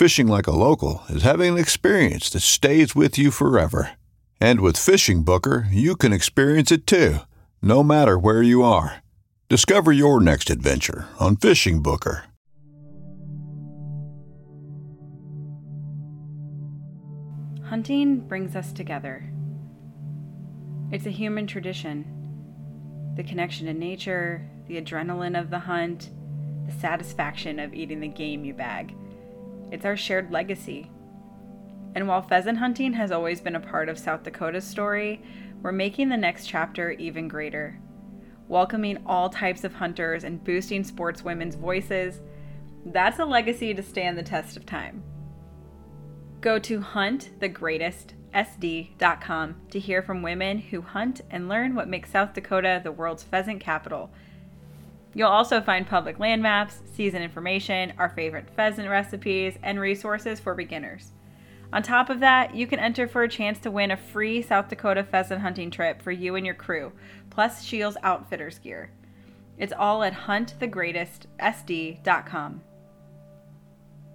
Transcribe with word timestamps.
Fishing 0.00 0.28
like 0.28 0.46
a 0.46 0.50
local 0.50 1.02
is 1.10 1.24
having 1.24 1.52
an 1.52 1.58
experience 1.58 2.30
that 2.30 2.40
stays 2.40 2.96
with 2.96 3.18
you 3.18 3.30
forever. 3.30 3.90
And 4.40 4.62
with 4.62 4.78
Fishing 4.78 5.24
Booker, 5.24 5.66
you 5.70 5.94
can 5.94 6.10
experience 6.10 6.72
it 6.72 6.86
too, 6.86 7.18
no 7.60 7.82
matter 7.82 8.18
where 8.18 8.42
you 8.42 8.62
are. 8.62 9.02
Discover 9.50 9.92
your 9.92 10.18
next 10.18 10.48
adventure 10.48 11.06
on 11.18 11.36
Fishing 11.36 11.82
Booker. 11.82 12.24
Hunting 17.66 18.20
brings 18.20 18.56
us 18.56 18.72
together. 18.72 19.30
It's 20.90 21.04
a 21.04 21.10
human 21.10 21.46
tradition. 21.46 23.12
The 23.18 23.22
connection 23.22 23.66
to 23.66 23.74
nature, 23.74 24.48
the 24.66 24.80
adrenaline 24.80 25.38
of 25.38 25.50
the 25.50 25.58
hunt, 25.58 26.08
the 26.64 26.72
satisfaction 26.72 27.58
of 27.58 27.74
eating 27.74 28.00
the 28.00 28.08
game 28.08 28.46
you 28.46 28.54
bag. 28.54 28.94
It's 29.70 29.84
our 29.84 29.96
shared 29.96 30.30
legacy. 30.30 30.90
And 31.94 32.06
while 32.06 32.22
pheasant 32.22 32.58
hunting 32.58 32.92
has 32.94 33.10
always 33.10 33.40
been 33.40 33.56
a 33.56 33.60
part 33.60 33.88
of 33.88 33.98
South 33.98 34.22
Dakota's 34.22 34.64
story, 34.64 35.22
we're 35.62 35.72
making 35.72 36.08
the 36.08 36.16
next 36.16 36.46
chapter 36.46 36.92
even 36.92 37.28
greater. 37.28 37.78
Welcoming 38.48 39.02
all 39.06 39.28
types 39.28 39.64
of 39.64 39.74
hunters 39.74 40.24
and 40.24 40.42
boosting 40.42 40.82
sportswomen's 40.82 41.56
voices, 41.56 42.20
that's 42.86 43.18
a 43.18 43.24
legacy 43.24 43.74
to 43.74 43.82
stand 43.82 44.16
the 44.16 44.22
test 44.22 44.56
of 44.56 44.64
time. 44.66 45.02
Go 46.40 46.58
to 46.60 46.80
huntthegreatestsd.com 46.80 49.56
to 49.70 49.78
hear 49.78 50.02
from 50.02 50.22
women 50.22 50.58
who 50.58 50.80
hunt 50.80 51.20
and 51.30 51.48
learn 51.48 51.74
what 51.74 51.88
makes 51.88 52.10
South 52.10 52.32
Dakota 52.32 52.80
the 52.82 52.92
world's 52.92 53.22
pheasant 53.22 53.60
capital. 53.60 54.10
You'll 55.14 55.28
also 55.28 55.60
find 55.60 55.86
public 55.86 56.18
land 56.18 56.42
maps, 56.42 56.80
season 56.94 57.22
information, 57.22 57.92
our 57.98 58.08
favorite 58.10 58.48
pheasant 58.54 58.88
recipes, 58.88 59.58
and 59.62 59.80
resources 59.80 60.38
for 60.38 60.54
beginners. 60.54 61.12
On 61.72 61.82
top 61.82 62.10
of 62.10 62.20
that, 62.20 62.54
you 62.54 62.66
can 62.66 62.78
enter 62.80 63.08
for 63.08 63.22
a 63.22 63.28
chance 63.28 63.58
to 63.60 63.70
win 63.70 63.92
a 63.92 63.96
free 63.96 64.42
South 64.42 64.68
Dakota 64.68 65.02
pheasant 65.04 65.40
hunting 65.40 65.70
trip 65.70 66.02
for 66.02 66.10
you 66.10 66.36
and 66.36 66.44
your 66.44 66.54
crew, 66.54 66.92
plus 67.30 67.64
Shields 67.64 67.96
Outfitters 68.02 68.58
gear. 68.58 68.90
It's 69.58 69.72
all 69.76 70.02
at 70.02 70.12
huntthegreatestsd.com. 70.12 72.60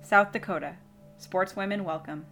South 0.01 0.31
Dakota. 0.31 0.75
Sportswomen 1.19 1.83
welcome. 1.83 2.25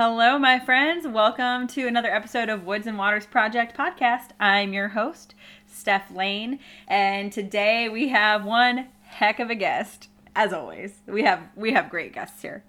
Hello, 0.00 0.38
my 0.38 0.60
friends. 0.60 1.08
Welcome 1.08 1.66
to 1.66 1.88
another 1.88 2.08
episode 2.08 2.48
of 2.48 2.64
Woods 2.64 2.86
and 2.86 2.96
Waters 2.96 3.26
Project 3.26 3.76
podcast. 3.76 4.28
I'm 4.38 4.72
your 4.72 4.86
host, 4.86 5.34
Steph 5.66 6.12
Lane, 6.12 6.60
and 6.86 7.32
today 7.32 7.88
we 7.88 8.06
have 8.10 8.44
one 8.44 8.90
heck 9.02 9.40
of 9.40 9.50
a 9.50 9.56
guest. 9.56 10.08
As 10.36 10.52
always, 10.52 11.00
we 11.08 11.24
have 11.24 11.40
we 11.56 11.72
have 11.72 11.90
great 11.90 12.12
guests 12.12 12.40
here. 12.42 12.62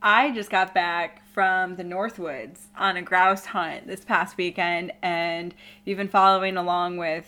I 0.00 0.30
just 0.30 0.48
got 0.48 0.72
back 0.72 1.22
from 1.34 1.76
the 1.76 1.84
Northwoods 1.84 2.68
on 2.74 2.96
a 2.96 3.02
grouse 3.02 3.44
hunt 3.44 3.86
this 3.86 4.02
past 4.02 4.38
weekend, 4.38 4.90
and 5.02 5.52
if 5.52 5.82
you've 5.84 5.98
been 5.98 6.08
following 6.08 6.56
along 6.56 6.96
with 6.96 7.26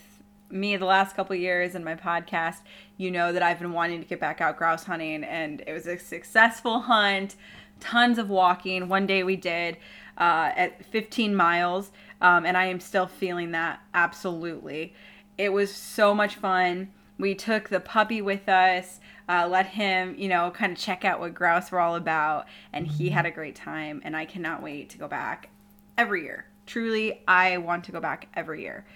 me 0.49 0.79
the 0.79 0.87
last 0.87 1.15
couple 1.15 1.37
years 1.37 1.75
in 1.75 1.85
my 1.85 1.95
podcast, 1.95 2.61
you 2.97 3.11
know 3.11 3.35
that 3.35 3.43
I've 3.43 3.59
been 3.59 3.73
wanting 3.75 4.01
to 4.01 4.07
get 4.09 4.19
back 4.19 4.41
out 4.41 4.57
grouse 4.57 4.85
hunting, 4.85 5.23
and 5.25 5.63
it 5.67 5.75
was 5.75 5.87
a 5.87 5.99
successful 5.99 6.81
hunt. 6.81 7.37
Tons 7.83 8.19
of 8.19 8.31
walking. 8.31 8.89
One 8.89 9.07
day 9.07 9.23
we 9.23 9.37
did 9.37 9.77
uh, 10.17 10.53
at 10.55 10.85
15 10.87 11.35
miles, 11.35 11.91
um, 12.21 12.47
and 12.47 12.57
I 12.57 12.67
am 12.67 12.81
still 12.81 13.07
feeling 13.07 13.51
that 13.51 13.81
absolutely. 13.93 14.95
It 15.37 15.53
was 15.53 15.75
so 15.75 16.15
much 16.15 16.37
fun. 16.37 16.93
We 17.19 17.35
took 17.35 17.69
the 17.69 17.81
puppy 17.81 18.23
with 18.23 18.49
us, 18.49 19.01
uh, 19.29 19.49
let 19.51 19.67
him, 19.67 20.15
you 20.17 20.29
know, 20.29 20.51
kind 20.53 20.73
of 20.73 20.79
check 20.79 21.05
out 21.05 21.21
what 21.21 21.35
grouse 21.35 21.73
were 21.73 21.81
all 21.81 21.97
about, 21.97 22.47
and 22.73 22.87
he 22.87 23.11
had 23.11 23.27
a 23.27 23.31
great 23.31 23.57
time. 23.57 24.01
And 24.05 24.17
I 24.17 24.27
cannot 24.27 24.63
wait 24.63 24.91
to 24.91 24.99
go 24.99 25.09
back 25.09 25.51
every 25.99 26.23
year. 26.23 26.47
Truly, 26.67 27.23
I 27.27 27.59
want 27.59 27.85
to 27.85 27.93
go 27.93 28.01
back 28.01 28.29
every 28.35 28.63
year. 28.63 28.87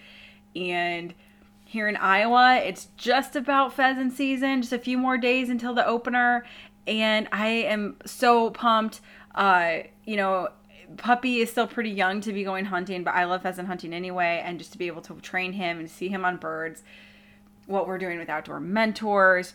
And 0.55 1.13
here 1.67 1.89
in 1.89 1.97
Iowa. 1.97 2.61
It's 2.65 2.89
just 2.97 3.37
about 3.37 3.75
pheasant 3.75 4.13
season, 4.13 4.63
just 4.63 4.73
a 4.73 4.79
few 4.79 4.97
more 4.97 5.19
days 5.19 5.51
until 5.51 5.75
the 5.75 5.87
opener. 5.87 6.47
And 6.87 7.29
I 7.33 7.49
am 7.49 7.97
so 8.05 8.51
pumped. 8.51 9.01
Uh, 9.35 9.79
you 10.05 10.17
know, 10.17 10.49
Puppy 10.97 11.41
is 11.41 11.51
still 11.51 11.67
pretty 11.67 11.91
young 11.91 12.21
to 12.21 12.33
be 12.33 12.45
going 12.45 12.67
hunting, 12.67 13.03
but 13.03 13.15
I 13.15 13.25
love 13.25 13.43
pheasant 13.43 13.69
hunting 13.69 13.93
anyway. 13.93 14.43
And 14.45 14.59
just 14.59 14.73
to 14.73 14.79
be 14.79 14.87
able 14.87 15.03
to 15.03 15.15
train 15.15 15.53
him 15.53 15.79
and 15.79 15.91
see 15.91 16.09
him 16.09 16.25
on 16.25 16.37
birds, 16.37 16.83
what 17.67 17.87
we're 17.89 17.99
doing 17.99 18.19
with 18.19 18.29
outdoor 18.29 18.61
mentors, 18.61 19.55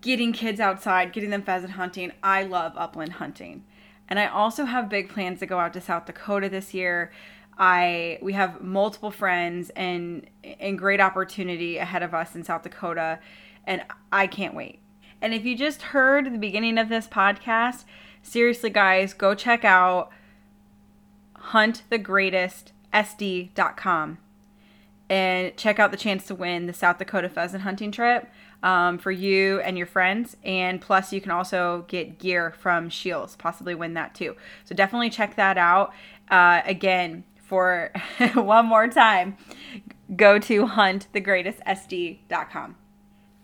getting 0.00 0.32
kids 0.32 0.60
outside, 0.60 1.12
getting 1.12 1.30
them 1.30 1.42
pheasant 1.42 1.72
hunting. 1.72 2.12
I 2.22 2.42
love 2.42 2.72
upland 2.76 3.14
hunting. 3.14 3.64
And 4.08 4.18
I 4.18 4.26
also 4.26 4.64
have 4.64 4.88
big 4.88 5.08
plans 5.08 5.40
to 5.40 5.46
go 5.46 5.58
out 5.58 5.72
to 5.74 5.80
South 5.80 6.06
Dakota 6.06 6.48
this 6.48 6.72
year. 6.72 7.12
I 7.58 8.18
we 8.20 8.34
have 8.34 8.60
multiple 8.60 9.10
friends 9.10 9.70
and 9.70 10.26
and 10.60 10.78
great 10.78 11.00
opportunity 11.00 11.78
ahead 11.78 12.02
of 12.02 12.14
us 12.14 12.34
in 12.34 12.44
South 12.44 12.62
Dakota 12.62 13.18
and 13.66 13.82
I 14.12 14.26
can't 14.26 14.54
wait. 14.54 14.80
And 15.20 15.34
if 15.34 15.44
you 15.44 15.56
just 15.56 15.82
heard 15.82 16.26
the 16.26 16.38
beginning 16.38 16.78
of 16.78 16.88
this 16.88 17.06
podcast, 17.06 17.84
seriously 18.22 18.70
guys, 18.70 19.14
go 19.14 19.34
check 19.34 19.64
out 19.64 20.10
huntthegreatestsd.com 21.50 24.18
and 25.08 25.56
check 25.56 25.78
out 25.78 25.92
the 25.92 25.96
chance 25.96 26.26
to 26.26 26.34
win 26.34 26.66
the 26.66 26.72
South 26.72 26.98
Dakota 26.98 27.28
pheasant 27.28 27.62
hunting 27.62 27.92
trip 27.92 28.28
um, 28.62 28.98
for 28.98 29.12
you 29.12 29.60
and 29.60 29.78
your 29.78 29.86
friends. 29.86 30.36
And 30.44 30.80
plus, 30.80 31.12
you 31.12 31.20
can 31.20 31.30
also 31.30 31.84
get 31.88 32.18
gear 32.18 32.54
from 32.58 32.90
Shields, 32.90 33.36
possibly 33.36 33.74
win 33.74 33.94
that 33.94 34.14
too. 34.14 34.36
So 34.64 34.74
definitely 34.74 35.10
check 35.10 35.36
that 35.36 35.58
out. 35.58 35.92
Uh, 36.28 36.62
again, 36.64 37.24
for 37.36 37.92
one 38.34 38.66
more 38.66 38.88
time, 38.88 39.36
go 40.16 40.40
to 40.40 40.66
huntthegreatestsd.com. 40.66 42.76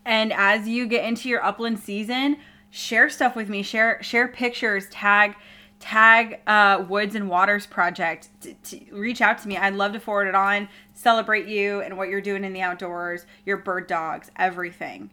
And 0.05 0.33
as 0.33 0.67
you 0.67 0.85
get 0.85 1.05
into 1.05 1.29
your 1.29 1.43
upland 1.43 1.79
season, 1.79 2.37
share 2.69 3.09
stuff 3.09 3.35
with 3.35 3.49
me. 3.49 3.63
Share 3.63 4.01
share 4.01 4.27
pictures. 4.27 4.87
Tag 4.89 5.35
tag 5.79 6.39
uh, 6.47 6.85
Woods 6.87 7.13
and 7.13 7.29
Waters 7.29 7.65
Project. 7.65 8.29
To, 8.41 8.79
reach 8.91 9.21
out 9.21 9.37
to 9.39 9.47
me. 9.47 9.57
I'd 9.57 9.73
love 9.73 9.93
to 9.93 9.99
forward 9.99 10.27
it 10.27 10.35
on. 10.35 10.69
Celebrate 10.93 11.47
you 11.47 11.81
and 11.81 11.97
what 11.97 12.09
you're 12.09 12.21
doing 12.21 12.43
in 12.43 12.53
the 12.53 12.61
outdoors. 12.61 13.25
Your 13.45 13.57
bird 13.57 13.87
dogs, 13.87 14.31
everything. 14.37 15.09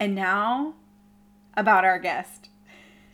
And 0.00 0.14
now 0.14 0.74
about 1.54 1.84
our 1.84 1.98
guest. 1.98 2.50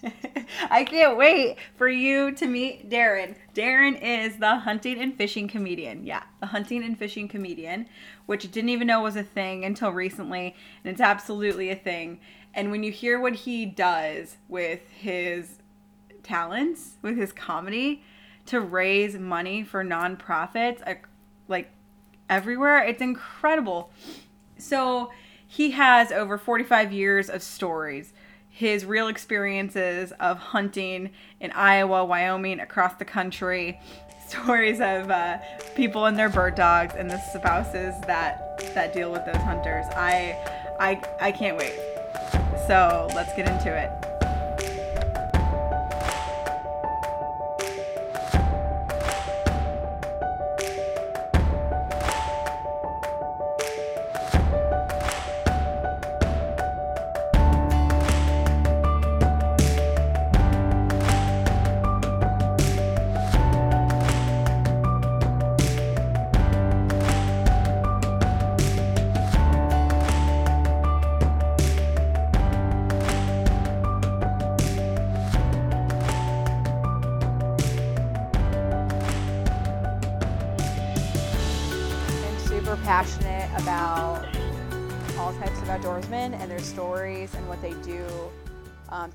I 0.71 0.85
can't 0.85 1.17
wait 1.17 1.57
for 1.77 1.89
you 1.89 2.33
to 2.33 2.47
meet 2.47 2.91
Darren. 2.91 3.37
Darren 3.55 4.01
is 4.03 4.37
the 4.37 4.57
hunting 4.57 5.01
and 5.01 5.17
fishing 5.17 5.49
comedian. 5.49 6.05
Yeah, 6.05 6.25
the 6.41 6.47
hunting 6.47 6.83
and 6.83 6.99
fishing 6.99 7.29
comedian, 7.29 7.89
which 8.27 8.45
I 8.45 8.49
didn't 8.49 8.71
even 8.71 8.89
know 8.89 9.03
was 9.03 9.17
a 9.17 9.23
thing 9.23 9.65
until 9.65 9.91
recently, 9.91 10.57
and 10.85 10.93
it's 10.93 11.01
absolutely 11.01 11.71
a 11.71 11.77
thing. 11.77 12.21
And 12.55 12.71
when 12.71 12.83
you 12.83 12.93
hear 12.93 13.21
what 13.21 13.35
he 13.35 13.65
does 13.65 14.37
with 14.49 14.81
his 14.91 15.59
talents, 16.23 16.97
with 17.03 17.17
his 17.17 17.33
comedy, 17.33 18.03
to 18.47 18.61
raise 18.61 19.17
money 19.17 19.63
for 19.63 19.85
nonprofits, 19.85 20.87
uh, 20.87 20.95
like 21.49 21.71
everywhere, 22.29 22.83
it's 22.83 23.01
incredible. 23.01 23.91
So 24.59 25.11
he 25.47 25.73
has 25.73 26.11
over 26.11 26.39
45 26.39 26.93
years 26.93 27.31
of 27.31 27.43
stories 27.43 28.13
his 28.53 28.85
real 28.85 29.09
experiences 29.09 30.13
of 30.21 30.39
hunting 30.39 31.11
in 31.41 31.51
Iowa, 31.53 32.05
Wyoming, 32.05 32.61
across 32.61 32.95
the 32.97 33.05
country, 33.05 33.81
stories 34.29 34.81
of 34.81 35.11
uh, 35.11 35.39
people 35.75 36.05
and 36.05 36.19
their 36.19 36.29
bird 36.29 36.55
dogs 36.55 36.95
and 36.97 37.11
the 37.11 37.19
spouses 37.33 37.95
that 38.07 38.59
that 38.75 38.93
deal 38.93 39.11
with 39.11 39.25
those 39.25 39.37
hunters. 39.37 39.87
I 39.97 40.37
I 40.79 41.03
I 41.21 41.33
can't 41.33 41.57
wait. 41.57 41.75
So 42.67 43.09
let's 43.15 43.35
get 43.35 43.49
into 43.49 43.75
it. 43.75 44.12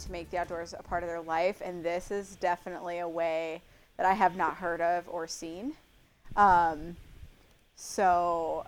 To 0.08 0.12
make 0.12 0.30
the 0.32 0.38
outdoors 0.38 0.74
a 0.78 0.84
part 0.84 1.04
of 1.04 1.10
their 1.10 1.22
life. 1.22 1.62
And 1.64 1.84
this 1.84 2.12
is 2.12 2.36
definitely 2.38 3.00
a 3.00 3.08
way 3.08 3.62
that 3.98 4.06
I 4.06 4.14
have 4.14 4.36
not 4.36 4.56
heard 4.56 4.82
of 4.82 5.08
or 5.10 5.28
seen. 5.28 5.74
Um, 6.36 6.96
so 7.76 8.66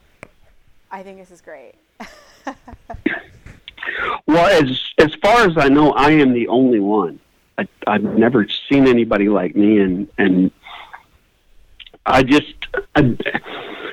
I 0.92 1.04
think 1.04 1.18
this 1.18 1.32
is 1.32 1.42
great. 1.42 1.76
well, 4.28 4.48
as 4.48 4.82
as 4.98 5.14
far 5.22 5.46
as 5.48 5.58
I 5.58 5.70
know, 5.70 5.92
I 5.92 6.12
am 6.12 6.34
the 6.34 6.48
only 6.48 6.80
one. 6.80 7.20
I, 7.58 7.68
I've 7.88 8.04
never 8.04 8.48
seen 8.70 8.88
anybody 8.88 9.30
like 9.30 9.56
me, 9.56 9.80
and 9.80 10.08
and 10.18 10.52
I 12.06 12.24
just 12.24 12.54
I, 12.96 13.18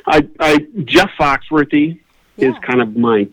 I, 0.07 0.29
I 0.39 0.67
Jeff 0.85 1.11
Foxworthy 1.19 1.99
yeah. 2.37 2.51
is 2.51 2.57
kind 2.63 2.81
of 2.81 2.97
my 2.97 3.29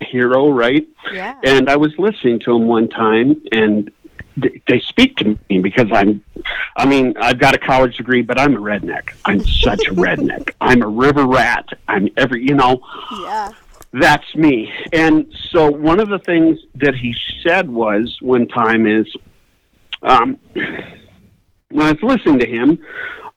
hero, 0.00 0.50
right? 0.50 0.86
Yeah. 1.12 1.38
And 1.44 1.68
I 1.68 1.76
was 1.76 1.92
listening 1.98 2.40
to 2.40 2.54
him 2.54 2.66
one 2.66 2.88
time, 2.88 3.42
and 3.52 3.90
they 4.36 4.80
speak 4.88 5.16
to 5.18 5.38
me 5.48 5.60
because 5.60 5.86
I'm, 5.92 6.22
I 6.76 6.86
mean, 6.86 7.14
I've 7.18 7.38
got 7.38 7.54
a 7.54 7.58
college 7.58 7.96
degree, 7.96 8.22
but 8.22 8.38
I'm 8.38 8.54
a 8.54 8.60
redneck. 8.60 9.10
I'm 9.24 9.44
such 9.44 9.86
a 9.86 9.90
redneck. 9.94 10.52
I'm 10.60 10.82
a 10.82 10.88
river 10.88 11.26
rat. 11.26 11.68
I'm 11.88 12.08
every, 12.16 12.42
you 12.42 12.54
know. 12.54 12.80
Yeah. 13.22 13.52
That's 13.92 14.34
me. 14.34 14.72
And 14.92 15.32
so 15.50 15.70
one 15.70 16.00
of 16.00 16.08
the 16.08 16.18
things 16.18 16.58
that 16.74 16.96
he 16.96 17.14
said 17.44 17.70
was 17.70 18.16
one 18.20 18.48
time 18.48 18.88
is, 18.88 19.06
um, 20.02 20.36
when 21.70 21.86
I 21.86 21.92
was 21.92 22.02
listening 22.02 22.40
to 22.40 22.46
him, 22.46 22.78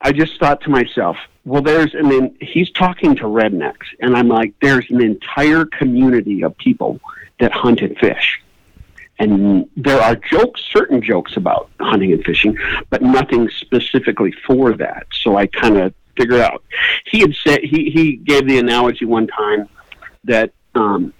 I 0.00 0.12
just 0.12 0.38
thought 0.38 0.60
to 0.62 0.70
myself, 0.70 1.16
well, 1.44 1.62
there's, 1.62 1.94
and 1.94 2.10
then 2.10 2.36
he's 2.40 2.70
talking 2.70 3.16
to 3.16 3.24
rednecks, 3.24 3.86
and 4.00 4.16
I'm 4.16 4.28
like, 4.28 4.54
there's 4.60 4.88
an 4.90 5.02
entire 5.02 5.64
community 5.64 6.42
of 6.42 6.56
people 6.58 7.00
that 7.40 7.52
hunt 7.52 7.80
and 7.80 7.96
fish. 7.98 8.40
And 9.18 9.68
there 9.76 10.00
are 10.00 10.14
jokes, 10.14 10.62
certain 10.70 11.02
jokes 11.02 11.36
about 11.36 11.70
hunting 11.80 12.12
and 12.12 12.24
fishing, 12.24 12.56
but 12.90 13.02
nothing 13.02 13.48
specifically 13.48 14.32
for 14.46 14.74
that. 14.74 15.06
So 15.22 15.36
I 15.36 15.46
kind 15.46 15.76
of 15.78 15.92
figured 16.16 16.40
out. 16.40 16.62
He 17.06 17.20
had 17.20 17.34
said, 17.34 17.60
he, 17.62 17.90
he 17.90 18.16
gave 18.16 18.46
the 18.46 18.58
analogy 18.58 19.04
one 19.04 19.26
time 19.26 19.68
that 20.24 20.52
um, 20.76 21.12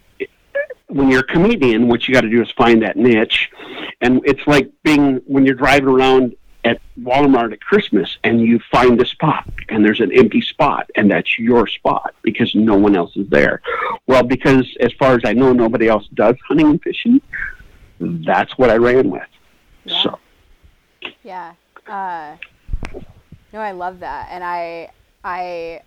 when 0.86 1.10
you're 1.10 1.20
a 1.20 1.26
comedian, 1.26 1.88
what 1.88 2.06
you 2.06 2.14
got 2.14 2.20
to 2.20 2.30
do 2.30 2.40
is 2.40 2.50
find 2.52 2.82
that 2.82 2.96
niche. 2.96 3.50
And 4.00 4.20
it's 4.24 4.46
like 4.46 4.70
being, 4.84 5.16
when 5.26 5.44
you're 5.44 5.56
driving 5.56 5.88
around 5.88 6.36
at 6.68 6.80
Walmart 7.00 7.52
at 7.52 7.60
Christmas 7.60 8.18
and 8.24 8.40
you 8.42 8.60
find 8.70 9.00
a 9.00 9.06
spot 9.06 9.48
and 9.70 9.82
there's 9.84 10.00
an 10.00 10.12
empty 10.12 10.42
spot 10.42 10.90
and 10.96 11.10
that's 11.10 11.38
your 11.38 11.66
spot 11.66 12.14
because 12.22 12.54
no 12.54 12.76
one 12.76 12.94
else 12.94 13.16
is 13.16 13.26
there. 13.28 13.62
Well, 14.06 14.22
because 14.22 14.66
as 14.80 14.92
far 14.98 15.14
as 15.14 15.22
I 15.24 15.32
know, 15.32 15.52
nobody 15.52 15.88
else 15.88 16.06
does 16.12 16.36
hunting 16.46 16.66
and 16.66 16.82
fishing. 16.82 17.22
That's 17.98 18.58
what 18.58 18.68
I 18.68 18.76
ran 18.76 19.10
with. 19.10 19.22
Yeah. 19.84 20.02
So. 20.02 20.18
Yeah. 21.24 21.52
Uh, 21.86 22.36
no, 23.52 23.60
I 23.60 23.72
love 23.72 24.00
that, 24.00 24.28
and 24.30 24.44
I, 24.44 24.90
I, 25.24 25.80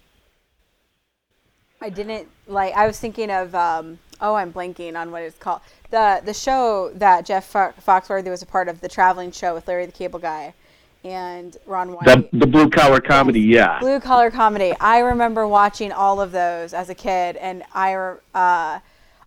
I 1.80 1.90
didn't 1.90 2.28
like. 2.48 2.74
I 2.74 2.88
was 2.88 3.00
thinking 3.00 3.30
of. 3.30 3.54
Um, 3.54 4.00
oh, 4.20 4.34
I'm 4.34 4.52
blanking 4.52 5.00
on 5.00 5.12
what 5.12 5.22
it's 5.22 5.38
called. 5.38 5.62
the 5.92 6.22
The 6.26 6.34
show 6.34 6.92
that 6.96 7.26
Jeff 7.26 7.54
Foxworthy 7.54 8.30
was 8.32 8.42
a 8.42 8.48
part 8.48 8.68
of, 8.68 8.82
the 8.82 8.90
traveling 8.90 9.32
show 9.32 9.54
with 9.54 9.68
Larry 9.68 9.86
the 9.86 9.92
Cable 9.92 10.20
Guy 10.20 10.56
and 11.04 11.58
Ron 11.66 11.94
White. 11.94 12.06
The, 12.06 12.30
the 12.32 12.48
blue 12.48 12.70
collar 12.70 13.02
comedy, 13.02 13.42
yeah. 13.42 13.80
Blue 13.80 14.00
collar 14.00 14.30
comedy. 14.32 14.74
I 14.80 15.00
remember 15.00 15.48
watching 15.48 15.92
all 15.92 16.22
of 16.22 16.32
those 16.32 16.74
as 16.74 16.90
a 16.90 16.96
kid, 16.96 17.38
and 17.38 17.64
I, 17.74 17.96
uh, 18.36 18.80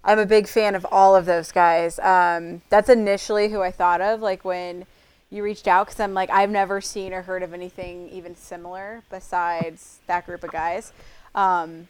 I'm 0.05 0.19
a 0.19 0.27
big 0.27 0.47
fan 0.47 0.75
of 0.75 0.87
all 0.91 1.17
of 1.17 1.27
those 1.27 1.51
guys. 1.51 1.99
Um, 1.99 2.63
that's 2.69 2.89
initially 2.89 3.49
who 3.49 3.61
I 3.61 3.71
thought 3.71 4.01
of, 4.01 4.21
like 4.21 4.45
when 4.45 4.87
you 5.31 5.43
reached 5.43 5.67
out, 5.67 5.87
because 5.87 5.99
I'm 5.99 6.15
like, 6.15 6.31
I've 6.31 6.51
never 6.51 6.81
seen 6.81 7.13
or 7.13 7.23
heard 7.23 7.43
of 7.43 7.53
anything 7.53 8.09
even 8.11 8.37
similar 8.37 9.03
besides 9.11 9.99
that 10.07 10.27
group 10.27 10.45
of 10.45 10.53
guys. 10.53 10.93
Um, 11.35 11.89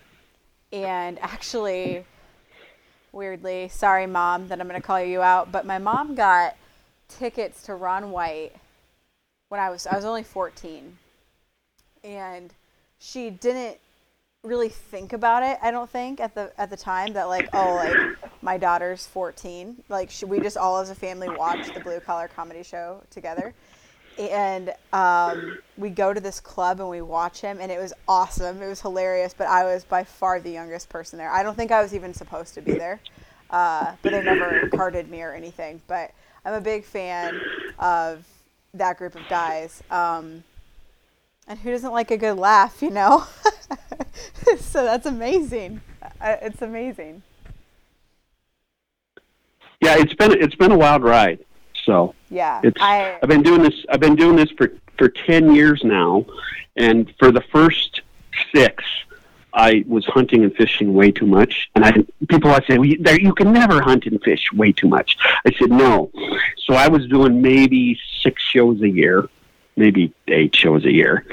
and 0.73 1.19
actually, 1.21 2.05
weirdly, 3.13 3.69
sorry, 3.69 4.07
mom, 4.07 4.49
that 4.49 4.61
I'm 4.61 4.69
going 4.69 4.81
to 4.81 4.87
call 4.87 5.01
you 5.03 5.21
out, 5.21 5.53
but 5.53 5.67
my 5.67 5.79
mom 5.79 6.15
got 6.15 6.57
tickets 7.09 7.63
to 7.65 7.75
Ron 7.75 8.11
White 8.11 8.57
when 9.55 9.63
I 9.63 9.71
was 9.71 9.87
I 9.87 9.95
was 9.95 10.05
only 10.05 10.25
14, 10.25 10.99
and 12.03 12.53
she 12.99 13.31
didn't 13.31 13.79
really 14.43 14.69
think 14.69 15.13
about 15.13 15.45
it. 15.45 15.59
I 15.63 15.71
don't 15.71 15.89
think 15.89 16.19
at 16.19 16.35
the 16.35 16.53
at 16.59 16.71
the 16.71 16.77
time 16.77 17.13
that 17.13 17.29
like 17.29 17.49
oh 17.53 17.77
like 17.77 18.33
my 18.43 18.59
daughter's 18.59 19.07
14. 19.07 19.85
Like 19.89 20.11
should 20.11 20.29
we 20.29 20.41
just 20.41 20.57
all 20.57 20.79
as 20.79 20.91
a 20.91 20.95
family 20.97 21.29
watch 21.29 21.73
the 21.73 21.79
Blue 21.79 22.01
Collar 22.01 22.27
Comedy 22.27 22.65
Show 22.65 23.01
together, 23.11 23.55
and 24.19 24.75
um, 24.93 25.59
we 25.77 25.89
go 25.89 26.13
to 26.13 26.21
this 26.21 26.41
club 26.41 26.81
and 26.81 26.91
we 26.91 27.01
watch 27.01 27.41
him, 27.41 27.59
and 27.61 27.71
it 27.71 27.79
was 27.79 27.93
awesome. 28.09 28.61
It 28.61 28.67
was 28.67 28.81
hilarious. 28.81 29.37
But 29.39 29.47
I 29.47 29.63
was 29.63 29.85
by 29.85 30.03
far 30.03 30.41
the 30.41 30.51
youngest 30.51 30.89
person 30.89 31.17
there. 31.17 31.31
I 31.31 31.45
don't 31.45 31.55
think 31.55 31.71
I 31.71 31.81
was 31.81 31.95
even 31.95 32.13
supposed 32.13 32.55
to 32.55 32.61
be 32.61 32.73
there, 32.73 32.99
uh, 33.51 33.93
but 34.03 34.11
they 34.11 34.21
never 34.21 34.69
carded 34.71 35.09
me 35.09 35.23
or 35.23 35.33
anything. 35.33 35.81
But 35.87 36.11
I'm 36.45 36.55
a 36.55 36.61
big 36.61 36.85
fan 36.85 37.41
of 37.79 38.27
that 38.75 38.99
group 38.99 39.15
of 39.15 39.23
guys. 39.29 39.83
Um, 39.91 40.45
and 41.47 41.59
who 41.59 41.71
doesn't 41.71 41.93
like 41.93 42.11
a 42.11 42.17
good 42.17 42.39
laugh, 42.39 42.83
you 42.83 42.91
know? 42.91 43.25
so 44.59 44.85
that's 44.85 45.07
amazing. 45.07 45.81
It's 46.21 46.63
amazing. 46.63 47.23
Yeah, 49.81 49.97
it's 49.99 50.15
been 50.15 50.33
it's 50.33 50.55
been 50.55 50.73
a 50.73 50.79
wild 50.79 51.03
ride. 51.03 51.41
So 51.85 52.15
yeah, 52.31 52.61
it's 52.65 52.81
I, 52.81 53.19
I've 53.23 53.29
been 53.29 53.43
doing 53.43 53.63
this. 53.63 53.75
I've 53.91 54.01
been 54.01 54.17
doing 54.17 54.37
this 54.37 54.51
for 54.53 54.73
for 54.97 55.09
ten 55.09 55.55
years 55.55 55.83
now, 55.85 56.25
and 56.77 57.13
for 57.19 57.31
the 57.31 57.43
first 57.53 58.01
six, 58.55 58.83
I 59.55 59.85
was 59.87 60.05
hunting 60.07 60.43
and 60.43 60.55
fishing 60.55 60.95
way 60.95 61.13
too 61.13 61.27
much. 61.27 61.71
And 61.75 61.85
I 61.85 61.93
people 62.29 62.51
would 62.51 62.65
say, 62.69 62.77
well, 62.77 62.87
you, 62.87 62.99
you 63.21 63.35
can 63.35 63.53
never 63.53 63.81
hunt 63.81 64.07
and 64.07 64.23
fish 64.23 64.53
way 64.53 64.73
too 64.73 64.89
much. 64.89 65.17
I 65.47 65.53
said 65.53 65.71
no. 65.71 66.11
So 66.59 66.75
I 66.75 66.89
was 66.89 67.07
doing 67.07 67.41
maybe 67.41 67.99
six 68.21 68.43
shows 68.43 68.83
a 68.83 68.89
year, 68.89 69.29
maybe 69.77 70.13
eight 70.29 70.55
shows 70.55 70.85
a 70.85 70.93
year. 70.93 71.25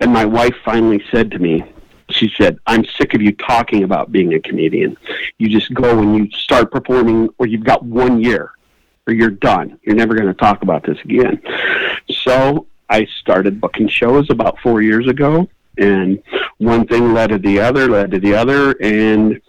And 0.00 0.12
my 0.12 0.24
wife 0.24 0.54
finally 0.64 1.04
said 1.10 1.30
to 1.32 1.38
me, 1.38 1.64
she 2.08 2.32
said, 2.36 2.58
I'm 2.66 2.84
sick 2.84 3.14
of 3.14 3.20
you 3.20 3.32
talking 3.32 3.82
about 3.82 4.12
being 4.12 4.32
a 4.34 4.40
comedian. 4.40 4.96
You 5.38 5.48
just 5.48 5.74
go 5.74 6.00
and 6.00 6.16
you 6.16 6.30
start 6.30 6.70
performing, 6.70 7.28
or 7.38 7.46
you've 7.46 7.64
got 7.64 7.82
one 7.82 8.22
year, 8.22 8.52
or 9.06 9.12
you're 9.12 9.30
done. 9.30 9.78
You're 9.82 9.96
never 9.96 10.14
going 10.14 10.28
to 10.28 10.34
talk 10.34 10.62
about 10.62 10.84
this 10.84 10.98
again. 11.04 11.42
So 12.10 12.66
I 12.88 13.06
started 13.20 13.60
booking 13.60 13.88
shows 13.88 14.30
about 14.30 14.58
four 14.60 14.82
years 14.82 15.08
ago, 15.08 15.48
and 15.78 16.22
one 16.58 16.86
thing 16.86 17.12
led 17.12 17.28
to 17.28 17.38
the 17.38 17.60
other, 17.60 17.88
led 17.88 18.10
to 18.12 18.20
the 18.20 18.34
other, 18.34 18.72
and 18.80 19.40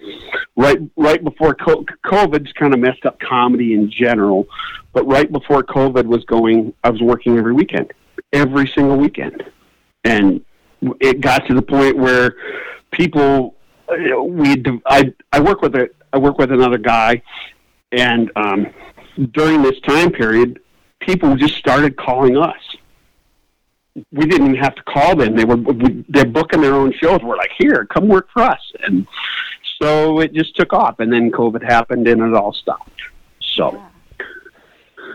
right 0.56 0.80
right 0.96 1.24
before 1.24 1.56
COVID's 1.56 2.52
kind 2.54 2.74
of 2.74 2.80
messed 2.80 3.06
up 3.06 3.20
comedy 3.20 3.74
in 3.74 3.90
general, 3.90 4.48
but 4.94 5.06
right 5.08 5.32
before 5.32 5.64
COVID 5.64 6.06
was 6.06 6.24
going, 6.26 6.74
I 6.84 6.90
was 6.90 7.02
working 7.02 7.38
every 7.38 7.54
weekend, 7.54 7.94
every 8.34 8.68
single 8.68 8.98
weekend, 8.98 9.44
and 10.04 10.44
it 11.00 11.22
got 11.22 11.48
to 11.48 11.54
the 11.54 11.62
point 11.62 11.98
where 11.98 12.36
people 12.92 13.56
we 13.90 14.64
I 14.86 15.14
I 15.32 15.40
work 15.40 15.62
with 15.62 15.76
a 15.76 15.90
I 16.14 16.18
work 16.18 16.38
with 16.38 16.52
another 16.52 16.78
guy, 16.78 17.22
and 17.92 18.32
um, 18.36 18.68
during 19.32 19.62
this 19.62 19.80
time 19.82 20.12
period, 20.12 20.60
people 21.00 21.36
just 21.36 21.56
started 21.56 21.98
calling 21.98 22.38
us 22.38 22.62
we 24.12 24.26
didn't 24.26 24.48
even 24.48 24.56
have 24.56 24.76
to 24.76 24.84
call 24.84 25.16
them. 25.16 25.36
They 25.36 25.46
were 25.46 25.58
they're 26.10 26.26
booking 26.26 26.62
their 26.62 26.76
own 26.76 26.94
shows. 26.94 27.22
We're 27.24 27.38
like, 27.38 27.52
here, 27.58 27.86
come 27.86 28.08
work 28.08 28.30
for 28.32 28.44
us, 28.44 28.62
and 28.84 29.08
so 29.82 30.20
it 30.20 30.34
just 30.34 30.56
took 30.56 30.74
off. 30.74 31.00
And 31.00 31.12
then 31.12 31.32
COVID 31.32 31.64
happened, 31.64 32.08
and 32.08 32.22
it 32.22 32.34
all 32.34 32.54
stopped. 32.54 32.92
So, 33.40 33.74
yeah, 33.74 34.26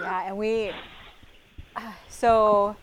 yeah 0.01 0.23
and 0.29 0.39
we 0.39 0.73
so 2.09 2.77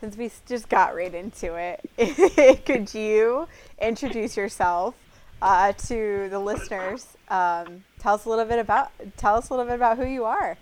since 0.00 0.16
we 0.16 0.30
just 0.46 0.68
got 0.68 0.94
right 0.94 1.14
into 1.14 1.54
it, 1.54 2.64
could 2.66 2.92
you 2.92 3.48
introduce 3.80 4.36
yourself 4.36 4.94
uh, 5.42 5.72
to 5.72 6.28
the 6.28 6.38
listeners? 6.38 7.16
Um, 7.28 7.84
tell 7.98 8.14
us 8.14 8.24
a 8.24 8.28
little 8.28 8.44
bit 8.44 8.58
about 8.58 8.90
tell 9.16 9.36
us 9.36 9.50
a 9.50 9.52
little 9.52 9.66
bit 9.66 9.74
about 9.74 9.96
who 9.96 10.06
you 10.06 10.24
are. 10.24 10.56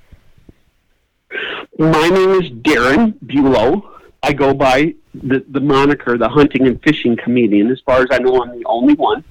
My 1.78 2.08
name 2.08 2.30
is 2.30 2.50
Darren 2.50 3.14
Bulow. 3.20 3.90
I 4.24 4.32
go 4.32 4.54
by 4.54 4.94
the, 5.12 5.44
the 5.50 5.60
moniker, 5.60 6.16
the 6.16 6.30
hunting 6.30 6.66
and 6.66 6.82
fishing 6.82 7.14
comedian. 7.14 7.70
As 7.70 7.80
far 7.84 8.00
as 8.00 8.06
I 8.10 8.18
know, 8.18 8.42
I'm 8.42 8.58
the 8.58 8.64
only 8.64 8.94
one. 8.94 9.22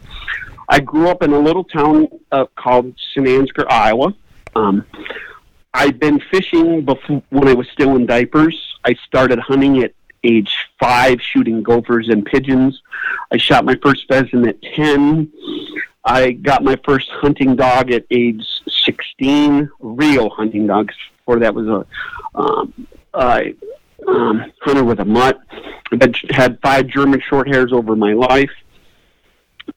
I 0.69 0.79
grew 0.81 1.09
up 1.09 1.23
in 1.23 1.33
a 1.33 1.39
little 1.39 1.63
town 1.63 2.07
uh, 2.31 2.45
called 2.55 2.93
St. 3.15 3.49
Iowa. 3.69 4.13
Um, 4.55 4.85
I've 5.73 5.99
been 5.99 6.19
fishing 6.29 6.85
before 6.85 7.23
when 7.31 7.47
I 7.47 7.55
was 7.55 7.67
still 7.69 7.95
in 7.95 8.05
diapers. 8.05 8.55
I 8.85 8.93
started 9.07 9.39
hunting 9.39 9.83
at 9.83 9.95
age 10.23 10.53
five, 10.79 11.19
shooting 11.19 11.63
gophers 11.63 12.09
and 12.09 12.23
pigeons. 12.23 12.79
I 13.31 13.37
shot 13.37 13.65
my 13.65 13.75
first 13.81 14.07
pheasant 14.07 14.47
at 14.47 14.61
ten. 14.61 15.31
I 16.05 16.33
got 16.33 16.63
my 16.63 16.77
first 16.85 17.09
hunting 17.09 17.55
dog 17.55 17.91
at 17.91 18.05
age 18.11 18.45
sixteen, 18.85 19.71
real 19.79 20.29
hunting 20.29 20.67
dogs. 20.67 20.93
Before 21.17 21.39
that 21.39 21.55
was 21.55 21.67
a 21.67 22.39
um, 22.39 22.87
I 23.15 23.55
um, 24.07 24.51
hunter 24.61 24.83
with 24.83 24.99
a 24.99 25.05
mutt. 25.05 25.39
I've 25.91 26.15
had 26.29 26.59
five 26.61 26.87
German 26.87 27.21
short 27.21 27.47
hairs 27.47 27.71
over 27.71 27.95
my 27.95 28.13
life. 28.13 28.51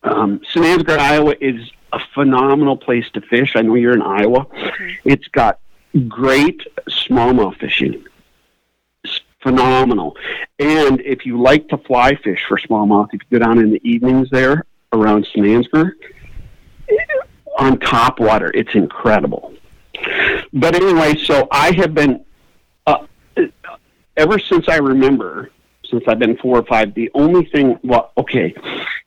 Um, 0.02 0.40
St. 0.50 0.64
Ansgar, 0.64 0.98
Iowa 0.98 1.34
is 1.40 1.70
a 1.92 2.00
phenomenal 2.14 2.76
place 2.76 3.08
to 3.14 3.20
fish. 3.20 3.52
I 3.56 3.62
know 3.62 3.74
you're 3.74 3.94
in 3.94 4.02
Iowa. 4.02 4.46
Mm-hmm. 4.46 5.08
It's 5.08 5.28
got 5.28 5.60
great 6.08 6.60
smallmouth 6.88 7.58
fishing. 7.58 8.04
It's 9.04 9.20
phenomenal. 9.42 10.16
And 10.58 11.00
if 11.00 11.24
you 11.24 11.40
like 11.40 11.68
to 11.68 11.78
fly 11.78 12.16
fish 12.16 12.44
for 12.48 12.58
smallmouth, 12.58 13.08
if 13.12 13.20
you 13.30 13.38
go 13.38 13.44
down 13.44 13.58
in 13.58 13.70
the 13.70 13.80
evenings 13.88 14.28
there 14.30 14.64
around 14.92 15.26
St. 15.26 15.46
Ansgar, 15.46 15.92
on 17.58 17.78
top 17.78 18.20
water, 18.20 18.50
it's 18.54 18.74
incredible. 18.74 19.54
But 20.52 20.74
anyway, 20.74 21.16
so 21.16 21.48
I 21.50 21.72
have 21.72 21.94
been 21.94 22.25
ever 24.16 24.38
since 24.38 24.68
I 24.68 24.76
remember, 24.76 25.50
since 25.88 26.04
I've 26.08 26.18
been 26.18 26.36
four 26.38 26.58
or 26.58 26.64
five, 26.64 26.94
the 26.94 27.10
only 27.14 27.44
thing, 27.44 27.78
well, 27.84 28.12
okay, 28.18 28.54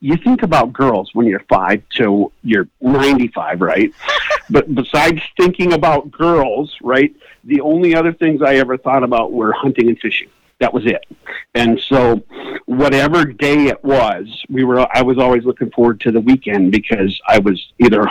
you 0.00 0.16
think 0.16 0.42
about 0.42 0.72
girls 0.72 1.10
when 1.14 1.26
you're 1.26 1.44
five 1.48 1.82
to 1.96 2.32
you're 2.42 2.68
95, 2.80 3.60
right? 3.60 3.92
but 4.50 4.74
besides 4.74 5.20
thinking 5.36 5.72
about 5.72 6.10
girls, 6.10 6.74
right, 6.82 7.14
the 7.44 7.60
only 7.60 7.94
other 7.94 8.12
things 8.12 8.42
I 8.42 8.56
ever 8.56 8.76
thought 8.76 9.02
about 9.02 9.32
were 9.32 9.52
hunting 9.52 9.88
and 9.88 9.98
fishing. 9.98 10.28
That 10.60 10.74
was 10.74 10.84
it. 10.84 11.06
And 11.54 11.80
so, 11.80 12.22
whatever 12.66 13.24
day 13.24 13.68
it 13.68 13.82
was, 13.82 14.26
we 14.50 14.62
were. 14.62 14.86
I 14.94 15.00
was 15.00 15.16
always 15.16 15.44
looking 15.44 15.70
forward 15.70 16.00
to 16.00 16.12
the 16.12 16.20
weekend 16.20 16.70
because 16.70 17.18
I 17.26 17.38
was 17.38 17.72
either 17.78 18.06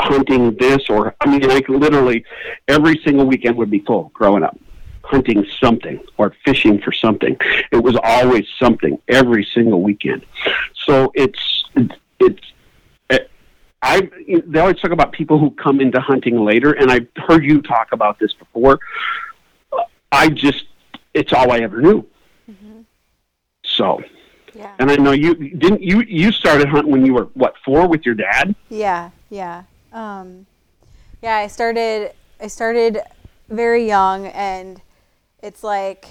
hunting 0.00 0.56
this 0.56 0.90
or 0.90 1.14
I 1.20 1.28
mean, 1.28 1.48
like 1.48 1.68
literally 1.68 2.24
every 2.66 3.00
single 3.04 3.24
weekend 3.24 3.56
would 3.56 3.70
be 3.70 3.78
full 3.78 4.10
growing 4.14 4.42
up 4.42 4.58
hunting 5.04 5.46
something 5.60 6.00
or 6.16 6.34
fishing 6.44 6.80
for 6.80 6.92
something. 6.92 7.36
It 7.70 7.82
was 7.82 7.96
always 8.02 8.46
something 8.58 9.00
every 9.08 9.44
single 9.44 9.82
weekend. 9.82 10.24
So 10.74 11.12
it's 11.14 11.64
it's 12.20 12.42
I 13.82 14.08
they 14.46 14.60
always 14.60 14.78
talk 14.78 14.92
about 14.92 15.12
people 15.12 15.38
who 15.38 15.50
come 15.50 15.80
into 15.80 16.00
hunting 16.00 16.44
later, 16.44 16.72
and 16.72 16.90
I've 16.90 17.08
heard 17.16 17.44
you 17.44 17.60
talk 17.60 17.88
about 17.92 18.18
this 18.18 18.32
before. 18.32 18.78
I 20.12 20.28
just 20.28 20.66
it's 21.14 21.32
all 21.32 21.50
I 21.50 21.58
ever 21.58 21.80
knew. 21.80 22.06
Mm-hmm. 22.50 22.80
So. 23.64 24.02
Yeah. 24.54 24.70
And 24.78 24.90
I 24.90 24.96
know 24.96 25.12
you 25.12 25.34
didn't 25.34 25.82
you 25.82 26.02
you 26.02 26.30
started 26.30 26.68
hunting 26.68 26.92
when 26.92 27.06
you 27.06 27.14
were 27.14 27.24
what 27.32 27.54
four 27.64 27.88
with 27.88 28.04
your 28.04 28.14
dad? 28.14 28.54
Yeah, 28.68 29.08
yeah, 29.30 29.62
um, 29.94 30.44
yeah. 31.22 31.36
I 31.36 31.46
started 31.46 32.12
I 32.38 32.48
started 32.48 33.00
very 33.48 33.86
young, 33.86 34.26
and 34.26 34.82
it's 35.42 35.64
like 35.64 36.06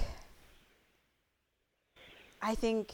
I 2.42 2.54
think 2.54 2.92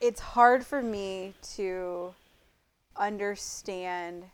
it's 0.00 0.20
hard 0.20 0.64
for 0.64 0.82
me 0.82 1.34
to 1.56 2.14
understand 2.96 4.24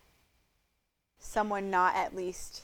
someone 1.18 1.70
not 1.70 1.94
at 1.94 2.14
least 2.14 2.62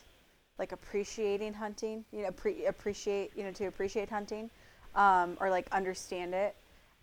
like 0.59 0.73
appreciating 0.73 1.55
hunting, 1.55 2.05
you 2.13 2.23
know, 2.23 2.31
pre- 2.31 2.67
appreciate, 2.67 3.33
you 3.37 3.43
know, 3.43 3.51
to 3.53 3.67
appreciate 3.67 4.09
hunting, 4.09 4.49
um, 4.95 5.37
or 5.41 5.51
like 5.51 5.67
understand 5.73 6.35
it. 6.35 6.55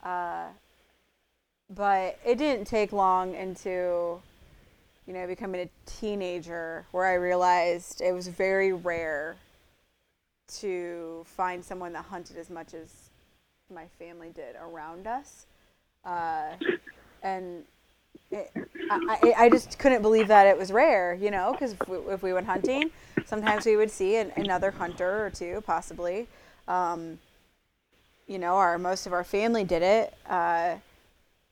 Uh, 0.04 0.46
but 1.70 2.18
it 2.26 2.38
didn't 2.38 2.66
take 2.66 2.94
long 2.94 3.36
into, 3.36 4.20
you 5.06 5.14
know, 5.14 5.28
becoming 5.28 5.62
a 5.62 5.70
teenager 5.86 6.86
where 6.92 7.06
I 7.06 7.16
realized 7.16 8.02
it 8.02 8.14
was 8.14 8.28
very 8.28 8.72
rare 8.74 9.36
to 10.58 11.24
find 11.26 11.64
someone 11.64 11.94
that 11.94 12.06
hunted 12.06 12.38
as 12.38 12.50
much 12.50 12.74
as 12.74 13.10
my 13.74 13.86
family 13.98 14.30
did 14.30 14.56
around 14.56 15.08
us. 15.08 15.46
Uh, 16.06 16.54
and 17.24 17.64
it, 18.32 18.52
I, 18.92 19.34
I 19.38 19.50
just 19.50 19.78
couldn't 19.80 20.02
believe 20.02 20.28
that 20.28 20.48
it 20.48 20.58
was 20.58 20.72
rare, 20.72 21.14
you 21.14 21.32
know, 21.32 21.52
because 21.52 21.74
if, 21.74 21.82
if, 21.90 22.24
we 22.24 22.34
went 22.34 22.46
hunting, 22.46 22.92
sometimes 23.26 23.66
we 23.66 23.76
would 23.76 23.92
see 23.92 24.16
an, 24.16 24.32
another 24.36 24.72
hunter 24.72 25.26
or 25.26 25.30
two, 25.30 25.62
possibly. 25.66 26.28
Um, 26.68 27.20
you 28.28 28.38
know, 28.38 28.56
our 28.56 28.78
most 28.78 29.08
of 29.08 29.14
our 29.14 29.24
family 29.24 29.64
did 29.64 29.82
it. 29.82 30.14
Uh, 30.28 30.76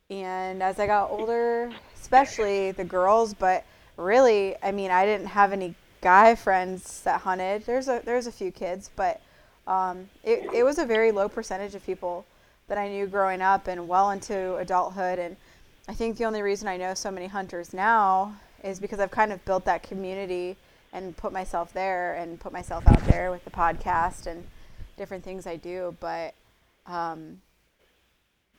and 0.10 0.64
as 0.64 0.80
I 0.80 0.88
got 0.88 1.10
older, 1.10 1.72
especially 2.00 2.72
the 2.72 2.86
girls, 2.86 3.34
but 3.34 3.66
really, 3.98 4.56
I 4.64 4.72
mean, 4.72 4.92
I 4.92 5.06
didn't 5.06 5.28
have 5.28 5.52
any 5.52 5.76
guy 6.08 6.36
friends 6.36 7.02
that 7.02 7.20
hunted. 7.20 7.66
There's 7.66 7.90
a 7.90 8.02
there's 8.06 8.28
a 8.28 8.32
few 8.32 8.50
kids, 8.50 8.90
but 8.96 9.20
um, 9.68 10.10
it 10.24 10.48
it 10.54 10.64
was 10.64 10.78
a 10.78 10.86
very 10.86 11.12
low 11.12 11.28
percentage 11.28 11.76
of 11.76 11.86
people 11.86 12.26
that 12.70 12.78
I 12.78 12.88
knew 12.88 13.08
growing 13.08 13.42
up 13.42 13.68
and 13.68 13.90
well 13.90 14.12
into 14.12 14.56
adulthood. 14.56 15.20
And 15.20 15.36
I 15.90 15.94
think 15.94 16.16
the 16.18 16.24
only 16.24 16.42
reason 16.42 16.70
I 16.70 16.78
know 16.78 16.94
so 16.94 17.12
many 17.12 17.28
hunters 17.28 17.74
now 17.74 18.38
is 18.64 18.80
because 18.80 19.02
I've 19.02 19.12
kind 19.12 19.34
of 19.34 19.44
built 19.44 19.66
that 19.66 19.84
community 19.84 20.56
and 20.94 21.16
put 21.18 21.34
myself 21.34 21.74
there 21.74 22.14
and 22.14 22.40
put 22.40 22.54
myself 22.54 22.88
out 22.88 23.04
there 23.08 23.30
with 23.30 23.44
the 23.44 23.52
podcast 23.52 24.28
and 24.28 24.46
different 24.96 25.26
things 25.26 25.46
I 25.46 25.58
do. 25.58 25.94
But 26.00 26.36
um, 26.86 27.42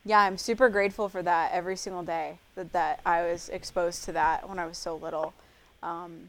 yeah, 0.05 0.21
I'm 0.21 0.37
super 0.37 0.69
grateful 0.69 1.09
for 1.09 1.23
that 1.23 1.53
every 1.53 1.77
single 1.77 2.03
day 2.03 2.41
that, 2.57 2.75
that 2.75 3.01
I 3.07 3.23
was 3.23 3.49
exposed 3.49 4.05
to 4.05 4.13
that 4.13 4.47
when 4.47 4.59
I 4.59 4.67
was 4.67 4.77
so 4.77 4.97
little. 4.97 5.33
Um, 5.83 6.29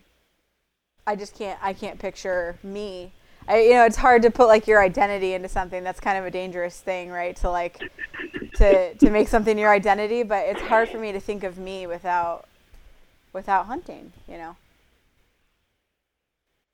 I 1.05 1.15
just 1.15 1.37
can't 1.37 1.59
I 1.61 1.73
can't 1.73 1.99
picture 1.99 2.57
me. 2.63 3.13
I, 3.47 3.61
you 3.61 3.71
know, 3.71 3.85
it's 3.85 3.97
hard 3.97 4.21
to 4.23 4.31
put 4.31 4.47
like 4.47 4.67
your 4.67 4.81
identity 4.81 5.33
into 5.33 5.49
something. 5.49 5.83
That's 5.83 5.99
kind 5.99 6.17
of 6.17 6.25
a 6.25 6.31
dangerous 6.31 6.79
thing, 6.79 7.09
right? 7.09 7.35
To 7.37 7.49
like 7.49 7.79
to 8.55 8.93
to 8.93 9.09
make 9.09 9.27
something 9.27 9.57
your 9.57 9.71
identity, 9.71 10.23
but 10.23 10.45
it's 10.47 10.61
hard 10.61 10.89
for 10.89 10.99
me 10.99 11.11
to 11.11 11.19
think 11.19 11.43
of 11.43 11.57
me 11.57 11.87
without 11.87 12.45
without 13.33 13.65
hunting, 13.65 14.13
you 14.27 14.37
know. 14.37 14.55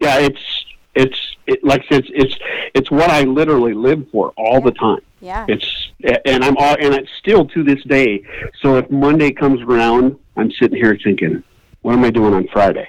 Yeah, 0.02 0.20
it's 0.20 0.66
it's 0.96 1.36
it, 1.48 1.64
like 1.64 1.86
it's 1.90 2.10
it's 2.14 2.36
it's 2.74 2.92
what 2.92 3.10
I 3.10 3.22
literally 3.24 3.74
live 3.74 4.06
for 4.12 4.34
all 4.36 4.60
yeah. 4.60 4.66
the 4.66 4.72
time. 4.72 5.02
Yeah. 5.22 5.46
It's 5.48 5.92
And 6.26 6.44
I'm 6.44 6.58
all, 6.58 6.76
and 6.80 6.94
it's 6.94 7.12
still 7.18 7.46
to 7.46 7.64
this 7.64 7.82
day. 7.86 8.24
So 8.62 8.78
if 8.78 8.90
Monday 8.92 9.32
comes 9.32 9.62
around, 9.62 10.18
I'm 10.36 10.52
sitting 10.52 10.78
here 10.78 10.98
thinking, 11.04 11.44
what 11.82 11.94
am 11.94 12.04
I 12.04 12.12
doing 12.12 12.34
on 12.34 12.48
Friday? 12.50 12.88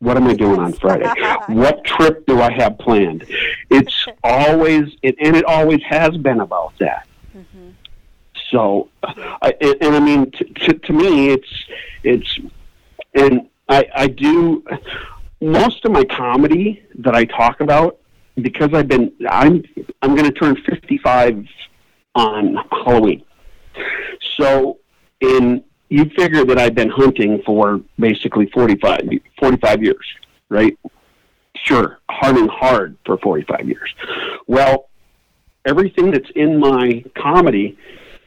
What 0.00 0.16
am 0.16 0.28
I 0.28 0.34
doing 0.34 0.60
on 0.60 0.72
Friday? 0.74 1.12
What 1.48 1.84
trip 1.84 2.24
do 2.26 2.40
I 2.40 2.52
have 2.52 2.78
planned? 2.78 3.24
It's 3.70 4.06
always, 4.24 4.94
it, 5.02 5.16
and 5.20 5.36
it 5.36 5.44
always 5.44 5.80
has 5.88 6.16
been 6.16 6.40
about 6.40 6.72
that. 6.78 7.06
Mm-hmm. 7.36 7.70
So, 8.50 8.88
I, 9.02 9.54
and, 9.60 9.76
and 9.80 9.96
I 9.96 10.00
mean, 10.00 10.30
to, 10.30 10.44
to, 10.44 10.72
to 10.74 10.92
me, 10.92 11.30
it's 11.30 11.64
it's, 12.04 12.38
and 13.14 13.48
I 13.68 13.86
I 13.94 14.06
do 14.06 14.64
most 15.40 15.84
of 15.84 15.92
my 15.92 16.04
comedy 16.04 16.82
that 16.96 17.14
I 17.14 17.24
talk 17.24 17.60
about 17.60 17.98
because 18.40 18.72
I've 18.72 18.88
been 18.88 19.12
I'm 19.28 19.64
I'm 20.02 20.14
going 20.14 20.30
to 20.32 20.32
turn 20.32 20.56
55 20.56 21.44
on 22.14 22.56
Halloween. 22.70 23.24
So, 24.36 24.78
in 25.20 25.64
you 25.88 26.04
figure 26.16 26.44
that 26.44 26.58
I've 26.58 26.74
been 26.74 26.90
hunting 26.90 27.42
for 27.46 27.80
basically 27.98 28.46
45 28.50 29.00
45 29.40 29.82
years, 29.82 30.06
right? 30.48 30.78
Sure, 31.56 31.98
hunting 32.10 32.48
hard 32.48 32.96
for 33.04 33.18
45 33.18 33.68
years. 33.68 33.94
Well, 34.46 34.88
everything 35.64 36.10
that's 36.10 36.30
in 36.36 36.58
my 36.58 37.04
comedy 37.16 37.78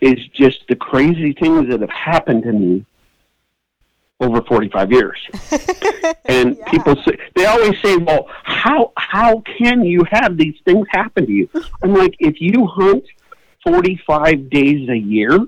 is 0.02 0.18
just 0.34 0.64
the 0.68 0.76
crazy 0.76 1.34
things 1.34 1.70
that 1.70 1.82
have 1.82 1.90
happened 1.92 2.44
to 2.44 2.52
me 2.52 2.86
over 4.20 4.42
45 4.44 4.92
years. 4.92 5.18
and 6.26 6.58
Yeah. 6.58 6.70
people 6.70 6.96
say 7.04 7.18
they 7.36 7.46
always 7.46 7.80
say, 7.82 7.98
"Well, 7.98 8.28
how 8.44 8.92
how 8.98 9.40
can 9.58 9.84
you 9.84 10.04
have 10.12 10.38
these 10.38 10.56
things 10.66 10.86
happen 10.92 11.26
to 11.26 11.32
you?" 11.32 11.50
I'm 11.84 11.94
like, 11.94 12.16
if 12.20 12.40
you 12.42 12.68
hunt 12.68 13.04
45 13.64 14.50
days 14.50 14.90
a 14.90 14.98
year, 14.98 15.40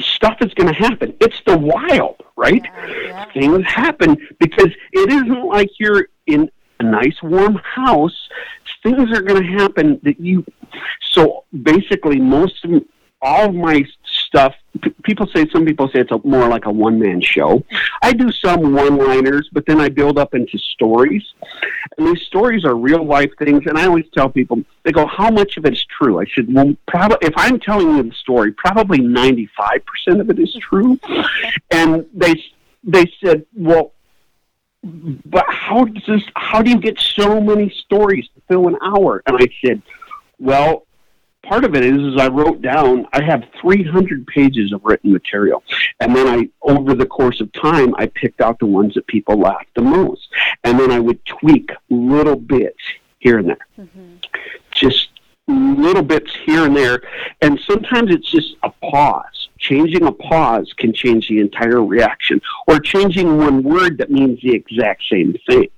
stuff 0.00 0.38
is 0.40 0.52
going 0.54 0.68
to 0.68 0.74
happen. 0.74 1.14
It's 1.20 1.40
the 1.46 1.56
wild, 1.56 2.22
right? 2.36 2.62
Yeah. 2.64 3.24
Things 3.32 3.64
happen 3.66 4.16
because 4.38 4.70
it 4.92 5.10
isn't 5.10 5.44
like 5.46 5.70
you're 5.78 6.08
in 6.26 6.50
a 6.80 6.82
nice 6.82 7.22
warm 7.22 7.56
house. 7.56 8.28
Things 8.82 9.10
are 9.12 9.22
going 9.22 9.42
to 9.42 9.48
happen 9.58 10.00
that 10.02 10.18
you. 10.20 10.44
So 11.12 11.44
basically, 11.62 12.18
most 12.18 12.64
of 12.64 12.82
all 13.20 13.48
of 13.48 13.54
my 13.54 13.84
stuff. 14.04 14.54
People 15.02 15.26
say 15.34 15.48
some 15.50 15.64
people 15.64 15.88
say 15.88 16.00
it's 16.00 16.10
a, 16.10 16.20
more 16.24 16.48
like 16.48 16.66
a 16.66 16.70
one 16.70 16.98
man 16.98 17.20
show. 17.20 17.64
I 18.02 18.12
do 18.12 18.30
some 18.32 18.74
one 18.74 18.96
liners, 18.98 19.48
but 19.52 19.66
then 19.66 19.80
I 19.80 19.88
build 19.88 20.18
up 20.18 20.34
into 20.34 20.58
stories, 20.58 21.24
and 21.96 22.06
these 22.06 22.22
stories 22.22 22.64
are 22.64 22.74
real 22.74 23.04
life 23.04 23.30
things. 23.38 23.62
And 23.66 23.78
I 23.78 23.86
always 23.86 24.06
tell 24.12 24.28
people, 24.28 24.62
they 24.84 24.92
go, 24.92 25.06
"How 25.06 25.30
much 25.30 25.56
of 25.56 25.64
it 25.64 25.74
is 25.74 25.84
true?" 25.84 26.20
I 26.20 26.26
said, 26.34 26.52
"Well, 26.52 26.76
probably 26.86 27.18
if 27.22 27.34
I'm 27.36 27.60
telling 27.60 27.96
you 27.96 28.02
the 28.02 28.14
story, 28.14 28.52
probably 28.52 28.98
ninety 28.98 29.48
five 29.56 29.82
percent 29.84 30.20
of 30.20 30.30
it 30.30 30.38
is 30.38 30.54
true." 30.60 30.98
and 31.70 32.06
they 32.14 32.34
they 32.84 33.10
said, 33.22 33.46
"Well." 33.54 33.92
But 34.82 35.44
how 35.46 35.84
does 35.84 36.02
this? 36.08 36.22
How 36.36 36.62
do 36.62 36.70
you 36.70 36.78
get 36.78 36.98
so 36.98 37.38
many 37.38 37.68
stories 37.68 38.26
to 38.34 38.40
fill 38.48 38.66
an 38.66 38.76
hour? 38.82 39.22
And 39.26 39.36
I 39.36 39.46
said, 39.62 39.82
"Well, 40.38 40.86
part 41.42 41.64
of 41.64 41.74
it 41.74 41.84
is, 41.84 41.98
is 41.98 42.20
I 42.20 42.28
wrote 42.28 42.62
down. 42.62 43.06
I 43.12 43.22
have 43.22 43.44
300 43.60 44.26
pages 44.26 44.72
of 44.72 44.84
written 44.84 45.12
material, 45.12 45.62
and 46.00 46.14
then 46.14 46.26
I, 46.26 46.48
over 46.62 46.94
the 46.94 47.06
course 47.06 47.40
of 47.40 47.52
time, 47.52 47.94
I 47.96 48.06
picked 48.06 48.40
out 48.40 48.58
the 48.58 48.66
ones 48.66 48.94
that 48.94 49.06
people 49.06 49.38
laughed 49.38 49.74
the 49.74 49.82
most, 49.82 50.28
and 50.64 50.78
then 50.78 50.90
I 50.90 50.98
would 50.98 51.24
tweak 51.26 51.70
little 51.88 52.36
bits 52.36 52.82
here 53.18 53.38
and 53.38 53.48
there, 53.48 53.66
mm-hmm. 53.78 54.14
just 54.70 55.09
little 55.50 56.02
bits 56.02 56.30
here 56.44 56.64
and 56.64 56.76
there, 56.76 57.02
and 57.40 57.58
sometimes 57.68 58.12
it's 58.12 58.30
just 58.30 58.56
a 58.62 58.70
pause. 58.90 59.48
Changing 59.58 60.06
a 60.06 60.12
pause 60.12 60.72
can 60.78 60.92
change 60.94 61.28
the 61.28 61.38
entire 61.38 61.84
reaction, 61.84 62.40
or 62.66 62.80
changing 62.80 63.36
one 63.36 63.62
word 63.62 63.98
that 63.98 64.10
means 64.10 64.40
the 64.40 64.54
exact 64.54 65.02
same 65.10 65.36
thing. 65.48 65.68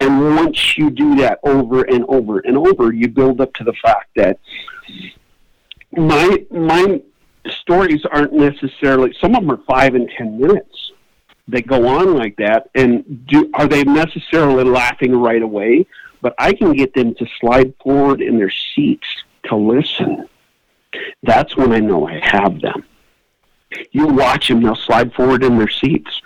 And 0.00 0.36
once 0.36 0.76
you 0.76 0.90
do 0.90 1.14
that 1.16 1.38
over 1.44 1.82
and 1.82 2.04
over 2.08 2.40
and 2.40 2.58
over, 2.58 2.92
you 2.92 3.08
build 3.08 3.40
up 3.40 3.52
to 3.54 3.64
the 3.64 3.74
fact 3.82 4.08
that 4.16 4.38
my 5.92 6.44
my 6.50 7.00
stories 7.48 8.02
aren't 8.10 8.32
necessarily 8.32 9.14
some 9.20 9.34
of 9.34 9.42
them 9.42 9.50
are 9.50 9.62
five 9.68 9.94
and 9.94 10.08
ten 10.16 10.40
minutes 10.40 10.92
they 11.48 11.62
go 11.62 11.86
on 11.86 12.16
like 12.16 12.36
that 12.36 12.70
and 12.74 13.26
do 13.26 13.50
are 13.54 13.66
they 13.66 13.82
necessarily 13.84 14.64
laughing 14.64 15.12
right 15.12 15.42
away 15.42 15.84
but 16.20 16.34
i 16.38 16.52
can 16.52 16.72
get 16.72 16.94
them 16.94 17.14
to 17.14 17.26
slide 17.40 17.72
forward 17.82 18.20
in 18.20 18.38
their 18.38 18.52
seats 18.74 19.06
to 19.44 19.56
listen 19.56 20.28
that's 21.22 21.56
when 21.56 21.72
i 21.72 21.78
know 21.78 22.06
i 22.06 22.18
have 22.22 22.60
them 22.60 22.84
you 23.92 24.06
watch 24.06 24.48
them 24.48 24.62
they'll 24.62 24.74
slide 24.74 25.12
forward 25.14 25.44
in 25.44 25.58
their 25.58 25.68
seats 25.68 26.20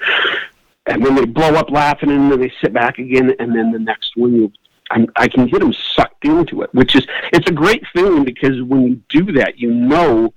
and 0.86 1.04
then 1.04 1.14
they 1.14 1.24
blow 1.24 1.54
up 1.54 1.70
laughing 1.70 2.10
and 2.10 2.30
then 2.30 2.40
they 2.40 2.52
sit 2.60 2.72
back 2.72 2.98
again 2.98 3.34
and 3.38 3.54
then 3.54 3.72
the 3.72 3.78
next 3.78 4.16
one 4.16 4.34
you 4.34 4.52
I'm, 4.90 5.06
I 5.16 5.28
can 5.28 5.46
get 5.46 5.60
them 5.60 5.72
sucked 5.72 6.24
into 6.24 6.62
it, 6.62 6.72
which 6.74 6.94
is 6.94 7.06
it's 7.32 7.48
a 7.48 7.52
great 7.52 7.84
feeling 7.92 8.24
because 8.24 8.62
when 8.62 8.82
you 8.82 9.00
do 9.08 9.32
that, 9.32 9.58
you 9.58 9.72
know 9.72 10.34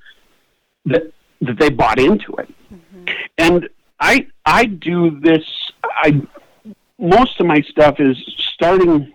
that 0.86 1.12
that 1.42 1.60
they 1.60 1.70
bought 1.70 2.00
into 2.00 2.34
it. 2.38 2.54
Mm-hmm. 2.74 3.06
And 3.38 3.70
I 4.00 4.28
I 4.46 4.66
do 4.66 5.20
this. 5.20 5.44
I 5.84 6.22
most 6.98 7.40
of 7.40 7.46
my 7.46 7.62
stuff 7.62 8.00
is 8.00 8.18
starting 8.54 9.14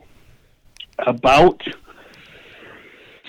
about 1.06 1.62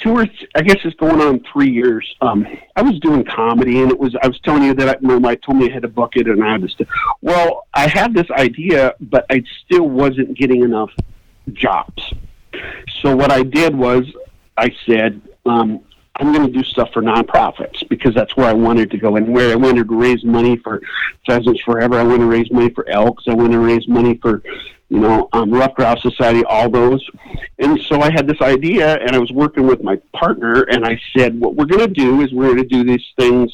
two 0.01 0.11
or 0.11 0.25
th- 0.25 0.49
I 0.55 0.61
guess 0.61 0.77
it's 0.83 0.95
going 0.97 1.21
on 1.21 1.43
three 1.51 1.71
years. 1.71 2.13
Um, 2.21 2.45
I 2.75 2.81
was 2.81 2.99
doing 2.99 3.23
comedy, 3.23 3.81
and 3.81 3.91
it 3.91 3.99
was 3.99 4.15
I 4.21 4.27
was 4.27 4.39
telling 4.41 4.63
you 4.63 4.73
that 4.75 4.97
I, 4.97 4.97
my 5.01 5.15
wife 5.15 5.39
told 5.41 5.57
me 5.57 5.69
I 5.69 5.73
had 5.73 5.83
a 5.83 5.89
bucket, 5.89 6.27
and 6.27 6.43
I 6.43 6.51
had 6.53 6.61
to. 6.61 6.69
St- 6.69 6.89
well, 7.21 7.67
I 7.73 7.87
had 7.87 8.13
this 8.13 8.29
idea, 8.31 8.93
but 8.99 9.25
I 9.29 9.43
still 9.65 9.89
wasn't 9.89 10.37
getting 10.37 10.63
enough 10.63 10.91
jobs. 11.53 12.13
So 13.01 13.15
what 13.15 13.31
I 13.31 13.43
did 13.43 13.75
was 13.75 14.03
I 14.57 14.73
said, 14.85 15.21
um, 15.45 15.81
I'm 16.15 16.31
going 16.31 16.45
to 16.45 16.53
do 16.53 16.63
stuff 16.63 16.91
for 16.93 17.01
nonprofits 17.01 17.87
because 17.89 18.13
that's 18.13 18.37
where 18.37 18.45
I 18.45 18.53
wanted 18.53 18.91
to 18.91 18.97
go 18.97 19.15
and 19.15 19.33
where 19.33 19.51
I 19.51 19.55
wanted 19.55 19.89
to 19.89 19.95
raise 19.95 20.23
money 20.23 20.57
for 20.57 20.81
Pheasants 21.25 21.61
Forever. 21.61 21.99
I 21.99 22.03
want 22.03 22.19
to 22.19 22.27
raise 22.27 22.51
money 22.51 22.69
for 22.69 22.87
elks. 22.87 23.23
I 23.27 23.33
want 23.33 23.51
to 23.51 23.59
raise 23.59 23.87
money 23.87 24.19
for, 24.21 24.43
you 24.93 24.99
know, 24.99 25.29
um, 25.33 25.51
Ruffed 25.51 25.75
Grouse 25.75 26.01
Society, 26.01 26.43
all 26.45 26.69
those. 26.69 27.03
And 27.59 27.79
so 27.81 28.01
I 28.01 28.11
had 28.11 28.27
this 28.27 28.41
idea 28.41 28.97
and 28.97 29.15
I 29.15 29.19
was 29.19 29.31
working 29.31 29.65
with 29.65 29.83
my 29.83 29.95
partner 30.13 30.63
and 30.63 30.85
I 30.85 30.99
said, 31.15 31.39
what 31.39 31.55
we're 31.55 31.65
going 31.65 31.87
to 31.87 31.93
do 31.93 32.21
is 32.21 32.31
we're 32.31 32.53
going 32.53 32.57
to 32.57 32.63
do 32.63 32.83
these 32.83 33.05
things 33.17 33.51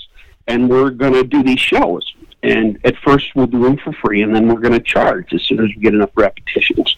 and 0.47 0.69
we're 0.69 0.89
going 0.89 1.13
to 1.13 1.23
do 1.23 1.43
these 1.43 1.59
shows. 1.59 2.13
And 2.43 2.79
at 2.83 2.95
first 2.97 3.35
we'll 3.35 3.47
do 3.47 3.63
them 3.63 3.77
for 3.77 3.93
free 3.93 4.21
and 4.21 4.35
then 4.35 4.47
we're 4.47 4.61
going 4.61 4.73
to 4.73 4.79
charge 4.79 5.33
as 5.33 5.43
soon 5.43 5.59
as 5.59 5.69
we 5.75 5.81
get 5.81 5.93
enough 5.93 6.11
repetitions 6.15 6.95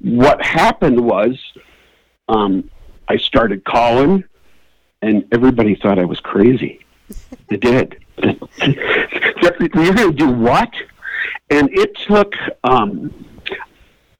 what 0.00 0.40
happened 0.42 1.00
was 1.00 1.38
um, 2.28 2.70
I 3.08 3.16
started 3.16 3.64
calling, 3.64 4.24
and 5.02 5.26
everybody 5.32 5.74
thought 5.74 5.98
I 5.98 6.04
was 6.04 6.20
crazy. 6.20 6.80
They 7.48 7.56
did. 7.56 7.96
You're 8.18 9.94
going 9.94 9.94
to 9.94 10.12
do 10.12 10.28
what? 10.28 10.72
And 11.50 11.70
it 11.70 11.96
took. 11.96 12.34
Um, 12.64 13.14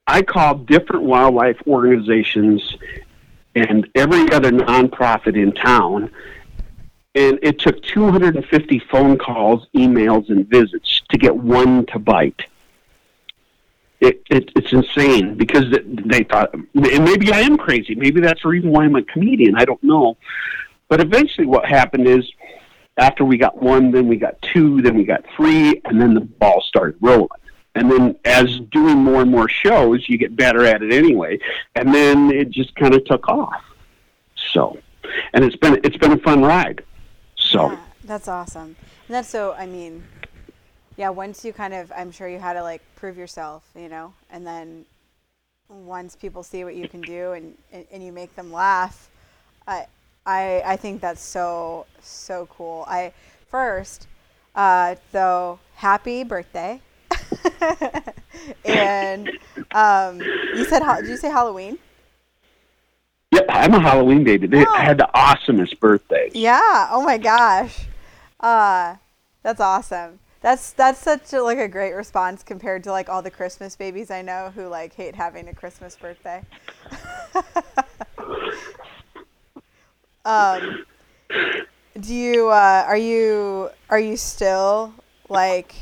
I 0.07 0.21
called 0.21 0.67
different 0.67 1.03
wildlife 1.03 1.57
organizations 1.67 2.77
and 3.55 3.87
every 3.95 4.31
other 4.31 4.51
nonprofit 4.51 5.35
in 5.35 5.51
town, 5.51 6.11
and 7.15 7.39
it 7.41 7.59
took 7.59 7.81
250 7.83 8.79
phone 8.91 9.17
calls, 9.17 9.67
emails, 9.75 10.29
and 10.29 10.47
visits 10.47 11.01
to 11.09 11.17
get 11.17 11.35
one 11.35 11.85
to 11.87 11.99
bite 11.99 12.43
it, 13.99 14.23
it 14.29 14.51
it's 14.55 14.71
insane 14.71 15.35
because 15.35 15.65
they 15.71 16.23
thought 16.23 16.53
and 16.53 16.67
maybe 16.73 17.31
I 17.31 17.39
am 17.39 17.57
crazy. 17.57 17.95
Maybe 17.95 18.21
that's 18.21 18.41
the 18.43 18.49
reason 18.49 18.71
why 18.71 18.83
I'm 18.83 18.95
a 18.95 19.03
comedian. 19.03 19.55
I 19.55 19.65
don't 19.65 19.83
know. 19.83 20.17
But 20.87 21.01
eventually, 21.01 21.47
what 21.47 21.65
happened 21.65 22.07
is 22.07 22.25
after 22.97 23.25
we 23.25 23.37
got 23.37 23.61
one, 23.61 23.91
then 23.91 24.07
we 24.07 24.17
got 24.17 24.41
two, 24.41 24.81
then 24.81 24.95
we 24.95 25.03
got 25.03 25.25
three, 25.35 25.81
and 25.85 25.99
then 25.99 26.13
the 26.13 26.21
ball 26.21 26.61
started 26.61 26.97
rolling. 27.01 27.27
And 27.77 27.91
then 27.91 28.15
as 28.25 28.59
doing 28.71 28.97
more 28.97 29.21
and 29.21 29.31
more 29.31 29.47
shows, 29.47 30.09
you 30.09 30.17
get 30.17 30.35
better 30.35 30.65
at 30.65 30.81
it 30.81 30.91
anyway. 30.91 31.39
And 31.75 31.93
then 31.93 32.31
it 32.31 32.49
just 32.49 32.75
kind 32.75 32.93
of 32.95 33.05
took 33.05 33.27
off. 33.29 33.63
So, 34.53 34.77
and 35.33 35.45
it's 35.45 35.55
been 35.55 35.79
it's 35.83 35.97
been 35.97 36.13
a 36.13 36.17
fun 36.17 36.41
ride. 36.41 36.83
So. 37.37 37.71
Yeah, 37.71 37.79
that's 38.03 38.27
awesome. 38.27 38.75
And 39.07 39.15
that's 39.15 39.29
so, 39.29 39.53
I 39.53 39.65
mean, 39.65 40.03
yeah, 40.97 41.09
once 41.09 41.45
you 41.45 41.53
kind 41.53 41.73
of, 41.73 41.91
I'm 41.95 42.11
sure 42.11 42.27
you 42.27 42.39
had 42.39 42.53
to 42.53 42.63
like 42.63 42.81
prove 42.95 43.17
yourself, 43.17 43.63
you 43.75 43.87
know, 43.87 44.13
and 44.31 44.45
then 44.45 44.85
once 45.69 46.15
people 46.15 46.43
see 46.43 46.63
what 46.63 46.75
you 46.75 46.87
can 46.89 47.01
do 47.01 47.33
and, 47.33 47.55
and, 47.71 47.85
and 47.91 48.03
you 48.03 48.11
make 48.11 48.35
them 48.35 48.51
laugh, 48.51 49.09
I, 49.67 49.85
I, 50.25 50.61
I 50.65 50.75
think 50.75 50.99
that's 50.99 51.21
so, 51.21 51.85
so 52.01 52.47
cool. 52.51 52.85
I, 52.87 53.13
first, 53.49 54.07
uh, 54.55 54.95
though, 55.11 55.59
happy 55.75 56.23
birthday. 56.23 56.81
and 58.65 59.29
um, 59.71 60.19
you 60.55 60.65
said, 60.65 60.81
did 61.01 61.07
you 61.07 61.17
say 61.17 61.29
Halloween? 61.29 61.77
Yep, 63.31 63.45
I'm 63.49 63.73
a 63.73 63.79
Halloween 63.79 64.23
baby. 64.23 64.47
They 64.47 64.65
Oh. 64.65 64.73
had 64.73 64.97
the 64.97 65.09
awesomest 65.13 65.79
birthday. 65.79 66.29
Yeah. 66.33 66.87
Oh 66.89 67.03
my 67.03 67.17
gosh. 67.17 67.85
Uh, 68.39 68.95
that's 69.43 69.59
awesome. 69.59 70.19
That's 70.41 70.71
that's 70.71 70.99
such 70.99 71.33
a, 71.33 71.41
like 71.41 71.57
a 71.57 71.67
great 71.67 71.93
response 71.93 72.43
compared 72.43 72.83
to 72.85 72.91
like 72.91 73.09
all 73.09 73.21
the 73.21 73.31
Christmas 73.31 73.75
babies 73.75 74.11
I 74.11 74.21
know 74.21 74.51
who 74.53 74.67
like 74.67 74.93
hate 74.93 75.15
having 75.15 75.47
a 75.49 75.53
Christmas 75.53 75.95
birthday. 75.95 76.41
um, 80.25 80.85
do 81.99 82.13
you 82.13 82.49
uh, 82.49 82.83
are 82.87 82.97
you 82.97 83.69
are 83.89 83.99
you 83.99 84.15
still 84.15 84.93
like 85.27 85.73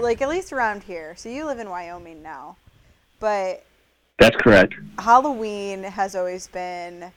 like 0.00 0.22
at 0.22 0.28
least 0.28 0.52
around 0.52 0.82
here? 0.82 1.14
So 1.16 1.28
you 1.28 1.46
live 1.46 1.58
in 1.58 1.68
Wyoming 1.68 2.22
now, 2.22 2.56
but 3.18 3.64
That's 4.18 4.36
correct. 4.36 4.74
Halloween 4.98 5.82
has 5.82 6.14
always 6.14 6.46
been 6.48 7.12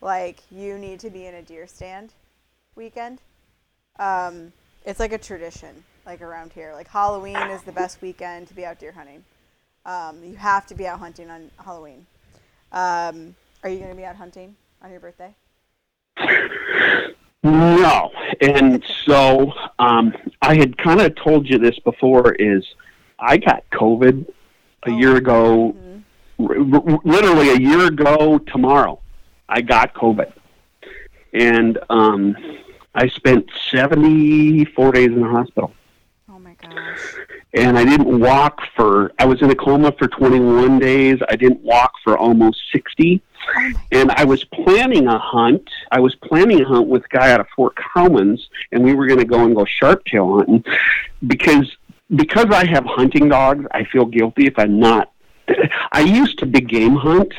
like 0.00 0.38
you 0.50 0.78
need 0.78 1.00
to 1.00 1.10
be 1.10 1.26
in 1.26 1.34
a 1.34 1.42
deer 1.42 1.66
stand 1.66 2.12
weekend. 2.74 3.20
Um, 3.98 4.52
it's 4.84 4.98
like 4.98 5.12
a 5.12 5.18
tradition, 5.18 5.84
like 6.06 6.22
around 6.22 6.52
here. 6.52 6.72
Like 6.74 6.88
Halloween 6.88 7.36
is 7.36 7.62
the 7.62 7.72
best 7.72 8.00
weekend 8.00 8.48
to 8.48 8.54
be 8.54 8.64
out 8.64 8.78
deer 8.78 8.92
hunting. 8.92 9.24
Um, 9.84 10.22
you 10.24 10.36
have 10.36 10.66
to 10.68 10.74
be 10.74 10.86
out 10.86 10.98
hunting 10.98 11.30
on 11.30 11.50
Halloween. 11.62 12.06
Um, 12.72 13.34
are 13.62 13.70
you 13.70 13.78
going 13.78 13.90
to 13.90 13.96
be 13.96 14.04
out 14.04 14.16
hunting 14.16 14.56
on 14.82 14.90
your 14.90 15.00
birthday? 15.00 15.34
No, 17.42 18.10
and 18.42 18.84
so 19.06 19.52
um, 19.78 20.12
I 20.42 20.54
had 20.56 20.76
kind 20.76 21.00
of 21.00 21.14
told 21.16 21.48
you 21.48 21.58
this 21.58 21.78
before. 21.80 22.32
Is 22.34 22.64
I 23.18 23.38
got 23.38 23.64
COVID 23.72 24.26
a 24.86 24.90
Oh. 24.90 24.98
year 24.98 25.16
ago, 25.16 25.74
Mhm. 25.74 26.02
r- 26.38 26.92
r- 26.92 26.98
literally 27.04 27.48
a 27.50 27.56
year 27.58 27.86
ago 27.86 28.38
tomorrow. 28.38 29.00
I 29.48 29.62
got 29.62 29.94
COVID, 29.94 30.30
and 31.32 31.78
um, 31.88 32.36
I 32.94 33.08
spent 33.08 33.46
seventy 33.70 34.66
four 34.66 34.92
days 34.92 35.06
in 35.08 35.20
the 35.22 35.28
hospital. 35.28 35.72
Oh 36.30 36.38
my 36.38 36.54
gosh. 36.60 36.98
and 37.54 37.76
I 37.78 37.84
didn't 37.84 38.20
walk 38.20 38.60
for. 38.76 39.12
I 39.18 39.24
was 39.24 39.40
in 39.42 39.50
a 39.50 39.54
coma 39.56 39.90
for 39.98 40.06
21 40.06 40.78
days. 40.78 41.18
I 41.28 41.34
didn't 41.36 41.60
walk 41.62 41.92
for 42.04 42.16
almost 42.16 42.60
60, 42.70 43.20
Oh 43.56 43.72
and 43.92 44.10
I 44.12 44.24
was 44.24 44.44
planning 44.44 45.06
a 45.06 45.18
hunt. 45.18 45.68
I 45.90 46.00
was 46.00 46.14
planning 46.14 46.60
a 46.62 46.64
hunt 46.64 46.88
with 46.88 47.04
a 47.04 47.08
guy 47.08 47.32
out 47.32 47.40
of 47.40 47.48
Fort 47.56 47.74
Collins, 47.76 48.48
and 48.72 48.82
we 48.84 48.94
were 48.94 49.06
going 49.06 49.18
to 49.18 49.24
go 49.24 49.44
and 49.44 49.54
go 49.54 49.64
sharptail 49.64 50.38
hunting 50.38 50.64
because 51.26 51.76
because 52.14 52.46
I 52.50 52.64
have 52.66 52.84
hunting 52.84 53.28
dogs. 53.28 53.64
I 53.72 53.84
feel 53.84 54.04
guilty 54.04 54.46
if 54.46 54.58
I'm 54.58 54.78
not. 54.80 55.12
I 55.92 56.00
used 56.00 56.38
to 56.40 56.46
big 56.46 56.68
game 56.68 56.96
hunt. 56.96 57.32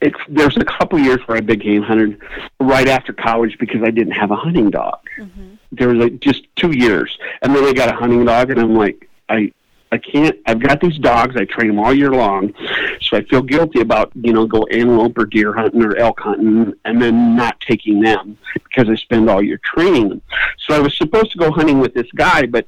It's, 0.00 0.16
there's 0.28 0.56
a 0.56 0.64
couple 0.64 0.98
years 0.98 1.18
where 1.26 1.36
I 1.36 1.40
big 1.42 1.60
game 1.60 1.82
hunted 1.82 2.18
right 2.58 2.88
after 2.88 3.12
college 3.12 3.58
because 3.58 3.82
I 3.82 3.90
didn't 3.90 4.12
have 4.14 4.30
a 4.30 4.36
hunting 4.36 4.70
dog 4.70 4.98
Mhm. 5.18 5.58
there 5.72 5.88
was 5.88 5.98
like 5.98 6.20
just 6.20 6.44
two 6.56 6.72
years, 6.72 7.18
and 7.42 7.54
then 7.54 7.62
I 7.64 7.72
got 7.74 7.90
a 7.90 7.96
hunting 7.96 8.24
dog, 8.24 8.50
and 8.50 8.58
I'm 8.58 8.74
like, 8.74 9.08
I 9.28 9.52
I 9.92 9.98
can't. 9.98 10.38
I've 10.46 10.60
got 10.60 10.80
these 10.80 10.98
dogs. 10.98 11.36
I 11.36 11.44
train 11.44 11.68
them 11.68 11.80
all 11.80 11.92
year 11.92 12.12
long, 12.12 12.54
so 13.00 13.16
I 13.16 13.24
feel 13.24 13.42
guilty 13.42 13.80
about 13.80 14.12
you 14.14 14.32
know 14.32 14.46
go 14.46 14.64
antelope 14.70 15.18
or 15.18 15.26
deer 15.26 15.52
hunting 15.52 15.82
or 15.82 15.96
elk 15.96 16.20
hunting, 16.20 16.72
and 16.84 17.02
then 17.02 17.34
not 17.34 17.58
taking 17.60 18.00
them 18.00 18.38
because 18.54 18.88
I 18.88 18.94
spend 18.94 19.28
all 19.28 19.42
year 19.42 19.60
training 19.64 20.08
them. 20.08 20.22
So 20.58 20.74
I 20.74 20.78
was 20.78 20.96
supposed 20.96 21.32
to 21.32 21.38
go 21.38 21.50
hunting 21.50 21.80
with 21.80 21.94
this 21.94 22.10
guy, 22.14 22.46
but 22.46 22.66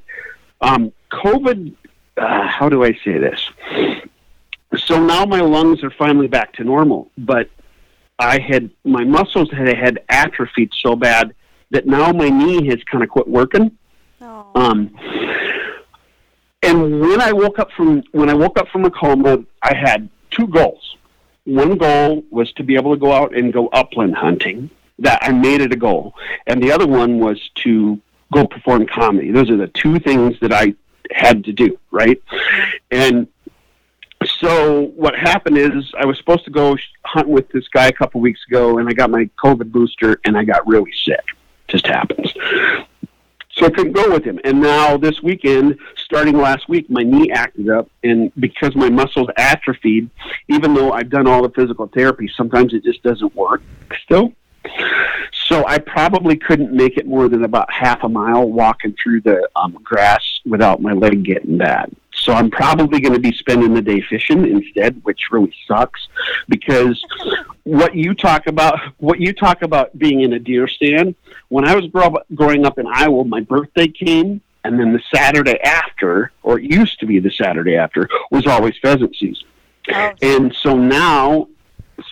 um, 0.61 0.91
COVID. 1.11 1.75
Uh, 2.15 2.47
how 2.47 2.69
do 2.69 2.83
I 2.83 2.91
say 3.03 3.17
this? 3.17 3.41
So 4.77 5.03
now 5.03 5.25
my 5.25 5.41
lungs 5.41 5.83
are 5.83 5.89
finally 5.89 6.27
back 6.27 6.53
to 6.53 6.63
normal, 6.63 7.09
but 7.17 7.49
I 8.19 8.39
had 8.39 8.69
my 8.83 9.03
muscles 9.03 9.49
had 9.51 9.67
had 9.75 9.99
atrophied 10.09 10.71
so 10.73 10.95
bad 10.95 11.33
that 11.71 11.87
now 11.87 12.11
my 12.11 12.29
knee 12.29 12.67
has 12.67 12.83
kind 12.83 13.03
of 13.03 13.09
quit 13.09 13.27
working. 13.27 13.77
Oh. 14.21 14.51
Um, 14.55 14.95
and 16.63 16.99
when 16.99 17.21
I 17.21 17.31
woke 17.31 17.59
up 17.59 17.71
from 17.71 18.03
when 18.11 18.29
I 18.29 18.33
woke 18.33 18.57
up 18.57 18.67
from 18.69 18.85
a 18.85 18.91
coma, 18.91 19.43
I 19.61 19.75
had 19.75 20.09
two 20.31 20.47
goals. 20.47 20.97
One 21.45 21.77
goal 21.77 22.23
was 22.29 22.51
to 22.53 22.63
be 22.63 22.75
able 22.75 22.93
to 22.93 22.99
go 22.99 23.11
out 23.11 23.35
and 23.35 23.51
go 23.51 23.67
upland 23.67 24.15
hunting. 24.15 24.69
That 24.99 25.19
I 25.21 25.31
made 25.31 25.61
it 25.61 25.73
a 25.73 25.75
goal, 25.75 26.13
and 26.47 26.61
the 26.61 26.71
other 26.71 26.87
one 26.87 27.19
was 27.19 27.39
to 27.63 27.99
go 28.31 28.45
perform 28.45 28.85
comedy. 28.85 29.31
Those 29.31 29.49
are 29.49 29.57
the 29.57 29.67
two 29.67 29.99
things 29.99 30.39
that 30.41 30.53
I 30.53 30.75
had 31.11 31.43
to 31.45 31.51
do, 31.51 31.77
right? 31.91 32.21
And 32.91 33.27
so 34.25 34.83
what 34.95 35.15
happened 35.15 35.57
is 35.57 35.91
I 35.97 36.05
was 36.05 36.17
supposed 36.17 36.45
to 36.45 36.51
go 36.51 36.77
hunt 37.03 37.27
with 37.27 37.49
this 37.49 37.67
guy 37.67 37.87
a 37.87 37.91
couple 37.91 38.21
weeks 38.21 38.41
ago, 38.47 38.77
and 38.77 38.87
I 38.87 38.93
got 38.93 39.09
my 39.09 39.29
COVID 39.43 39.71
booster, 39.71 40.19
and 40.25 40.37
I 40.37 40.43
got 40.43 40.65
really 40.67 40.93
sick. 41.03 41.25
Just 41.67 41.87
happens. 41.87 42.33
So 43.55 43.67
I 43.67 43.69
couldn't 43.69 43.93
go 43.93 44.09
with 44.11 44.23
him. 44.23 44.39
And 44.43 44.61
now 44.61 44.97
this 44.97 45.21
weekend, 45.21 45.77
starting 45.95 46.37
last 46.37 46.67
week, 46.67 46.89
my 46.89 47.03
knee 47.03 47.31
acted 47.31 47.69
up, 47.69 47.87
and 48.03 48.31
because 48.39 48.75
my 48.75 48.89
muscles 48.89 49.27
atrophied, 49.37 50.09
even 50.47 50.73
though 50.73 50.91
I've 50.91 51.09
done 51.09 51.27
all 51.27 51.43
the 51.43 51.49
physical 51.49 51.87
therapy, 51.87 52.29
sometimes 52.35 52.73
it 52.73 52.83
just 52.83 53.03
doesn't 53.03 53.35
work 53.35 53.61
still. 54.03 54.33
So 55.47 55.67
I 55.67 55.77
probably 55.77 56.35
couldn't 56.35 56.71
make 56.71 56.97
it 56.97 57.05
more 57.05 57.27
than 57.27 57.43
about 57.43 57.71
half 57.71 58.03
a 58.03 58.09
mile 58.09 58.49
walking 58.49 58.95
through 59.01 59.21
the 59.21 59.47
um, 59.55 59.77
grass 59.83 60.39
without 60.45 60.81
my 60.81 60.93
leg 60.93 61.23
getting 61.23 61.57
bad. 61.57 61.95
So 62.23 62.31
I'm 62.31 62.49
probably 62.49 63.01
going 63.01 63.13
to 63.13 63.19
be 63.19 63.33
spending 63.33 63.73
the 63.73 63.81
day 63.81 63.99
fishing 64.09 64.47
instead, 64.47 65.01
which 65.03 65.23
really 65.29 65.53
sucks 65.67 66.07
because 66.47 67.03
what 67.63 67.95
you 67.95 68.13
talk 68.13 68.47
about, 68.47 68.79
what 68.97 69.19
you 69.19 69.33
talk 69.33 69.61
about 69.61 69.97
being 69.99 70.21
in 70.21 70.31
a 70.31 70.39
deer 70.39 70.67
stand. 70.69 71.15
When 71.49 71.67
I 71.67 71.75
was 71.75 71.87
grow- 71.87 72.15
growing 72.33 72.65
up 72.65 72.79
in 72.79 72.87
Iowa, 72.87 73.25
my 73.25 73.41
birthday 73.41 73.89
came, 73.89 74.39
and 74.63 74.79
then 74.79 74.93
the 74.93 75.01
Saturday 75.13 75.59
after, 75.63 76.31
or 76.43 76.59
it 76.59 76.71
used 76.71 76.97
to 77.01 77.05
be 77.05 77.19
the 77.19 77.31
Saturday 77.31 77.75
after, 77.75 78.07
was 78.31 78.47
always 78.47 78.75
pheasant 78.81 79.13
season. 79.17 79.45
Oh, 79.91 80.13
And 80.21 80.55
so 80.55 80.77
now, 80.77 81.49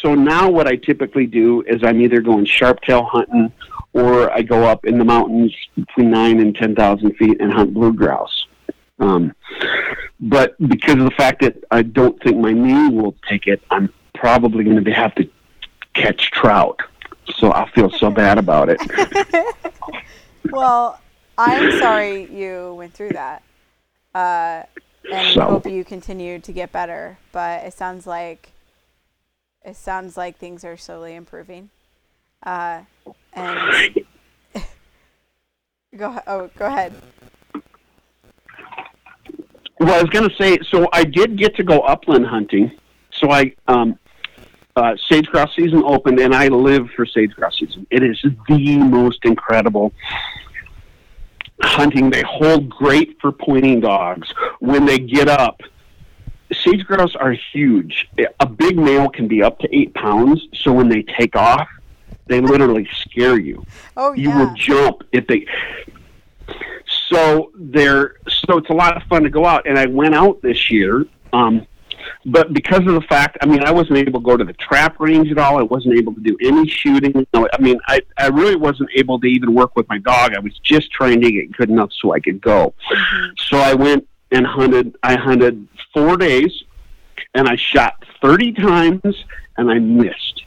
so 0.02 0.14
now 0.14 0.50
what 0.50 0.68
I 0.68 0.76
typically 0.76 1.26
do 1.26 1.62
is 1.62 1.86
I'm 1.86 2.02
either 2.02 2.20
going 2.20 2.46
sharptail 2.46 3.08
hunting 3.10 3.54
or 3.94 4.30
I 4.30 4.42
go 4.42 4.66
up 4.66 4.84
in 4.84 4.98
the 4.98 5.06
mountains 5.06 5.56
between 5.76 6.12
nine 6.12 6.42
and 6.42 6.54
ten 6.54 6.76
thousand 6.76 7.16
feet 7.16 7.40
and 7.40 7.54
hunt 7.54 7.74
blue 7.74 7.94
grouse. 7.94 8.48
Um, 9.02 9.34
but 10.20 10.56
because 10.68 10.96
of 10.96 11.06
the 11.06 11.12
fact 11.12 11.42
that 11.42 11.58
I 11.72 11.82
don't 11.82 12.22
think 12.24 12.38
my 12.38 12.54
knee 12.54 12.90
will 12.90 13.16
take 13.28 13.48
it, 13.48 13.62
I'm 13.70 13.92
probably 14.14 14.64
going 14.64 14.84
to 14.84 14.92
have 14.92 15.14
to 15.16 15.28
catch 15.94 16.32
trout. 16.32 16.80
So 17.36 17.52
I 17.52 17.70
feel 17.72 17.90
so 17.92 18.10
bad 18.24 18.38
about 18.38 18.70
it. 18.70 18.80
Well, 20.52 21.00
I'm 21.38 21.80
sorry 21.80 22.32
you 22.32 22.74
went 22.76 22.94
through 22.94 23.12
that. 23.12 23.44
Uh, 24.14 24.64
and 25.12 25.34
So- 25.34 25.42
hope 25.46 25.66
you 25.66 25.84
continue 25.84 26.40
to 26.40 26.52
get 26.52 26.72
better. 26.72 27.18
But 27.32 27.64
it 27.66 27.74
sounds 27.74 28.06
like 28.06 28.52
it 29.64 29.76
sounds 29.76 30.18
like 30.18 30.38
things 30.38 30.66
are 30.66 30.78
slowly 30.78 31.16
improving. 31.16 31.70
Uh, 32.44 32.82
and 33.34 33.96
go 35.96 36.20
oh 36.28 36.50
go 36.58 36.66
ahead. 36.66 36.94
Well, 39.82 39.96
I 39.96 40.02
was 40.02 40.12
going 40.12 40.30
to 40.30 40.36
say, 40.36 40.60
so 40.70 40.88
I 40.94 41.04
did 41.04 41.38
get 41.38 41.56
to 41.56 41.64
go 41.64 41.80
upland 41.80 42.28
hunting. 42.28 42.72
So 43.12 43.32
I, 43.32 43.56
um, 43.68 43.98
uh, 44.76 44.96
sage 45.10 45.26
grouse 45.26 45.56
season 45.56 45.82
opened, 45.84 46.20
and 46.20 46.36
I 46.36 46.50
live 46.50 46.88
for 46.96 47.04
sage 47.04 47.32
grouse 47.32 47.58
season. 47.58 47.88
It 47.90 48.04
is 48.04 48.24
the 48.48 48.78
most 48.78 49.26
incredible 49.26 49.92
hunting. 51.62 52.12
They 52.12 52.22
hold 52.22 52.70
great 52.70 53.20
for 53.20 53.32
pointing 53.32 53.80
dogs. 53.80 54.32
When 54.60 54.86
they 54.86 55.00
get 55.00 55.28
up, 55.28 55.62
sage 56.54 56.86
grouse 56.86 57.16
are 57.16 57.36
huge. 57.52 58.08
A 58.40 58.46
big 58.46 58.78
male 58.78 59.10
can 59.10 59.28
be 59.28 59.42
up 59.42 59.58
to 59.60 59.76
eight 59.76 59.96
pounds. 59.96 60.48
So 60.54 60.72
when 60.72 60.90
they 60.90 61.02
take 61.02 61.36
off, 61.36 61.68
they 62.28 62.40
literally 62.40 62.88
scare 63.02 63.40
you 63.40 63.66
Oh 63.98 64.14
yeah. 64.14 64.22
you 64.22 64.38
will 64.38 64.54
jump 64.54 65.04
if 65.12 65.28
they 65.28 65.46
so 67.12 67.52
they're 67.56 68.16
so 68.28 68.58
it's 68.58 68.70
a 68.70 68.74
lot 68.74 68.96
of 68.96 69.04
fun 69.04 69.24
to 69.24 69.30
go 69.30 69.46
out 69.46 69.68
and 69.68 69.78
i 69.78 69.86
went 69.86 70.16
out 70.16 70.42
this 70.42 70.72
year 70.72 71.06
um 71.34 71.66
but 72.26 72.54
because 72.54 72.80
of 72.80 72.94
the 72.94 73.02
fact 73.02 73.38
i 73.42 73.46
mean 73.46 73.64
i 73.64 73.72
wasn't 73.72 73.98
able 73.98 74.20
to 74.20 74.24
go 74.24 74.38
to 74.38 74.44
the 74.44 74.54
trap 74.54 75.00
range 75.00 75.30
at 75.32 75.38
all. 75.38 75.60
I 75.60 75.64
wasn't 75.64 75.98
able 75.98 76.14
to 76.14 76.22
do 76.22 76.38
any 76.42 76.68
shooting. 76.68 77.28
No, 77.34 77.48
i 77.54 77.62
mean 77.62 77.80
i 77.88 78.02
i 78.18 78.28
really 78.28 78.56
wasn't 78.56 78.90
able 78.96 79.20
to 79.20 79.28
even 79.28 79.54
work 79.54 79.76
with 79.76 79.88
my 79.90 79.98
dog. 79.98 80.34
I 80.36 80.40
was 80.40 80.58
just 80.60 80.92
trying 80.92 81.22
to 81.22 81.32
get 81.32 81.52
good 81.56 81.70
enough 81.70 81.92
so 82.02 82.14
i 82.14 82.20
could 82.20 82.42
go. 82.42 82.74
So 83.38 83.58
i 83.58 83.74
went 83.74 84.08
and 84.32 84.46
hunted 84.46 84.96
i 85.04 85.16
hunted 85.16 85.68
four 85.94 86.18
days 86.18 86.64
and 87.34 87.48
i 87.48 87.56
shot 87.56 88.04
30 88.22 88.54
times 88.54 89.26
and 89.58 89.70
i 89.70 89.80
missed 89.80 90.44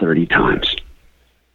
30 0.00 0.26
times. 0.26 0.76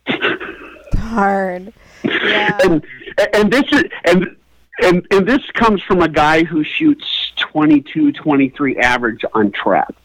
Hard. 0.98 1.74
Yeah. 2.04 2.58
and 2.64 2.86
and 3.34 3.52
this 3.52 3.64
is 3.72 3.84
and 4.06 4.36
and 4.82 5.06
and 5.12 5.28
this 5.28 5.46
comes 5.54 5.82
from 5.84 6.02
a 6.02 6.08
guy 6.10 6.44
who 6.44 6.64
shoots 6.64 7.34
22 7.38 8.12
23 8.14 8.78
average 8.78 9.24
on 9.34 9.52
trap 9.52 9.96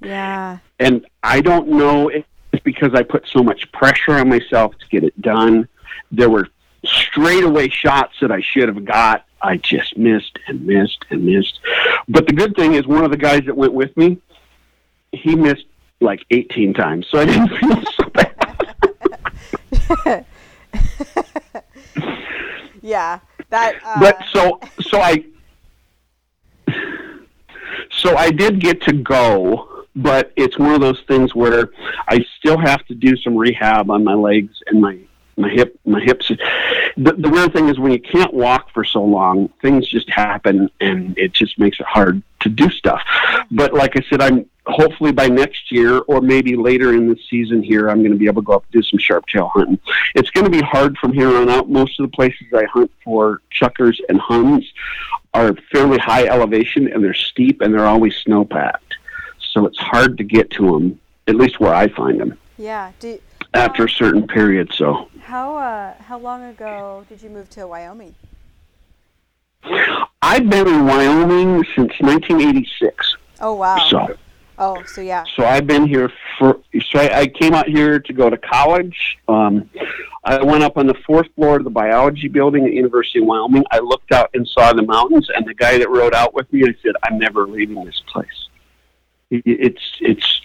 Yeah. 0.00 0.58
And 0.78 1.06
I 1.22 1.40
don't 1.40 1.68
know 1.68 2.08
if 2.08 2.24
it's 2.52 2.62
because 2.64 2.94
I 2.94 3.02
put 3.02 3.26
so 3.28 3.42
much 3.42 3.70
pressure 3.72 4.12
on 4.12 4.28
myself 4.28 4.76
to 4.78 4.86
get 4.88 5.04
it 5.04 5.20
done. 5.20 5.68
There 6.10 6.30
were 6.30 6.48
straightaway 6.84 7.68
shots 7.68 8.14
that 8.20 8.32
I 8.32 8.40
should 8.40 8.68
have 8.68 8.84
got. 8.84 9.24
I 9.42 9.58
just 9.58 9.96
missed 9.96 10.38
and 10.48 10.66
missed 10.66 11.04
and 11.10 11.24
missed. 11.24 11.60
But 12.08 12.26
the 12.26 12.32
good 12.32 12.56
thing 12.56 12.74
is, 12.74 12.86
one 12.86 13.04
of 13.04 13.10
the 13.10 13.16
guys 13.16 13.42
that 13.46 13.56
went 13.56 13.72
with 13.72 13.96
me, 13.96 14.18
he 15.12 15.36
missed 15.36 15.66
like 16.00 16.24
18 16.30 16.72
times, 16.74 17.06
so 17.10 17.18
I 17.20 17.26
didn't 17.26 17.48
feel 17.58 17.82
so. 17.96 18.09
Yeah. 22.82 23.20
That. 23.50 23.76
Uh, 23.84 24.00
but 24.00 24.24
so 24.32 24.60
so 24.80 25.00
I 25.00 25.24
so 27.90 28.16
I 28.16 28.30
did 28.30 28.60
get 28.60 28.80
to 28.82 28.92
go, 28.92 29.84
but 29.96 30.32
it's 30.36 30.58
one 30.58 30.74
of 30.74 30.80
those 30.80 31.00
things 31.08 31.34
where 31.34 31.70
I 32.08 32.24
still 32.38 32.58
have 32.58 32.84
to 32.86 32.94
do 32.94 33.16
some 33.16 33.36
rehab 33.36 33.90
on 33.90 34.04
my 34.04 34.14
legs 34.14 34.54
and 34.66 34.80
my 34.80 34.98
my 35.36 35.48
hip 35.48 35.78
my 35.84 36.00
hips. 36.00 36.28
The, 36.96 37.12
the 37.12 37.28
weird 37.28 37.52
thing 37.52 37.68
is 37.68 37.78
when 37.78 37.92
you 37.92 38.00
can't 38.00 38.32
walk 38.32 38.70
for 38.72 38.84
so 38.84 39.02
long, 39.02 39.48
things 39.62 39.88
just 39.88 40.10
happen, 40.10 40.70
and 40.80 41.16
it 41.18 41.32
just 41.32 41.58
makes 41.58 41.80
it 41.80 41.86
hard 41.86 42.22
to 42.40 42.48
do 42.48 42.70
stuff. 42.70 43.02
But 43.50 43.74
like 43.74 43.96
I 43.96 44.02
said, 44.08 44.20
I'm 44.20 44.48
hopefully 44.66 45.12
by 45.12 45.28
next 45.28 45.72
year 45.72 45.98
or 46.00 46.20
maybe 46.20 46.54
later 46.56 46.94
in 46.94 47.08
the 47.08 47.18
season 47.28 47.62
here, 47.62 47.88
I'm 47.88 48.00
going 48.00 48.12
to 48.12 48.18
be 48.18 48.26
able 48.26 48.42
to 48.42 48.46
go 48.46 48.52
up 48.54 48.64
and 48.64 48.82
do 48.82 48.86
some 48.86 48.98
sharp 48.98 49.26
tail 49.26 49.48
hunting. 49.48 49.78
It's 50.14 50.30
going 50.30 50.44
to 50.44 50.50
be 50.50 50.60
hard 50.60 50.96
from 50.98 51.12
here 51.12 51.34
on 51.36 51.48
out. 51.48 51.68
Most 51.68 51.98
of 51.98 52.10
the 52.10 52.14
places 52.14 52.46
I 52.54 52.64
hunt 52.64 52.90
for 53.02 53.40
chukars 53.52 53.98
and 54.08 54.20
huns 54.20 54.70
are 55.34 55.54
fairly 55.72 55.98
high 55.98 56.26
elevation 56.26 56.92
and 56.92 57.02
they're 57.02 57.14
steep 57.14 57.60
and 57.62 57.72
they're 57.74 57.86
always 57.86 58.14
snow 58.16 58.44
packed. 58.44 58.94
So 59.52 59.66
it's 59.66 59.78
hard 59.78 60.18
to 60.18 60.24
get 60.24 60.50
to 60.52 60.70
them, 60.70 61.00
at 61.26 61.34
least 61.34 61.58
where 61.58 61.74
I 61.74 61.88
find 61.88 62.20
them 62.20 62.38
yeah. 62.60 62.92
Do, 63.00 63.18
after 63.54 63.84
a 63.84 63.88
certain 63.90 64.26
period. 64.26 64.72
So 64.74 65.08
how 65.22 65.56
uh, 65.56 65.94
how 66.02 66.18
long 66.18 66.44
ago 66.44 67.04
did 67.08 67.22
you 67.22 67.30
move 67.30 67.48
to 67.50 67.66
Wyoming? 67.66 68.14
I've 70.22 70.48
been 70.48 70.66
in 70.68 70.86
Wyoming 70.86 71.64
since 71.76 71.92
1986. 72.00 73.16
Oh 73.40 73.54
wow. 73.54 73.78
So 73.88 74.16
Oh, 74.62 74.82
so 74.84 75.00
yeah. 75.00 75.24
So 75.36 75.44
I've 75.46 75.66
been 75.66 75.86
here 75.86 76.12
for. 76.38 76.60
So 76.90 76.98
I, 76.98 77.20
I 77.20 77.26
came 77.28 77.54
out 77.54 77.66
here 77.66 77.98
to 77.98 78.12
go 78.12 78.28
to 78.28 78.36
college. 78.36 79.16
Um, 79.26 79.70
I 80.22 80.42
went 80.42 80.62
up 80.62 80.76
on 80.76 80.86
the 80.86 80.94
fourth 81.06 81.28
floor 81.34 81.56
of 81.56 81.64
the 81.64 81.70
biology 81.70 82.28
building 82.28 82.66
at 82.66 82.72
University 82.74 83.20
of 83.20 83.24
Wyoming. 83.24 83.64
I 83.70 83.78
looked 83.78 84.12
out 84.12 84.28
and 84.34 84.46
saw 84.46 84.74
the 84.74 84.82
mountains, 84.82 85.30
and 85.34 85.46
the 85.46 85.54
guy 85.54 85.78
that 85.78 85.88
rode 85.88 86.12
out 86.14 86.34
with 86.34 86.52
me, 86.52 86.62
I 86.64 86.74
said, 86.82 86.92
"I'm 87.04 87.18
never 87.18 87.46
leaving 87.48 87.82
this 87.86 88.02
place. 88.12 88.48
It- 89.30 89.42
It's 89.46 89.96
it's 90.00 90.40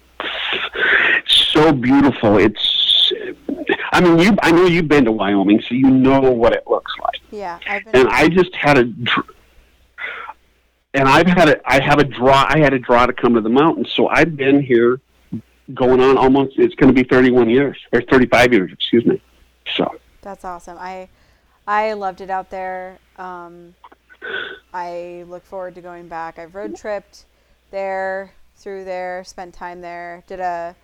so 1.27 1.73
beautiful. 1.73 2.37
It's. 2.37 2.83
I 3.91 4.01
mean, 4.01 4.19
you. 4.19 4.35
I 4.41 4.51
know 4.51 4.65
you've 4.65 4.87
been 4.87 5.05
to 5.05 5.11
Wyoming, 5.11 5.61
so 5.61 5.75
you 5.75 5.89
know 5.89 6.19
what 6.19 6.53
it 6.53 6.63
looks 6.67 6.91
like 7.01 7.21
Yeah, 7.31 7.59
I've 7.67 7.83
been. 7.85 7.95
and 8.01 8.09
I 8.09 8.27
just 8.29 8.53
had 8.55 8.77
a, 8.77 8.81
and 10.93 11.07
I've 11.07 11.27
had 11.27 11.49
a, 11.49 11.69
I 11.69 11.81
have 11.81 11.99
a 11.99 12.03
draw. 12.03 12.45
I 12.47 12.59
had 12.59 12.73
a 12.73 12.79
draw 12.79 13.05
to 13.05 13.13
come 13.13 13.33
to 13.35 13.41
the 13.41 13.49
mountains, 13.49 13.91
so 13.93 14.07
I've 14.07 14.35
been 14.35 14.61
here, 14.61 14.99
going 15.73 15.99
on 16.01 16.17
almost. 16.17 16.57
It's 16.57 16.75
going 16.75 16.93
to 16.93 17.03
be 17.03 17.07
31 17.07 17.49
years 17.49 17.77
or 17.91 18.01
35 18.01 18.53
years, 18.53 18.71
excuse 18.71 19.05
me. 19.05 19.21
So 19.75 19.95
That's 20.21 20.45
awesome. 20.45 20.77
I 20.79 21.09
I 21.67 21.93
loved 21.93 22.21
it 22.21 22.29
out 22.29 22.49
there. 22.49 22.99
Um, 23.17 23.73
I 24.73 25.25
look 25.27 25.45
forward 25.45 25.75
to 25.75 25.81
going 25.81 26.07
back. 26.07 26.37
I've 26.39 26.55
road 26.55 26.75
tripped 26.75 27.25
there, 27.71 28.33
through 28.55 28.85
there, 28.85 29.23
spent 29.25 29.53
time 29.53 29.81
there. 29.81 30.23
Did 30.27 30.39
a 30.39 30.75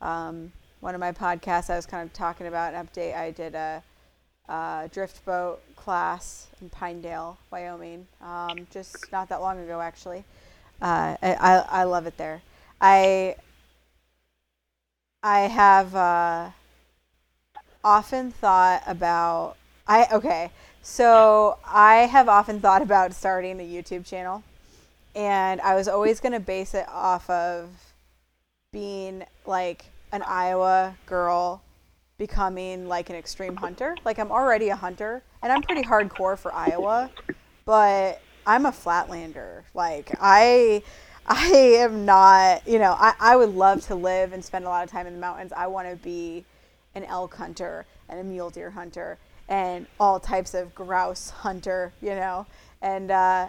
um, 0.00 0.52
one 0.80 0.94
of 0.94 1.00
my 1.00 1.12
podcasts. 1.12 1.70
I 1.70 1.76
was 1.76 1.86
kind 1.86 2.06
of 2.06 2.12
talking 2.12 2.46
about 2.46 2.74
an 2.74 2.86
update. 2.86 3.14
I 3.16 3.30
did 3.30 3.54
a, 3.54 3.82
uh 4.48 4.88
drift 4.88 5.24
boat 5.24 5.60
class 5.76 6.48
in 6.60 6.70
Pinedale, 6.70 7.38
Wyoming, 7.50 8.06
um, 8.20 8.66
just 8.72 9.12
not 9.12 9.28
that 9.28 9.40
long 9.40 9.60
ago, 9.60 9.80
actually. 9.80 10.24
Uh, 10.82 11.16
I, 11.22 11.34
I 11.34 11.64
I 11.80 11.84
love 11.84 12.06
it 12.06 12.16
there. 12.16 12.42
I 12.80 13.36
I 15.22 15.40
have. 15.40 15.94
Uh, 15.94 16.50
often 17.84 18.30
thought 18.30 18.82
about 18.86 19.56
I 19.86 20.06
okay. 20.12 20.50
So 20.82 21.58
I 21.66 22.06
have 22.06 22.28
often 22.28 22.60
thought 22.60 22.82
about 22.82 23.12
starting 23.14 23.60
a 23.60 23.64
YouTube 23.64 24.06
channel 24.06 24.42
and 25.14 25.60
I 25.60 25.74
was 25.74 25.88
always 25.88 26.20
going 26.20 26.32
to 26.32 26.40
base 26.40 26.74
it 26.74 26.86
off 26.88 27.28
of 27.28 27.68
being 28.72 29.24
like 29.46 29.86
an 30.12 30.22
Iowa 30.22 30.96
girl 31.06 31.62
becoming 32.18 32.86
like 32.86 33.10
an 33.10 33.16
extreme 33.16 33.56
hunter. 33.56 33.96
Like 34.04 34.18
I'm 34.18 34.30
already 34.30 34.68
a 34.68 34.76
hunter 34.76 35.22
and 35.42 35.52
I'm 35.52 35.62
pretty 35.62 35.82
hardcore 35.82 36.38
for 36.38 36.52
Iowa, 36.52 37.10
but 37.64 38.20
I'm 38.46 38.66
a 38.66 38.72
flatlander. 38.72 39.62
Like 39.74 40.14
I 40.20 40.82
I 41.26 41.46
am 41.46 42.04
not, 42.04 42.66
you 42.66 42.78
know, 42.78 42.96
I, 42.98 43.14
I 43.20 43.36
would 43.36 43.54
love 43.54 43.82
to 43.86 43.94
live 43.94 44.32
and 44.32 44.44
spend 44.44 44.64
a 44.64 44.68
lot 44.68 44.84
of 44.84 44.90
time 44.90 45.06
in 45.06 45.14
the 45.14 45.18
mountains. 45.20 45.52
I 45.54 45.66
want 45.66 45.88
to 45.88 45.96
be 45.96 46.44
an 46.94 47.04
elk 47.04 47.34
hunter 47.34 47.86
and 48.08 48.18
a 48.18 48.24
mule 48.24 48.50
deer 48.50 48.70
hunter 48.70 49.18
and 49.48 49.86
all 49.98 50.18
types 50.18 50.54
of 50.54 50.74
grouse 50.74 51.30
hunter, 51.30 51.92
you 52.00 52.10
know. 52.10 52.46
And 52.82 53.10
uh, 53.10 53.48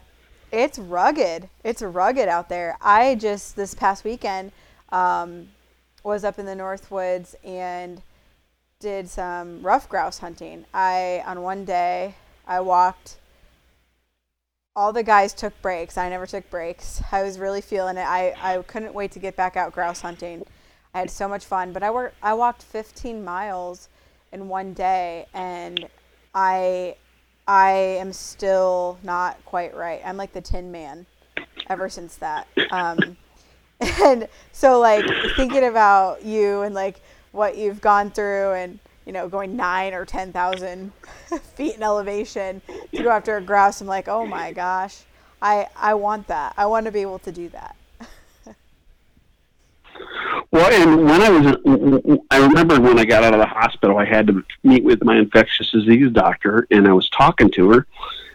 it's 0.52 0.78
rugged. 0.78 1.50
It's 1.64 1.82
rugged 1.82 2.28
out 2.28 2.50
there. 2.50 2.78
I 2.82 3.16
just 3.16 3.56
this 3.56 3.74
past 3.74 4.04
weekend 4.04 4.52
um, 4.92 5.48
was 6.04 6.24
up 6.24 6.40
in 6.40 6.46
the 6.46 6.56
Northwoods 6.56 7.36
and 7.44 8.02
did 8.80 9.10
some 9.10 9.62
ruffed 9.62 9.90
grouse 9.90 10.20
hunting. 10.20 10.66
I 10.74 11.24
on 11.26 11.42
one 11.42 11.66
day 11.66 12.16
I 12.48 12.60
walked. 12.62 13.18
All 14.76 14.94
the 14.94 15.04
guys 15.04 15.34
took 15.34 15.60
breaks. 15.62 15.98
I 15.98 16.10
never 16.10 16.26
took 16.26 16.50
breaks. 16.50 17.02
I 17.12 17.24
was 17.24 17.38
really 17.40 17.62
feeling 17.62 17.98
it. 17.98 18.08
I, 18.08 18.34
I 18.42 18.62
couldn't 18.64 18.94
wait 18.94 19.12
to 19.12 19.20
get 19.20 19.36
back 19.36 19.56
out 19.58 19.74
grouse 19.74 20.02
hunting. 20.02 20.46
I 20.94 21.00
had 21.00 21.10
so 21.10 21.28
much 21.28 21.46
fun. 21.46 21.74
But 21.74 21.84
I 21.84 21.92
worked. 21.92 22.16
I 22.22 22.34
walked 22.34 22.64
15 22.64 23.24
miles 23.24 23.90
in 24.32 24.48
one 24.48 24.74
day, 24.74 25.28
and 25.34 25.88
I 26.34 26.96
I 27.48 27.72
am 27.72 28.14
still 28.14 28.98
not 29.04 29.44
quite 29.46 29.76
right. 29.76 30.02
I'm 30.06 30.18
like 30.18 30.34
the 30.34 30.42
Tin 30.42 30.72
Man. 30.72 31.06
Ever 31.70 31.90
since 31.90 32.18
that, 32.18 32.48
um, 32.72 33.16
and 33.82 34.28
so 34.52 34.80
like 34.80 35.06
thinking 35.36 35.66
about 35.66 36.24
you 36.24 36.62
and 36.62 36.76
like 36.76 37.02
what 37.32 37.58
you've 37.58 37.82
gone 37.82 38.12
through, 38.12 38.54
and 38.54 38.80
you 39.06 39.14
know 39.14 39.28
going 39.28 39.56
nine 39.56 39.94
or 39.94 40.06
ten 40.06 40.32
thousand 40.32 40.92
feet 41.56 41.76
in 41.76 41.84
elevation 41.84 42.62
to 42.94 43.04
go 43.04 43.10
after 43.10 43.38
a 43.38 43.42
grouse. 43.42 43.82
I'm 43.82 43.88
like, 43.88 44.08
oh 44.08 44.26
my 44.26 44.52
gosh, 44.52 45.04
I 45.42 45.68
I 45.76 45.96
want 45.96 46.28
that. 46.28 46.54
I 46.58 46.66
want 46.68 46.86
to 46.86 46.92
be 46.92 47.02
able 47.02 47.20
to 47.20 47.32
do 47.32 47.50
that. 47.50 47.76
Well, 50.52 50.70
and 50.70 51.06
when 51.06 51.22
I 51.22 51.30
was, 51.30 52.22
I 52.30 52.38
remember 52.38 52.80
when 52.80 53.00
I 53.00 53.06
got 53.06 53.24
out 53.24 53.34
of 53.34 53.40
the 53.40 53.46
hospital, 53.46 53.98
I 53.98 54.06
had 54.06 54.28
to 54.28 54.44
meet 54.64 54.84
with 54.84 55.04
my 55.04 55.18
infectious 55.18 55.72
disease 55.72 56.12
doctor, 56.12 56.68
and 56.72 56.88
I 56.88 56.94
was 56.94 57.10
talking 57.10 57.50
to 57.52 57.72
her, 57.72 57.88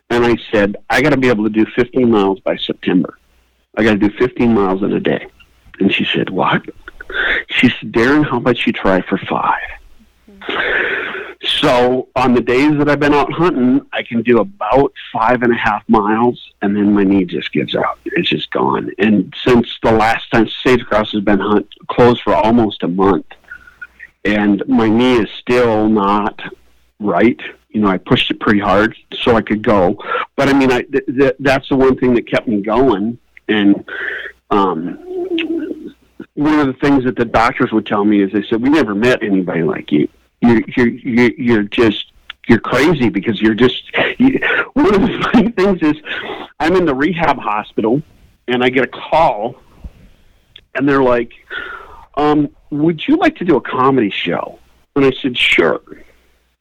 and 0.09 0.25
I 0.25 0.37
said, 0.51 0.77
I 0.89 1.03
got 1.03 1.11
to 1.11 1.19
be 1.19 1.29
able 1.29 1.45
to 1.45 1.51
do 1.51 1.67
15 1.67 2.11
miles 2.11 2.41
by 2.41 2.57
September. 2.57 3.19
I 3.77 3.83
got 3.83 3.93
to 3.93 3.99
do 3.99 4.11
15 4.11 4.55
miles 4.55 4.83
in 4.83 4.93
a 4.95 5.01
day. 5.01 5.27
And 5.81 5.93
she 5.93 6.05
said, 6.05 6.31
What? 6.31 6.63
She 7.49 7.69
said, 7.69 7.93
Darren, 7.93 8.29
how 8.29 8.39
about 8.39 8.67
you 8.67 8.73
try 8.73 9.01
for 9.03 9.19
five? 9.19 9.61
So 11.47 12.09
on 12.17 12.35
the 12.35 12.41
days 12.41 12.77
that 12.79 12.89
I've 12.89 13.01
been 13.01 13.15
out 13.15 13.33
hunting, 13.33 13.87
I 13.93 14.03
can 14.03 14.23
do 14.23 14.41
about 14.41 14.93
five 15.13 15.43
and 15.43 15.53
a 15.53 15.57
half 15.57 15.89
miles, 15.89 16.53
and 16.61 16.77
then 16.77 16.93
my 16.93 17.05
knee 17.05 17.25
just 17.25 17.53
gives 17.53 17.77
out. 17.77 17.99
It's 18.05 18.29
just 18.29 18.51
gone. 18.51 18.91
And 18.99 19.35
since 19.45 19.79
the 19.83 19.93
last 19.93 20.31
time 20.31 20.49
Sage 20.63 20.85
Grouse 20.85 21.13
has 21.13 21.23
been 21.23 21.39
hunt 21.39 21.69
closed 21.89 22.23
for 22.23 22.35
almost 22.35 22.83
a 22.83 22.89
month, 22.89 23.27
and 24.25 24.67
my 24.67 24.89
knee 24.89 25.19
is 25.19 25.31
still 25.39 25.89
not 25.89 26.41
right. 26.99 27.41
You 27.71 27.81
know, 27.83 27.89
I 27.89 27.99
pushed 27.99 28.31
it 28.31 28.41
pretty 28.41 28.61
hard 28.61 28.97
so 29.13 29.37
I 29.37 29.43
could 29.43 29.63
go, 29.63 30.03
but 30.35 30.49
I 30.49 30.53
mean, 30.53 30.73
I 30.73 30.83
th- 30.83 31.07
th- 31.07 31.37
that's 31.39 31.69
the 31.69 31.77
one 31.77 31.97
thing 31.97 32.15
that 32.15 32.27
kept 32.27 32.49
me 32.49 32.61
going. 32.61 33.19
And 33.49 33.85
um, 34.51 35.95
one 36.35 36.59
of 36.61 36.67
the 36.67 36.77
things 36.81 37.05
that 37.05 37.17
the 37.17 37.25
doctors 37.25 37.73
would 37.73 37.87
tell 37.87 38.05
me 38.05 38.23
is 38.23 38.33
they 38.33 38.43
said, 38.43 38.63
"We 38.63 38.69
never 38.69 38.95
met 38.95 39.23
anybody 39.23 39.63
like 39.63 39.93
you." 39.93 40.09
you're 40.41 40.63
you're 40.77 40.89
you're, 40.89 41.33
you're 41.33 41.63
just 41.63 42.13
you're 42.49 42.61
crazy 42.61 43.09
because 43.09 43.41
you're 43.41 43.55
just 43.55 43.83
you, 44.19 44.39
one 44.75 44.95
of 44.95 45.01
the 45.03 45.29
funny 45.33 45.51
things 45.51 45.83
is 45.83 45.97
I'm 46.61 46.77
in 46.77 46.85
the 46.85 46.95
rehab 46.95 47.39
hospital 47.39 48.03
and 48.49 48.63
I 48.63 48.69
get 48.69 48.85
a 48.85 48.89
call 48.89 49.57
and 50.75 50.89
they're 50.89 51.03
like 51.03 51.33
um 52.17 52.51
would 52.71 53.07
you 53.07 53.17
like 53.17 53.37
to 53.37 53.45
do 53.45 53.57
a 53.57 53.61
comedy 53.61 54.11
show? 54.11 54.59
And 54.95 55.05
I 55.05 55.13
said 55.23 55.37
sure. 55.37 55.81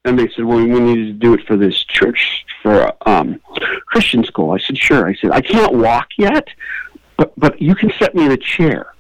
And 0.04 0.20
they 0.20 0.28
said 0.30 0.46
well 0.46 0.58
we 0.58 0.80
need 0.80 0.96
to 0.96 1.14
do 1.14 1.34
it 1.34 1.46
for 1.46 1.58
this 1.58 1.84
church 1.84 2.46
for 2.62 2.94
um 3.08 3.40
Christian 3.88 4.24
school. 4.24 4.52
I 4.52 4.60
said 4.60 4.78
sure. 4.78 5.08
I 5.08 5.16
said 5.16 5.32
I 5.32 5.42
can't 5.42 5.74
walk 5.74 6.10
yet 6.18 6.48
but 7.18 7.34
but 7.38 7.62
you 7.62 7.76
can 7.76 7.92
set 8.00 8.16
me 8.16 8.26
in 8.26 8.32
a 8.32 8.38
chair 8.38 8.96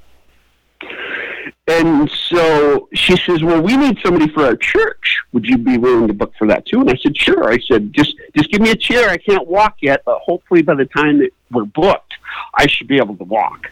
and 1.67 2.10
so 2.12 2.88
she 2.93 3.17
says, 3.17 3.41
"Well, 3.41 3.62
we 3.62 3.75
need 3.75 3.97
somebody 4.04 4.32
for 4.32 4.45
our 4.45 4.56
church. 4.56 5.19
Would 5.34 5.45
you 5.45 5.58
be 5.58 5.78
willing 5.78 6.08
to 6.08 6.13
book 6.13 6.34
for 6.38 6.47
that 6.47 6.65
too?" 6.65 6.82
And 6.82 6.89
I 6.89 6.95
said, 6.95 7.17
"Sure." 7.17 7.51
I 7.51 7.58
said, 7.60 7.91
"Just 7.91 8.15
just 8.36 8.51
give 8.51 8.62
me 8.62 8.69
a 8.69 8.75
chair. 8.75 9.10
I 9.10 9.17
can't 9.17 9.47
walk 9.47 9.78
yet, 9.82 10.04
but 10.06 10.19
hopefully 10.19 10.62
by 10.62 10.75
the 10.75 10.86
time 10.86 11.19
that 11.19 11.32
we're 11.51 11.65
booked, 11.65 12.13
I 12.54 12.67
should 12.67 12.88
be 12.88 12.97
able 12.97 13.15
to 13.17 13.23
walk." 13.23 13.71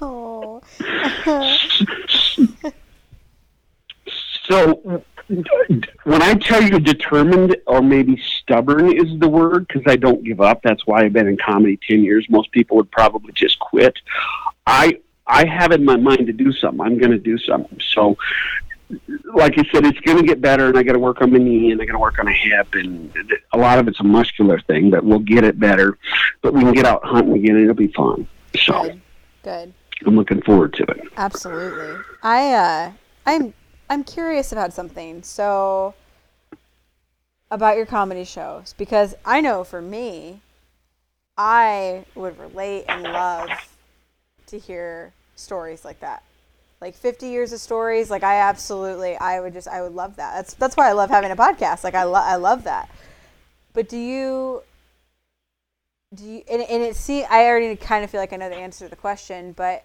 Oh. 0.00 0.62
So 4.48 5.04
when 6.04 6.22
I 6.22 6.34
tell 6.34 6.62
you 6.62 6.78
determined 6.80 7.56
or 7.66 7.80
maybe 7.82 8.20
stubborn 8.38 8.92
is 8.92 9.18
the 9.18 9.28
word 9.28 9.68
because 9.68 9.82
I 9.86 9.96
don't 9.96 10.24
give 10.24 10.40
up. 10.40 10.62
That's 10.62 10.86
why 10.86 11.04
I've 11.04 11.12
been 11.12 11.28
in 11.28 11.36
comedy 11.36 11.78
10 11.88 12.02
years. 12.02 12.26
Most 12.28 12.50
people 12.52 12.76
would 12.78 12.90
probably 12.90 13.32
just 13.32 13.58
quit. 13.58 13.98
I 14.66 15.00
I 15.26 15.46
have 15.46 15.70
in 15.70 15.84
my 15.84 15.96
mind 15.96 16.26
to 16.26 16.32
do 16.32 16.52
something. 16.52 16.80
I'm 16.80 16.98
going 16.98 17.12
to 17.12 17.18
do 17.18 17.38
something. 17.38 17.80
So 17.94 18.16
like 19.34 19.52
I 19.58 19.64
said, 19.72 19.86
it's 19.86 20.00
going 20.00 20.18
to 20.18 20.24
get 20.24 20.40
better, 20.40 20.66
and 20.66 20.76
I 20.76 20.82
got 20.82 20.94
to 20.94 20.98
work 20.98 21.22
on 21.22 21.32
my 21.32 21.38
knee, 21.38 21.70
and 21.70 21.80
I 21.80 21.84
got 21.84 21.92
to 21.92 21.98
work 21.98 22.18
on 22.18 22.26
a 22.26 22.32
hip, 22.32 22.74
and 22.74 23.12
a 23.52 23.58
lot 23.58 23.78
of 23.78 23.86
it's 23.86 24.00
a 24.00 24.04
muscular 24.04 24.60
thing, 24.62 24.90
but 24.90 25.04
we'll 25.04 25.20
get 25.20 25.44
it 25.44 25.60
better. 25.60 25.96
But 26.42 26.54
we 26.54 26.62
can 26.62 26.72
get 26.72 26.84
out 26.84 27.04
hunting 27.04 27.34
again, 27.34 27.54
and 27.54 27.64
it'll 27.64 27.74
be 27.76 27.92
fun. 27.92 28.26
So 28.56 28.82
Good. 28.82 29.00
Good. 29.42 29.74
I'm 30.06 30.16
looking 30.16 30.42
forward 30.42 30.74
to 30.74 30.82
it. 30.84 31.02
Absolutely. 31.16 32.02
I 32.22 32.52
uh 32.52 32.92
I'm 33.26 33.54
I'm 33.90 34.04
curious 34.04 34.52
about 34.52 34.72
something. 34.72 35.24
So 35.24 35.94
about 37.50 37.76
your 37.76 37.86
comedy 37.86 38.22
shows 38.22 38.74
because 38.78 39.16
I 39.24 39.40
know 39.40 39.64
for 39.64 39.82
me 39.82 40.40
I 41.36 42.04
would 42.14 42.38
relate 42.38 42.84
and 42.88 43.02
love 43.02 43.48
to 44.46 44.58
hear 44.58 45.12
stories 45.34 45.84
like 45.84 45.98
that. 46.00 46.22
Like 46.80 46.94
50 46.94 47.26
years 47.26 47.52
of 47.52 47.60
stories, 47.60 48.10
like 48.10 48.22
I 48.22 48.36
absolutely 48.36 49.16
I 49.16 49.40
would 49.40 49.52
just 49.52 49.66
I 49.66 49.82
would 49.82 49.92
love 49.92 50.16
that. 50.16 50.36
That's 50.36 50.54
that's 50.54 50.76
why 50.76 50.88
I 50.88 50.92
love 50.92 51.10
having 51.10 51.32
a 51.32 51.36
podcast. 51.36 51.82
Like 51.82 51.96
I 51.96 52.04
lo- 52.04 52.22
I 52.22 52.36
love 52.36 52.64
that. 52.64 52.88
But 53.72 53.88
do 53.88 53.98
you 53.98 54.62
do 56.14 56.24
you 56.24 56.42
and, 56.48 56.62
and 56.62 56.82
it 56.82 56.94
see 56.94 57.24
I 57.24 57.46
already 57.46 57.74
kind 57.74 58.04
of 58.04 58.10
feel 58.10 58.20
like 58.20 58.32
I 58.32 58.36
know 58.36 58.48
the 58.48 58.56
answer 58.56 58.84
to 58.84 58.88
the 58.88 58.96
question, 58.96 59.52
but 59.52 59.84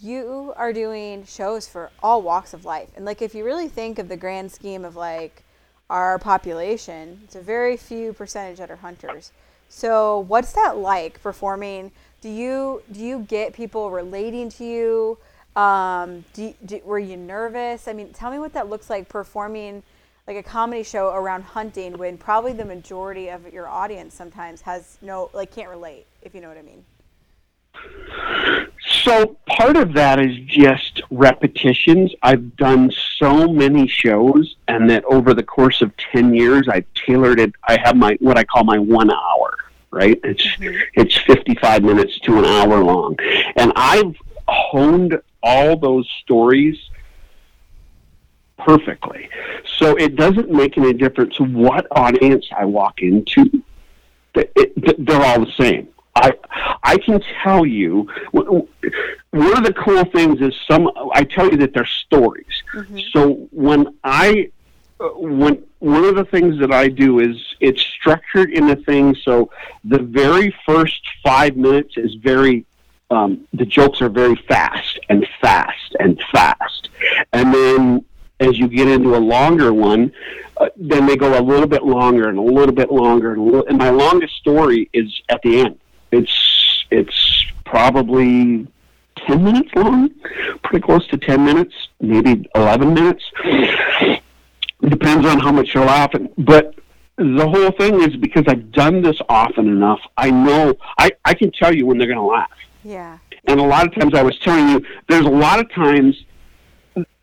you 0.00 0.52
are 0.56 0.72
doing 0.72 1.24
shows 1.24 1.66
for 1.66 1.90
all 2.02 2.22
walks 2.22 2.54
of 2.54 2.64
life. 2.64 2.90
And 2.96 3.04
like 3.04 3.22
if 3.22 3.34
you 3.34 3.44
really 3.44 3.68
think 3.68 3.98
of 3.98 4.08
the 4.08 4.16
grand 4.16 4.50
scheme 4.50 4.84
of 4.84 4.96
like 4.96 5.42
our 5.88 6.18
population, 6.18 7.20
it's 7.24 7.36
a 7.36 7.40
very 7.40 7.76
few 7.76 8.12
percentage 8.12 8.58
that 8.58 8.70
are 8.70 8.76
hunters. 8.76 9.32
So 9.68 10.20
what's 10.20 10.52
that 10.52 10.76
like 10.76 11.22
performing? 11.22 11.90
Do 12.20 12.28
you 12.28 12.82
do 12.92 13.00
you 13.00 13.20
get 13.20 13.52
people 13.52 13.90
relating 13.90 14.48
to 14.50 14.64
you? 14.64 15.18
Um, 15.60 16.24
do, 16.32 16.52
do, 16.64 16.80
were 16.84 16.98
you 16.98 17.16
nervous? 17.16 17.86
I 17.86 17.92
mean, 17.92 18.12
tell 18.12 18.30
me 18.30 18.38
what 18.38 18.52
that 18.54 18.68
looks 18.68 18.90
like 18.90 19.08
performing 19.08 19.82
like 20.26 20.36
a 20.36 20.42
comedy 20.42 20.82
show 20.82 21.14
around 21.14 21.42
hunting 21.42 21.98
when 21.98 22.16
probably 22.16 22.52
the 22.52 22.64
majority 22.64 23.28
of 23.28 23.52
your 23.52 23.68
audience 23.68 24.14
sometimes 24.14 24.62
has 24.62 24.98
no 25.02 25.30
like 25.32 25.54
can't 25.54 25.68
relate 25.68 26.06
if 26.22 26.34
you 26.34 26.40
know 26.40 26.48
what 26.48 26.58
I 26.58 26.62
mean. 26.62 26.84
So 28.86 29.36
part 29.46 29.76
of 29.76 29.94
that 29.94 30.18
is 30.18 30.36
just 30.46 31.00
repetitions. 31.10 32.12
I've 32.22 32.56
done 32.56 32.92
so 33.18 33.48
many 33.48 33.88
shows, 33.88 34.56
and 34.68 34.90
that 34.90 35.04
over 35.06 35.32
the 35.32 35.42
course 35.42 35.80
of 35.80 35.96
ten 35.96 36.34
years, 36.34 36.68
I've 36.68 36.86
tailored 36.94 37.40
it. 37.40 37.52
I 37.66 37.78
have 37.82 37.96
my 37.96 38.16
what 38.20 38.36
I 38.36 38.44
call 38.44 38.64
my 38.64 38.78
one 38.78 39.10
hour. 39.10 39.56
Right, 39.90 40.20
it's 40.24 40.44
mm-hmm. 40.44 40.76
it's 40.94 41.16
fifty 41.18 41.54
five 41.54 41.82
minutes 41.82 42.18
to 42.20 42.38
an 42.38 42.44
hour 42.44 42.82
long, 42.82 43.16
and 43.56 43.72
I've 43.76 44.16
honed 44.48 45.20
all 45.42 45.76
those 45.78 46.10
stories 46.22 46.76
perfectly. 48.58 49.28
So 49.78 49.96
it 49.96 50.16
doesn't 50.16 50.50
make 50.50 50.76
any 50.76 50.92
difference 50.92 51.38
what 51.38 51.86
audience 51.90 52.46
I 52.56 52.64
walk 52.64 53.02
into. 53.02 53.62
It, 54.34 54.52
it, 54.56 55.06
they're 55.06 55.22
all 55.22 55.44
the 55.44 55.52
same. 55.52 55.88
I 56.16 56.32
I 56.82 56.96
can 56.98 57.22
tell 57.42 57.66
you 57.66 58.08
one 58.32 59.56
of 59.56 59.64
the 59.64 59.74
cool 59.76 60.04
things 60.04 60.40
is 60.40 60.54
some 60.70 60.90
I 61.12 61.24
tell 61.24 61.50
you 61.50 61.56
that 61.58 61.74
they're 61.74 61.86
stories. 61.86 62.62
Mm-hmm. 62.74 62.98
So 63.12 63.48
when 63.50 63.96
I 64.04 64.50
when 65.16 65.64
one 65.80 66.04
of 66.04 66.14
the 66.14 66.24
things 66.24 66.58
that 66.60 66.72
I 66.72 66.88
do 66.88 67.18
is 67.18 67.36
it's 67.60 67.82
structured 67.82 68.50
in 68.52 68.70
a 68.70 68.76
thing 68.76 69.14
so 69.16 69.50
the 69.84 69.98
very 69.98 70.54
first 70.64 71.02
five 71.22 71.56
minutes 71.56 71.96
is 71.96 72.14
very 72.14 72.64
um, 73.10 73.46
the 73.52 73.66
jokes 73.66 74.00
are 74.00 74.08
very 74.08 74.36
fast 74.48 74.98
and 75.08 75.26
fast 75.40 75.96
and 75.98 76.22
fast 76.32 76.88
and 77.32 77.52
then 77.52 78.04
as 78.40 78.58
you 78.58 78.68
get 78.68 78.88
into 78.88 79.16
a 79.16 79.18
longer 79.18 79.74
one 79.74 80.12
uh, 80.58 80.68
then 80.76 81.06
they 81.06 81.16
go 81.16 81.38
a 81.38 81.42
little 81.42 81.66
bit 81.66 81.82
longer 81.82 82.28
and 82.28 82.38
a 82.38 82.42
little 82.42 82.74
bit 82.74 82.90
longer 82.90 83.32
and, 83.32 83.40
a 83.40 83.44
little, 83.44 83.66
and 83.66 83.76
my 83.76 83.90
longest 83.90 84.36
story 84.36 84.88
is 84.92 85.22
at 85.28 85.42
the 85.42 85.60
end 85.60 85.78
it's 86.14 86.84
it's 86.90 87.44
probably 87.64 88.66
10 89.26 89.42
minutes 89.42 89.70
long, 89.74 90.10
pretty 90.62 90.84
close 90.84 91.06
to 91.08 91.18
10 91.18 91.44
minutes, 91.44 91.74
maybe 92.00 92.48
11 92.54 92.94
minutes. 92.94 93.24
Depends 94.82 95.26
on 95.26 95.40
how 95.40 95.50
much 95.50 95.74
you're 95.74 95.84
laughing. 95.84 96.28
But 96.36 96.74
the 97.16 97.48
whole 97.48 97.70
thing 97.72 98.02
is 98.02 98.16
because 98.16 98.44
I've 98.46 98.70
done 98.72 99.02
this 99.02 99.16
often 99.28 99.68
enough, 99.68 100.00
I 100.16 100.30
know, 100.30 100.74
I, 100.98 101.10
I 101.24 101.34
can 101.34 101.50
tell 101.50 101.74
you 101.74 101.86
when 101.86 101.98
they're 101.98 102.06
going 102.06 102.18
to 102.18 102.24
laugh. 102.24 102.50
Yeah. 102.82 103.18
And 103.46 103.60
a 103.60 103.64
lot 103.64 103.86
of 103.86 103.94
times 103.94 104.14
I 104.14 104.22
was 104.22 104.38
telling 104.38 104.68
you, 104.68 104.84
there's 105.08 105.26
a 105.26 105.30
lot 105.30 105.58
of 105.58 105.70
times 105.72 106.24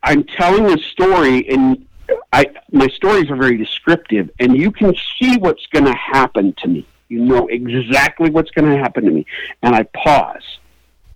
I'm 0.02 0.24
telling 0.24 0.66
a 0.66 0.82
story 0.82 1.48
and 1.48 1.86
I, 2.32 2.46
my 2.72 2.88
stories 2.88 3.30
are 3.30 3.36
very 3.36 3.56
descriptive 3.56 4.30
and 4.38 4.56
you 4.56 4.70
can 4.70 4.94
see 5.18 5.36
what's 5.38 5.66
going 5.68 5.84
to 5.84 5.94
happen 5.94 6.54
to 6.58 6.68
me 6.68 6.86
you 7.12 7.22
know 7.22 7.46
exactly 7.48 8.30
what's 8.30 8.50
going 8.52 8.70
to 8.70 8.78
happen 8.78 9.04
to 9.04 9.10
me. 9.10 9.26
And 9.62 9.74
I 9.74 9.82
pause. 9.82 10.58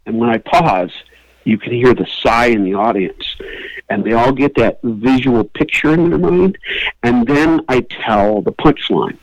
And 0.05 0.19
when 0.19 0.29
I 0.29 0.37
pause, 0.37 0.93
you 1.45 1.57
can 1.57 1.73
hear 1.73 1.95
the 1.95 2.07
sigh 2.23 2.47
in 2.47 2.65
the 2.65 2.75
audience. 2.75 3.25
And 3.89 4.05
they 4.05 4.13
all 4.13 4.33
get 4.33 4.55
that 4.57 4.79
visual 4.83 5.45
picture 5.45 5.95
in 5.95 6.11
their 6.11 6.19
mind. 6.19 6.59
And 7.03 7.27
then 7.27 7.63
I 7.69 7.81
tell 7.81 8.43
the 8.43 8.53
punchline. 8.53 9.17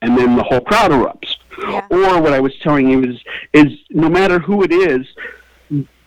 And 0.00 0.16
then 0.16 0.36
the 0.36 0.44
whole 0.44 0.60
crowd 0.60 0.92
erupts. 0.92 1.34
Yeah. 1.58 1.86
Or 1.90 2.22
what 2.22 2.32
I 2.32 2.38
was 2.38 2.56
telling 2.60 2.88
you 2.88 3.02
is, 3.02 3.20
is 3.52 3.78
no 3.90 4.08
matter 4.08 4.38
who 4.38 4.62
it 4.62 4.70
is, 4.70 5.06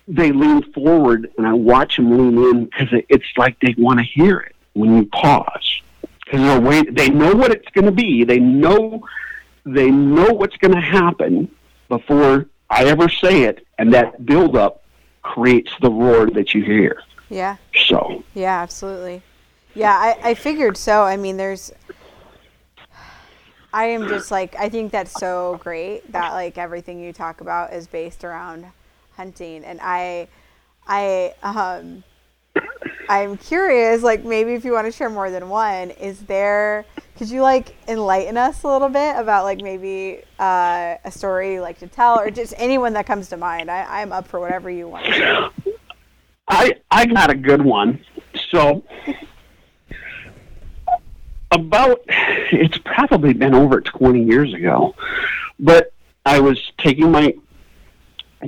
they 0.08 0.32
lean 0.32 0.72
forward 0.72 1.30
and 1.38 1.46
I 1.46 1.54
watch 1.54 1.98
them 1.98 2.18
lean 2.18 2.38
in 2.38 2.66
because 2.66 2.88
it's 3.10 3.26
like 3.38 3.60
they 3.60 3.76
want 3.78 4.00
to 4.00 4.06
hear 4.06 4.40
it 4.40 4.56
when 4.74 4.96
you 4.96 5.06
pause 5.08 5.82
because 6.30 6.46
they're 6.46 6.62
wait, 6.62 6.96
they 6.96 7.10
know 7.10 7.34
what 7.34 7.52
it's 7.52 7.70
going 7.70 7.86
to 7.86 7.92
be. 7.92 8.24
They 8.24 8.40
know 8.40 9.04
they 9.66 9.90
know 9.90 10.32
what's 10.34 10.58
going 10.58 10.74
to 10.74 10.82
happen 10.82 11.50
before 11.88 12.48
I 12.70 12.86
ever 12.86 13.10
say 13.10 13.44
it, 13.44 13.66
and 13.78 13.94
that 13.94 14.26
build 14.26 14.56
up 14.56 14.84
creates 15.24 15.72
the 15.82 15.90
roar 15.90 16.30
that 16.32 16.54
you 16.54 16.64
hear. 16.64 17.02
Yeah. 17.30 17.58
So. 17.88 18.24
Yeah, 18.34 18.62
absolutely. 18.62 19.22
Yeah, 19.74 19.94
I, 19.94 20.30
I 20.30 20.34
figured 20.34 20.78
so. 20.78 21.04
I 21.04 21.18
mean, 21.18 21.38
there's. 21.38 21.72
I 23.72 23.86
am 23.86 24.08
just 24.08 24.32
like 24.32 24.56
I 24.56 24.70
think 24.70 24.92
that's 24.92 25.14
so 25.20 25.60
great 25.62 26.12
that 26.12 26.34
like 26.34 26.58
everything 26.58 27.00
you 27.00 27.14
talk 27.14 27.42
about 27.42 27.72
is 27.74 27.88
based 27.88 28.24
around 28.24 28.66
hunting, 29.16 29.64
and 29.64 29.80
I, 29.82 30.28
I 30.88 31.34
um 31.44 32.04
I'm 33.10 33.38
curious, 33.38 34.04
like 34.04 34.24
maybe 34.24 34.54
if 34.54 34.64
you 34.64 34.72
want 34.72 34.86
to 34.86 34.92
share 34.92 35.10
more 35.10 35.32
than 35.32 35.50
one, 35.50 35.90
is 35.90 36.20
there? 36.22 36.86
Could 37.18 37.32
you 37.32 37.42
like 37.42 37.76
enlighten 37.88 38.38
us 38.38 38.62
a 38.62 38.68
little 38.68 38.88
bit 38.88 39.16
about 39.16 39.46
like 39.46 39.62
maybe 39.62 40.22
uh, 40.38 40.96
a 41.04 41.12
story 41.12 41.56
you 41.56 41.62
like 41.62 41.80
to 41.80 41.88
tell, 41.88 42.20
or 42.20 42.30
just 42.30 42.54
anyone 42.56 42.94
that 42.94 43.08
comes 43.08 43.28
to 43.30 43.38
mind? 43.38 43.72
I, 43.72 44.02
I'm 44.02 44.12
up 44.14 44.28
for 44.28 44.40
whatever 44.40 44.70
you 44.70 44.88
want. 44.88 45.08
I 46.48 46.76
I 46.92 47.08
got 47.08 47.32
a 47.32 47.36
good 47.36 47.64
one. 47.64 48.00
So 48.52 48.84
about 51.52 52.02
it's 52.08 52.78
probably 52.86 53.34
been 53.34 53.56
over 53.56 53.82
20 53.82 54.24
years 54.24 54.54
ago, 54.54 54.94
but 55.60 55.94
I 56.28 56.40
was 56.40 56.62
taking 56.78 57.12
my 57.12 57.34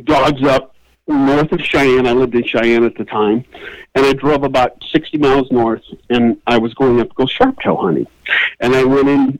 dogs 0.03 0.43
up 0.43 0.70
north 1.07 1.51
of 1.51 1.61
Cheyenne. 1.61 2.07
I 2.07 2.13
lived 2.13 2.35
in 2.35 2.43
Cheyenne 2.43 2.83
at 2.83 2.95
the 2.95 3.05
time, 3.05 3.43
and 3.95 4.05
I 4.05 4.13
drove 4.13 4.43
about 4.43 4.83
60 4.91 5.17
miles 5.17 5.51
north, 5.51 5.83
and 6.09 6.37
I 6.47 6.57
was 6.57 6.73
going 6.73 6.99
up 6.99 7.09
to 7.09 7.15
go 7.15 7.25
sharptail 7.25 7.79
hunting. 7.79 8.07
And 8.59 8.75
I 8.75 8.83
went 8.83 9.09
in, 9.09 9.39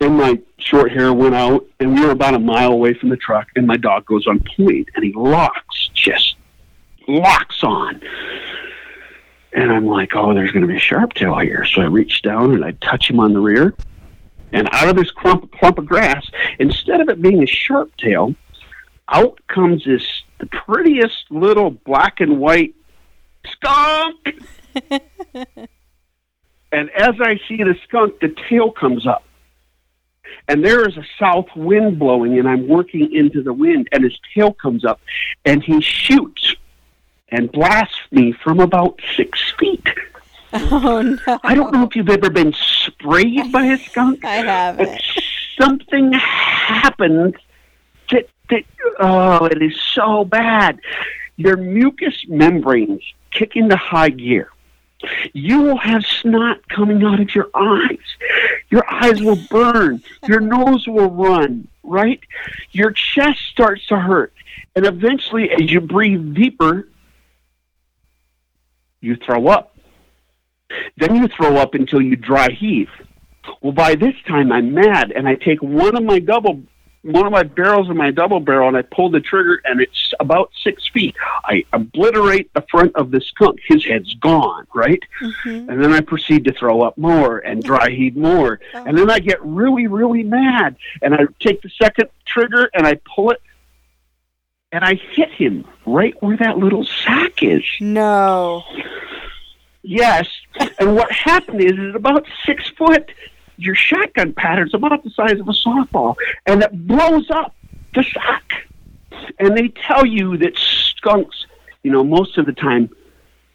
and 0.00 0.16
my 0.16 0.38
short 0.58 0.92
hair 0.92 1.12
went 1.12 1.34
out, 1.34 1.66
and 1.80 1.94
we 1.94 2.00
were 2.00 2.10
about 2.10 2.34
a 2.34 2.38
mile 2.38 2.72
away 2.72 2.94
from 2.94 3.08
the 3.08 3.16
truck, 3.16 3.48
and 3.56 3.66
my 3.66 3.76
dog 3.76 4.06
goes 4.06 4.26
on 4.26 4.40
point, 4.56 4.88
and 4.94 5.04
he 5.04 5.12
locks, 5.12 5.90
just 5.94 6.36
locks 7.08 7.62
on. 7.62 8.00
And 9.52 9.72
I'm 9.72 9.86
like, 9.86 10.14
oh, 10.14 10.34
there's 10.34 10.52
going 10.52 10.62
to 10.62 10.68
be 10.68 10.76
a 10.76 10.80
sharptail 10.80 11.42
here. 11.42 11.64
So 11.64 11.80
I 11.80 11.86
reach 11.86 12.20
down 12.20 12.52
and 12.52 12.62
I 12.62 12.72
touch 12.72 13.08
him 13.08 13.18
on 13.18 13.32
the 13.32 13.40
rear. 13.40 13.74
And 14.52 14.68
out 14.72 14.88
of 14.88 14.96
this 14.96 15.10
clump, 15.10 15.50
clump 15.52 15.78
of 15.78 15.86
grass, 15.86 16.26
instead 16.58 17.00
of 17.00 17.08
it 17.08 17.22
being 17.22 17.42
a 17.42 17.46
sharptail, 17.46 18.36
out 19.08 19.40
comes 19.48 19.84
this 19.84 20.04
the 20.38 20.46
prettiest 20.46 21.30
little 21.30 21.70
black 21.70 22.20
and 22.20 22.38
white 22.38 22.74
skunk. 23.46 24.42
and 26.72 26.90
as 26.90 27.14
I 27.20 27.40
see 27.48 27.58
the 27.58 27.76
skunk, 27.84 28.20
the 28.20 28.34
tail 28.48 28.70
comes 28.70 29.06
up. 29.06 29.24
And 30.48 30.64
there 30.64 30.88
is 30.88 30.96
a 30.96 31.04
south 31.18 31.48
wind 31.56 31.98
blowing, 31.98 32.38
and 32.38 32.48
I'm 32.48 32.68
working 32.68 33.12
into 33.12 33.42
the 33.42 33.52
wind, 33.52 33.88
and 33.92 34.04
his 34.04 34.18
tail 34.34 34.52
comes 34.52 34.84
up, 34.84 35.00
and 35.44 35.62
he 35.62 35.80
shoots 35.80 36.54
and 37.28 37.50
blasts 37.50 38.00
me 38.10 38.32
from 38.32 38.60
about 38.60 39.00
six 39.16 39.52
feet. 39.58 39.86
Oh 40.52 41.02
no. 41.02 41.38
I 41.42 41.54
don't 41.54 41.72
know 41.72 41.84
if 41.84 41.96
you've 41.96 42.08
ever 42.08 42.30
been 42.30 42.54
sprayed 42.54 43.50
by 43.50 43.66
a 43.66 43.78
skunk. 43.78 44.24
I 44.24 44.36
haven't. 44.36 44.86
But 44.86 45.02
something 45.60 46.12
happened 46.12 47.36
that 48.50 48.64
oh, 48.98 49.46
it 49.46 49.62
is 49.62 49.80
so 49.80 50.24
bad. 50.24 50.80
Your 51.36 51.56
mucous 51.56 52.24
membranes 52.28 53.02
kick 53.30 53.56
into 53.56 53.76
high 53.76 54.10
gear. 54.10 54.50
You 55.32 55.62
will 55.62 55.76
have 55.76 56.04
snot 56.04 56.66
coming 56.68 57.04
out 57.04 57.20
of 57.20 57.34
your 57.34 57.50
eyes. 57.54 57.98
Your 58.70 58.82
eyes 58.90 59.20
will 59.20 59.38
burn. 59.50 60.02
Your 60.26 60.40
nose 60.40 60.86
will 60.86 61.10
run, 61.10 61.68
right? 61.82 62.20
Your 62.72 62.92
chest 62.92 63.40
starts 63.50 63.86
to 63.88 63.98
hurt. 63.98 64.32
And 64.74 64.86
eventually, 64.86 65.50
as 65.50 65.70
you 65.70 65.80
breathe 65.80 66.34
deeper, 66.34 66.88
you 69.00 69.16
throw 69.16 69.48
up. 69.48 69.76
Then 70.96 71.16
you 71.16 71.28
throw 71.28 71.56
up 71.56 71.74
until 71.74 72.00
you 72.00 72.16
dry 72.16 72.50
heave. 72.50 72.90
Well, 73.60 73.72
by 73.72 73.94
this 73.94 74.14
time, 74.26 74.50
I'm 74.50 74.74
mad, 74.74 75.12
and 75.12 75.28
I 75.28 75.36
take 75.36 75.62
one 75.62 75.96
of 75.96 76.02
my 76.02 76.18
double, 76.18 76.62
one 77.06 77.24
of 77.26 77.32
my 77.32 77.44
barrels 77.44 77.88
of 77.88 77.96
my 77.96 78.10
double 78.10 78.40
barrel, 78.40 78.68
and 78.68 78.76
I 78.76 78.82
pull 78.82 79.10
the 79.10 79.20
trigger, 79.20 79.60
and 79.64 79.80
it's 79.80 80.12
about 80.18 80.50
six 80.62 80.88
feet. 80.88 81.14
I 81.44 81.64
obliterate 81.72 82.52
the 82.54 82.64
front 82.70 82.94
of 82.96 83.10
the 83.10 83.20
skunk. 83.20 83.60
His 83.66 83.84
head's 83.84 84.14
gone, 84.14 84.66
right? 84.74 85.02
Mhm. 85.20 85.68
And 85.68 85.82
then 85.82 85.92
I 85.92 86.00
proceed 86.00 86.44
to 86.44 86.52
throw 86.52 86.82
up 86.82 86.98
more 86.98 87.38
and 87.38 87.62
dry 87.62 87.90
heave 87.90 88.16
more. 88.16 88.60
And 88.74 88.98
then 88.98 89.10
I 89.10 89.20
get 89.20 89.38
really, 89.42 89.86
really 89.86 90.22
mad. 90.22 90.76
And 91.02 91.14
I 91.14 91.26
take 91.40 91.62
the 91.62 91.70
second 91.70 92.08
trigger 92.26 92.70
and 92.74 92.86
I 92.86 92.98
pull 93.14 93.30
it 93.30 93.40
and 94.72 94.84
I 94.84 94.94
hit 94.94 95.30
him 95.30 95.64
right 95.86 96.14
where 96.22 96.36
that 96.38 96.58
little 96.58 96.84
sack 96.84 97.42
is. 97.42 97.64
No. 97.80 98.64
Yes. 99.82 100.28
And 100.78 100.96
what 100.96 101.10
happened 101.12 101.62
is, 101.62 101.78
is 101.78 101.94
about 101.94 102.26
six 102.44 102.68
foot, 102.76 103.10
your 103.56 103.74
shotgun 103.74 104.32
pattern's 104.32 104.74
about 104.74 105.02
the 105.04 105.10
size 105.10 105.38
of 105.40 105.48
a 105.48 105.52
softball, 105.52 106.16
and 106.46 106.62
it 106.62 106.86
blows 106.86 107.30
up 107.30 107.54
the 107.94 108.02
sack. 108.02 108.66
And 109.38 109.56
they 109.56 109.68
tell 109.68 110.04
you 110.06 110.36
that 110.38 110.56
skunks, 110.58 111.46
you 111.82 111.90
know, 111.90 112.04
most 112.04 112.38
of 112.38 112.46
the 112.46 112.52
time, 112.52 112.90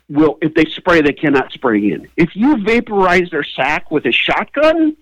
will 0.09 0.37
if 0.41 0.53
they 0.55 0.65
spray, 0.65 1.01
they 1.01 1.13
cannot 1.13 1.51
spray 1.51 1.91
in. 1.91 2.07
If 2.17 2.35
you 2.35 2.57
vaporize 2.63 3.29
their 3.29 3.43
sack 3.43 3.91
with 3.91 4.05
a 4.05 4.11
shotgun, 4.11 4.97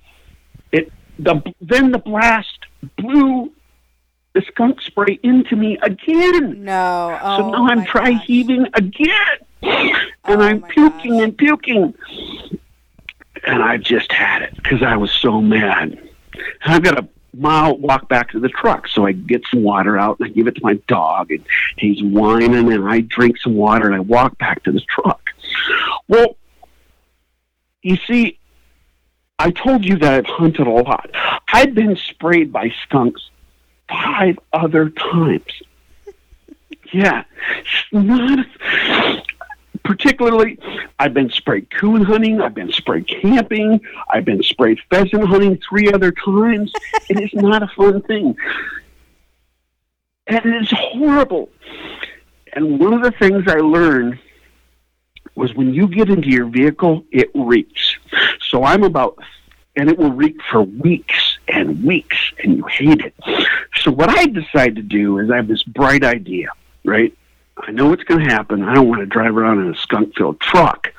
it 0.72 0.92
the 1.18 1.42
then 1.62 1.92
the 1.92 1.98
blast 2.00 2.60
blew 2.98 3.52
the 4.34 4.42
skunk 4.42 4.82
spray 4.82 5.20
into 5.24 5.56
me 5.56 5.78
again. 5.82 6.64
No. 6.64 7.18
Oh, 7.22 7.38
So 7.38 7.50
now 7.50 7.68
I'm 7.68 7.86
try 7.86 8.12
heaving 8.12 8.68
again. 8.74 9.38
And 9.62 9.98
Oh 10.26 10.42
I'm 10.42 10.62
puking 10.62 11.14
gosh. 11.14 11.24
and 11.24 11.38
puking. 11.38 11.94
And 13.46 13.64
I 13.64 13.78
just 13.78 14.12
had 14.12 14.42
it 14.42 14.56
because 14.56 14.84
I 14.84 14.98
was 14.98 15.12
so 15.12 15.42
mad. 15.42 15.92
And 15.94 16.74
I've 16.74 16.84
got 16.84 17.00
a 17.00 17.08
mile 17.34 17.78
walk 17.78 18.10
back 18.10 18.32
to 18.32 18.40
the 18.40 18.50
truck. 18.50 18.88
So 18.88 19.06
I 19.06 19.12
get 19.12 19.44
some 19.50 19.64
water 19.64 19.98
out 19.98 20.20
and 20.20 20.28
I 20.28 20.32
give 20.32 20.48
it 20.48 20.56
to 20.56 20.62
my 20.64 20.76
dog. 20.88 21.32
And 21.32 21.46
he's 21.78 22.02
whining 22.02 22.72
and 22.72 22.88
I 22.88 23.02
drink 23.02 23.38
some 23.38 23.56
water 23.56 23.86
and 23.86 23.96
I 23.96 24.00
walk 24.00 24.38
back 24.38 24.64
to 24.64 24.72
the 24.72 24.82
truck. 24.82 25.22
Well, 26.08 26.38
you 27.82 27.98
see, 28.08 28.40
I 29.38 29.52
told 29.52 29.86
you 29.86 29.98
that 29.98 30.14
I've 30.14 30.26
hunted 30.26 30.68
a 30.68 30.72
lot. 30.72 31.10
I've 31.52 31.74
been 31.74 31.96
sprayed 31.96 32.52
by 32.52 32.74
skunks 32.84 33.30
five 33.88 34.38
other 34.54 34.90
times. 34.90 35.44
Yeah, 36.92 37.24
not 37.92 38.48
particularly. 39.90 40.60
I've 41.00 41.16
been 41.16 41.32
sprayed 41.32 41.68
coon 41.72 42.04
hunting. 42.04 42.42
I've 42.42 42.54
been 42.54 42.72
sprayed 42.72 43.08
camping. 43.08 43.82
I've 44.14 44.24
been 44.24 44.44
sprayed 44.44 44.78
pheasant 44.92 45.26
hunting 45.26 45.60
three 45.68 45.92
other 45.92 46.12
times. 46.12 46.72
it 47.10 47.20
is 47.20 47.34
not 47.34 47.64
a 47.64 47.68
fun 47.76 48.04
thing, 48.04 48.38
and 50.28 50.46
it 50.46 50.62
is 50.62 50.72
horrible. 50.72 51.50
And 52.54 52.80
one 52.80 52.94
of 52.94 53.02
the 53.02 53.10
things 53.10 53.46
I 53.48 53.56
learned 53.56 54.20
was 55.34 55.56
when 55.56 55.74
you 55.74 55.88
get 55.88 56.10
into 56.10 56.30
your 56.30 56.46
vehicle, 56.46 57.04
it 57.12 57.32
reeks. 57.34 57.96
So 58.48 58.64
I'm 58.64 58.84
about, 58.84 59.18
and 59.76 59.90
it 59.90 59.98
will 59.98 60.12
reek 60.12 60.40
for 60.52 60.62
weeks 60.62 61.40
and 61.48 61.84
weeks, 61.84 62.18
and 62.44 62.58
you 62.58 62.66
hate 62.66 63.02
it. 63.02 63.16
So 63.78 63.90
what 63.90 64.10
I 64.10 64.28
decide 64.28 64.76
to 64.76 64.84
do 64.84 65.18
is 65.18 65.32
I 65.32 65.38
have 65.38 65.48
this 65.48 65.64
bright 65.64 66.04
idea, 66.04 66.50
right? 66.86 67.12
I 67.62 67.72
know 67.72 67.90
what's 67.90 68.04
going 68.04 68.26
to 68.26 68.34
happen. 68.34 68.64
I 68.64 68.74
don't 68.74 68.88
want 68.88 69.02
to 69.02 69.06
drive 69.06 69.36
around 69.36 69.60
in 69.60 69.74
a 69.74 69.78
skunk-filled 69.78 70.40
truck. 70.40 70.92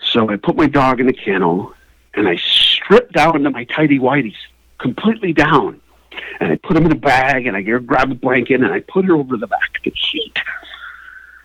So 0.00 0.30
I 0.30 0.36
put 0.36 0.56
my 0.56 0.66
dog 0.66 1.00
in 1.00 1.06
the 1.06 1.12
kennel, 1.12 1.74
and 2.14 2.28
I 2.28 2.36
stripped 2.36 3.12
down 3.12 3.42
to 3.42 3.50
my 3.50 3.64
tidy 3.64 3.98
whities, 3.98 4.36
completely 4.78 5.32
down. 5.32 5.80
And 6.40 6.52
I 6.52 6.56
put 6.56 6.76
him 6.76 6.86
in 6.86 6.92
a 6.92 6.96
bag, 6.96 7.46
and 7.46 7.56
I 7.56 7.62
grab 7.62 8.10
a 8.10 8.14
blanket, 8.14 8.60
and 8.60 8.72
I 8.72 8.80
put 8.80 9.04
her 9.04 9.14
over 9.14 9.36
the 9.36 9.46
back 9.46 9.76
of 9.76 9.84
the 9.84 9.94
seat. 10.10 10.36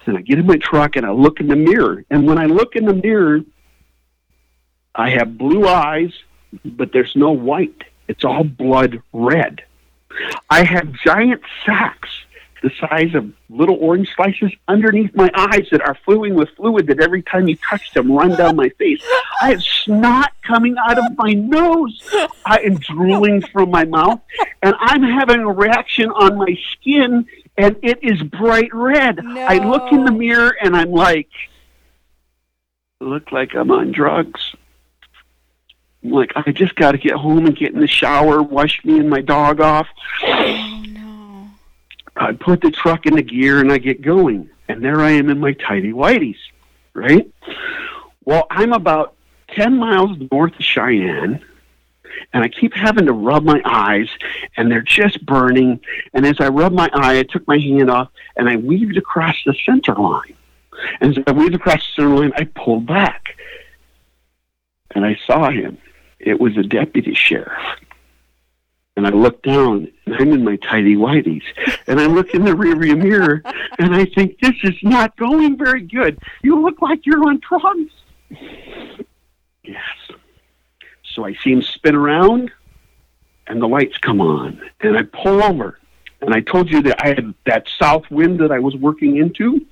And 0.05 0.17
I 0.17 0.21
get 0.21 0.39
in 0.39 0.45
my 0.45 0.57
truck, 0.57 0.95
and 0.95 1.05
I 1.05 1.11
look 1.11 1.39
in 1.39 1.47
the 1.47 1.55
mirror. 1.55 2.03
And 2.09 2.25
when 2.25 2.37
I 2.37 2.45
look 2.45 2.75
in 2.75 2.85
the 2.85 2.93
mirror, 2.93 3.41
I 4.95 5.09
have 5.09 5.37
blue 5.37 5.67
eyes, 5.67 6.13
but 6.63 6.91
there's 6.93 7.15
no 7.15 7.31
white. 7.31 7.83
It's 8.07 8.23
all 8.23 8.43
blood 8.43 9.01
red. 9.11 9.63
I 10.49 10.63
have 10.63 10.93
giant 10.93 11.41
sacks 11.65 12.09
the 12.63 12.71
size 12.79 13.13
of 13.13 13.29
little 13.49 13.75
orange 13.75 14.09
slices 14.15 14.51
underneath 14.69 15.13
my 15.13 15.29
eyes 15.35 15.67
that 15.69 15.81
are 15.81 15.97
filling 16.05 16.33
with 16.33 16.49
fluid 16.51 16.87
that 16.87 17.01
every 17.01 17.21
time 17.21 17.47
you 17.47 17.57
touch 17.57 17.93
them 17.93 18.09
run 18.09 18.35
down 18.37 18.55
my 18.55 18.69
face. 18.69 19.03
I 19.41 19.49
have 19.51 19.61
snot 19.61 20.31
coming 20.43 20.75
out 20.77 20.97
of 20.97 21.05
my 21.17 21.33
nose. 21.33 22.01
I 22.45 22.59
am 22.59 22.75
drooling 22.75 23.41
from 23.41 23.69
my 23.69 23.83
mouth, 23.83 24.21
and 24.61 24.73
I'm 24.79 25.03
having 25.03 25.41
a 25.41 25.51
reaction 25.51 26.09
on 26.09 26.37
my 26.37 26.57
skin, 26.71 27.27
and 27.57 27.75
it 27.83 27.99
is 28.01 28.23
bright 28.23 28.73
red. 28.73 29.19
I 29.19 29.57
look 29.57 29.91
in 29.91 30.05
the 30.05 30.11
mirror 30.11 30.55
and 30.61 30.75
I'm 30.75 30.91
like, 30.91 31.29
look 33.01 33.33
like 33.33 33.55
I'm 33.55 33.71
on 33.71 33.91
drugs. 33.91 34.55
I'm 36.01 36.11
like, 36.11 36.31
I 36.35 36.51
just 36.53 36.75
got 36.75 36.93
to 36.93 36.97
get 36.97 37.13
home 37.13 37.45
and 37.45 37.55
get 37.55 37.73
in 37.73 37.81
the 37.81 37.87
shower, 37.87 38.41
wash 38.41 38.83
me 38.85 38.99
and 38.99 39.09
my 39.09 39.21
dog 39.21 39.59
off. 39.59 39.87
I 42.15 42.33
put 42.33 42.61
the 42.61 42.71
truck 42.71 43.05
into 43.05 43.21
gear 43.21 43.59
and 43.59 43.71
I 43.71 43.77
get 43.77 44.01
going. 44.01 44.49
And 44.67 44.83
there 44.83 45.01
I 45.01 45.11
am 45.11 45.29
in 45.29 45.39
my 45.39 45.53
tidy 45.53 45.91
whities, 45.91 46.37
right? 46.93 47.29
Well, 48.25 48.47
I'm 48.49 48.73
about 48.73 49.15
10 49.49 49.77
miles 49.77 50.17
north 50.31 50.55
of 50.55 50.63
Cheyenne, 50.63 51.43
and 52.31 52.43
I 52.43 52.47
keep 52.47 52.73
having 52.73 53.05
to 53.05 53.13
rub 53.13 53.43
my 53.43 53.61
eyes, 53.65 54.07
and 54.55 54.71
they're 54.71 54.81
just 54.81 55.25
burning. 55.25 55.79
And 56.13 56.25
as 56.25 56.37
I 56.39 56.47
rub 56.47 56.71
my 56.71 56.89
eye, 56.93 57.19
I 57.19 57.23
took 57.23 57.47
my 57.47 57.57
hand 57.57 57.89
off 57.89 58.09
and 58.35 58.49
I 58.49 58.55
weaved 58.55 58.97
across 58.97 59.35
the 59.45 59.55
center 59.65 59.95
line. 59.95 60.35
And 61.01 61.17
as 61.17 61.23
I 61.27 61.31
weaved 61.31 61.55
across 61.55 61.79
the 61.79 62.01
center 62.01 62.15
line, 62.15 62.33
I 62.35 62.45
pulled 62.45 62.85
back. 62.85 63.37
And 64.95 65.05
I 65.05 65.19
saw 65.25 65.49
him. 65.49 65.77
It 66.19 66.39
was 66.39 66.55
a 66.57 66.63
deputy 66.63 67.13
sheriff. 67.13 67.61
And 68.95 69.07
I 69.07 69.09
look 69.09 69.41
down, 69.41 69.91
and 70.05 70.15
I'm 70.15 70.31
in 70.33 70.43
my 70.43 70.55
tidy 70.57 70.95
whities. 70.95 71.43
And 71.87 71.99
I 71.99 72.05
look 72.05 72.35
in 72.35 72.45
the 72.45 72.51
rearview 72.51 73.01
mirror, 73.01 73.41
and 73.79 73.95
I 73.95 74.05
think, 74.05 74.39
this 74.39 74.53
is 74.63 74.75
not 74.83 75.17
going 75.17 75.57
very 75.57 75.81
good. 75.81 76.19
You 76.43 76.61
look 76.61 76.81
like 76.81 77.05
you're 77.05 77.27
on 77.27 77.39
drugs. 77.39 77.91
Yes. 79.63 79.81
So 81.03 81.25
I 81.25 81.33
see 81.43 81.53
him 81.53 81.63
spin 81.63 81.95
around, 81.95 82.51
and 83.47 83.59
the 83.59 83.67
lights 83.67 83.97
come 83.97 84.21
on. 84.21 84.61
And 84.81 84.95
I 84.95 85.03
pull 85.03 85.43
over. 85.43 85.79
And 86.21 86.33
I 86.33 86.41
told 86.41 86.69
you 86.69 86.81
that 86.83 87.03
I 87.03 87.09
had 87.09 87.33
that 87.45 87.67
south 87.79 88.09
wind 88.11 88.39
that 88.41 88.51
I 88.51 88.59
was 88.59 88.75
working 88.75 89.17
into. 89.17 89.65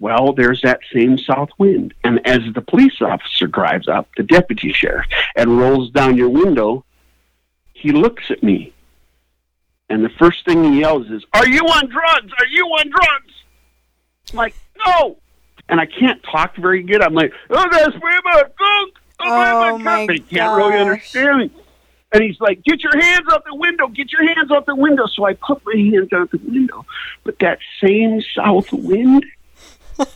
Well, 0.00 0.32
there's 0.32 0.62
that 0.62 0.80
same 0.92 1.16
south 1.16 1.50
wind. 1.58 1.94
And 2.04 2.24
as 2.26 2.40
the 2.54 2.60
police 2.60 3.00
officer 3.00 3.46
drives 3.46 3.88
up, 3.88 4.08
the 4.16 4.22
deputy 4.22 4.72
sheriff, 4.72 5.06
and 5.34 5.58
rolls 5.58 5.90
down 5.90 6.16
your 6.16 6.28
window, 6.28 6.84
he 7.78 7.92
looks 7.92 8.30
at 8.30 8.42
me. 8.42 8.72
And 9.90 10.04
the 10.04 10.10
first 10.10 10.44
thing 10.44 10.64
he 10.64 10.80
yells 10.80 11.08
is, 11.08 11.24
Are 11.32 11.46
you 11.46 11.60
on 11.60 11.88
drugs? 11.88 12.32
Are 12.38 12.46
you 12.46 12.64
on 12.66 12.90
drugs? 12.90 13.32
I'm 14.30 14.36
like, 14.36 14.54
No. 14.86 15.16
And 15.68 15.80
I 15.80 15.86
can't 15.86 16.22
talk 16.22 16.56
very 16.56 16.82
good. 16.82 17.02
I'm 17.02 17.14
like, 17.14 17.32
Oh, 17.50 17.66
that's 17.70 17.94
me, 17.94 18.00
oh, 18.04 18.06
oh, 18.06 18.20
my 18.24 18.40
drug. 18.40 18.88
Oh, 19.20 19.78
my 19.78 19.84
God. 19.84 20.08
They 20.08 20.18
can't 20.18 20.56
really 20.56 20.78
understand 20.78 21.38
me. 21.38 21.50
And 22.12 22.22
he's 22.22 22.40
like, 22.40 22.62
"Get 22.64 22.82
your 22.82 22.98
hands 22.98 23.26
out 23.30 23.44
the 23.44 23.54
window! 23.54 23.86
Get 23.88 24.10
your 24.12 24.26
hands 24.34 24.50
out 24.50 24.64
the 24.64 24.74
window!" 24.74 25.06
So 25.06 25.26
I 25.26 25.34
put 25.34 25.60
my 25.66 25.74
hands 25.76 26.10
out 26.12 26.30
the 26.30 26.38
window, 26.38 26.86
but 27.22 27.38
that 27.40 27.58
same 27.82 28.22
south 28.34 28.72
wind 28.72 29.26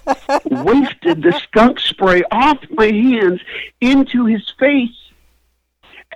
wafted 0.46 1.22
the 1.22 1.38
skunk 1.42 1.80
spray 1.80 2.22
off 2.30 2.58
my 2.70 2.86
hands 2.86 3.40
into 3.80 4.24
his 4.24 4.48
face. 4.58 5.01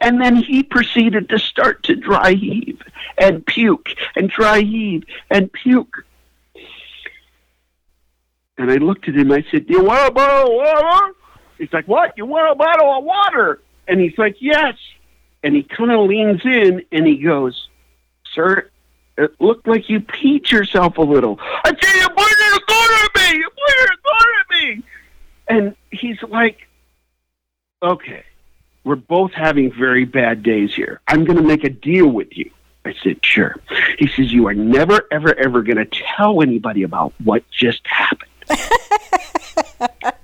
And 0.00 0.20
then 0.20 0.36
he 0.36 0.62
proceeded 0.62 1.28
to 1.30 1.38
start 1.38 1.82
to 1.84 1.96
dry 1.96 2.32
heave 2.32 2.82
and 3.18 3.44
puke 3.46 3.88
and 4.14 4.28
dry 4.28 4.60
heave 4.60 5.04
and 5.30 5.52
puke. 5.52 6.04
And 8.58 8.70
I 8.70 8.76
looked 8.76 9.08
at 9.08 9.16
him. 9.16 9.32
I 9.32 9.44
said, 9.50 9.66
"You 9.68 9.82
want 9.82 10.08
a 10.08 10.10
bottle 10.10 10.60
of 10.60 10.82
water?" 10.82 11.14
He's 11.58 11.72
like, 11.72 11.86
"What? 11.88 12.14
You 12.16 12.26
want 12.26 12.50
a 12.50 12.54
bottle 12.54 12.98
of 12.98 13.04
water?" 13.04 13.60
And 13.88 14.00
he's 14.00 14.16
like, 14.18 14.36
"Yes." 14.40 14.76
And 15.42 15.54
he 15.54 15.62
kind 15.62 15.90
of 15.90 16.06
leans 16.06 16.44
in 16.44 16.84
and 16.90 17.06
he 17.06 17.18
goes, 17.18 17.68
"Sir, 18.34 18.70
it 19.16 19.40
looked 19.40 19.66
like 19.68 19.88
you 19.88 20.00
peed 20.00 20.50
yourself 20.50 20.98
a 20.98 21.02
little." 21.02 21.38
I 21.40 21.68
said, 21.68 21.94
"You 21.96 22.08
pointed 22.08 22.52
a 22.54 22.60
gun 22.66 22.90
at 23.04 23.14
me! 23.14 23.38
You 23.38 23.50
pointed 23.50 23.90
a 23.90 23.98
gun 24.08 24.28
at 24.40 24.48
me!" 24.50 24.82
And 25.48 25.76
he's 25.90 26.22
like, 26.22 26.66
"Okay, 27.82 28.24
we're 28.86 28.96
both 28.96 29.32
having 29.32 29.70
very 29.72 30.04
bad 30.04 30.42
days 30.42 30.74
here. 30.74 31.00
I'm 31.08 31.24
going 31.24 31.36
to 31.36 31.42
make 31.42 31.64
a 31.64 31.70
deal 31.70 32.06
with 32.08 32.36
you." 32.36 32.50
I 32.86 32.94
said, 33.02 33.18
"Sure." 33.22 33.56
He 33.98 34.06
says, 34.06 34.32
"You 34.32 34.46
are 34.46 34.54
never, 34.54 35.02
ever, 35.10 35.34
ever 35.38 35.62
going 35.62 35.76
to 35.76 35.86
tell 36.16 36.40
anybody 36.40 36.84
about 36.84 37.12
what 37.22 37.42
just 37.50 37.86
happened." 37.86 38.30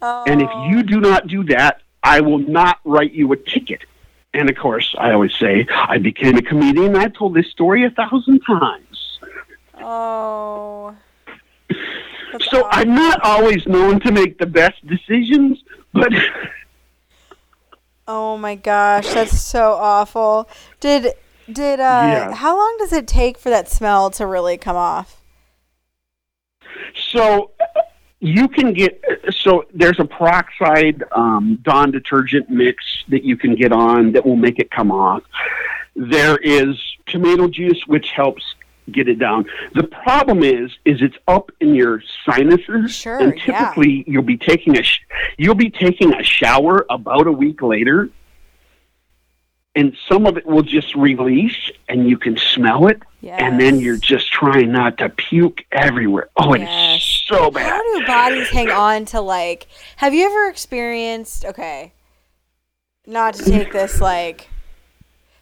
And 0.00 0.40
if 0.42 0.50
you 0.68 0.82
do 0.82 1.00
not 1.00 1.26
do 1.26 1.44
that, 1.44 1.82
I 2.02 2.20
will 2.20 2.38
not 2.38 2.78
write 2.84 3.12
you 3.12 3.32
a 3.32 3.36
ticket. 3.36 3.82
And 4.32 4.48
of 4.48 4.56
course, 4.56 4.94
I 4.98 5.12
always 5.12 5.34
say 5.34 5.66
I 5.70 5.98
became 5.98 6.36
a 6.36 6.42
comedian. 6.42 6.96
I've 6.96 7.14
told 7.14 7.34
this 7.34 7.50
story 7.50 7.84
a 7.84 7.90
thousand 7.90 8.40
times. 8.40 9.18
Oh. 9.80 10.94
That's 12.32 12.50
So 12.50 12.68
I'm 12.70 12.94
not 12.94 13.20
always 13.22 13.66
known 13.66 14.00
to 14.00 14.12
make 14.12 14.38
the 14.38 14.46
best 14.46 14.86
decisions, 14.86 15.62
but 15.92 16.12
Oh 18.10 18.38
my 18.38 18.54
gosh, 18.54 19.12
that's 19.12 19.38
so 19.40 19.72
awful. 19.74 20.48
Did 20.80 21.12
did 21.52 21.78
uh 21.78 21.82
Yeah. 21.82 22.34
how 22.34 22.56
long 22.56 22.76
does 22.78 22.92
it 22.92 23.06
take 23.06 23.38
for 23.38 23.50
that 23.50 23.68
smell 23.68 24.10
to 24.12 24.26
really 24.26 24.56
come 24.56 24.76
off? 24.76 25.14
so 27.12 27.50
you 28.20 28.48
can 28.48 28.72
get 28.72 29.00
so 29.30 29.64
there's 29.72 30.00
a 30.00 30.04
peroxide 30.04 31.04
um, 31.12 31.58
Dawn 31.62 31.90
detergent 31.90 32.50
mix 32.50 32.82
that 33.08 33.24
you 33.24 33.36
can 33.36 33.54
get 33.54 33.72
on 33.72 34.12
that 34.12 34.24
will 34.26 34.36
make 34.36 34.58
it 34.58 34.70
come 34.70 34.90
off. 34.90 35.22
There 35.94 36.36
is 36.38 36.76
tomato 37.06 37.48
juice 37.48 37.80
which 37.86 38.10
helps 38.10 38.42
get 38.92 39.08
it 39.08 39.18
down. 39.18 39.46
The 39.74 39.84
problem 39.84 40.42
is 40.42 40.70
is 40.84 41.00
it's 41.02 41.16
up 41.26 41.50
in 41.60 41.74
your 41.74 42.02
sinuses 42.24 42.92
Sure, 42.92 43.18
and 43.18 43.34
yeah. 43.36 43.44
typically 43.44 44.04
you'll 44.06 44.22
be 44.22 44.36
taking 44.36 44.78
a 44.78 44.82
sh- 44.82 45.00
you'll 45.36 45.54
be 45.54 45.70
taking 45.70 46.14
a 46.14 46.22
shower 46.22 46.86
about 46.90 47.26
a 47.26 47.32
week 47.32 47.62
later 47.62 48.10
and 49.74 49.96
some 50.08 50.26
of 50.26 50.36
it 50.36 50.44
will 50.46 50.62
just 50.62 50.94
release 50.96 51.70
and 51.88 52.08
you 52.08 52.16
can 52.18 52.36
smell 52.36 52.88
it 52.88 53.00
and 53.38 53.60
then 53.60 53.78
you're 53.78 53.96
just 53.96 54.30
trying 54.32 54.72
not 54.72 54.96
to 54.98 55.08
puke 55.08 55.60
everywhere. 55.72 56.28
Oh, 56.36 56.54
Yes. 56.54 56.96
it's 56.96 57.26
so 57.28 57.50
bad. 57.50 57.68
How 57.70 57.98
do 57.98 58.06
bodies 58.06 58.48
hang 58.48 58.70
on 58.70 59.04
to 59.06 59.20
like 59.20 59.66
have 59.96 60.14
you 60.14 60.24
ever 60.26 60.48
experienced 60.48 61.44
okay. 61.44 61.92
Not 63.06 63.34
to 63.34 63.44
take 63.44 63.72
this 63.72 64.00
like 64.00 64.48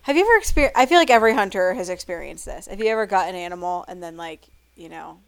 have 0.07 0.17
you 0.17 0.23
ever 0.23 0.39
experienced 0.39 0.79
I 0.79 0.87
feel 0.87 0.99
like 0.99 1.11
every 1.11 1.35
hunter 1.35 1.75
has 1.75 1.89
experienced 1.89 2.45
this. 2.45 2.69
Have 2.69 2.79
you 2.79 2.87
ever 2.87 3.07
got 3.07 3.29
an 3.29 3.35
animal 3.35 3.85
and 3.89 4.01
then 4.01 4.17
like, 4.17 4.47
you 4.77 4.89
know, 4.89 5.19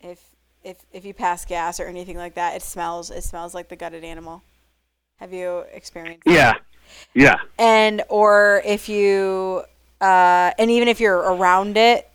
if 0.00 0.18
if 0.62 0.78
if 0.90 1.04
you 1.04 1.12
pass 1.12 1.44
gas 1.44 1.78
or 1.78 1.84
anything 1.84 2.16
like 2.16 2.32
that, 2.34 2.56
it 2.56 2.62
smells 2.62 3.10
it 3.10 3.24
smells 3.24 3.52
like 3.54 3.68
the 3.68 3.76
gutted 3.76 4.02
animal. 4.02 4.42
Have 5.16 5.34
you 5.34 5.64
experienced 5.70 6.24
that? 6.24 6.32
Yeah. 6.32 6.54
Yeah. 7.12 7.36
and 7.58 8.02
or 8.08 8.62
if 8.64 8.88
you 8.88 9.64
uh 10.00 10.52
and 10.58 10.70
even 10.70 10.88
if 10.88 10.98
you're 10.98 11.18
around 11.18 11.76
it 11.76 12.08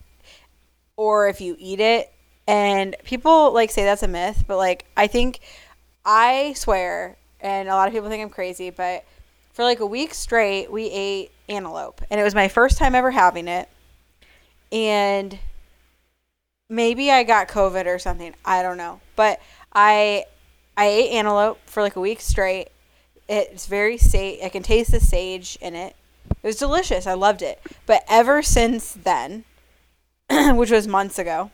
or 0.97 1.27
if 1.27 1.39
you 1.39 1.55
eat 1.59 1.79
it 1.79 2.11
and 2.47 2.95
people 3.03 3.53
like 3.53 3.69
say 3.69 3.83
that's 3.83 4.03
a 4.03 4.07
myth 4.07 4.43
but 4.47 4.57
like 4.57 4.85
i 4.95 5.07
think 5.07 5.39
i 6.05 6.53
swear 6.53 7.17
and 7.41 7.67
a 7.67 7.73
lot 7.73 7.87
of 7.87 7.93
people 7.93 8.09
think 8.09 8.21
i'm 8.21 8.29
crazy 8.29 8.69
but 8.69 9.03
for 9.59 9.65
like 9.65 9.81
a 9.81 9.85
week 9.85 10.13
straight 10.13 10.71
we 10.71 10.85
ate 10.85 11.31
antelope 11.49 12.01
and 12.09 12.17
it 12.17 12.23
was 12.23 12.33
my 12.33 12.47
first 12.47 12.77
time 12.77 12.95
ever 12.95 13.11
having 13.11 13.49
it 13.49 13.67
and 14.71 15.37
maybe 16.69 17.11
i 17.11 17.23
got 17.23 17.49
covid 17.49 17.85
or 17.85 17.99
something 17.99 18.33
i 18.45 18.63
don't 18.63 18.77
know 18.77 19.01
but 19.17 19.41
i 19.73 20.23
i 20.77 20.85
ate 20.85 21.11
antelope 21.11 21.59
for 21.65 21.83
like 21.83 21.97
a 21.97 21.99
week 21.99 22.21
straight 22.21 22.69
it's 23.29 23.67
very 23.67 23.97
sage. 23.97 24.39
I 24.43 24.49
can 24.49 24.63
taste 24.63 24.91
the 24.91 24.99
sage 24.99 25.57
in 25.61 25.75
it. 25.75 25.95
It 26.31 26.47
was 26.47 26.55
delicious. 26.55 27.05
I 27.05 27.13
loved 27.13 27.41
it. 27.43 27.61
But 27.85 28.03
ever 28.09 28.41
since 28.41 28.93
then, 28.93 29.45
which 30.29 30.71
was 30.71 30.87
months 30.87 31.19
ago, 31.19 31.51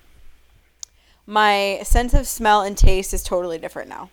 my 1.27 1.81
sense 1.83 2.13
of 2.13 2.27
smell 2.27 2.61
and 2.61 2.77
taste 2.77 3.13
is 3.13 3.23
totally 3.23 3.57
different 3.57 3.89
now. 3.89 4.09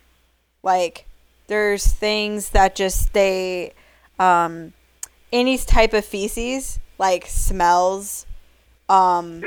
Like 0.62 1.06
there's 1.46 1.86
things 1.86 2.50
that 2.50 2.74
just 2.74 3.12
they 3.12 3.74
um 4.18 4.72
any 5.32 5.56
type 5.58 5.92
of 5.94 6.04
feces 6.04 6.78
like 6.98 7.26
smells 7.26 8.26
um 8.88 9.42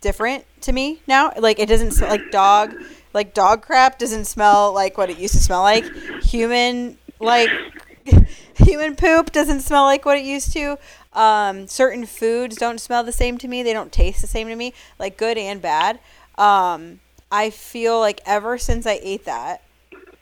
different 0.00 0.44
to 0.60 0.72
me 0.72 1.00
now. 1.06 1.32
Like 1.38 1.58
it 1.58 1.68
doesn't 1.68 1.92
smell 1.92 2.10
like 2.10 2.30
dog 2.30 2.74
like 3.14 3.34
dog 3.34 3.62
crap 3.62 3.98
doesn't 3.98 4.26
smell 4.26 4.72
like 4.72 4.96
what 4.98 5.10
it 5.10 5.18
used 5.18 5.34
to 5.34 5.40
smell 5.40 5.62
like. 5.62 5.84
Human 6.22 6.98
like 7.20 7.50
human 8.56 8.96
poop 8.96 9.32
doesn't 9.32 9.60
smell 9.60 9.84
like 9.84 10.04
what 10.04 10.18
it 10.18 10.24
used 10.24 10.52
to. 10.52 10.78
Um, 11.12 11.66
certain 11.66 12.06
foods 12.06 12.56
don't 12.56 12.80
smell 12.80 13.04
the 13.04 13.12
same 13.12 13.38
to 13.38 13.48
me. 13.48 13.62
They 13.62 13.72
don't 13.72 13.92
taste 13.92 14.20
the 14.20 14.26
same 14.26 14.48
to 14.48 14.56
me, 14.56 14.72
like 14.98 15.16
good 15.16 15.38
and 15.38 15.60
bad. 15.60 16.00
Um, 16.38 17.00
I 17.30 17.50
feel 17.50 18.00
like 18.00 18.20
ever 18.26 18.58
since 18.58 18.86
I 18.86 18.98
ate 19.02 19.24
that, 19.26 19.62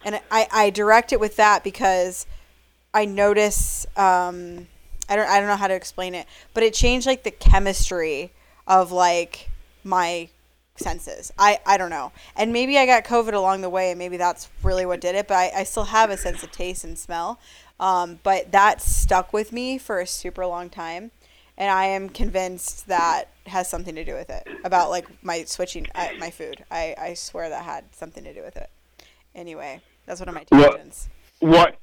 and 0.05 0.21
I, 0.31 0.49
I 0.53 0.71
direct 0.71 1.13
it 1.13 1.21
with 1.21 1.37
that 1.37 1.63
because 1.63 2.27
I 2.93 3.05
notice 3.05 3.86
um, 3.97 4.66
I 5.09 5.16
don't 5.16 5.28
I 5.28 5.38
don't 5.38 5.49
know 5.49 5.57
how 5.57 5.68
to 5.68 5.74
explain 5.74 6.14
it, 6.14 6.26
but 6.55 6.62
it 6.62 6.74
changed 6.74 7.07
like 7.07 7.22
the 7.22 7.30
chemistry 7.30 8.32
of 8.66 8.93
like 8.93 9.51
my 9.84 10.28
senses. 10.76 11.32
I, 11.38 11.61
I 11.66 11.76
don't 11.76 11.91
know. 11.91 12.12
And 12.36 12.53
maybe 12.53 12.78
I 12.78 12.86
got 12.86 13.05
COVID 13.05 13.34
along 13.34 13.61
the 13.61 13.68
way 13.68 13.91
and 13.91 13.99
maybe 13.99 14.16
that's 14.16 14.49
really 14.62 14.86
what 14.86 15.01
did 15.01 15.14
it, 15.14 15.28
but 15.28 15.36
I, 15.36 15.51
I 15.57 15.64
still 15.64 15.84
have 15.84 16.11
a 16.11 16.16
sense 16.16 16.43
of 16.43 16.51
taste 16.51 16.84
and 16.84 16.99
smell. 16.99 17.38
Um, 17.78 18.18
but 18.22 18.53
that 18.53 18.80
stuck 18.82 19.32
with 19.32 19.53
me 19.53 19.78
for 19.78 20.01
a 20.01 20.07
super 20.07 20.47
long 20.47 20.70
time. 20.70 21.11
And 21.57 21.70
I 21.70 21.86
am 21.86 22.09
convinced 22.09 22.88
that 22.88 23.28
has 23.47 23.68
something 23.68 23.95
to 23.95 24.05
do 24.05 24.14
with 24.14 24.30
it. 24.30 24.49
About 24.64 24.88
like 24.88 25.07
my 25.22 25.45
switching 25.45 25.86
uh, 25.95 26.09
my 26.18 26.30
food. 26.30 26.64
I, 26.70 26.95
I 26.99 27.14
swear 27.14 27.51
that 27.51 27.64
had 27.64 27.84
something 27.95 28.24
to 28.24 28.32
do 28.32 28.43
with 28.43 28.57
it. 28.57 28.70
Anyway, 29.34 29.82
that's 30.07 30.20
one 30.20 30.28
of 30.28 30.34
my 30.34 30.45
tangents. 30.45 31.09
What? 31.41 31.76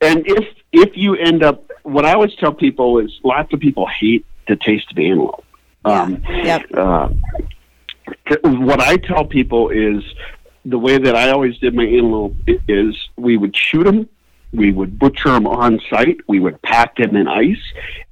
And 0.00 0.24
if 0.26 0.44
if 0.72 0.96
you 0.96 1.14
end 1.14 1.42
up, 1.42 1.70
what 1.82 2.04
I 2.04 2.14
always 2.14 2.34
tell 2.36 2.52
people 2.52 2.98
is, 2.98 3.10
lots 3.22 3.52
of 3.52 3.60
people 3.60 3.86
hate 3.86 4.26
the 4.48 4.56
taste 4.56 4.90
of 4.90 4.98
antelope. 4.98 5.44
Um, 5.84 6.22
yeah. 6.28 6.44
Yep. 6.44 6.74
uh, 6.74 7.08
what 8.42 8.80
I 8.80 8.96
tell 8.96 9.24
people 9.24 9.70
is 9.70 10.02
the 10.64 10.78
way 10.78 10.98
that 10.98 11.14
I 11.14 11.30
always 11.30 11.58
did 11.58 11.74
my 11.74 11.84
antelope 11.84 12.34
is 12.68 12.96
we 13.16 13.36
would 13.36 13.56
shoot 13.56 13.84
them, 13.84 14.08
we 14.52 14.72
would 14.72 14.98
butcher 14.98 15.30
them 15.30 15.46
on 15.46 15.80
site, 15.90 16.18
we 16.26 16.40
would 16.40 16.60
pack 16.62 16.96
them 16.96 17.16
in 17.16 17.28
ice. 17.28 17.62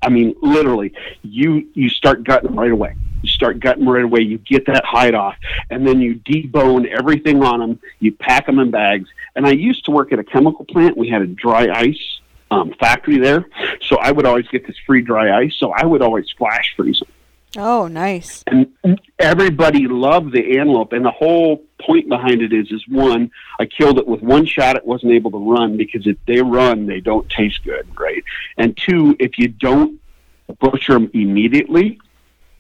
I 0.03 0.09
mean, 0.11 0.35
literally, 0.43 0.93
you 1.23 1.69
you 1.75 1.89
start 1.89 2.25
gutting 2.25 2.55
right 2.55 2.71
away. 2.71 2.95
You 3.23 3.29
start 3.29 3.61
gutting 3.61 3.87
right 3.87 4.05
away. 4.05 4.21
You 4.21 4.39
get 4.39 4.67
that 4.67 4.85
hide 4.85 5.15
off, 5.15 5.37
and 5.71 5.87
then 5.87 6.01
you 6.01 6.17
debone 6.17 6.87
everything 6.87 7.43
on 7.43 7.61
them. 7.61 7.81
You 8.01 8.13
pack 8.13 8.47
them 8.47 8.59
in 8.59 8.71
bags. 8.71 9.09
And 9.35 9.47
I 9.47 9.53
used 9.53 9.85
to 9.87 9.91
work 9.91 10.13
at 10.13 10.19
a 10.19 10.25
chemical 10.25 10.65
plant. 10.65 10.97
We 10.97 11.09
had 11.09 11.23
a 11.23 11.27
dry 11.27 11.69
ice 11.73 12.21
um, 12.51 12.75
factory 12.79 13.19
there, 13.19 13.47
so 13.81 13.97
I 13.97 14.11
would 14.13 14.27
always 14.27 14.47
get 14.49 14.67
this 14.67 14.77
free 14.87 15.01
dry 15.01 15.39
ice. 15.45 15.55
So 15.57 15.73
I 15.73 15.87
would 15.87 16.03
always 16.03 16.31
flash 16.37 16.75
freeze 16.77 16.99
them 17.01 17.09
Oh, 17.57 17.87
nice. 17.87 18.43
and 18.47 18.67
everybody 19.19 19.87
loved 19.87 20.33
the 20.33 20.59
antelope 20.59 20.93
and 20.93 21.05
the 21.05 21.11
whole 21.11 21.63
point 21.81 22.09
behind 22.09 22.41
it 22.43 22.53
is 22.53 22.71
is 22.73 22.83
one 22.89 23.31
i 23.59 23.67
killed 23.67 23.99
it 23.99 24.07
with 24.07 24.23
one 24.23 24.47
shot 24.47 24.77
it 24.77 24.87
wasn't 24.87 25.11
able 25.13 25.31
to 25.33 25.37
run 25.39 25.77
because 25.77 26.07
if 26.07 26.17
they 26.27 26.41
run 26.41 26.87
they 26.87 27.01
don't 27.01 27.29
taste 27.29 27.63
good 27.65 27.87
right 27.99 28.23
and 28.57 28.77
two 28.77 29.15
if 29.19 29.37
you 29.39 29.49
don't 29.49 30.01
butcher 30.61 30.93
them 30.95 31.11
immediately 31.13 31.99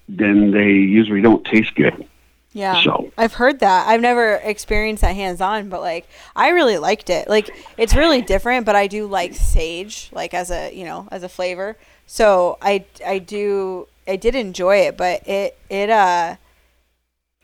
then 0.09 0.51
they 0.51 0.71
usually 0.71 1.21
don't 1.21 1.45
taste 1.45 1.75
good 1.75 2.07
Yeah. 2.53 2.83
So 2.83 3.11
I've 3.17 3.33
heard 3.35 3.61
that. 3.61 3.89
I've 3.89 4.01
never 4.01 4.35
experienced 4.35 5.01
that 5.01 5.17
hands 5.17 5.41
on, 5.41 5.69
but 5.71 5.81
like 5.81 6.07
I 6.37 6.51
really 6.51 6.79
liked 6.79 7.09
it. 7.09 7.29
Like 7.29 7.51
it's 7.79 7.95
really 7.95 8.21
different, 8.21 8.67
but 8.67 8.77
I 8.77 8.87
do 8.89 9.07
like 9.07 9.35
sage, 9.35 10.11
like 10.13 10.35
as 10.35 10.51
a 10.51 10.71
you 10.75 10.85
know 10.85 11.09
as 11.11 11.23
a 11.23 11.29
flavor. 11.29 11.77
So 12.07 12.59
I 12.61 12.85
I 13.07 13.19
do 13.19 13.89
I 14.07 14.17
did 14.17 14.35
enjoy 14.35 14.77
it, 14.79 14.97
but 14.97 15.27
it 15.27 15.59
it 15.71 15.91
uh. 15.91 16.37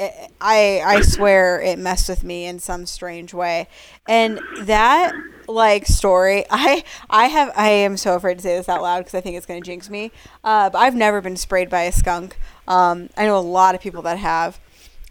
It, 0.01 0.31
I 0.41 0.81
I 0.85 1.01
swear 1.01 1.61
it 1.61 1.77
messed 1.77 2.09
with 2.09 2.23
me 2.23 2.47
in 2.47 2.61
some 2.61 2.87
strange 2.87 3.35
way, 3.35 3.67
and 4.07 4.39
that 4.61 5.13
like 5.49 5.87
story 5.87 6.45
I 6.51 6.85
I 7.11 7.27
have 7.27 7.53
I 7.57 7.71
am 7.71 7.97
so 7.97 8.15
afraid 8.15 8.37
to 8.37 8.43
say 8.43 8.57
this 8.57 8.69
out 8.69 8.83
loud 8.83 8.99
because 8.99 9.15
I 9.15 9.21
think 9.21 9.37
it's 9.37 9.47
gonna 9.47 9.61
jinx 9.61 9.91
me. 9.91 10.13
Uh, 10.45 10.71
but 10.71 10.79
I've 10.79 10.95
never 10.95 11.21
been 11.21 11.37
sprayed 11.37 11.71
by 11.71 11.83
a 11.83 11.93
skunk. 11.93 12.39
Um, 12.69 13.09
I 13.17 13.27
know 13.27 13.39
a 13.39 13.41
lot 13.41 13.75
of 13.75 13.81
people 13.81 14.03
that 14.03 14.19
have, 14.19 14.61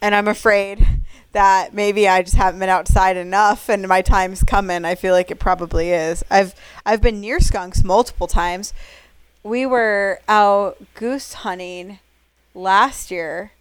and 0.02 0.14
I'm 0.14 0.28
afraid 0.28 0.86
that 1.34 1.74
maybe 1.74 2.08
I 2.08 2.22
just 2.22 2.36
haven't 2.36 2.60
been 2.60 2.70
outside 2.70 3.18
enough 3.18 3.70
and 3.70 3.88
my 3.88 4.02
time's 4.02 4.44
coming. 4.44 4.86
I 4.86 4.96
feel 4.96 5.14
like 5.14 5.32
it 5.32 5.40
probably 5.40 5.92
is. 5.92 6.24
I've 6.30 6.56
I've 6.86 7.02
been 7.02 7.20
near 7.20 7.40
skunks 7.40 7.84
multiple 7.84 8.28
times. 8.28 8.74
We 9.44 9.66
were 9.66 10.20
out 10.28 10.78
goose 10.94 11.34
hunting 11.34 12.00
last 12.54 13.12
year 13.12 13.52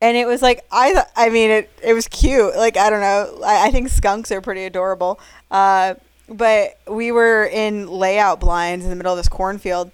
and 0.00 0.16
it 0.16 0.26
was 0.26 0.42
like 0.42 0.64
I 0.70 0.92
th- 0.92 1.06
I 1.16 1.30
mean 1.30 1.50
it 1.50 1.70
it 1.82 1.94
was 1.94 2.08
cute. 2.08 2.56
Like 2.56 2.76
I 2.76 2.90
don't 2.90 3.00
know. 3.00 3.40
I, 3.44 3.68
I 3.68 3.70
think 3.70 3.88
skunks 3.88 4.30
are 4.32 4.40
pretty 4.40 4.64
adorable. 4.64 5.20
Uh, 5.50 5.94
but 6.28 6.78
we 6.86 7.10
were 7.10 7.46
in 7.46 7.88
layout 7.88 8.40
blinds 8.40 8.84
in 8.84 8.90
the 8.90 8.96
middle 8.96 9.12
of 9.12 9.18
this 9.18 9.28
cornfield. 9.28 9.90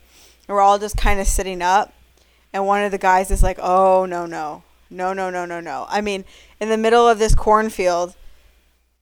And 0.46 0.54
we're 0.54 0.60
all 0.60 0.78
just 0.78 0.96
kind 0.96 1.20
of 1.20 1.26
sitting 1.26 1.62
up 1.62 1.94
and 2.54 2.66
one 2.66 2.84
of 2.84 2.92
the 2.92 2.98
guys 2.98 3.30
is 3.30 3.42
like, 3.42 3.58
"Oh 3.60 4.06
no 4.06 4.24
no 4.24 4.62
no 4.88 5.12
no 5.12 5.28
no 5.28 5.44
no 5.44 5.60
no!" 5.60 5.86
I 5.88 6.00
mean, 6.00 6.24
in 6.60 6.68
the 6.70 6.78
middle 6.78 7.06
of 7.06 7.18
this 7.18 7.34
cornfield, 7.34 8.14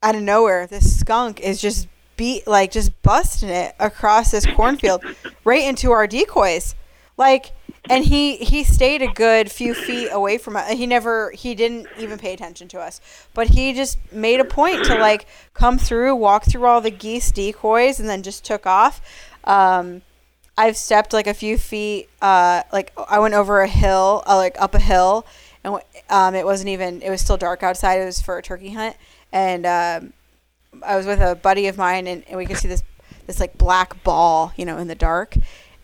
out 0.01 0.15
of 0.15 0.23
nowhere, 0.23 0.65
this 0.67 0.99
skunk 0.99 1.39
is 1.39 1.61
just 1.61 1.87
beat 2.17 2.47
like 2.47 2.71
just 2.71 2.99
busting 3.03 3.49
it 3.49 3.75
across 3.79 4.31
this 4.31 4.45
cornfield, 4.45 5.03
right 5.45 5.63
into 5.63 5.91
our 5.91 6.07
decoys, 6.07 6.73
like. 7.17 7.51
And 7.89 8.05
he 8.05 8.37
he 8.37 8.63
stayed 8.63 9.01
a 9.01 9.11
good 9.11 9.51
few 9.51 9.73
feet 9.73 10.07
away 10.09 10.37
from 10.37 10.55
us. 10.55 10.71
He 10.71 10.87
never 10.87 11.31
he 11.31 11.53
didn't 11.53 11.87
even 11.99 12.17
pay 12.17 12.33
attention 12.33 12.69
to 12.69 12.79
us, 12.79 13.01
but 13.33 13.47
he 13.47 13.73
just 13.73 13.97
made 14.09 14.39
a 14.39 14.45
point 14.45 14.85
to 14.85 14.95
like 14.95 15.25
come 15.53 15.77
through, 15.77 16.15
walk 16.15 16.45
through 16.45 16.65
all 16.65 16.79
the 16.79 16.89
geese 16.89 17.29
decoys, 17.29 17.99
and 17.99 18.07
then 18.07 18.23
just 18.23 18.45
took 18.45 18.65
off. 18.65 19.01
Um, 19.43 20.01
I've 20.57 20.77
stepped 20.77 21.13
like 21.13 21.27
a 21.27 21.33
few 21.33 21.57
feet. 21.57 22.09
Uh, 22.21 22.63
like 22.71 22.93
I 23.09 23.19
went 23.19 23.33
over 23.33 23.61
a 23.61 23.67
hill, 23.67 24.23
uh, 24.27 24.37
like 24.37 24.55
up 24.61 24.75
a 24.75 24.79
hill, 24.79 25.25
and 25.63 25.79
um, 26.09 26.35
it 26.35 26.45
wasn't 26.45 26.69
even. 26.69 27.01
It 27.01 27.09
was 27.09 27.21
still 27.21 27.37
dark 27.37 27.63
outside. 27.63 27.99
It 27.99 28.05
was 28.05 28.21
for 28.21 28.37
a 28.37 28.41
turkey 28.41 28.71
hunt, 28.71 28.95
and 29.31 29.65
um, 29.65 30.13
I 30.83 30.95
was 30.95 31.05
with 31.05 31.19
a 31.19 31.35
buddy 31.35 31.67
of 31.67 31.77
mine, 31.77 32.07
and, 32.07 32.23
and 32.27 32.37
we 32.37 32.45
could 32.45 32.57
see 32.57 32.67
this 32.67 32.83
this 33.27 33.39
like 33.39 33.57
black 33.57 34.03
ball, 34.03 34.53
you 34.55 34.65
know, 34.65 34.77
in 34.77 34.87
the 34.87 34.95
dark. 34.95 35.35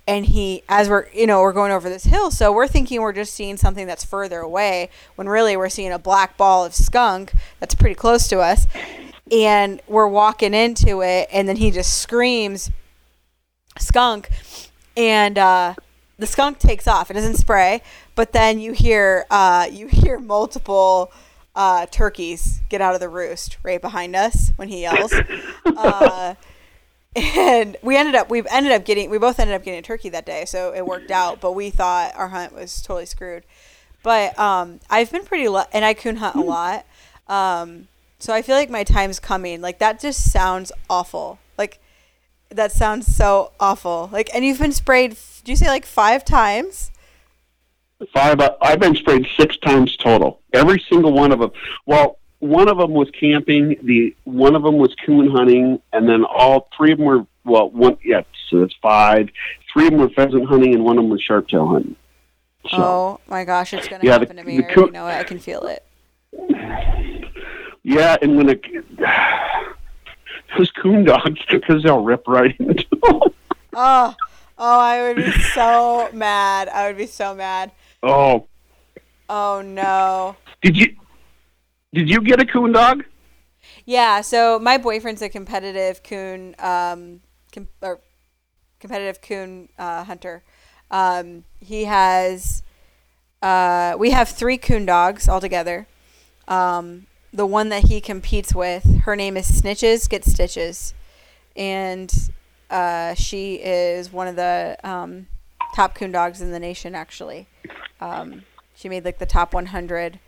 And 0.09 0.25
he, 0.25 0.63
as 0.67 0.89
we're, 0.89 1.07
you 1.13 1.27
know, 1.27 1.41
we're 1.41 1.53
going 1.53 1.71
over 1.71 1.87
this 1.87 2.03
hill, 2.03 2.31
so 2.31 2.51
we're 2.51 2.67
thinking 2.67 2.99
we're 2.99 3.13
just 3.13 3.31
seeing 3.31 3.57
something 3.57 3.85
that's 3.85 4.03
further 4.03 4.39
away, 4.39 4.89
when 5.13 5.29
really 5.29 5.55
we're 5.55 5.69
seeing 5.69 5.91
a 5.91 5.99
black 5.99 6.35
ball 6.35 6.65
of 6.65 6.73
skunk 6.73 7.31
that's 7.59 7.75
pretty 7.75 7.93
close 7.93 8.27
to 8.29 8.39
us, 8.39 8.65
and 9.31 9.83
we're 9.87 10.07
walking 10.07 10.55
into 10.55 11.03
it, 11.03 11.29
and 11.31 11.47
then 11.47 11.57
he 11.57 11.69
just 11.69 11.99
screams, 11.99 12.71
"Skunk!" 13.77 14.29
and 14.97 15.37
uh, 15.37 15.75
the 16.17 16.25
skunk 16.25 16.57
takes 16.57 16.87
off. 16.87 17.11
It 17.11 17.13
doesn't 17.13 17.35
spray, 17.35 17.83
but 18.15 18.33
then 18.33 18.57
you 18.59 18.73
hear 18.73 19.27
uh, 19.29 19.67
you 19.71 19.85
hear 19.85 20.17
multiple 20.17 21.11
uh, 21.55 21.85
turkeys 21.85 22.61
get 22.69 22.81
out 22.81 22.95
of 22.95 22.99
the 22.99 23.09
roost 23.09 23.59
right 23.61 23.79
behind 23.79 24.15
us 24.15 24.53
when 24.55 24.69
he 24.69 24.81
yells. 24.81 25.13
And 27.15 27.75
we 27.81 27.97
ended 27.97 28.13
up 28.13 28.29
we 28.29 28.43
ended 28.49 28.71
up 28.71 28.85
getting 28.85 29.09
we 29.09 29.17
both 29.17 29.39
ended 29.39 29.55
up 29.55 29.63
getting 29.63 29.79
a 29.79 29.83
turkey 29.83 30.09
that 30.09 30.25
day, 30.25 30.45
so 30.45 30.73
it 30.73 30.85
worked 30.85 31.09
out. 31.11 31.41
But 31.41 31.53
we 31.53 31.69
thought 31.71 32.13
our 32.15 32.27
hunt 32.29 32.53
was 32.53 32.81
totally 32.81 33.07
screwed. 33.07 33.43
But 34.03 34.37
um, 34.37 34.79
I've 34.89 35.11
been 35.11 35.25
pretty 35.25 35.47
lu- 35.47 35.63
and 35.73 35.83
I 35.83 35.93
coon 35.93 36.17
hunt 36.17 36.35
a 36.35 36.41
lot. 36.41 36.85
Um, 37.27 37.87
so 38.19 38.33
I 38.33 38.41
feel 38.41 38.55
like 38.55 38.69
my 38.69 38.83
time's 38.83 39.19
coming. 39.19 39.59
Like 39.59 39.79
that 39.79 39.99
just 39.99 40.31
sounds 40.31 40.71
awful. 40.89 41.39
Like 41.57 41.79
that 42.49 42.71
sounds 42.71 43.13
so 43.15 43.51
awful. 43.59 44.09
Like, 44.11 44.29
and 44.33 44.43
you've 44.43 44.59
been 44.59 44.71
sprayed. 44.71 45.17
Do 45.43 45.51
you 45.51 45.55
say 45.55 45.67
like 45.67 45.85
five 45.85 46.25
times? 46.25 46.91
five. 48.13 48.39
uh, 48.39 48.55
I've 48.61 48.79
been 48.79 48.95
sprayed 48.95 49.27
six 49.37 49.57
times 49.57 49.95
total. 49.97 50.41
Every 50.53 50.79
single 50.89 51.13
one 51.13 51.31
of 51.31 51.39
them. 51.39 51.51
Well, 51.85 52.19
one 52.39 52.67
of 52.69 52.77
them 52.77 52.91
was 52.93 53.09
camping. 53.11 53.75
The 53.83 54.15
one 54.23 54.55
of 54.55 54.63
them 54.63 54.77
was 54.77 54.93
coon 55.05 55.29
hunting, 55.29 55.81
and 55.93 56.07
then 56.07 56.23
all 56.23 56.69
three 56.75 56.91
of 56.93 56.97
them 56.97 57.07
were 57.07 57.25
well, 57.45 57.69
one 57.69 57.97
yeah, 58.03 58.21
so 58.49 58.59
that's 58.61 58.75
five. 58.81 59.29
Three 59.71 59.85
of 59.85 59.91
them 59.91 59.99
were 60.01 60.09
pheasant 60.09 60.47
hunting, 60.47 60.73
and 60.75 60.83
one 60.83 60.97
of 60.97 61.03
them 61.03 61.09
was 61.11 61.21
sharptail 61.27 61.67
hunting. 61.69 61.95
So, 62.69 62.77
Oh 62.77 63.19
my 63.27 63.45
gosh, 63.45 63.73
it's 63.73 63.87
gonna 63.87 64.03
Yeah, 64.03 64.17
the- 64.17 64.25
happen 64.25 64.35
to 64.37 64.43
me. 64.43 64.57
the 64.57 64.65
I 64.71 64.75
already 64.75 64.91
know 64.91 65.07
it. 65.07 65.13
I 65.15 65.23
can 65.23 65.39
feel 65.39 65.63
it. 65.67 65.83
yeah, 67.83 68.17
and 68.21 68.35
when 68.37 68.49
it 68.49 68.63
those 70.57 70.71
coon 70.71 71.05
dogs, 71.05 71.39
because 71.49 71.83
they'll 71.83 72.03
rip 72.03 72.27
right 72.27 72.55
into. 72.59 72.85
them. 72.91 73.19
Oh, 73.73 74.15
oh, 74.57 74.79
I 74.79 75.01
would 75.03 75.17
be 75.17 75.31
so 75.53 76.09
mad. 76.13 76.67
I 76.69 76.87
would 76.87 76.97
be 76.97 77.05
so 77.05 77.33
mad. 77.35 77.71
oh, 78.03 78.47
Oh 79.29 79.61
no. 79.61 80.35
did 80.61 80.75
you 80.75 80.95
did 81.93 82.09
you 82.09 82.21
get 82.21 82.41
a 82.41 82.45
coon 82.45 82.71
dog? 82.71 83.03
Yeah, 83.85 84.21
so 84.21 84.59
my 84.59 84.77
boyfriend's 84.77 85.21
a 85.21 85.29
competitive 85.29 86.03
coon, 86.03 86.55
um, 86.59 87.21
com- 87.51 87.67
or 87.81 87.99
competitive 88.79 89.21
coon 89.21 89.69
uh, 89.77 90.03
hunter. 90.03 90.43
Um, 90.91 91.43
he 91.59 91.85
has, 91.85 92.63
uh, 93.41 93.95
we 93.97 94.11
have 94.11 94.29
three 94.29 94.57
coon 94.57 94.85
dogs 94.85 95.27
altogether. 95.27 95.87
Um, 96.47 97.07
the 97.31 97.45
one 97.45 97.69
that 97.69 97.85
he 97.85 98.01
competes 98.01 98.55
with, 98.55 99.01
her 99.01 99.15
name 99.15 99.37
is 99.37 99.61
Snitches 99.61 100.09
Get 100.09 100.25
Stitches, 100.25 100.93
and 101.55 102.11
uh, 102.69 103.13
she 103.13 103.55
is 103.55 104.11
one 104.11 104.27
of 104.27 104.35
the 104.35 104.77
um, 104.83 105.27
top 105.75 105.93
coon 105.95 106.11
dogs 106.11 106.41
in 106.41 106.51
the 106.51 106.59
nation. 106.59 106.95
Actually, 106.95 107.47
um, 108.01 108.43
she 108.73 108.89
made 108.89 109.05
like 109.05 109.19
the 109.19 109.25
top 109.27 109.53
100 109.53 110.19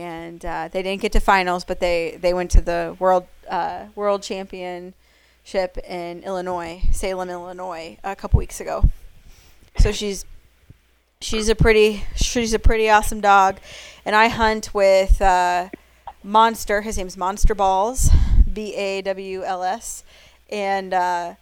and 0.00 0.44
uh, 0.44 0.68
they 0.70 0.82
didn't 0.82 1.02
get 1.02 1.12
to 1.12 1.20
finals, 1.20 1.64
but 1.64 1.80
they, 1.80 2.18
they 2.20 2.34
went 2.34 2.50
to 2.52 2.60
the 2.60 2.96
world 2.98 3.26
uh, 3.48 3.86
world 3.94 4.22
championship 4.22 5.76
in 5.86 6.22
Illinois, 6.22 6.82
Salem, 6.92 7.28
Illinois, 7.28 7.98
a 8.02 8.16
couple 8.16 8.38
weeks 8.38 8.60
ago. 8.60 8.84
So 9.78 9.92
she's 9.92 10.24
she's 11.20 11.48
a 11.48 11.54
pretty 11.54 12.04
she's 12.14 12.54
a 12.54 12.58
pretty 12.58 12.88
awesome 12.88 13.20
dog, 13.20 13.58
and 14.04 14.14
I 14.16 14.28
hunt 14.28 14.74
with 14.74 15.20
uh, 15.20 15.68
Monster. 16.22 16.82
His 16.82 16.96
name's 16.96 17.16
Monster 17.16 17.54
Balls, 17.54 18.10
B 18.52 18.74
A 18.74 19.02
W 19.02 19.42
L 19.42 19.62
S, 19.62 20.04
and 20.50 20.94
uh, 20.94 21.34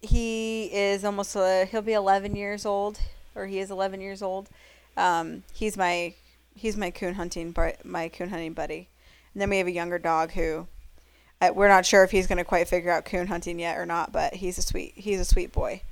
he 0.00 0.66
is 0.66 1.04
almost 1.04 1.36
uh, 1.36 1.66
he'll 1.66 1.82
be 1.82 1.92
11 1.92 2.36
years 2.36 2.64
old, 2.64 3.00
or 3.34 3.46
he 3.46 3.58
is 3.58 3.70
11 3.70 4.00
years 4.00 4.22
old. 4.22 4.48
Um, 4.96 5.44
he's 5.54 5.76
my 5.76 6.14
he's 6.58 6.76
my 6.76 6.90
coon 6.90 7.14
hunting 7.14 7.52
bar- 7.52 7.76
my 7.84 8.08
coon 8.08 8.28
hunting 8.30 8.52
buddy. 8.52 8.88
And 9.32 9.40
then 9.40 9.50
we 9.50 9.58
have 9.58 9.66
a 9.66 9.72
younger 9.72 9.98
dog 9.98 10.32
who 10.32 10.66
uh, 11.40 11.50
we're 11.54 11.68
not 11.68 11.86
sure 11.86 12.02
if 12.04 12.10
he's 12.10 12.26
going 12.26 12.38
to 12.38 12.44
quite 12.44 12.68
figure 12.68 12.90
out 12.90 13.04
coon 13.04 13.26
hunting 13.26 13.58
yet 13.58 13.78
or 13.78 13.86
not, 13.86 14.12
but 14.12 14.34
he's 14.34 14.58
a 14.58 14.62
sweet 14.62 14.92
he's 14.96 15.20
a 15.20 15.24
sweet 15.24 15.52
boy. 15.52 15.82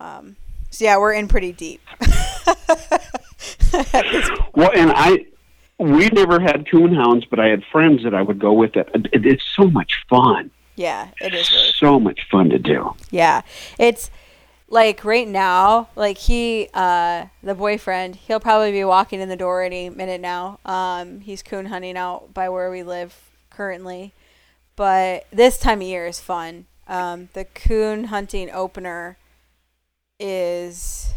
Um, 0.00 0.36
so 0.70 0.84
yeah, 0.84 0.96
we're 0.98 1.12
in 1.12 1.28
pretty 1.28 1.52
deep. 1.52 1.80
At 3.74 4.04
this 4.10 4.28
point. 4.28 4.54
Well, 4.54 4.70
and 4.74 4.92
I, 4.94 5.26
we 5.78 6.08
never 6.08 6.40
had 6.40 6.68
coon 6.70 6.94
hounds, 6.94 7.24
but 7.24 7.38
I 7.38 7.48
had 7.48 7.62
friends 7.70 8.02
that 8.04 8.14
I 8.14 8.22
would 8.22 8.38
go 8.38 8.52
with. 8.52 8.76
It, 8.76 8.88
it 9.12 9.26
it's 9.26 9.44
so 9.56 9.70
much 9.70 10.04
fun, 10.08 10.50
yeah, 10.76 11.08
it 11.20 11.34
is 11.34 11.50
really 11.52 11.72
so 11.72 12.00
much 12.00 12.20
fun 12.30 12.50
to 12.50 12.58
do. 12.58 12.94
Yeah. 13.10 13.42
It's 13.78 14.10
like 14.72 15.04
right 15.04 15.28
now, 15.28 15.90
like 15.94 16.16
he 16.16 16.68
uh 16.72 17.26
the 17.42 17.54
boyfriend, 17.54 18.16
he'll 18.16 18.40
probably 18.40 18.72
be 18.72 18.84
walking 18.84 19.20
in 19.20 19.28
the 19.28 19.36
door 19.36 19.62
any 19.62 19.90
minute 19.90 20.20
now. 20.20 20.58
Um 20.64 21.20
he's 21.20 21.42
coon 21.42 21.66
hunting 21.66 21.96
out 21.96 22.32
by 22.32 22.48
where 22.48 22.70
we 22.70 22.82
live 22.82 23.14
currently. 23.50 24.14
But 24.74 25.26
this 25.30 25.58
time 25.58 25.82
of 25.82 25.86
year 25.86 26.06
is 26.06 26.20
fun. 26.20 26.64
Um 26.88 27.28
the 27.34 27.44
coon 27.44 28.04
hunting 28.04 28.50
opener 28.50 29.18
is 30.18 31.12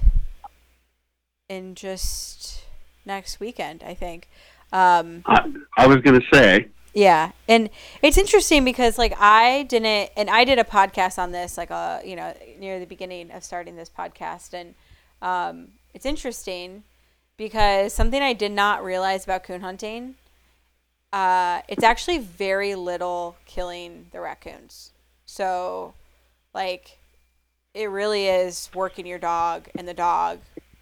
in 1.47 1.75
just 1.75 2.65
next 3.05 3.39
weekend, 3.39 3.83
I 3.87 3.93
think. 3.93 4.27
Um 4.73 5.23
I, 5.25 5.49
I 5.77 5.87
was 5.87 6.01
to 6.19 6.27
say, 6.33 6.67
yeah, 6.95 7.33
and 7.49 7.69
it's 8.01 8.17
interesting 8.17 8.63
because 8.63 8.97
like 8.97 9.13
I 9.19 9.63
didn't, 9.63 10.11
and 10.15 10.29
I 10.29 10.45
did 10.45 10.57
a 10.59 10.63
podcast 10.63 11.19
on 11.19 11.33
this 11.33 11.57
like 11.57 11.69
uh 11.69 11.99
you 12.05 12.15
know 12.15 12.33
near 12.57 12.79
the 12.79 12.85
beginning 12.85 13.31
of 13.31 13.43
starting 13.43 13.75
this 13.75 13.91
podcast, 13.95 14.53
and 14.53 14.73
um, 15.21 15.67
it's 15.93 16.05
interesting 16.05 16.83
because 17.35 17.93
something 17.93 18.21
I 18.21 18.31
did 18.31 18.53
not 18.53 18.81
realize 18.81 19.25
about 19.25 19.43
coon 19.43 19.59
hunting, 19.59 20.15
uh, 21.11 21.61
it's 21.67 21.83
actually 21.83 22.19
very 22.19 22.75
little 22.75 23.35
killing 23.45 24.07
the 24.11 24.21
raccoons. 24.21 24.91
So, 25.25 25.95
like, 26.53 26.97
it 27.73 27.89
really 27.89 28.27
is 28.27 28.69
working 28.73 29.05
your 29.05 29.19
dog, 29.19 29.67
and 29.77 29.85
the 29.85 29.93
dog 29.93 30.39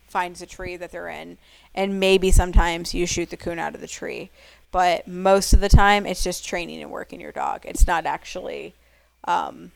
finds 0.07 0.43
a 0.43 0.45
tree 0.45 0.77
that 0.77 0.91
they're 0.91 1.09
in, 1.09 1.39
and 1.73 1.99
maybe 1.99 2.29
sometimes 2.29 2.93
you 2.93 3.07
shoot 3.07 3.31
the 3.31 3.37
coon 3.37 3.57
out 3.57 3.73
of 3.73 3.81
the 3.81 3.87
tree. 3.87 4.29
But 4.73 5.07
most 5.07 5.53
of 5.53 5.59
the 5.59 5.69
time, 5.69 6.07
it's 6.07 6.23
just 6.23 6.43
training 6.43 6.81
and 6.81 6.89
working 6.89 7.21
your 7.21 7.31
dog. 7.31 7.61
It's 7.63 7.85
not 7.85 8.07
actually 8.07 8.73
um, 9.25 9.71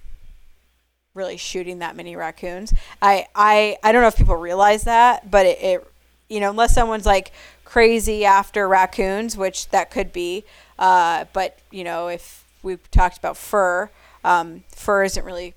really 1.14 1.38
shooting 1.38 1.78
that 1.80 1.96
many 1.96 2.16
raccoons. 2.16 2.74
I, 3.00 3.28
I, 3.36 3.78
I 3.84 3.92
don't 3.92 4.02
know 4.02 4.08
if 4.08 4.18
people 4.18 4.36
realize 4.36 4.86
that, 4.86 5.30
but 5.30 5.46
it, 5.46 5.62
it 5.62 5.88
you 6.30 6.40
know, 6.40 6.50
unless 6.50 6.74
someone's 6.74 7.06
like 7.06 7.32
crazy 7.64 8.26
after 8.26 8.68
raccoons, 8.68 9.38
which 9.38 9.70
that 9.70 9.92
could 9.92 10.12
be. 10.12 10.44
Uh, 10.80 11.26
but 11.32 11.60
you 11.70 11.84
know, 11.84 12.08
if 12.08 12.44
we've 12.64 12.90
talked 12.90 13.20
about 13.20 13.38
fur, 13.38 13.92
um, 14.24 14.64
fur 14.70 15.04
isn't 15.04 15.24
really 15.24 15.54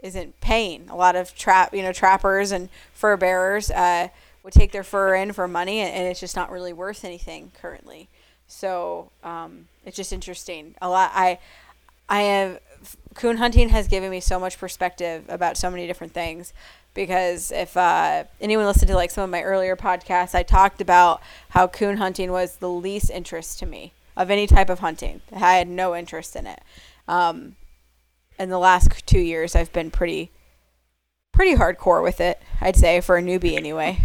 isn't 0.00 0.40
paying. 0.40 0.88
A 0.90 0.96
lot 0.96 1.14
of 1.14 1.32
trap, 1.36 1.72
you 1.72 1.82
know, 1.82 1.92
trappers 1.92 2.50
and 2.50 2.70
fur 2.92 3.16
bearers 3.16 3.70
uh, 3.70 4.08
would 4.42 4.52
take 4.52 4.72
their 4.72 4.82
fur 4.82 5.14
in 5.14 5.32
for 5.32 5.46
money, 5.46 5.78
and, 5.78 5.94
and 5.94 6.08
it's 6.08 6.18
just 6.18 6.34
not 6.34 6.50
really 6.50 6.72
worth 6.72 7.04
anything 7.04 7.52
currently. 7.60 8.08
So 8.48 9.10
um, 9.22 9.68
it's 9.84 9.96
just 9.96 10.12
interesting. 10.12 10.74
A 10.82 10.88
lot. 10.88 11.12
I 11.14 11.38
I 12.08 12.22
have 12.22 12.60
coon 13.14 13.36
hunting 13.36 13.68
has 13.68 13.86
given 13.88 14.10
me 14.10 14.20
so 14.20 14.38
much 14.40 14.58
perspective 14.58 15.24
about 15.28 15.56
so 15.56 15.70
many 15.70 15.86
different 15.86 16.14
things 16.14 16.52
because 16.94 17.52
if 17.52 17.76
uh, 17.76 18.24
anyone 18.40 18.64
listened 18.66 18.88
to 18.88 18.94
like 18.94 19.10
some 19.10 19.24
of 19.24 19.30
my 19.30 19.42
earlier 19.42 19.76
podcasts, 19.76 20.34
I 20.34 20.42
talked 20.42 20.80
about 20.80 21.20
how 21.50 21.66
coon 21.66 21.98
hunting 21.98 22.32
was 22.32 22.56
the 22.56 22.70
least 22.70 23.10
interest 23.10 23.58
to 23.60 23.66
me 23.66 23.92
of 24.16 24.30
any 24.30 24.46
type 24.46 24.70
of 24.70 24.80
hunting. 24.80 25.20
I 25.32 25.56
had 25.56 25.68
no 25.68 25.94
interest 25.94 26.34
in 26.34 26.46
it. 26.46 26.60
Um, 27.06 27.56
in 28.38 28.48
the 28.50 28.58
last 28.58 29.06
two 29.06 29.20
years, 29.20 29.54
I've 29.54 29.72
been 29.72 29.90
pretty, 29.90 30.30
pretty 31.32 31.56
hardcore 31.56 32.02
with 32.02 32.20
it. 32.20 32.40
I'd 32.60 32.76
say 32.76 33.00
for 33.00 33.16
a 33.16 33.22
newbie 33.22 33.56
anyway. 33.56 33.98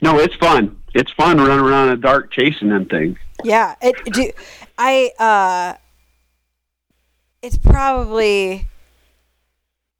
No, 0.00 0.18
it's 0.18 0.34
fun. 0.36 0.80
It's 0.94 1.12
fun 1.12 1.38
running 1.38 1.64
around 1.64 1.88
in 1.88 2.00
the 2.00 2.06
dark 2.06 2.32
chasing 2.32 2.68
them 2.68 2.86
things. 2.86 3.18
Yeah, 3.44 3.74
it. 3.80 3.94
Do, 4.12 4.30
I. 4.78 5.10
Uh, 5.18 5.78
it's 7.42 7.56
probably 7.56 8.66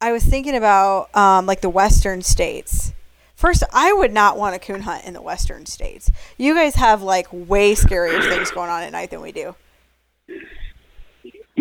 I 0.01 0.11
was 0.11 0.23
thinking 0.23 0.55
about 0.55 1.15
um, 1.15 1.45
like 1.45 1.61
the 1.61 1.69
western 1.69 2.23
states. 2.23 2.93
First, 3.35 3.63
I 3.71 3.93
would 3.93 4.11
not 4.11 4.37
want 4.37 4.55
a 4.55 4.59
coon 4.59 4.81
hunt 4.81 5.05
in 5.05 5.13
the 5.13 5.21
western 5.21 5.65
states. 5.65 6.11
You 6.37 6.55
guys 6.55 6.75
have 6.75 7.03
like 7.03 7.27
way 7.31 7.75
scarier 7.75 8.27
things 8.27 8.51
going 8.51 8.69
on 8.69 8.83
at 8.83 8.91
night 8.91 9.11
than 9.11 9.21
we 9.21 9.31
do. 9.31 9.55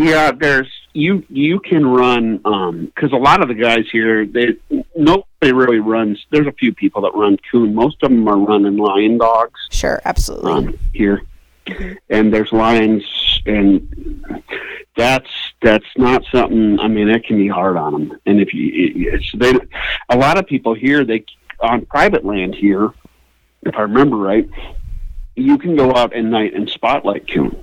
Yeah, 0.01 0.33
there's 0.33 0.69
you. 0.95 1.25
You 1.29 1.61
can 1.61 1.87
run 1.87 2.39
because 2.39 3.13
um, 3.13 3.15
a 3.15 3.19
lot 3.19 3.43
of 3.43 3.49
the 3.49 3.55
guys 3.55 3.85
here, 3.93 4.25
they 4.25 4.57
nobody 4.97 5.53
really 5.53 5.79
runs. 5.79 6.25
There's 6.31 6.47
a 6.47 6.53
few 6.53 6.75
people 6.75 7.03
that 7.03 7.15
run 7.15 7.37
coon. 7.51 7.75
Most 7.75 8.03
of 8.03 8.11
them 8.11 8.27
are 8.27 8.39
running 8.39 8.79
lion 8.79 9.19
dogs. 9.19 9.61
Sure, 9.71 10.01
absolutely. 10.05 10.53
Um, 10.53 10.79
here, 10.95 11.23
and 12.09 12.33
there's 12.33 12.51
lions, 12.51 13.05
and 13.45 14.25
that's 14.97 15.31
that's 15.61 15.87
not 15.97 16.25
something. 16.33 16.81
I 16.81 16.89
mean, 16.89 17.11
it 17.11 17.25
can 17.25 17.37
be 17.37 17.49
hard 17.49 17.77
on 17.77 17.93
them. 17.93 18.21
And 18.25 18.41
if 18.41 18.55
you, 18.55 18.71
it's 19.13 19.31
they, 19.37 19.53
a 20.09 20.17
lot 20.17 20.39
of 20.39 20.47
people 20.47 20.75
here, 20.75 21.05
they 21.05 21.25
on 21.61 21.85
private 21.85 22.25
land 22.25 22.55
here, 22.55 22.91
if 23.63 23.75
I 23.75 23.83
remember 23.83 24.17
right, 24.17 24.49
you 25.37 25.59
can 25.59 25.77
go 25.77 25.95
out 25.95 26.15
at 26.15 26.25
night 26.25 26.55
and 26.55 26.69
spotlight 26.71 27.31
coon. 27.31 27.63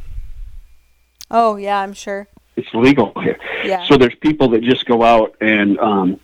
Oh 1.29 1.55
yeah, 1.55 1.79
I'm 1.79 1.93
sure. 1.93 2.27
It's 2.55 2.73
legal 2.73 3.13
here. 3.21 3.39
Yeah. 3.63 3.85
So 3.87 3.97
there's 3.97 4.15
people 4.15 4.49
that 4.49 4.63
just 4.63 4.85
go 4.85 5.03
out 5.03 5.35
and 5.41 5.79
um, 5.79 6.19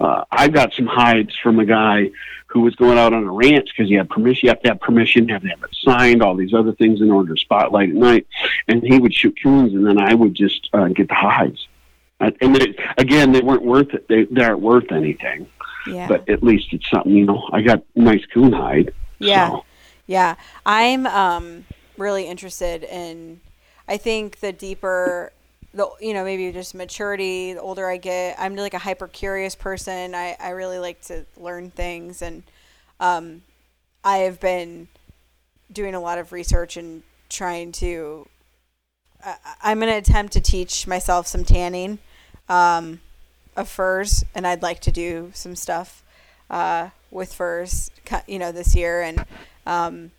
uh, 0.00 0.24
I 0.30 0.48
got 0.48 0.72
some 0.72 0.86
hides 0.86 1.34
from 1.42 1.60
a 1.60 1.64
guy 1.64 2.10
who 2.46 2.60
was 2.60 2.74
going 2.76 2.98
out 2.98 3.12
on 3.12 3.24
a 3.24 3.32
ranch 3.32 3.68
because 3.74 3.88
he 3.88 3.96
had 3.96 4.08
permission. 4.08 4.46
You 4.46 4.50
have 4.50 4.62
to 4.62 4.68
have 4.68 4.80
permission, 4.80 5.28
have 5.28 5.42
to 5.42 5.48
have 5.48 5.62
it 5.62 5.74
signed, 5.82 6.22
all 6.22 6.36
these 6.36 6.54
other 6.54 6.72
things 6.72 7.00
in 7.00 7.10
order 7.10 7.34
to 7.34 7.40
spotlight 7.40 7.88
at 7.88 7.94
night. 7.96 8.26
And 8.68 8.82
he 8.82 8.98
would 8.98 9.12
shoot 9.12 9.36
coons, 9.42 9.74
and 9.74 9.84
then 9.84 9.98
I 9.98 10.14
would 10.14 10.34
just 10.34 10.68
uh, 10.72 10.88
get 10.88 11.08
the 11.08 11.14
hides. 11.14 11.66
Uh, 12.20 12.30
and 12.40 12.54
they, 12.54 12.76
again, 12.96 13.32
they 13.32 13.40
weren't 13.40 13.64
worth 13.64 13.92
it. 13.92 14.06
They, 14.08 14.24
they 14.24 14.44
aren't 14.44 14.60
worth 14.60 14.92
anything. 14.92 15.48
Yeah. 15.86 16.06
But 16.06 16.28
at 16.28 16.42
least 16.44 16.72
it's 16.72 16.88
something, 16.88 17.12
you 17.12 17.26
know. 17.26 17.48
I 17.52 17.62
got 17.62 17.82
nice 17.96 18.24
coon 18.26 18.52
hide. 18.52 18.94
Yeah. 19.18 19.50
So. 19.50 19.64
Yeah. 20.06 20.36
I'm 20.64 21.06
um, 21.06 21.64
really 21.98 22.26
interested 22.26 22.84
in. 22.84 23.40
I 23.88 23.96
think 23.96 24.40
the 24.40 24.52
deeper 24.52 25.32
the 25.74 25.90
you 26.00 26.14
know 26.14 26.24
maybe 26.24 26.50
just 26.52 26.74
maturity 26.74 27.52
the 27.52 27.60
older 27.60 27.88
i 27.88 27.96
get 27.96 28.36
i'm 28.38 28.54
like 28.54 28.74
a 28.74 28.78
hyper 28.78 29.08
curious 29.08 29.54
person. 29.54 30.14
I, 30.14 30.36
I 30.40 30.50
really 30.50 30.78
like 30.78 31.02
to 31.02 31.26
learn 31.36 31.70
things. 31.70 32.22
And 32.22 32.44
um, 33.00 33.42
i 34.02 34.18
have 34.18 34.40
been 34.40 34.88
doing 35.72 35.94
a 35.94 36.00
lot 36.00 36.18
of 36.18 36.32
research 36.32 36.76
and 36.76 37.02
trying 37.28 37.72
to 37.72 38.28
i'm 39.62 39.80
going 39.80 39.90
to 39.90 39.98
attempt 39.98 40.32
to 40.34 40.40
teach 40.40 40.86
myself 40.86 41.26
some 41.26 41.44
tanning 41.44 41.98
um, 42.48 43.00
of 43.56 43.68
furs. 43.68 44.24
And 44.34 44.46
i'd 44.46 44.62
like 44.62 44.80
to 44.80 44.92
do 44.92 45.32
some 45.34 45.56
stuff 45.56 46.02
uh, 46.50 46.90
with 47.10 47.34
furs 47.34 47.90
you 48.28 48.38
know 48.38 48.52
this 48.52 48.76
year. 48.76 49.02
And 49.02 49.24
um, 49.66 50.12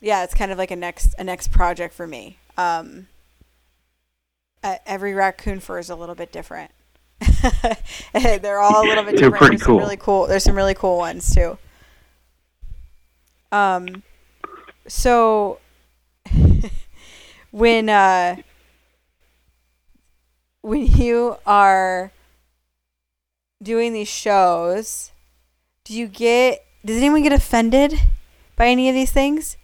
yeah 0.00 0.22
it's 0.22 0.34
kind 0.34 0.52
of 0.52 0.58
like 0.58 0.70
a 0.70 0.76
next 0.76 1.14
a 1.18 1.24
next 1.24 1.50
project 1.50 1.92
for 1.92 2.06
me 2.06 2.37
um, 2.58 3.06
uh, 4.62 4.74
every 4.84 5.14
raccoon 5.14 5.60
fur 5.60 5.78
is 5.78 5.88
a 5.88 5.94
little 5.94 6.16
bit 6.16 6.32
different. 6.32 6.72
They're 8.12 8.58
all 8.58 8.84
a 8.84 8.86
little 8.86 9.04
bit 9.04 9.12
different. 9.16 9.36
pretty 9.36 9.56
There's 9.56 9.62
cool. 9.62 9.78
Some 9.78 9.84
really 9.84 9.96
cool. 9.96 10.26
There's 10.26 10.44
some 10.44 10.56
really 10.56 10.74
cool 10.74 10.98
ones 10.98 11.34
too. 11.34 11.56
Um, 13.50 14.02
so 14.86 15.58
when 17.50 17.88
uh 17.88 18.36
when 20.60 20.86
you 20.86 21.36
are 21.46 22.12
doing 23.62 23.92
these 23.92 24.08
shows, 24.08 25.12
do 25.84 25.94
you 25.94 26.08
get 26.08 26.64
does 26.84 26.96
anyone 26.96 27.22
get 27.22 27.32
offended 27.32 27.94
by 28.56 28.66
any 28.66 28.88
of 28.88 28.94
these 28.94 29.12
things? 29.12 29.56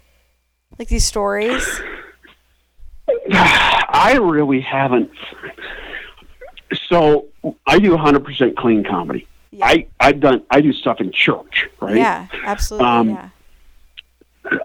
Like 0.78 0.88
these 0.88 1.04
stories? 1.04 1.80
I 3.30 4.18
really 4.20 4.60
haven't. 4.60 5.10
So 6.88 7.26
I 7.66 7.78
do 7.78 7.90
100% 7.90 8.56
clean 8.56 8.84
comedy. 8.84 9.26
Yeah. 9.50 9.66
I 9.66 9.86
I've 10.00 10.18
done 10.20 10.42
I 10.50 10.60
do 10.60 10.72
stuff 10.72 11.00
in 11.00 11.12
church, 11.12 11.68
right? 11.80 11.96
Yeah, 11.96 12.26
absolutely. 12.44 12.88
Um, 12.88 13.10
yeah. 13.10 13.28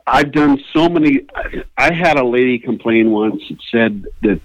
I've 0.08 0.32
done 0.32 0.62
so 0.74 0.90
many. 0.90 1.28
I 1.78 1.94
had 1.94 2.18
a 2.18 2.26
lady 2.26 2.60
complain 2.60 3.12
once 3.12 3.42
that 3.50 3.60
said 3.72 4.06
that 4.24 4.42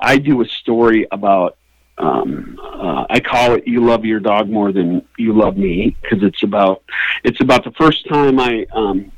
I 0.00 0.18
do 0.18 0.42
a 0.42 0.46
story 0.46 1.06
about. 1.10 1.56
Um, 1.98 2.60
uh, 2.62 3.06
I 3.08 3.20
call 3.20 3.54
it 3.54 3.66
"You 3.66 3.86
Love 3.86 4.04
Your 4.04 4.20
Dog 4.20 4.50
More 4.50 4.70
Than 4.70 5.02
You 5.16 5.32
Love 5.32 5.56
Me" 5.56 5.96
because 6.02 6.22
it's 6.22 6.42
about 6.42 6.82
it's 7.24 7.40
about 7.40 7.64
the 7.64 7.72
first 7.72 8.06
time 8.06 8.38
I 8.38 8.66
um, 8.72 9.10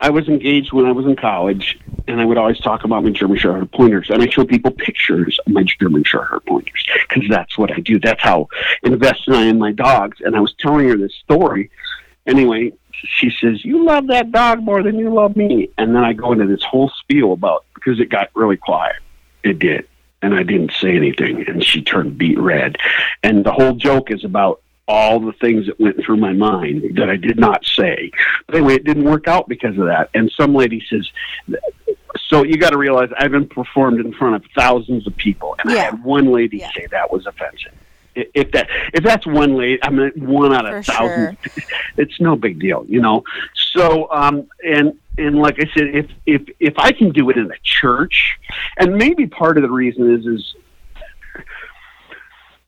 I 0.00 0.10
was 0.10 0.28
engaged 0.28 0.72
when 0.72 0.86
I 0.86 0.92
was 0.92 1.06
in 1.06 1.16
college, 1.16 1.78
and 2.08 2.20
I 2.20 2.24
would 2.24 2.38
always 2.38 2.58
talk 2.58 2.84
about 2.84 3.04
my 3.04 3.10
German 3.10 3.38
shorthaired 3.38 3.72
pointers, 3.72 4.10
and 4.10 4.22
I 4.22 4.28
show 4.28 4.44
people 4.44 4.70
pictures 4.70 5.38
of 5.46 5.52
my 5.52 5.64
German 5.64 6.04
shorthaired 6.04 6.46
pointers 6.46 6.86
because 7.08 7.28
that's 7.28 7.58
what 7.58 7.72
I 7.72 7.80
do. 7.80 7.98
That's 7.98 8.22
how 8.22 8.48
invested 8.82 9.34
I 9.34 9.42
am 9.42 9.48
in 9.48 9.58
my 9.58 9.72
dogs. 9.72 10.18
And 10.20 10.36
I 10.36 10.40
was 10.40 10.54
telling 10.58 10.88
her 10.88 10.96
this 10.96 11.14
story. 11.14 11.70
Anyway, 12.26 12.72
she 12.92 13.30
says, 13.30 13.64
"You 13.64 13.84
love 13.84 14.08
that 14.08 14.30
dog 14.30 14.62
more 14.62 14.82
than 14.82 14.98
you 14.98 15.10
love 15.10 15.36
me," 15.36 15.70
and 15.78 15.94
then 15.94 16.04
I 16.04 16.12
go 16.12 16.32
into 16.32 16.46
this 16.46 16.62
whole 16.62 16.90
spiel 17.00 17.32
about 17.32 17.64
because 17.74 17.98
it 18.00 18.10
got 18.10 18.30
really 18.34 18.56
quiet. 18.56 18.96
It 19.42 19.58
did, 19.58 19.86
and 20.20 20.34
I 20.34 20.42
didn't 20.42 20.72
say 20.72 20.96
anything, 20.96 21.48
and 21.48 21.64
she 21.64 21.82
turned 21.82 22.18
beet 22.18 22.38
red. 22.38 22.76
And 23.22 23.44
the 23.44 23.52
whole 23.52 23.72
joke 23.72 24.10
is 24.10 24.24
about 24.24 24.60
all 24.90 25.20
the 25.20 25.32
things 25.34 25.66
that 25.66 25.78
went 25.78 25.96
through 26.04 26.16
my 26.16 26.32
mind 26.32 26.96
that 26.96 27.08
I 27.08 27.16
did 27.16 27.38
not 27.38 27.64
say. 27.64 28.10
But 28.46 28.56
anyway, 28.56 28.74
it 28.74 28.84
didn't 28.84 29.04
work 29.04 29.28
out 29.28 29.48
because 29.48 29.78
of 29.78 29.86
that. 29.86 30.10
And 30.14 30.30
some 30.36 30.52
lady 30.52 30.82
says, 30.90 31.08
so 32.28 32.42
you 32.44 32.56
got 32.56 32.70
to 32.70 32.78
realize 32.78 33.08
I've 33.16 33.30
been 33.30 33.48
performed 33.48 34.00
in 34.00 34.12
front 34.12 34.34
of 34.34 34.42
thousands 34.56 35.06
of 35.06 35.16
people, 35.16 35.54
and 35.60 35.70
I 35.70 35.76
had 35.84 36.02
one 36.02 36.32
lady 36.32 36.58
Yeah. 36.58 36.70
say 36.76 36.86
that 36.90 37.12
was 37.12 37.24
offensive. 37.26 37.72
If 38.16 38.50
that 38.50 38.66
if 38.92 39.04
that's 39.04 39.24
one 39.24 39.54
lady, 39.56 39.78
I 39.84 39.90
mean 39.90 40.10
one 40.16 40.52
out 40.52 40.66
of 40.66 40.84
For 40.84 40.92
thousands, 40.92 41.38
it's 41.96 42.20
no 42.20 42.34
big 42.34 42.58
deal, 42.58 42.84
you 42.88 43.00
know. 43.00 43.22
So 43.54 44.10
um 44.10 44.48
and 44.64 44.98
and 45.16 45.38
like 45.38 45.56
I 45.60 45.66
said, 45.76 45.94
if 45.94 46.06
if 46.26 46.42
if 46.58 46.74
I 46.78 46.90
can 46.90 47.12
do 47.12 47.30
it 47.30 47.36
in 47.36 47.46
a 47.50 47.58
church, 47.62 48.36
and 48.78 48.96
maybe 48.96 49.28
part 49.28 49.56
of 49.58 49.62
the 49.62 49.70
reason 49.70 50.12
is 50.12 50.26
is 50.26 50.54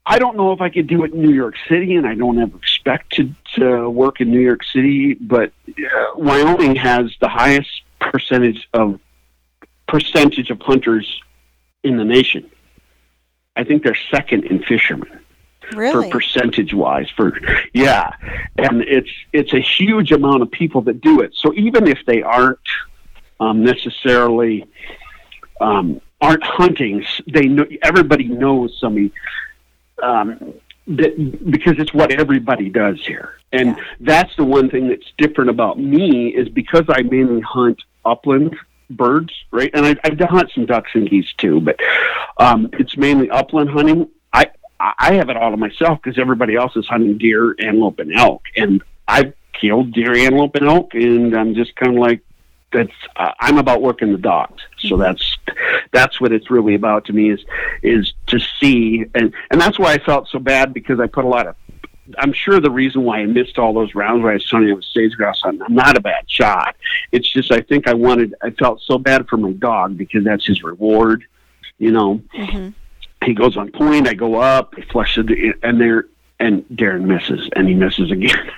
I 0.04 0.18
don't 0.18 0.36
know 0.36 0.52
if 0.52 0.60
I 0.60 0.68
could 0.68 0.88
do 0.88 1.04
it 1.04 1.12
in 1.12 1.22
New 1.22 1.32
York 1.32 1.54
City, 1.68 1.94
and 1.94 2.06
I 2.06 2.14
don't 2.14 2.38
ever 2.38 2.56
expect 2.56 3.12
to 3.14 3.32
to 3.54 3.88
work 3.88 4.20
in 4.20 4.30
New 4.30 4.40
York 4.40 4.64
City, 4.64 5.14
but 5.14 5.52
uh, 5.68 6.12
Wyoming 6.16 6.74
has 6.76 7.12
the 7.20 7.28
highest 7.28 7.82
percentage 8.00 8.68
of 8.72 8.98
percentage 9.86 10.50
of 10.50 10.60
hunters 10.60 11.20
in 11.84 11.96
the 11.96 12.04
nation. 12.04 12.50
I 13.54 13.64
think 13.64 13.84
they're 13.84 13.98
second 14.10 14.44
in 14.44 14.62
fishermen 14.62 15.20
Really? 15.74 16.10
for 16.10 16.18
percentage 16.18 16.74
wise 16.74 17.08
for 17.16 17.38
yeah 17.72 18.10
and 18.58 18.82
it's 18.82 19.08
it's 19.32 19.54
a 19.54 19.60
huge 19.60 20.12
amount 20.12 20.42
of 20.42 20.50
people 20.50 20.82
that 20.82 21.00
do 21.00 21.20
it 21.20 21.32
so 21.34 21.54
even 21.54 21.86
if 21.86 21.98
they 22.06 22.22
aren't 22.22 22.58
um, 23.40 23.64
necessarily 23.64 24.66
um, 25.60 26.00
aren't 26.20 26.42
hunting 26.42 27.04
they 27.32 27.46
know 27.46 27.64
everybody 27.82 28.24
knows 28.24 28.76
somebody 28.80 29.12
um, 30.02 30.54
that 30.88 31.50
because 31.50 31.74
it's 31.78 31.94
what 31.94 32.10
everybody 32.12 32.68
does 32.68 33.04
here. 33.06 33.34
And 33.52 33.68
Yeah. 33.76 33.84
that's 34.00 34.34
the 34.36 34.44
one 34.44 34.68
thing 34.68 34.88
that's 34.88 35.06
different 35.18 35.50
about 35.50 35.78
me 35.78 36.28
is 36.28 36.48
because 36.48 36.84
i 36.88 37.02
mainly 37.02 37.40
hunt 37.42 37.80
upland 38.04 38.56
birds 38.90 39.32
right? 39.52 39.70
And 39.74 39.86
i, 39.86 39.96
I 40.04 40.10
hunt 40.24 40.50
some 40.54 40.66
ducks 40.66 40.90
and 40.94 41.08
geese 41.08 41.32
too 41.38 41.60
but 41.60 41.78
um, 42.38 42.68
it's 42.74 42.96
mainly 42.96 43.30
upland 43.30 43.70
hunting. 43.70 44.08
I 44.32 44.46
I 44.80 45.14
have 45.14 45.28
it 45.30 45.36
all 45.36 45.50
to 45.52 45.56
myself 45.56 46.00
because 46.02 46.18
everybody 46.18 46.56
else 46.56 46.74
is 46.76 46.86
hunting 46.86 47.16
deer, 47.18 47.54
antelope, 47.60 48.00
and 48.00 48.12
elk, 48.14 48.42
and 48.56 48.82
I've 49.06 49.32
killed 49.52 49.92
deer, 49.92 50.12
antelope, 50.14 50.56
and 50.56 50.66
elk, 50.66 50.94
and 50.94 51.36
I'm 51.36 51.54
just 51.54 51.76
kind 51.76 51.92
of 51.96 52.00
like, 52.02 52.20
that's 52.72 52.92
uh, 53.16 53.32
I'm 53.40 53.58
about 53.58 53.82
working 53.82 54.12
the 54.12 54.18
dogs, 54.18 54.62
so 54.78 54.96
that's 54.96 55.38
that's 55.92 56.20
what 56.20 56.32
it's 56.32 56.50
really 56.50 56.74
about 56.74 57.04
to 57.06 57.12
me 57.12 57.30
is 57.30 57.44
is 57.82 58.12
to 58.28 58.38
see, 58.60 59.04
and 59.14 59.32
and 59.50 59.60
that's 59.60 59.78
why 59.78 59.92
I 59.92 59.98
felt 59.98 60.28
so 60.28 60.38
bad 60.38 60.72
because 60.74 61.00
I 61.00 61.06
put 61.06 61.24
a 61.24 61.28
lot 61.28 61.46
of. 61.46 61.56
I'm 62.18 62.32
sure 62.32 62.60
the 62.60 62.70
reason 62.70 63.04
why 63.04 63.20
I 63.20 63.26
missed 63.26 63.58
all 63.58 63.72
those 63.72 63.94
rounds 63.94 64.22
where 64.22 64.32
I 64.32 64.34
was 64.34 64.48
telling 64.48 64.66
you 64.66 64.72
I 64.72 64.76
was 64.76 64.90
sage 64.92 65.12
grouse 65.12 65.40
hunting. 65.40 65.62
I'm 65.62 65.74
not 65.74 65.96
a 65.96 66.00
bad 66.00 66.28
shot. 66.28 66.74
It's 67.12 67.30
just 67.30 67.52
I 67.52 67.60
think 67.60 67.86
I 67.86 67.94
wanted. 67.94 68.34
I 68.42 68.50
felt 68.50 68.82
so 68.82 68.98
bad 68.98 69.28
for 69.28 69.36
my 69.36 69.52
dog 69.52 69.96
because 69.96 70.24
that's 70.24 70.46
his 70.46 70.62
reward, 70.62 71.24
you 71.78 71.90
know 71.90 72.22
he 73.24 73.34
goes 73.34 73.56
on 73.56 73.70
point. 73.70 74.08
I 74.08 74.14
go 74.14 74.36
up. 74.36 74.74
He 74.74 74.82
flushes 74.82 75.26
it, 75.28 75.56
and 75.62 75.80
there, 75.80 76.06
and 76.38 76.64
Darren 76.68 77.04
misses, 77.04 77.48
and 77.54 77.68
he 77.68 77.74
misses 77.74 78.10
again. 78.10 78.50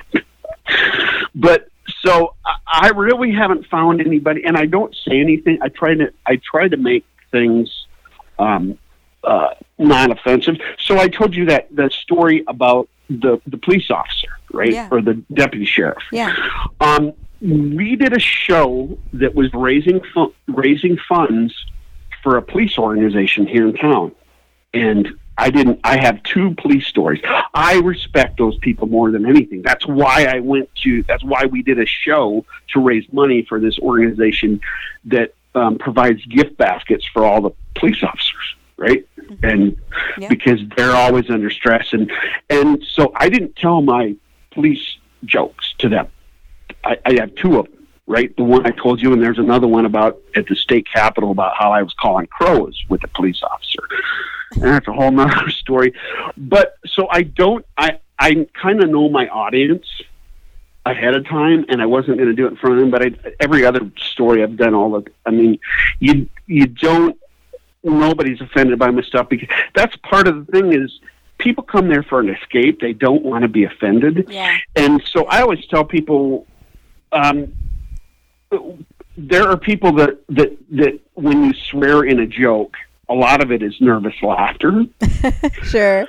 but 1.35 1.69
so 2.01 2.35
I, 2.67 2.89
really 2.91 3.33
haven't 3.33 3.67
found 3.67 4.01
anybody, 4.01 4.45
and 4.45 4.57
I 4.57 4.67
don't 4.67 4.95
say 4.95 5.21
anything. 5.21 5.59
I 5.63 5.69
try 5.69 5.95
to 5.95 6.13
I 6.27 6.37
try 6.37 6.69
to 6.69 6.77
make 6.77 7.05
things 7.31 7.87
um, 8.39 8.79
uh, 9.23 9.55
non-offensive. 9.79 10.57
So 10.79 10.99
I 10.99 11.09
told 11.09 11.35
you 11.35 11.47
that 11.47 11.75
that 11.77 11.93
story 11.93 12.45
about 12.49 12.89
the 13.11 13.41
the 13.47 13.59
police 13.59 13.91
officer, 13.91 14.29
right, 14.53 14.73
Yeah. 14.73 14.89
or 14.91 15.03
the 15.03 15.15
deputy 15.33 15.67
sheriff. 15.67 16.03
Yeah. 16.13 16.35
Um, 16.81 17.13
we 17.41 17.97
did 17.97 18.15
a 18.15 18.21
show 18.21 18.99
that 19.13 19.35
was 19.35 19.53
raising 19.53 20.01
fu- 20.15 20.35
raising 20.49 20.97
funds 21.09 21.55
for 22.23 22.37
a 22.39 22.43
police 22.43 22.79
organization 22.79 23.47
here 23.47 23.69
in 23.69 23.75
town, 23.75 24.13
and 24.73 25.09
I 25.37 25.51
didn't. 25.51 25.81
I 25.83 25.99
have 25.99 26.23
two 26.23 26.55
police 26.55 26.87
stories. 26.87 27.21
I 27.55 27.81
respect 27.81 28.39
those 28.39 28.57
people 28.59 28.87
more 28.87 29.11
than 29.11 29.27
anything. 29.27 29.63
That's 29.63 29.87
why 29.87 30.27
I 30.27 30.41
went 30.41 30.73
to. 30.83 31.03
That's 31.05 31.25
why 31.25 31.47
we 31.47 31.63
did 31.63 31.81
a 31.81 31.87
show 31.87 32.45
to 32.73 32.81
raise 32.81 33.05
money 33.13 33.45
for 33.49 33.59
this 33.59 33.79
organization 33.79 34.61
that 35.07 35.35
um, 35.55 35.79
provides 35.79 36.25
gift 36.27 36.57
baskets 36.57 37.05
for 37.13 37.25
all 37.25 37.41
the 37.41 37.51
police 37.75 38.03
officers, 38.03 38.55
right? 38.77 39.07
And 39.43 39.77
Yeah. 40.19 40.29
because 40.29 40.61
they're 40.77 40.95
always 40.95 41.29
under 41.31 41.51
stress, 41.51 41.93
and 41.93 42.13
and 42.49 42.83
so 42.85 43.13
I 43.17 43.29
didn't 43.29 43.57
tell 43.57 43.83
my 43.83 44.15
police 44.53 44.99
jokes 45.25 45.75
to 45.79 45.89
them. 45.89 46.07
I, 46.85 46.99
I 47.07 47.15
have 47.15 47.35
two 47.35 47.59
of 47.59 47.65
them, 47.67 47.87
right? 48.07 48.37
The 48.37 48.45
one 48.45 48.67
I 48.67 48.71
told 48.71 49.01
you, 49.03 49.13
and 49.13 49.21
there's 49.23 49.39
another 49.39 49.67
one 49.67 49.87
about 49.87 50.21
at 50.37 50.47
the 50.47 50.55
state 50.55 50.87
capitol 50.93 51.31
about 51.33 51.57
how 51.59 51.73
I 51.73 51.83
was 51.83 51.95
calling 51.95 52.27
crows 52.29 52.81
with 52.89 53.03
a 53.03 53.09
police 53.09 53.43
officer. 53.43 53.83
That's 54.57 54.89
a 54.89 54.93
whole 54.93 55.11
nother 55.11 55.51
story. 55.51 55.95
But 56.37 56.77
so 56.87 57.09
I 57.11 57.23
don't, 57.23 57.65
I, 57.77 57.99
I 58.19 58.47
kind 58.61 58.83
of 58.83 58.91
know 58.91 59.09
my 59.09 59.29
audience 59.29 59.87
ahead 60.87 61.15
of 61.15 61.27
time, 61.27 61.65
and 61.69 61.81
I 61.81 61.87
wasn't 61.87 62.19
going 62.19 62.29
to 62.29 62.35
do 62.35 62.47
it 62.47 62.51
in 62.51 62.57
front 62.57 62.77
of 62.77 62.81
them. 62.81 62.91
But 62.91 63.03
I, 63.03 63.35
every 63.41 63.65
other 63.65 63.91
story 63.99 64.43
I've 64.43 64.57
done, 64.57 64.75
all 64.75 65.01
the, 65.01 65.11
I 65.27 65.31
mean, 65.31 65.59
you 65.99 66.29
you 66.47 66.67
don't, 66.67 67.19
nobody's 67.83 68.41
offended 68.41 68.79
by 68.79 68.91
my 68.91 69.03
stuff 69.03 69.29
because 69.29 69.49
that's 69.75 69.97
part 69.97 70.29
of 70.29 70.47
the 70.47 70.53
thing 70.53 70.73
is 70.73 71.01
people 71.39 71.65
come 71.65 71.89
there 71.89 72.03
for 72.03 72.21
an 72.21 72.29
escape. 72.29 72.81
They 72.81 72.93
don't 72.93 73.25
want 73.25 73.43
to 73.43 73.49
be 73.49 73.65
offended. 73.65 74.27
Yeah. 74.29 74.57
And 74.77 75.03
so 75.07 75.27
I 75.27 75.41
always 75.41 75.65
tell 75.67 75.85
people, 75.85 76.47
um, 77.13 77.53
there 79.17 79.49
are 79.49 79.57
people 79.57 79.93
that, 79.93 80.19
that, 80.29 80.57
that 80.71 81.01
when 81.15 81.45
you 81.45 81.55
swear 81.55 82.05
in 82.05 82.21
a 82.21 82.27
joke, 82.27 82.77
a 83.09 83.15
lot 83.15 83.43
of 83.43 83.51
it 83.53 83.63
is 83.63 83.75
nervous 83.81 84.15
laughter. 84.23 84.85
Sure. 85.65 86.07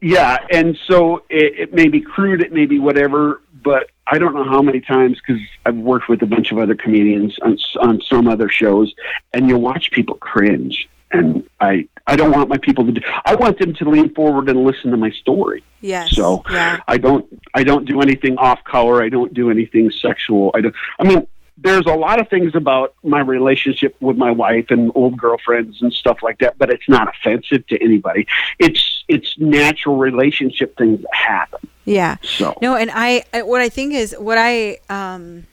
Yeah, 0.00 0.38
and 0.50 0.76
so 0.88 1.18
it, 1.30 1.58
it 1.60 1.74
may 1.74 1.86
be 1.88 2.00
crude, 2.00 2.40
it 2.42 2.52
may 2.52 2.66
be 2.66 2.80
whatever, 2.80 3.40
but 3.62 3.90
I 4.08 4.18
don't 4.18 4.34
know 4.34 4.42
how 4.44 4.60
many 4.60 4.80
times 4.80 5.18
because 5.24 5.40
I've 5.64 5.76
worked 5.76 6.08
with 6.08 6.22
a 6.22 6.26
bunch 6.26 6.50
of 6.50 6.58
other 6.58 6.74
comedians 6.74 7.38
on, 7.42 7.52
s- 7.52 7.76
on 7.80 8.00
some 8.08 8.26
other 8.26 8.48
shows, 8.48 8.92
and 9.32 9.48
you 9.48 9.56
watch 9.58 9.92
people 9.92 10.16
cringe, 10.16 10.88
and 11.12 11.48
I 11.60 11.86
I 12.08 12.16
don't 12.16 12.32
want 12.32 12.48
my 12.48 12.56
people 12.58 12.84
to 12.84 12.90
do. 12.90 13.00
I 13.24 13.36
want 13.36 13.60
them 13.60 13.74
to 13.74 13.88
lean 13.88 14.12
forward 14.12 14.48
and 14.48 14.64
listen 14.64 14.90
to 14.90 14.96
my 14.96 15.10
story. 15.10 15.62
Yes. 15.82 16.16
So 16.16 16.42
yeah. 16.50 16.80
I 16.88 16.98
don't 16.98 17.24
I 17.54 17.62
don't 17.62 17.84
do 17.84 18.00
anything 18.00 18.36
off 18.38 18.64
color. 18.64 19.00
I 19.04 19.08
don't 19.08 19.32
do 19.32 19.50
anything 19.50 19.88
sexual. 19.92 20.50
I 20.54 20.62
don't. 20.62 20.74
I 20.98 21.04
mean, 21.04 21.28
there's 21.58 21.86
a 21.86 21.94
lot 21.94 22.20
of 22.20 22.28
things 22.28 22.54
about 22.54 22.94
my 23.02 23.20
relationship 23.20 23.96
with 24.00 24.16
my 24.16 24.30
wife 24.30 24.66
and 24.70 24.90
old 24.94 25.16
girlfriends 25.16 25.82
and 25.82 25.92
stuff 25.92 26.18
like 26.22 26.38
that, 26.38 26.58
but 26.58 26.70
it's 26.70 26.88
not 26.88 27.08
offensive 27.08 27.66
to 27.68 27.82
anybody. 27.82 28.26
It's 28.58 29.04
it's 29.08 29.38
natural 29.38 29.96
relationship 29.96 30.76
things 30.76 31.02
that 31.02 31.14
happen. 31.14 31.68
Yeah. 31.84 32.16
So 32.22 32.56
No, 32.62 32.76
and 32.76 32.90
I, 32.92 33.24
I 33.32 33.42
what 33.42 33.60
I 33.60 33.68
think 33.68 33.94
is 33.94 34.14
what 34.18 34.38
I 34.38 34.78
um 34.88 35.46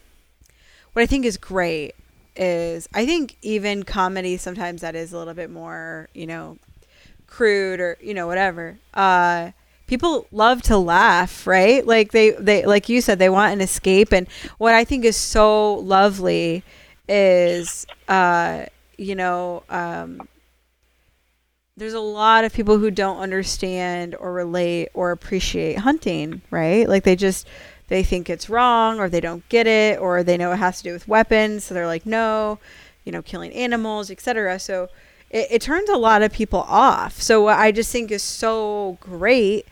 what 0.93 1.01
I 1.01 1.05
think 1.05 1.25
is 1.25 1.37
great 1.37 1.95
is 2.35 2.87
I 2.93 3.05
think 3.05 3.35
even 3.41 3.83
comedy 3.83 4.37
sometimes 4.37 4.81
that 4.81 4.95
is 4.95 5.11
a 5.11 5.17
little 5.17 5.33
bit 5.33 5.49
more, 5.49 6.07
you 6.13 6.25
know, 6.25 6.57
crude 7.27 7.79
or, 7.79 7.97
you 7.99 8.13
know, 8.13 8.27
whatever. 8.27 8.77
Uh 8.93 9.51
people 9.89 10.27
love 10.31 10.61
to 10.61 10.77
laugh, 10.77 11.47
right? 11.47 11.85
Like 11.85 12.11
they 12.11 12.31
they 12.31 12.65
like 12.65 12.87
you 12.87 13.01
said 13.01 13.19
they 13.19 13.29
want 13.29 13.51
an 13.53 13.59
escape 13.59 14.13
and 14.13 14.27
what 14.59 14.75
I 14.75 14.85
think 14.85 15.03
is 15.03 15.17
so 15.17 15.75
lovely 15.75 16.63
is 17.07 17.87
uh 18.07 18.65
you 18.97 19.15
know, 19.15 19.63
um 19.69 20.27
there's 21.75 21.93
a 21.93 21.99
lot 21.99 22.43
of 22.43 22.53
people 22.53 22.77
who 22.77 22.91
don't 22.91 23.19
understand 23.19 24.13
or 24.19 24.33
relate 24.33 24.89
or 24.93 25.11
appreciate 25.11 25.79
hunting, 25.79 26.41
right? 26.51 26.87
Like 26.87 27.03
they 27.03 27.15
just 27.15 27.47
they 27.87 28.03
think 28.03 28.29
it's 28.29 28.49
wrong 28.49 28.99
or 28.99 29.09
they 29.09 29.21
don't 29.21 29.47
get 29.49 29.65
it 29.65 29.99
or 29.99 30.21
they 30.21 30.37
know 30.37 30.51
it 30.51 30.57
has 30.57 30.77
to 30.77 30.83
do 30.83 30.93
with 30.93 31.07
weapons, 31.07 31.63
so 31.63 31.73
they're 31.73 31.87
like 31.87 32.05
no, 32.05 32.59
you 33.05 33.11
know, 33.11 33.23
killing 33.23 33.51
animals, 33.53 34.11
etc. 34.11 34.59
So 34.59 34.89
it, 35.29 35.47
it 35.51 35.61
turns 35.61 35.89
a 35.89 35.97
lot 35.97 36.21
of 36.21 36.31
people 36.31 36.61
off. 36.61 37.21
So 37.21 37.43
what 37.43 37.57
I 37.57 37.71
just 37.71 37.91
think 37.91 38.11
is 38.11 38.23
so 38.23 38.97
great 39.01 39.65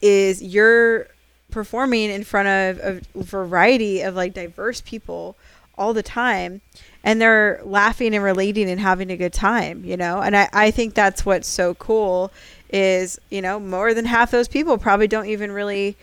is 0.00 0.42
you're 0.42 1.08
performing 1.50 2.10
in 2.10 2.24
front 2.24 2.48
of 2.48 3.02
a 3.16 3.22
variety 3.22 4.02
of 4.02 4.14
like 4.14 4.34
diverse 4.34 4.80
people 4.80 5.36
all 5.76 5.92
the 5.92 6.02
time 6.02 6.60
and 7.02 7.20
they're 7.20 7.60
laughing 7.64 8.14
and 8.14 8.22
relating 8.22 8.70
and 8.70 8.80
having 8.80 9.10
a 9.10 9.16
good 9.16 9.32
time 9.32 9.84
you 9.84 9.96
know 9.96 10.20
and 10.20 10.36
I, 10.36 10.48
I 10.52 10.70
think 10.70 10.94
that's 10.94 11.26
what's 11.26 11.48
so 11.48 11.74
cool 11.74 12.30
is 12.72 13.18
you 13.30 13.42
know 13.42 13.58
more 13.58 13.94
than 13.94 14.04
half 14.04 14.30
those 14.30 14.46
people 14.46 14.78
probably 14.78 15.08
don't 15.08 15.26
even 15.26 15.50
really 15.50 15.96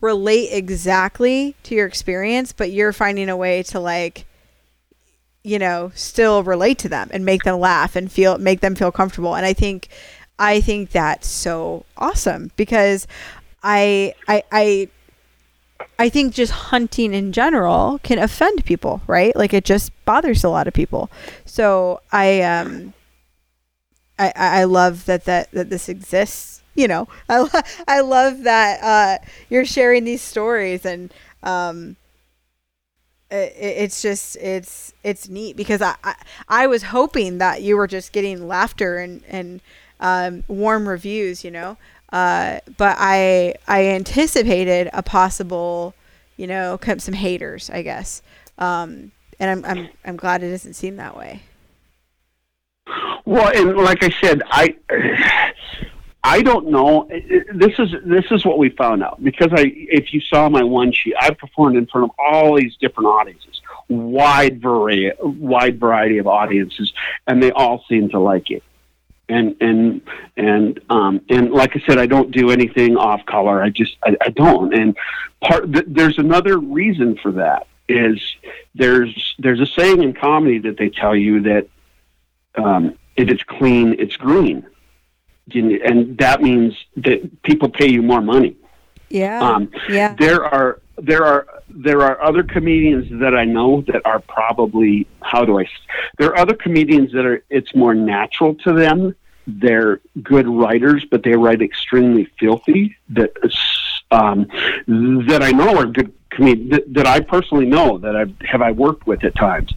relate 0.00 0.50
exactly 0.52 1.56
to 1.64 1.74
your 1.74 1.86
experience 1.86 2.52
but 2.52 2.70
you're 2.70 2.92
finding 2.92 3.28
a 3.28 3.36
way 3.36 3.62
to 3.64 3.80
like 3.80 4.26
you 5.44 5.58
know 5.58 5.92
still 5.94 6.42
relate 6.42 6.78
to 6.78 6.88
them 6.88 7.08
and 7.12 7.24
make 7.24 7.44
them 7.44 7.60
laugh 7.60 7.94
and 7.94 8.10
feel 8.10 8.38
make 8.38 8.60
them 8.60 8.74
feel 8.74 8.90
comfortable 8.90 9.36
and 9.36 9.46
i 9.46 9.52
think 9.52 9.88
i 10.38 10.60
think 10.60 10.90
that's 10.90 11.28
so 11.28 11.84
awesome 11.96 12.50
because 12.56 13.06
i 13.62 14.12
i 14.26 14.42
i 14.50 14.88
I 15.98 16.08
think 16.08 16.34
just 16.34 16.52
hunting 16.52 17.12
in 17.14 17.32
general 17.32 18.00
can 18.02 18.18
offend 18.18 18.64
people, 18.64 19.02
right? 19.06 19.34
Like 19.36 19.52
it 19.52 19.64
just 19.64 19.92
bothers 20.04 20.42
a 20.44 20.48
lot 20.48 20.66
of 20.66 20.74
people. 20.74 21.10
So 21.44 22.00
I 22.10 22.42
um 22.42 22.94
I 24.18 24.32
I 24.36 24.64
love 24.64 25.06
that 25.06 25.24
that 25.24 25.50
that 25.52 25.70
this 25.70 25.88
exists. 25.88 26.62
You 26.74 26.88
know, 26.88 27.08
I 27.28 27.38
lo- 27.40 27.60
I 27.86 28.00
love 28.00 28.42
that 28.44 28.82
uh, 28.82 29.24
you're 29.48 29.64
sharing 29.64 30.04
these 30.04 30.22
stories 30.22 30.84
and 30.84 31.12
um 31.42 31.96
it's 33.34 34.02
just 34.02 34.36
it's 34.36 34.92
it's 35.02 35.28
neat 35.28 35.56
because 35.56 35.82
I, 35.82 35.94
I 36.02 36.14
I 36.48 36.66
was 36.66 36.84
hoping 36.84 37.38
that 37.38 37.62
you 37.62 37.76
were 37.76 37.86
just 37.86 38.12
getting 38.12 38.46
laughter 38.46 38.98
and 38.98 39.22
and 39.28 39.60
um, 40.00 40.44
warm 40.48 40.88
reviews, 40.88 41.44
you 41.44 41.50
know. 41.50 41.76
Uh, 42.12 42.60
but 42.76 42.96
I 42.98 43.54
I 43.66 43.86
anticipated 43.86 44.88
a 44.92 45.02
possible, 45.02 45.94
you 46.36 46.46
know, 46.46 46.78
some 46.98 47.14
haters, 47.14 47.70
I 47.70 47.82
guess. 47.82 48.22
Um, 48.58 49.12
and 49.40 49.50
I'm 49.50 49.64
I'm 49.64 49.88
I'm 50.04 50.16
glad 50.16 50.42
it 50.42 50.50
doesn't 50.50 50.74
seem 50.74 50.96
that 50.96 51.16
way. 51.16 51.42
Well, 53.24 53.50
and 53.54 53.76
like 53.76 54.02
I 54.02 54.10
said, 54.10 54.42
I 54.50 54.76
I 56.26 56.40
don't 56.40 56.68
know. 56.68 57.06
This 57.54 57.78
is 57.78 57.94
this 58.06 58.24
is 58.30 58.46
what 58.46 58.56
we 58.56 58.70
found 58.70 59.02
out 59.04 59.22
because 59.22 59.50
I, 59.52 59.70
if 59.74 60.14
you 60.14 60.22
saw 60.22 60.48
my 60.48 60.62
one 60.62 60.90
sheet, 60.90 61.14
I 61.20 61.30
performed 61.30 61.76
in 61.76 61.86
front 61.86 62.04
of 62.04 62.10
all 62.18 62.56
these 62.56 62.74
different 62.78 63.08
audiences, 63.08 63.60
wide 63.88 64.62
variety, 64.62 65.12
wide 65.20 65.78
variety 65.78 66.16
of 66.16 66.26
audiences, 66.26 66.94
and 67.26 67.42
they 67.42 67.52
all 67.52 67.84
seem 67.90 68.08
to 68.08 68.18
like 68.18 68.50
it. 68.50 68.62
And 69.28 69.54
and 69.60 70.00
and 70.38 70.80
um 70.88 71.20
and 71.28 71.50
like 71.52 71.76
I 71.76 71.80
said, 71.86 71.98
I 71.98 72.06
don't 72.06 72.30
do 72.30 72.50
anything 72.50 72.96
off 72.96 73.26
color. 73.26 73.62
I 73.62 73.68
just 73.68 73.98
I, 74.02 74.16
I 74.22 74.30
don't. 74.30 74.72
And 74.74 74.96
part 75.42 75.70
th- 75.70 75.86
there's 75.88 76.16
another 76.16 76.56
reason 76.58 77.18
for 77.18 77.32
that 77.32 77.66
is 77.86 78.18
there's 78.74 79.34
there's 79.38 79.60
a 79.60 79.66
saying 79.66 80.02
in 80.02 80.14
comedy 80.14 80.58
that 80.60 80.78
they 80.78 80.88
tell 80.88 81.14
you 81.14 81.42
that 81.42 81.68
um, 82.54 82.96
if 83.14 83.28
it's 83.28 83.42
clean, 83.42 83.96
it's 83.98 84.16
green, 84.16 84.66
and 85.52 86.16
that 86.18 86.42
means 86.42 86.74
that 86.96 87.42
people 87.42 87.68
pay 87.68 87.90
you 87.90 88.02
more 88.02 88.20
money. 88.20 88.56
Yeah. 89.10 89.40
Um, 89.40 89.70
yeah. 89.88 90.14
There 90.14 90.44
are 90.44 90.80
there 90.96 91.24
are 91.24 91.46
there 91.68 92.02
are 92.02 92.22
other 92.22 92.42
comedians 92.42 93.20
that 93.20 93.34
I 93.34 93.44
know 93.44 93.82
that 93.88 94.02
are 94.04 94.20
probably 94.20 95.06
how 95.22 95.44
do 95.44 95.60
I? 95.60 95.66
There 96.18 96.28
are 96.30 96.38
other 96.38 96.54
comedians 96.54 97.12
that 97.12 97.26
are 97.26 97.44
it's 97.50 97.74
more 97.74 97.94
natural 97.94 98.54
to 98.56 98.72
them. 98.72 99.14
They're 99.46 100.00
good 100.22 100.48
writers, 100.48 101.04
but 101.10 101.22
they 101.22 101.36
write 101.36 101.60
extremely 101.60 102.28
filthy. 102.38 102.96
That 103.10 103.32
um, 104.10 104.46
that 105.28 105.42
I 105.42 105.50
know 105.50 105.76
are 105.76 105.86
good 105.86 106.12
comedians 106.30 106.70
that, 106.70 106.94
that 106.94 107.06
I 107.06 107.20
personally 107.20 107.66
know 107.66 107.98
that 107.98 108.16
I 108.16 108.24
have 108.46 108.62
I 108.62 108.70
worked 108.70 109.06
with 109.06 109.22
at 109.24 109.34
times, 109.34 109.72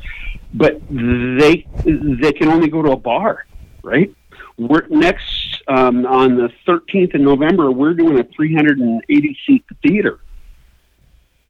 but 0.53 0.81
they 0.89 1.67
they 1.83 2.31
can 2.31 2.47
only 2.47 2.69
go 2.69 2.81
to 2.81 2.91
a 2.91 2.97
bar, 2.97 3.45
right? 3.83 4.13
We're 4.57 4.87
next 4.87 5.46
um, 5.67 6.05
on 6.05 6.37
the 6.37 6.49
13th 6.67 7.15
of 7.15 7.21
November. 7.21 7.71
We're 7.71 7.93
doing 7.93 8.19
a 8.19 8.23
380 8.23 9.37
seat 9.45 9.65
theater, 9.81 10.19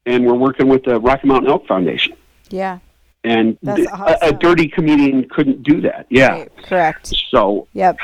and 0.06 0.26
we're 0.26 0.36
working 0.36 0.68
with 0.68 0.84
the 0.84 1.00
Rocky 1.00 1.28
Mountain 1.28 1.50
Elk 1.50 1.68
Foundation. 1.68 2.16
Yeah. 2.50 2.80
And 3.24 3.58
That's 3.62 3.82
a, 3.92 4.18
a 4.28 4.32
dirty 4.34 4.68
comedian 4.70 5.28
couldn't 5.30 5.64
do 5.64 5.82
that. 5.82 6.06
Yeah. 6.10 6.30
Right, 6.30 6.64
correct. 6.64 7.14
So 7.30 7.68
Yep. 7.74 7.98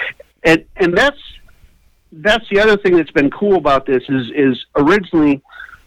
and 0.43 0.65
and 0.75 0.97
that's 0.97 1.19
that's 2.11 2.45
the 2.51 2.59
other 2.59 2.77
thing 2.77 2.95
that's 2.97 3.11
been 3.11 3.31
cool 3.31 3.55
about 3.55 3.85
this 3.85 4.03
is 4.09 4.29
is 4.35 4.65
originally 4.75 5.41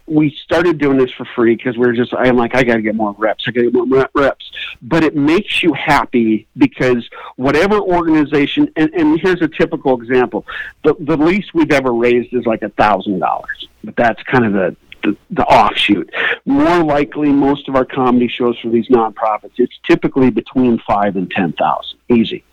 we 0.07 0.35
started 0.43 0.77
doing 0.77 0.97
this 0.97 1.11
for 1.11 1.25
free 1.35 1.55
because 1.55 1.77
we 1.77 1.85
are 1.87 1.93
just 1.93 2.13
I'm 2.13 2.37
like 2.37 2.55
I 2.55 2.63
got 2.63 2.75
to 2.75 2.81
get 2.81 2.95
more 2.95 3.13
reps 3.17 3.45
I 3.47 3.51
got 3.51 3.61
to 3.61 3.71
get 3.71 3.87
more 3.87 4.09
reps. 4.13 4.49
But 4.81 5.03
it 5.03 5.15
makes 5.15 5.61
you 5.61 5.73
happy 5.73 6.47
because 6.57 7.07
whatever 7.35 7.79
organization 7.79 8.71
and, 8.75 8.93
and 8.93 9.19
here's 9.19 9.41
a 9.41 9.47
typical 9.47 10.01
example. 10.01 10.45
The 10.83 10.95
the 10.99 11.17
least 11.17 11.53
we've 11.53 11.71
ever 11.71 11.93
raised 11.93 12.33
is 12.33 12.45
like 12.45 12.61
a 12.61 12.69
thousand 12.69 13.19
dollars 13.19 13.67
but 13.87 13.95
that's 13.95 14.21
kind 14.23 14.45
of 14.45 14.53
the 14.53 14.75
the, 15.03 15.15
the 15.31 15.45
offshoot. 15.45 16.11
More 16.45 16.83
likely, 16.83 17.31
most 17.31 17.69
of 17.69 17.75
our 17.75 17.85
comedy 17.85 18.27
shows 18.27 18.59
for 18.59 18.69
these 18.69 18.87
nonprofits, 18.89 19.53
it's 19.57 19.77
typically 19.83 20.29
between 20.29 20.79
five 20.79 21.15
and 21.15 21.29
ten 21.31 21.53
thousand, 21.53 21.99
easy. 22.09 22.43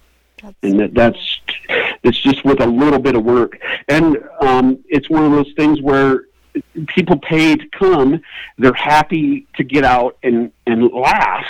That's 0.42 0.55
and 0.62 0.80
that, 0.80 0.94
that's 0.94 1.40
it's 2.02 2.18
just 2.18 2.44
with 2.44 2.61
a 2.61 2.66
little 2.66 3.00
bit 3.00 3.16
of 3.16 3.24
work. 3.24 3.59
And 3.88 4.18
um, 4.40 4.78
it's 4.88 5.11
one 5.11 5.24
of 5.24 5.32
those 5.32 5.52
things 5.57 5.80
where 5.80 6.26
people 6.86 7.18
pay 7.18 7.57
to 7.57 7.68
come 7.68 8.20
they're 8.59 8.72
happy 8.74 9.46
to 9.57 9.64
get 9.64 9.84
out 9.84 10.16
and 10.22 10.52
and 10.66 10.92
laugh 10.92 11.46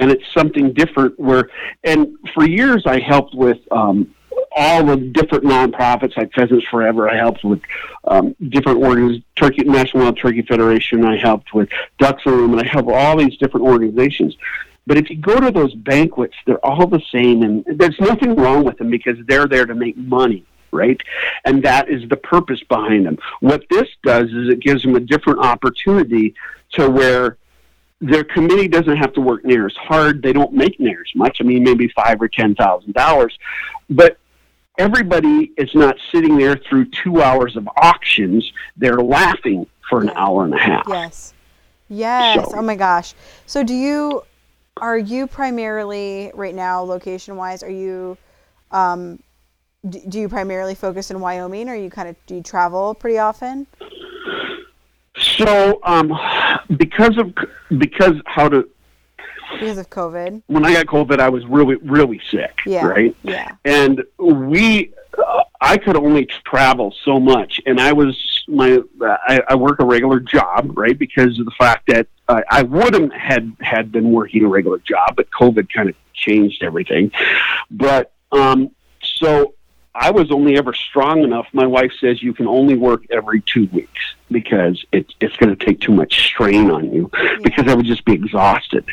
and 0.00 0.10
it's 0.10 0.24
something 0.32 0.72
different 0.72 1.18
where 1.18 1.48
and 1.84 2.16
for 2.34 2.46
years 2.46 2.84
i 2.86 2.98
helped 2.98 3.34
with 3.34 3.58
um, 3.70 4.12
all 4.56 4.84
the 4.84 4.96
different 4.96 5.44
nonprofits 5.44 6.16
like 6.16 6.32
Pheasants 6.32 6.66
Forever. 6.68 7.08
I 7.08 7.16
helped 7.16 7.44
with 7.44 7.60
um, 8.04 8.34
different 8.48 8.82
organizations, 8.82 9.24
Turkey 9.36 9.64
National 9.64 10.04
Wild 10.04 10.18
Turkey 10.18 10.42
Federation. 10.42 11.04
I 11.04 11.16
helped 11.16 11.54
with 11.54 11.68
Ducks 11.98 12.24
Room, 12.26 12.52
and 12.52 12.60
I 12.60 12.70
help 12.70 12.88
all 12.88 13.16
these 13.16 13.36
different 13.38 13.66
organizations. 13.66 14.36
But 14.86 14.96
if 14.96 15.10
you 15.10 15.16
go 15.16 15.38
to 15.38 15.50
those 15.50 15.74
banquets, 15.74 16.34
they're 16.44 16.64
all 16.64 16.86
the 16.86 17.02
same, 17.12 17.42
and 17.42 17.64
there's 17.66 17.98
nothing 18.00 18.34
wrong 18.34 18.64
with 18.64 18.78
them 18.78 18.90
because 18.90 19.16
they're 19.26 19.46
there 19.46 19.66
to 19.66 19.74
make 19.74 19.96
money, 19.96 20.44
right? 20.72 21.00
And 21.44 21.62
that 21.62 21.88
is 21.88 22.08
the 22.08 22.16
purpose 22.16 22.62
behind 22.68 23.06
them. 23.06 23.18
What 23.40 23.64
this 23.70 23.88
does 24.02 24.30
is 24.30 24.48
it 24.48 24.60
gives 24.60 24.82
them 24.82 24.96
a 24.96 25.00
different 25.00 25.40
opportunity 25.40 26.34
to 26.72 26.88
where 26.90 27.36
their 28.00 28.24
committee 28.24 28.66
doesn't 28.66 28.96
have 28.96 29.12
to 29.12 29.20
work 29.20 29.44
near 29.44 29.66
as 29.66 29.76
hard. 29.76 30.22
They 30.22 30.32
don't 30.32 30.52
make 30.52 30.80
near 30.80 31.00
as 31.02 31.14
much. 31.14 31.38
I 31.40 31.44
mean, 31.44 31.62
maybe 31.62 31.86
five 31.88 32.20
or 32.20 32.26
ten 32.28 32.54
thousand 32.56 32.94
dollars, 32.94 33.38
but 33.88 34.16
everybody 34.78 35.52
is 35.56 35.72
not 35.74 35.96
sitting 36.10 36.36
there 36.36 36.56
through 36.56 36.86
two 36.86 37.22
hours 37.22 37.56
of 37.56 37.68
auctions. 37.76 38.50
They're 38.76 38.96
laughing 39.00 39.66
for 39.88 40.00
an 40.00 40.10
hour 40.10 40.44
and 40.44 40.54
a 40.54 40.58
half. 40.58 40.84
Yes. 40.88 41.34
Yes. 41.88 42.50
So- 42.50 42.58
Oh 42.58 42.62
my 42.62 42.74
gosh. 42.74 43.14
So 43.46 43.62
do 43.62 43.74
you 43.74 44.22
are 44.78 44.96
you 44.98 45.26
primarily 45.26 46.32
right 46.34 46.54
now 46.54 46.80
location 46.80 47.36
wise 47.36 47.62
are 47.62 47.70
you 47.70 48.16
um 48.70 49.22
do, 49.88 50.20
you 50.20 50.28
primarily 50.28 50.74
focus 50.74 51.10
in 51.10 51.20
Wyoming 51.20 51.68
or 51.68 51.74
you 51.74 51.90
kind 51.90 52.08
of 52.08 52.16
do 52.26 52.36
you 52.36 52.42
travel 52.42 52.94
pretty 52.94 53.18
often? 53.18 53.66
So, 55.16 55.80
um, 55.84 56.12
because 56.76 57.18
of 57.18 57.34
because 57.78 58.14
how 58.26 58.48
to 58.48 58.68
Because 59.52 59.76
of 59.78 59.90
COVID. 59.90 60.42
when 60.46 60.64
I 60.64 60.72
got 60.72 60.86
COVID, 60.86 61.18
I 61.20 61.28
was 61.28 61.44
really 61.46 61.76
really 61.76 62.20
sick, 62.30 62.56
Yeah. 62.66 62.86
right? 62.86 63.14
Yeah. 63.22 63.52
and 63.64 64.02
we 64.18 64.92
uh, 65.18 65.42
i 65.60 65.76
could 65.76 65.94
only 65.96 66.24
travel 66.46 66.94
so 67.04 67.20
much 67.20 67.60
and 67.66 67.78
i 67.78 67.92
was 67.92 68.16
my 68.48 68.78
I, 69.28 69.42
I 69.50 69.54
work 69.56 69.78
a 69.80 69.84
regular 69.84 70.20
job 70.20 70.72
right 70.76 70.98
because 70.98 71.38
of 71.38 71.44
the 71.44 71.52
fact 71.58 71.86
that 71.88 72.06
uh, 72.28 72.40
i 72.50 72.62
would 72.62 72.94
have 72.94 73.12
had 73.12 73.52
had 73.60 73.92
been 73.92 74.10
working 74.10 74.42
a 74.44 74.48
regular 74.48 74.78
job 74.78 75.14
but 75.16 75.26
covid 75.30 75.70
kind 75.70 75.90
of 75.90 75.94
changed 76.14 76.62
everything 76.62 77.12
but 77.70 78.12
um 78.32 78.70
so 79.20 79.54
i 79.94 80.10
was 80.10 80.30
only 80.30 80.56
ever 80.56 80.72
strong 80.72 81.22
enough 81.22 81.46
my 81.52 81.66
wife 81.66 81.92
says 82.00 82.22
you 82.22 82.32
can 82.32 82.46
only 82.46 82.76
work 82.76 83.04
every 83.10 83.40
two 83.42 83.66
weeks 83.72 84.00
because 84.30 84.84
it, 84.92 85.06
it's 85.20 85.36
going 85.36 85.54
to 85.54 85.66
take 85.66 85.80
too 85.80 85.92
much 85.92 86.26
strain 86.26 86.70
on 86.70 86.92
you 86.92 87.08
mm-hmm. 87.08 87.42
because 87.42 87.66
i 87.68 87.74
would 87.74 87.86
just 87.86 88.04
be 88.04 88.12
exhausted 88.12 88.84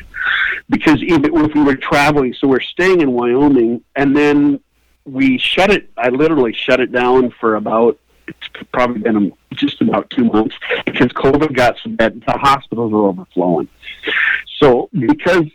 because 0.70 1.02
even 1.02 1.26
if 1.26 1.54
we 1.54 1.64
were 1.64 1.76
traveling, 1.76 2.34
so 2.34 2.48
we're 2.48 2.60
staying 2.62 3.02
in 3.02 3.12
Wyoming, 3.12 3.84
and 3.96 4.16
then 4.16 4.60
we 5.06 5.38
shut 5.40 5.72
it. 5.72 5.90
I 5.98 6.10
literally 6.10 6.54
shut 6.54 6.80
it 6.80 6.92
down 6.92 7.32
for 7.40 7.56
about 7.56 8.00
it's 8.28 8.48
probably 8.72 9.02
been 9.02 9.34
just 9.54 9.82
about 9.82 10.08
two 10.12 10.26
months 10.26 10.56
because 10.86 11.08
COVID 11.08 11.56
got 11.56 11.78
so 11.84 11.90
bad. 11.90 12.22
The 12.24 12.34
hospitals 12.34 12.94
are 12.94 13.08
overflowing. 13.08 13.68
So 14.60 14.90
because 14.94 15.46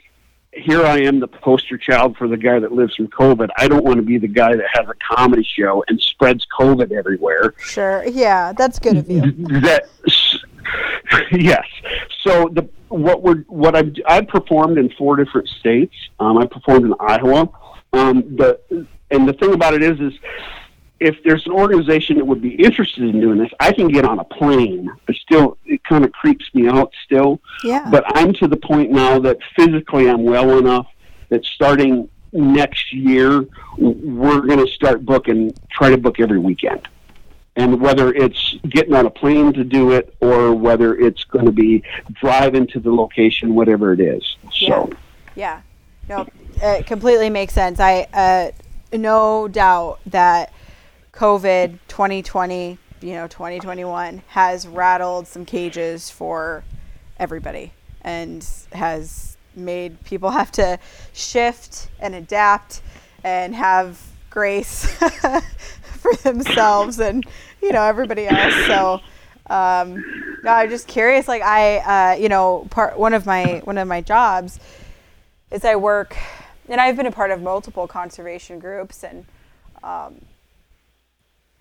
here 0.57 0.83
I 0.85 1.01
am, 1.01 1.21
the 1.21 1.29
poster 1.29 1.77
child 1.79 2.17
for 2.17 2.29
the 2.29 2.37
guy 2.37 2.59
that 2.59 2.73
lives 2.73 2.95
from 2.95 3.09
COVID. 3.09 3.49
I 3.57 3.69
don't 3.69 3.85
want 3.85 3.97
to 3.97 4.03
be 4.03 4.19
the 4.19 4.29
guy 4.29 4.55
that 4.55 4.67
has 4.73 4.87
a 4.89 5.15
comedy 5.15 5.43
show 5.45 5.85
and 5.89 6.01
spreads 6.01 6.47
COVID 6.59 6.93
everywhere 6.93 7.55
Sure. 7.59 8.05
Yeah, 8.07 8.53
that's 8.53 8.79
good 8.79 8.97
of 8.97 9.11
you. 9.11 9.21
that 9.61 9.85
yes 11.33 11.65
so 12.23 12.49
the 12.53 12.69
what 12.89 13.23
we're 13.23 13.43
what 13.43 13.77
i've 13.77 13.93
i 14.07 14.21
performed 14.21 14.79
in 14.79 14.89
four 14.97 15.17
different 15.17 15.47
states 15.49 15.95
um, 16.21 16.39
i 16.39 16.47
performed 16.47 16.85
in 16.87 16.95
iowa 17.01 17.49
um, 17.93 18.23
the 18.37 18.59
and 19.11 19.29
the 19.29 19.33
thing 19.35 19.53
about 19.53 19.75
it 19.75 19.83
is 19.83 20.01
is 20.01 20.13
if 21.01 21.17
there's 21.25 21.45
an 21.47 21.53
organization 21.53 22.17
that 22.17 22.25
would 22.25 22.41
be 22.41 22.55
interested 22.55 23.03
in 23.05 23.21
doing 23.21 23.39
this 23.39 23.51
i 23.61 23.73
can 23.73 23.89
get 23.89 24.05
on 24.05 24.19
a 24.19 24.25
plane 24.25 24.91
but 25.07 25.15
still 25.17 25.57
it 25.67 25.83
kind 25.85 26.05
of 26.05 26.13
creeps 26.13 26.45
me 26.55 26.69
out 26.69 26.93
still 27.05 27.41
Yeah. 27.65 27.89
but 27.91 28.05
i'm 28.17 28.33
to 28.35 28.47
the 28.49 28.57
point 28.57 28.91
now 28.91 29.19
that 29.21 29.39
physically 29.57 30.09
i'm 30.09 30.25
well 30.25 30.59
enough 30.59 30.87
that 31.31 31.45
starting 31.45 32.09
next 32.33 32.93
year 32.93 33.47
we're 33.79 34.41
going 34.41 34.65
to 34.65 34.71
start 34.73 35.05
booking 35.05 35.53
try 35.71 35.91
to 35.91 35.97
book 35.99 36.21
every 36.21 36.39
weekend 36.39 36.87
and 37.57 37.81
whether 37.81 38.13
it's 38.13 38.57
getting 38.69 38.95
on 38.95 39.07
a 39.07 39.11
plane 39.11 39.53
to 39.53 39.63
do 39.63 39.93
it 39.93 40.15
or 40.21 40.53
whether 40.53 40.97
it's 40.97 41.23
going 41.25 41.45
to 41.45 41.53
be 41.53 41.85
driving 42.15 42.67
to 42.67 42.81
the 42.81 42.91
location, 42.93 43.55
whatever 43.55 43.93
it 43.93 44.01
is. 44.01 44.37
So, 44.53 44.91
Yeah. 45.37 45.61
No, 46.09 46.27
it 46.61 46.85
completely 46.87 47.31
makes 47.31 47.55
sense. 47.55 47.79
I 47.79 48.09
uh, 48.13 48.51
no 48.97 49.47
doubt 49.47 50.01
that 50.07 50.53
COVID 51.15 51.79
2020, 51.87 52.77
you 53.01 53.13
know, 53.13 53.29
2021 53.29 54.23
has 54.29 54.67
rattled 54.67 55.29
some 55.29 55.45
cages 55.45 56.11
for 56.11 56.65
everybody 57.19 57.73
and 58.03 58.47
has 58.73 59.37
made 59.55 60.03
people 60.05 60.31
have 60.33 60.51
to 60.53 60.79
shift 61.13 61.89
and 62.01 62.15
adapt 62.15 62.83
and 63.23 63.55
have 63.55 64.01
grace 64.29 64.87
for 65.83 66.15
themselves 66.17 66.99
and 66.99 67.25
you 67.63 67.73
know 67.73 67.83
everybody 67.83 68.27
else. 68.27 68.55
So 68.67 69.01
um, 69.47 70.05
no, 70.43 70.51
I'm 70.51 70.69
just 70.69 70.89
curious. 70.89 71.29
Like 71.29 71.43
I, 71.43 72.13
uh, 72.13 72.17
you 72.17 72.29
know, 72.29 72.67
part 72.71 72.99
one 72.99 73.15
of 73.15 73.25
my 73.25 73.61
one 73.65 73.79
of 73.79 73.87
my 73.87 74.01
jobs 74.01 74.59
is 75.51 75.65
I 75.65 75.77
work, 75.77 76.17
and 76.69 76.81
I've 76.81 76.97
been 76.97 77.07
a 77.07 77.13
part 77.13 77.31
of 77.31 77.41
multiple 77.41 77.87
conservation 77.87 78.59
groups, 78.59 79.05
and 79.05 79.25
um, 79.83 80.21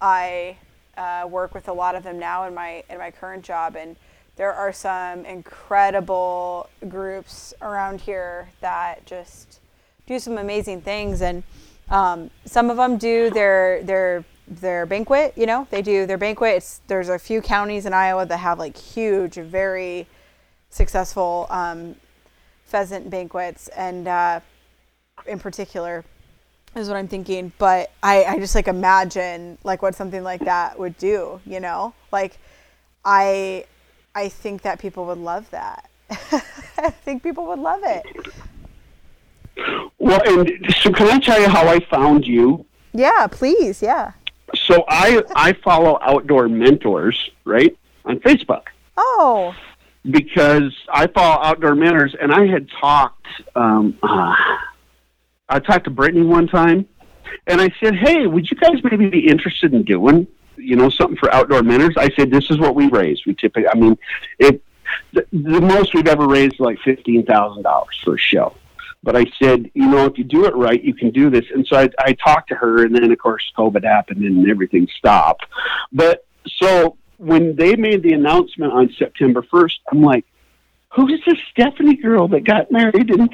I 0.03 0.57
uh, 0.97 1.25
work 1.29 1.55
with 1.55 1.69
a 1.69 1.73
lot 1.73 1.95
of 1.95 2.03
them 2.03 2.19
now 2.19 2.45
in 2.45 2.53
my 2.53 2.83
in 2.89 2.97
my 2.97 3.09
current 3.09 3.43
job, 3.43 3.77
and 3.77 3.95
there 4.35 4.53
are 4.53 4.73
some 4.73 5.25
incredible 5.25 6.69
groups 6.89 7.53
around 7.61 8.01
here 8.01 8.49
that 8.59 9.05
just 9.05 9.61
do 10.05 10.19
some 10.19 10.37
amazing 10.37 10.81
things, 10.81 11.21
and 11.21 11.41
um, 11.89 12.29
some 12.43 12.69
of 12.69 12.75
them 12.75 12.97
do 12.97 13.29
their 13.29 13.81
their 13.83 14.25
their 14.45 14.85
banquet. 14.85 15.33
You 15.37 15.45
know, 15.45 15.67
they 15.71 15.81
do 15.81 16.05
their 16.05 16.17
banquet. 16.17 16.79
There's 16.87 17.07
a 17.07 17.17
few 17.17 17.41
counties 17.41 17.85
in 17.85 17.93
Iowa 17.93 18.25
that 18.25 18.37
have 18.37 18.59
like 18.59 18.75
huge, 18.75 19.35
very 19.35 20.05
successful 20.69 21.47
um, 21.49 21.95
pheasant 22.65 23.09
banquets, 23.09 23.69
and 23.69 24.09
uh, 24.09 24.41
in 25.25 25.39
particular 25.39 26.03
is 26.75 26.87
what 26.87 26.97
I'm 26.97 27.07
thinking. 27.07 27.51
But 27.57 27.91
I, 28.01 28.23
I 28.25 28.39
just 28.39 28.55
like 28.55 28.67
imagine 28.67 29.57
like 29.63 29.81
what 29.81 29.95
something 29.95 30.23
like 30.23 30.41
that 30.45 30.77
would 30.79 30.97
do. 30.97 31.39
You 31.45 31.59
know, 31.59 31.93
like 32.11 32.37
I 33.05 33.65
I 34.15 34.29
think 34.29 34.61
that 34.63 34.79
people 34.79 35.05
would 35.05 35.17
love 35.17 35.49
that. 35.51 35.89
I 36.09 36.89
think 36.89 37.23
people 37.23 37.45
would 37.47 37.59
love 37.59 37.81
it. 37.83 38.05
Well, 39.99 40.21
and 40.25 40.49
so 40.81 40.91
can 40.91 41.07
I 41.07 41.19
tell 41.19 41.39
you 41.39 41.47
how 41.47 41.67
I 41.67 41.79
found 41.79 42.25
you? 42.25 42.65
Yeah, 42.93 43.27
please. 43.27 43.81
Yeah. 43.81 44.13
So 44.55 44.83
I 44.87 45.23
I 45.35 45.53
follow 45.53 45.97
outdoor 46.01 46.47
mentors 46.49 47.31
right 47.45 47.75
on 48.05 48.19
Facebook 48.19 48.63
Oh. 48.97 49.55
because 50.09 50.75
I 50.89 51.07
follow 51.07 51.41
outdoor 51.43 51.75
mentors, 51.75 52.15
and 52.19 52.31
I 52.33 52.45
had 52.47 52.67
talked. 52.79 53.25
Um, 53.55 53.97
uh, 54.03 54.35
I 55.49 55.59
talked 55.59 55.85
to 55.85 55.91
Brittany 55.91 56.25
one 56.25 56.47
time, 56.47 56.87
and 57.47 57.61
I 57.61 57.69
said, 57.79 57.95
"Hey, 57.95 58.27
would 58.27 58.49
you 58.49 58.57
guys 58.57 58.83
maybe 58.83 59.09
be 59.09 59.27
interested 59.27 59.73
in 59.73 59.83
doing, 59.83 60.27
you 60.55 60.75
know, 60.75 60.89
something 60.89 61.17
for 61.17 61.33
outdoor 61.33 61.63
mentors?" 61.63 61.95
I 61.97 62.09
said, 62.15 62.31
"This 62.31 62.49
is 62.49 62.57
what 62.57 62.75
we 62.75 62.87
raise. 62.87 63.25
We 63.25 63.33
typically, 63.33 63.67
I 63.67 63.75
mean, 63.75 63.97
it 64.39 64.63
the, 65.11 65.25
the 65.31 65.61
most 65.61 65.93
we've 65.93 66.07
ever 66.07 66.27
raised 66.27 66.55
is 66.55 66.59
like 66.59 66.79
fifteen 66.79 67.25
thousand 67.25 67.63
dollars 67.63 67.99
for 68.03 68.15
a 68.15 68.19
show." 68.19 68.55
But 69.03 69.17
I 69.17 69.25
said, 69.37 69.69
you 69.73 69.87
know, 69.89 70.05
if 70.05 70.17
you 70.17 70.23
do 70.23 70.45
it 70.45 70.55
right, 70.55 70.81
you 70.81 70.93
can 70.93 71.11
do 71.11 71.29
this. 71.29 71.43
And 71.53 71.67
so 71.67 71.77
I, 71.77 71.89
I 71.99 72.13
talked 72.13 72.47
to 72.49 72.55
her, 72.55 72.85
and 72.85 72.95
then 72.95 73.11
of 73.11 73.17
course 73.17 73.51
COVID 73.57 73.83
happened 73.83 74.23
and 74.23 74.49
everything 74.49 74.87
stopped. 74.97 75.45
But 75.91 76.25
so 76.47 76.95
when 77.17 77.55
they 77.55 77.75
made 77.75 78.01
the 78.01 78.13
announcement 78.13 78.71
on 78.71 78.93
September 78.97 79.41
1st, 79.41 79.73
I'm 79.91 80.01
like, 80.01 80.25
who's 80.93 81.21
this 81.25 81.37
Stephanie 81.51 81.95
girl 81.95 82.27
that 82.29 82.43
got 82.43 82.71
married 82.71 83.09
and 83.09 83.29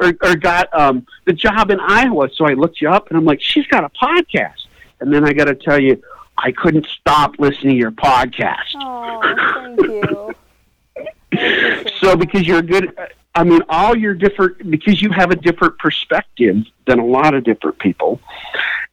or, 0.00 0.14
or 0.22 0.36
got 0.36 0.72
um, 0.78 1.06
the 1.24 1.32
job 1.32 1.70
in 1.70 1.80
Iowa? 1.80 2.28
So 2.34 2.44
I 2.44 2.54
looked 2.54 2.80
you 2.80 2.90
up, 2.90 3.08
and 3.08 3.16
I'm 3.16 3.24
like, 3.24 3.40
she's 3.40 3.66
got 3.66 3.84
a 3.84 3.88
podcast. 3.90 4.66
And 5.00 5.12
then 5.12 5.24
I 5.24 5.32
got 5.32 5.44
to 5.44 5.54
tell 5.54 5.80
you, 5.80 6.02
I 6.38 6.52
couldn't 6.52 6.86
stop 6.86 7.38
listening 7.38 7.74
to 7.74 7.78
your 7.78 7.92
podcast. 7.92 8.74
Oh, 8.76 9.74
thank 9.76 9.80
you. 9.80 10.34
So 12.00 12.16
because 12.16 12.46
you're 12.46 12.62
good, 12.62 12.96
I 13.34 13.44
mean, 13.44 13.60
all 13.68 13.96
your 13.96 14.14
different 14.14 14.70
because 14.70 15.02
you 15.02 15.10
have 15.10 15.30
a 15.30 15.36
different 15.36 15.78
perspective 15.78 16.64
than 16.86 16.98
a 16.98 17.04
lot 17.04 17.34
of 17.34 17.44
different 17.44 17.78
people, 17.78 18.20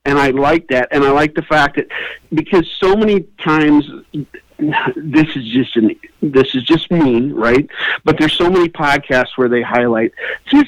and 0.03 0.19
I 0.19 0.31
like 0.31 0.67
that, 0.67 0.89
and 0.91 1.03
I 1.05 1.11
like 1.11 1.35
the 1.35 1.43
fact 1.43 1.77
that 1.77 1.87
because 2.33 2.69
so 2.79 2.95
many 2.97 3.21
times 3.39 3.89
this 4.57 5.35
is 5.35 5.45
just 5.45 5.75
an 5.75 5.95
this 6.21 6.55
is 6.55 6.63
just 6.63 6.89
me, 6.91 7.31
right? 7.31 7.67
But 8.03 8.17
there's 8.17 8.33
so 8.33 8.49
many 8.49 8.69
podcasts 8.69 9.37
where 9.37 9.49
they 9.49 9.61
highlight 9.61 10.13
this. 10.51 10.63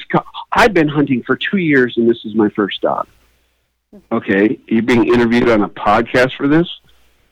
I've 0.51 0.73
been 0.73 0.87
hunting 0.87 1.23
for 1.23 1.35
two 1.35 1.57
years, 1.57 1.97
and 1.97 2.09
this 2.09 2.25
is 2.25 2.35
my 2.35 2.49
first 2.49 2.81
dog. 2.81 3.07
Okay, 4.11 4.59
you're 4.67 4.83
being 4.83 5.07
interviewed 5.07 5.49
on 5.49 5.61
a 5.61 5.69
podcast 5.69 6.35
for 6.35 6.47
this. 6.47 6.67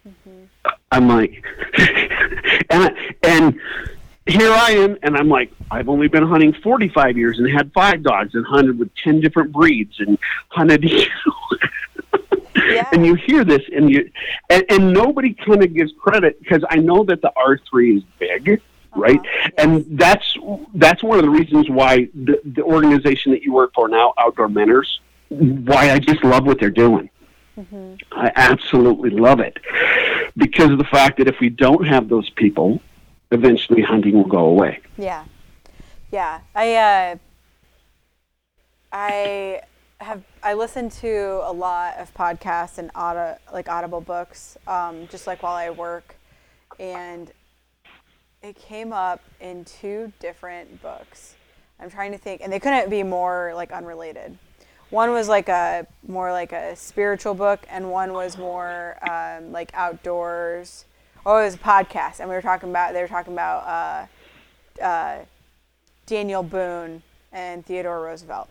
Mm-hmm. 0.07 0.45
I'm 0.91 1.07
like, 1.07 1.43
and 2.69 2.95
and 3.23 3.59
here 4.25 4.51
I 4.51 4.71
am, 4.71 4.97
and 5.03 5.17
I'm 5.17 5.27
like, 5.27 5.51
I've 5.69 5.89
only 5.89 6.07
been 6.07 6.23
hunting 6.23 6.53
45 6.53 7.17
years 7.17 7.39
and 7.39 7.49
had 7.49 7.73
five 7.73 8.03
dogs 8.03 8.35
and 8.35 8.45
hunted 8.45 8.79
with 8.79 8.93
10 8.95 9.19
different 9.19 9.51
breeds 9.51 9.99
and 9.99 10.17
hunted. 10.49 10.85
Yeah. 12.55 12.87
and 12.91 13.05
you 13.05 13.15
hear 13.15 13.43
this, 13.43 13.63
and 13.75 13.89
you 13.89 14.09
and, 14.49 14.63
and 14.69 14.93
nobody 14.93 15.33
kind 15.33 15.63
of 15.63 15.73
gives 15.73 15.91
credit 15.99 16.39
because 16.39 16.63
I 16.69 16.77
know 16.77 17.03
that 17.05 17.21
the 17.21 17.31
R3 17.35 17.97
is 17.97 18.03
big. 18.19 18.47
Uh-huh. 18.49 19.01
Right, 19.01 19.19
and 19.57 19.85
that's 19.97 20.37
that's 20.75 21.01
one 21.01 21.17
of 21.17 21.25
the 21.25 21.31
reasons 21.31 21.67
why 21.69 22.09
the, 22.13 22.39
the 22.45 22.61
organization 22.61 23.31
that 23.31 23.41
you 23.41 23.53
work 23.53 23.73
for 23.73 23.89
now, 23.89 24.13
Outdoor 24.19 24.49
Mentors, 24.49 25.01
why 25.29 25.91
I 25.91 25.99
just 25.99 26.23
love 26.23 26.45
what 26.45 26.59
they're 26.59 26.69
doing. 26.69 27.09
Mm-hmm. 27.57 27.95
I 28.11 28.31
absolutely 28.35 29.09
love 29.09 29.39
it 29.39 29.57
because 30.37 30.69
of 30.69 30.77
the 30.77 30.85
fact 30.85 31.17
that 31.17 31.27
if 31.27 31.39
we 31.39 31.49
don't 31.49 31.85
have 31.85 32.07
those 32.07 32.29
people, 32.31 32.81
eventually 33.33 33.81
hunting 33.81 34.15
will 34.15 34.23
go 34.23 34.45
away. 34.45 34.81
Yeah, 34.97 35.25
yeah. 36.11 36.41
I 36.55 36.75
uh, 36.75 37.15
I 38.91 39.61
have 39.99 40.23
I 40.43 40.53
listen 40.53 40.89
to 40.89 41.41
a 41.43 41.51
lot 41.51 41.97
of 41.97 42.13
podcasts 42.13 42.77
and 42.77 42.91
auto 42.95 43.37
like 43.51 43.69
audible 43.69 44.01
books, 44.01 44.57
um, 44.67 45.07
just 45.09 45.27
like 45.27 45.43
while 45.43 45.55
I 45.55 45.69
work, 45.69 46.15
and 46.79 47.31
it 48.41 48.55
came 48.55 48.91
up 48.91 49.21
in 49.39 49.65
two 49.65 50.11
different 50.19 50.81
books. 50.81 51.35
I'm 51.79 51.89
trying 51.89 52.11
to 52.11 52.17
think, 52.17 52.41
and 52.41 52.51
they 52.51 52.59
couldn't 52.59 52.89
be 52.89 53.03
more 53.03 53.53
like 53.55 53.71
unrelated. 53.71 54.37
One 54.89 55.11
was 55.11 55.27
like 55.27 55.49
a 55.49 55.87
more 56.07 56.31
like 56.31 56.51
a 56.51 56.75
spiritual 56.75 57.33
book, 57.33 57.65
and 57.69 57.89
one 57.89 58.13
was 58.13 58.37
more 58.37 58.97
um, 59.09 59.51
like 59.51 59.71
outdoors. 59.73 60.85
Oh, 61.25 61.37
it 61.37 61.45
was 61.45 61.55
a 61.55 61.59
podcast, 61.59 62.19
and 62.19 62.27
we 62.27 62.35
were 62.35 62.41
talking 62.41 62.69
about 62.69 62.93
they 62.93 63.01
were 63.01 63.07
talking 63.07 63.31
about 63.31 64.09
uh, 64.79 64.83
uh, 64.83 65.19
Daniel 66.05 66.43
Boone 66.43 67.01
and 67.31 67.65
Theodore 67.65 68.01
Roosevelt. 68.01 68.49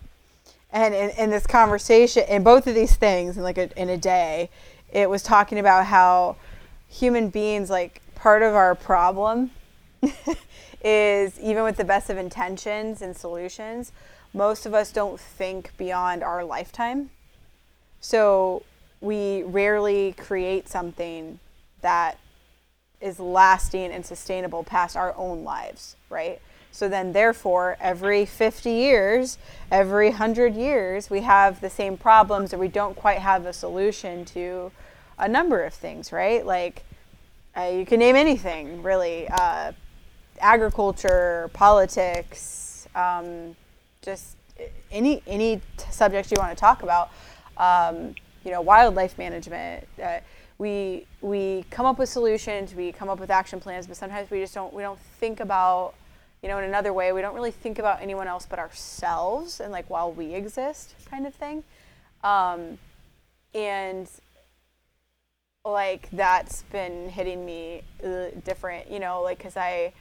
And 0.72 0.94
in, 0.94 1.10
in 1.10 1.30
this 1.30 1.46
conversation, 1.46 2.24
in 2.28 2.42
both 2.42 2.66
of 2.66 2.74
these 2.74 2.96
things, 2.96 3.36
in 3.36 3.42
like 3.42 3.58
a, 3.58 3.68
in 3.78 3.90
a 3.90 3.98
day, 3.98 4.48
it 4.90 5.10
was 5.10 5.22
talking 5.22 5.58
about 5.58 5.84
how 5.84 6.36
human 6.88 7.28
beings, 7.28 7.68
like 7.68 8.00
part 8.14 8.42
of 8.42 8.54
our 8.54 8.74
problem, 8.74 9.50
is 10.82 11.38
even 11.40 11.64
with 11.64 11.76
the 11.76 11.84
best 11.84 12.08
of 12.08 12.16
intentions 12.16 13.02
and 13.02 13.14
solutions, 13.14 13.92
most 14.32 14.64
of 14.64 14.72
us 14.72 14.90
don't 14.90 15.20
think 15.20 15.76
beyond 15.76 16.22
our 16.22 16.42
lifetime. 16.42 17.10
So 18.00 18.62
we 19.02 19.42
rarely 19.42 20.14
create 20.16 20.70
something 20.70 21.38
that 21.82 22.16
is 23.02 23.18
lasting 23.18 23.90
and 23.90 24.06
sustainable 24.06 24.64
past 24.64 24.96
our 24.96 25.14
own 25.16 25.44
lives, 25.44 25.96
right? 26.08 26.40
So 26.70 26.88
then, 26.88 27.12
therefore, 27.12 27.76
every 27.80 28.24
50 28.24 28.70
years, 28.70 29.36
every 29.70 30.08
100 30.08 30.54
years, 30.54 31.10
we 31.10 31.20
have 31.20 31.60
the 31.60 31.68
same 31.68 31.98
problems 31.98 32.54
or 32.54 32.58
we 32.58 32.68
don't 32.68 32.96
quite 32.96 33.18
have 33.18 33.44
a 33.44 33.52
solution 33.52 34.24
to 34.26 34.72
a 35.18 35.28
number 35.28 35.62
of 35.62 35.74
things, 35.74 36.12
right? 36.12 36.44
Like, 36.44 36.84
uh, 37.54 37.70
you 37.74 37.84
can 37.84 37.98
name 37.98 38.16
anything, 38.16 38.82
really 38.82 39.28
uh, 39.28 39.72
agriculture, 40.40 41.50
politics, 41.52 42.88
um, 42.94 43.54
just 44.00 44.36
any, 44.90 45.22
any 45.26 45.56
t- 45.56 45.84
subject 45.90 46.30
you 46.30 46.36
want 46.38 46.56
to 46.56 46.60
talk 46.60 46.82
about. 46.82 47.10
Um, 47.58 48.14
you 48.44 48.50
know, 48.50 48.60
wildlife 48.60 49.18
management. 49.18 49.86
Uh, 50.02 50.18
we 50.62 51.08
we 51.20 51.64
come 51.70 51.86
up 51.86 51.98
with 51.98 52.08
solutions, 52.08 52.72
we 52.72 52.92
come 52.92 53.08
up 53.08 53.18
with 53.18 53.30
action 53.30 53.58
plans, 53.58 53.88
but 53.88 53.96
sometimes 53.96 54.30
we 54.30 54.38
just 54.38 54.54
don't 54.54 54.72
we 54.72 54.80
don't 54.80 55.00
think 55.18 55.40
about 55.40 55.94
you 56.40 56.48
know 56.48 56.56
in 56.58 56.64
another 56.64 56.92
way. 56.92 57.12
We 57.12 57.20
don't 57.20 57.34
really 57.34 57.50
think 57.50 57.80
about 57.80 58.00
anyone 58.00 58.28
else 58.28 58.46
but 58.48 58.60
ourselves 58.60 59.58
and 59.58 59.72
like 59.72 59.90
while 59.90 60.12
we 60.12 60.34
exist, 60.34 60.94
kind 61.10 61.26
of 61.26 61.34
thing. 61.34 61.64
Um, 62.22 62.78
and 63.54 64.08
like 65.64 66.08
that's 66.12 66.62
been 66.70 67.08
hitting 67.08 67.44
me 67.44 67.82
uh, 68.04 68.26
different, 68.44 68.88
you 68.88 69.00
know, 69.00 69.20
like 69.20 69.38
because 69.38 69.56
I 69.56 69.92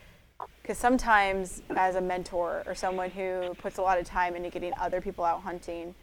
because 0.61 0.77
sometimes 0.77 1.63
as 1.75 1.95
a 1.95 2.01
mentor 2.01 2.61
or 2.67 2.75
someone 2.75 3.09
who 3.09 3.55
puts 3.55 3.79
a 3.79 3.81
lot 3.81 3.97
of 3.97 4.05
time 4.05 4.35
into 4.35 4.51
getting 4.51 4.73
other 4.79 5.01
people 5.01 5.25
out 5.25 5.41
hunting 5.41 5.95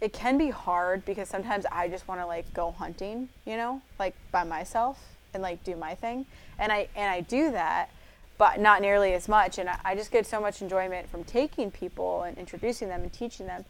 it 0.00 0.12
can 0.12 0.36
be 0.36 0.50
hard 0.50 1.04
because 1.04 1.28
sometimes 1.28 1.64
I 1.72 1.88
just 1.88 2.06
want 2.06 2.20
to 2.20 2.26
like 2.26 2.52
go 2.52 2.70
hunting, 2.70 3.28
you 3.44 3.56
know, 3.56 3.80
like 3.98 4.14
by 4.30 4.44
myself 4.44 5.16
and 5.32 5.42
like 5.42 5.64
do 5.64 5.76
my 5.76 5.94
thing. 5.94 6.26
And 6.58 6.70
I 6.70 6.88
and 6.94 7.10
I 7.10 7.20
do 7.20 7.50
that, 7.52 7.90
but 8.36 8.60
not 8.60 8.82
nearly 8.82 9.14
as 9.14 9.28
much. 9.28 9.58
And 9.58 9.68
I, 9.68 9.78
I 9.84 9.94
just 9.94 10.10
get 10.10 10.26
so 10.26 10.40
much 10.40 10.60
enjoyment 10.60 11.08
from 11.08 11.24
taking 11.24 11.70
people 11.70 12.22
and 12.22 12.36
introducing 12.36 12.88
them 12.88 13.02
and 13.02 13.12
teaching 13.12 13.46
them. 13.46 13.64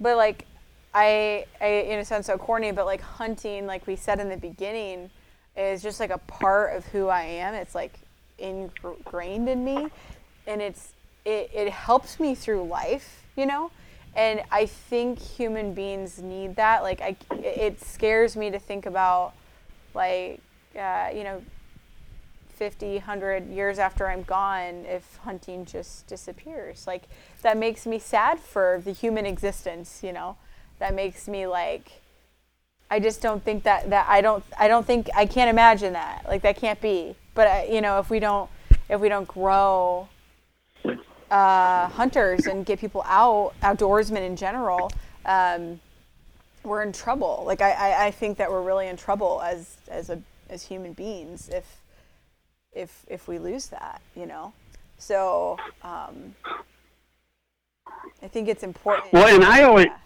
But 0.00 0.16
like 0.16 0.46
I, 0.94 1.46
I 1.60 1.86
you 1.88 1.96
know 1.96 2.02
sounds 2.02 2.26
so 2.26 2.36
corny, 2.36 2.72
but 2.72 2.86
like 2.86 3.00
hunting, 3.00 3.66
like 3.66 3.86
we 3.86 3.94
said 3.94 4.18
in 4.18 4.28
the 4.28 4.36
beginning, 4.36 5.10
is 5.56 5.80
just 5.82 6.00
like 6.00 6.10
a 6.10 6.18
part 6.18 6.76
of 6.76 6.84
who 6.86 7.08
I 7.08 7.22
am. 7.22 7.54
It's 7.54 7.74
like 7.74 7.94
ingrained 8.38 9.48
in 9.48 9.64
me, 9.64 9.88
and 10.48 10.60
it's 10.60 10.92
it, 11.24 11.50
it 11.54 11.70
helps 11.70 12.18
me 12.18 12.34
through 12.34 12.64
life, 12.64 13.22
you 13.36 13.46
know. 13.46 13.70
And 14.14 14.42
I 14.50 14.66
think 14.66 15.18
human 15.18 15.74
beings 15.74 16.20
need 16.20 16.56
that. 16.56 16.82
Like 16.82 17.00
I, 17.00 17.16
it 17.38 17.80
scares 17.80 18.36
me 18.36 18.50
to 18.50 18.58
think 18.58 18.86
about, 18.86 19.32
like, 19.94 20.40
uh, 20.78 21.08
you 21.14 21.24
know, 21.24 21.42
50, 22.50 22.94
100 22.94 23.48
years 23.48 23.78
after 23.78 24.08
I'm 24.08 24.22
gone, 24.22 24.84
if 24.86 25.16
hunting 25.24 25.64
just 25.64 26.06
disappears. 26.06 26.86
Like 26.86 27.04
that 27.40 27.56
makes 27.56 27.86
me 27.86 27.98
sad 27.98 28.38
for 28.38 28.80
the 28.84 28.92
human 28.92 29.26
existence, 29.26 30.00
you 30.02 30.12
know 30.12 30.36
that 30.82 30.94
makes 30.94 31.28
me 31.28 31.46
like 31.46 32.02
I 32.90 32.98
just 32.98 33.22
don't 33.22 33.42
think 33.42 33.62
that 33.62 33.90
that 33.90 34.06
I 34.08 34.20
don't 34.20 34.42
I 34.58 34.66
don't 34.66 34.84
think 34.84 35.08
I 35.14 35.26
can't 35.26 35.48
imagine 35.48 35.92
that 35.92 36.24
like 36.26 36.42
that 36.42 36.56
can't 36.56 36.80
be 36.80 37.14
but 37.34 37.46
I, 37.46 37.64
you 37.66 37.80
know 37.80 38.00
if 38.00 38.10
we 38.10 38.18
don't 38.18 38.50
if 38.88 39.00
we 39.00 39.08
don't 39.08 39.28
grow 39.28 40.08
uh, 41.32 41.88
hunters 41.88 42.46
and 42.46 42.66
get 42.66 42.78
people 42.78 43.02
out 43.06 43.54
outdoorsmen 43.62 44.24
in 44.24 44.36
general 44.36 44.90
um, 45.24 45.80
we're 46.64 46.82
in 46.82 46.92
trouble. 46.92 47.42
Like 47.46 47.60
I, 47.60 47.72
I, 47.72 48.06
I 48.06 48.10
think 48.10 48.38
that 48.38 48.50
we're 48.50 48.62
really 48.62 48.86
in 48.86 48.96
trouble 48.96 49.40
as 49.42 49.76
as 49.88 50.10
a 50.10 50.22
as 50.48 50.62
human 50.62 50.92
beings 50.92 51.48
if 51.48 51.80
if 52.72 53.04
if 53.08 53.28
we 53.28 53.38
lose 53.38 53.66
that 53.68 54.00
you 54.14 54.26
know? 54.26 54.52
So 54.98 55.58
um, 55.82 56.34
I 58.22 58.28
think 58.28 58.48
it's 58.48 58.62
important 58.62 59.12
well 59.12 59.34
and 59.34 59.44
I 59.44 59.62
always 59.62 59.86
yeah 59.86 59.96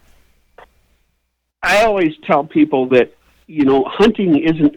I 1.67 1.85
always 1.85 2.15
tell 2.23 2.45
people 2.45 2.87
that 2.91 3.16
you 3.47 3.65
know 3.65 3.85
hunting 3.85 4.39
isn't 4.39 4.77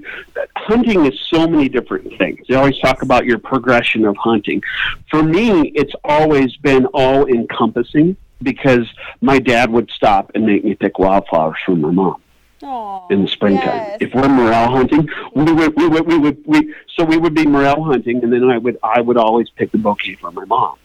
hunting 0.55 1.05
is 1.05 1.19
so 1.27 1.47
many 1.47 1.69
different 1.69 2.17
things. 2.17 2.39
They 2.47 2.55
always 2.55 2.77
talk 2.79 3.01
about 3.01 3.25
your 3.25 3.39
progression 3.39 4.05
of 4.05 4.15
hunting. 4.17 4.61
For 5.09 5.23
me, 5.23 5.71
it's 5.75 5.93
always 6.03 6.55
been 6.57 6.85
all 6.87 7.27
encompassing 7.27 8.15
because 8.41 8.87
my 9.21 9.39
dad 9.39 9.71
would 9.71 9.89
stop 9.91 10.31
and 10.35 10.45
make 10.45 10.63
me 10.63 10.75
pick 10.75 10.99
wildflowers 10.99 11.57
for 11.65 11.75
my 11.75 11.91
mom. 11.91 12.21
Aww, 12.61 13.09
in 13.09 13.21
the 13.21 13.27
springtime. 13.27 13.67
yes. 13.67 13.97
If 14.01 14.13
we're 14.13 14.27
morel 14.27 14.69
hunting, 14.69 15.07
we 15.33 15.51
would 15.51 15.75
we 15.75 15.87
would 15.87 16.05
we 16.05 16.17
would 16.17 16.43
we 16.45 16.75
so 16.95 17.03
we 17.05 17.17
would 17.17 17.33
be 17.33 17.45
morel 17.45 17.83
hunting, 17.83 18.23
and 18.23 18.31
then 18.31 18.43
I 18.43 18.57
would 18.57 18.77
I 18.83 19.01
would 19.01 19.17
always 19.17 19.49
pick 19.49 19.71
the 19.71 19.77
bouquet 19.77 20.15
for 20.15 20.31
my 20.31 20.45
mom. 20.45 20.75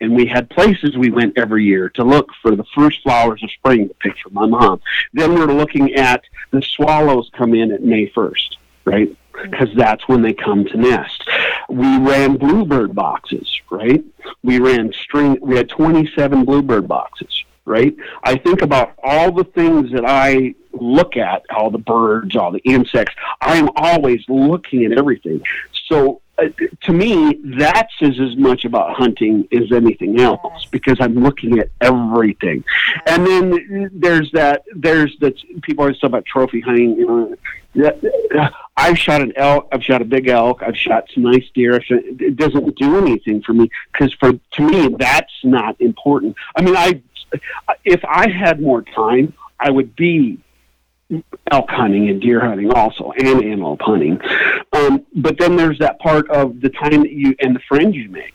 And 0.00 0.16
we 0.16 0.26
had 0.26 0.50
places 0.50 0.96
we 0.96 1.10
went 1.10 1.38
every 1.38 1.64
year 1.64 1.88
to 1.90 2.02
look 2.02 2.28
for 2.42 2.56
the 2.56 2.64
first 2.74 3.02
flowers 3.02 3.40
of 3.44 3.50
spring 3.52 3.86
to 3.88 3.94
pick 3.94 4.14
for 4.22 4.30
my 4.30 4.46
mom. 4.46 4.80
Then 5.12 5.34
we're 5.34 5.52
looking 5.52 5.94
at 5.94 6.24
the 6.50 6.62
swallows 6.62 7.30
come 7.36 7.54
in 7.54 7.72
at 7.72 7.82
May 7.82 8.06
first, 8.08 8.58
right? 8.84 9.08
Mm-hmm. 9.08 9.50
Because 9.50 9.68
that's 9.76 10.06
when 10.08 10.22
they 10.22 10.32
come 10.32 10.64
to 10.66 10.76
nest. 10.76 11.28
We 11.68 11.98
ran 11.98 12.36
bluebird 12.36 12.94
boxes, 12.94 13.60
right? 13.70 14.04
We 14.42 14.58
ran 14.58 14.92
string. 14.92 15.38
We 15.40 15.56
had 15.56 15.68
twenty 15.68 16.10
seven 16.14 16.44
bluebird 16.44 16.88
boxes 16.88 17.44
right? 17.70 17.94
I 18.24 18.36
think 18.36 18.62
about 18.62 18.94
all 19.02 19.32
the 19.32 19.44
things 19.44 19.92
that 19.92 20.04
I 20.04 20.54
look 20.72 21.16
at, 21.16 21.42
all 21.54 21.70
the 21.70 21.78
birds, 21.78 22.34
all 22.34 22.50
the 22.50 22.60
insects. 22.60 23.14
I'm 23.40 23.68
always 23.76 24.24
looking 24.28 24.84
at 24.84 24.98
everything. 24.98 25.42
So 25.86 26.20
uh, 26.40 26.48
to 26.82 26.92
me, 26.92 27.40
that's 27.58 27.92
as, 28.00 28.18
as 28.20 28.36
much 28.36 28.64
about 28.64 28.96
hunting 28.96 29.46
as 29.52 29.72
anything 29.72 30.20
else 30.20 30.66
because 30.70 30.98
I'm 31.00 31.14
looking 31.22 31.58
at 31.58 31.70
everything. 31.80 32.64
And 33.06 33.26
then 33.26 33.90
there's 33.92 34.30
that, 34.32 34.62
there's 34.74 35.16
that 35.20 35.34
people 35.62 35.82
always 35.84 35.98
talk 35.98 36.08
about 36.08 36.24
trophy 36.26 36.60
hunting, 36.60 36.96
you 36.96 37.06
know. 37.06 37.36
that- 37.74 38.52
I've 38.76 38.98
shot 38.98 39.20
an 39.20 39.32
elk. 39.36 39.68
I've 39.72 39.84
shot 39.84 40.00
a 40.00 40.06
big 40.06 40.28
elk. 40.28 40.62
I've 40.62 40.76
shot 40.76 41.04
some 41.12 41.24
nice 41.24 41.44
deer. 41.54 41.74
I've 41.74 41.84
shot, 41.84 41.98
it 42.02 42.36
doesn't 42.36 42.76
do 42.76 42.96
anything 42.96 43.42
for 43.42 43.52
me 43.52 43.68
because 43.92 44.14
for 44.14 44.32
to 44.32 44.62
me 44.62 44.88
that's 44.98 45.32
not 45.44 45.78
important. 45.80 46.34
I 46.56 46.62
mean, 46.62 46.76
I 46.76 47.02
if 47.84 48.00
I 48.04 48.30
had 48.30 48.62
more 48.62 48.82
time, 48.82 49.34
I 49.58 49.70
would 49.70 49.94
be 49.96 50.38
elk 51.50 51.70
hunting 51.70 52.08
and 52.08 52.20
deer 52.20 52.40
hunting 52.40 52.72
also, 52.72 53.12
and 53.18 53.44
antelope 53.44 53.80
hunting. 53.82 54.20
Um, 54.72 55.06
but 55.14 55.38
then 55.38 55.56
there's 55.56 55.78
that 55.78 55.98
part 55.98 56.30
of 56.30 56.60
the 56.60 56.68
time 56.70 57.02
that 57.02 57.10
you 57.10 57.34
and 57.40 57.54
the 57.54 57.60
friends 57.68 57.96
you 57.96 58.08
make. 58.08 58.34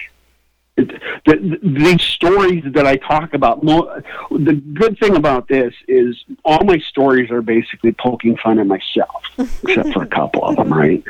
The, 0.77 0.99
the, 1.26 1.60
these 1.64 2.02
stories 2.02 2.64
that 2.73 2.85
I 2.85 2.97
talk 2.97 3.34
about, 3.34 3.64
mo- 3.64 4.02
the 4.30 4.53
good 4.53 4.99
thing 4.99 5.15
about 5.15 5.47
this 5.47 5.73
is 5.88 6.22
all 6.43 6.65
my 6.65 6.77
stories 6.80 7.31
are 7.31 7.41
basically 7.41 7.93
poking 7.93 8.35
fun 8.35 8.60
at 8.60 8.68
myself, 8.68 9.23
except 9.64 9.93
for 9.93 10.03
a 10.03 10.07
couple 10.07 10.43
of 10.43 10.57
them, 10.57 10.73
right? 10.73 11.02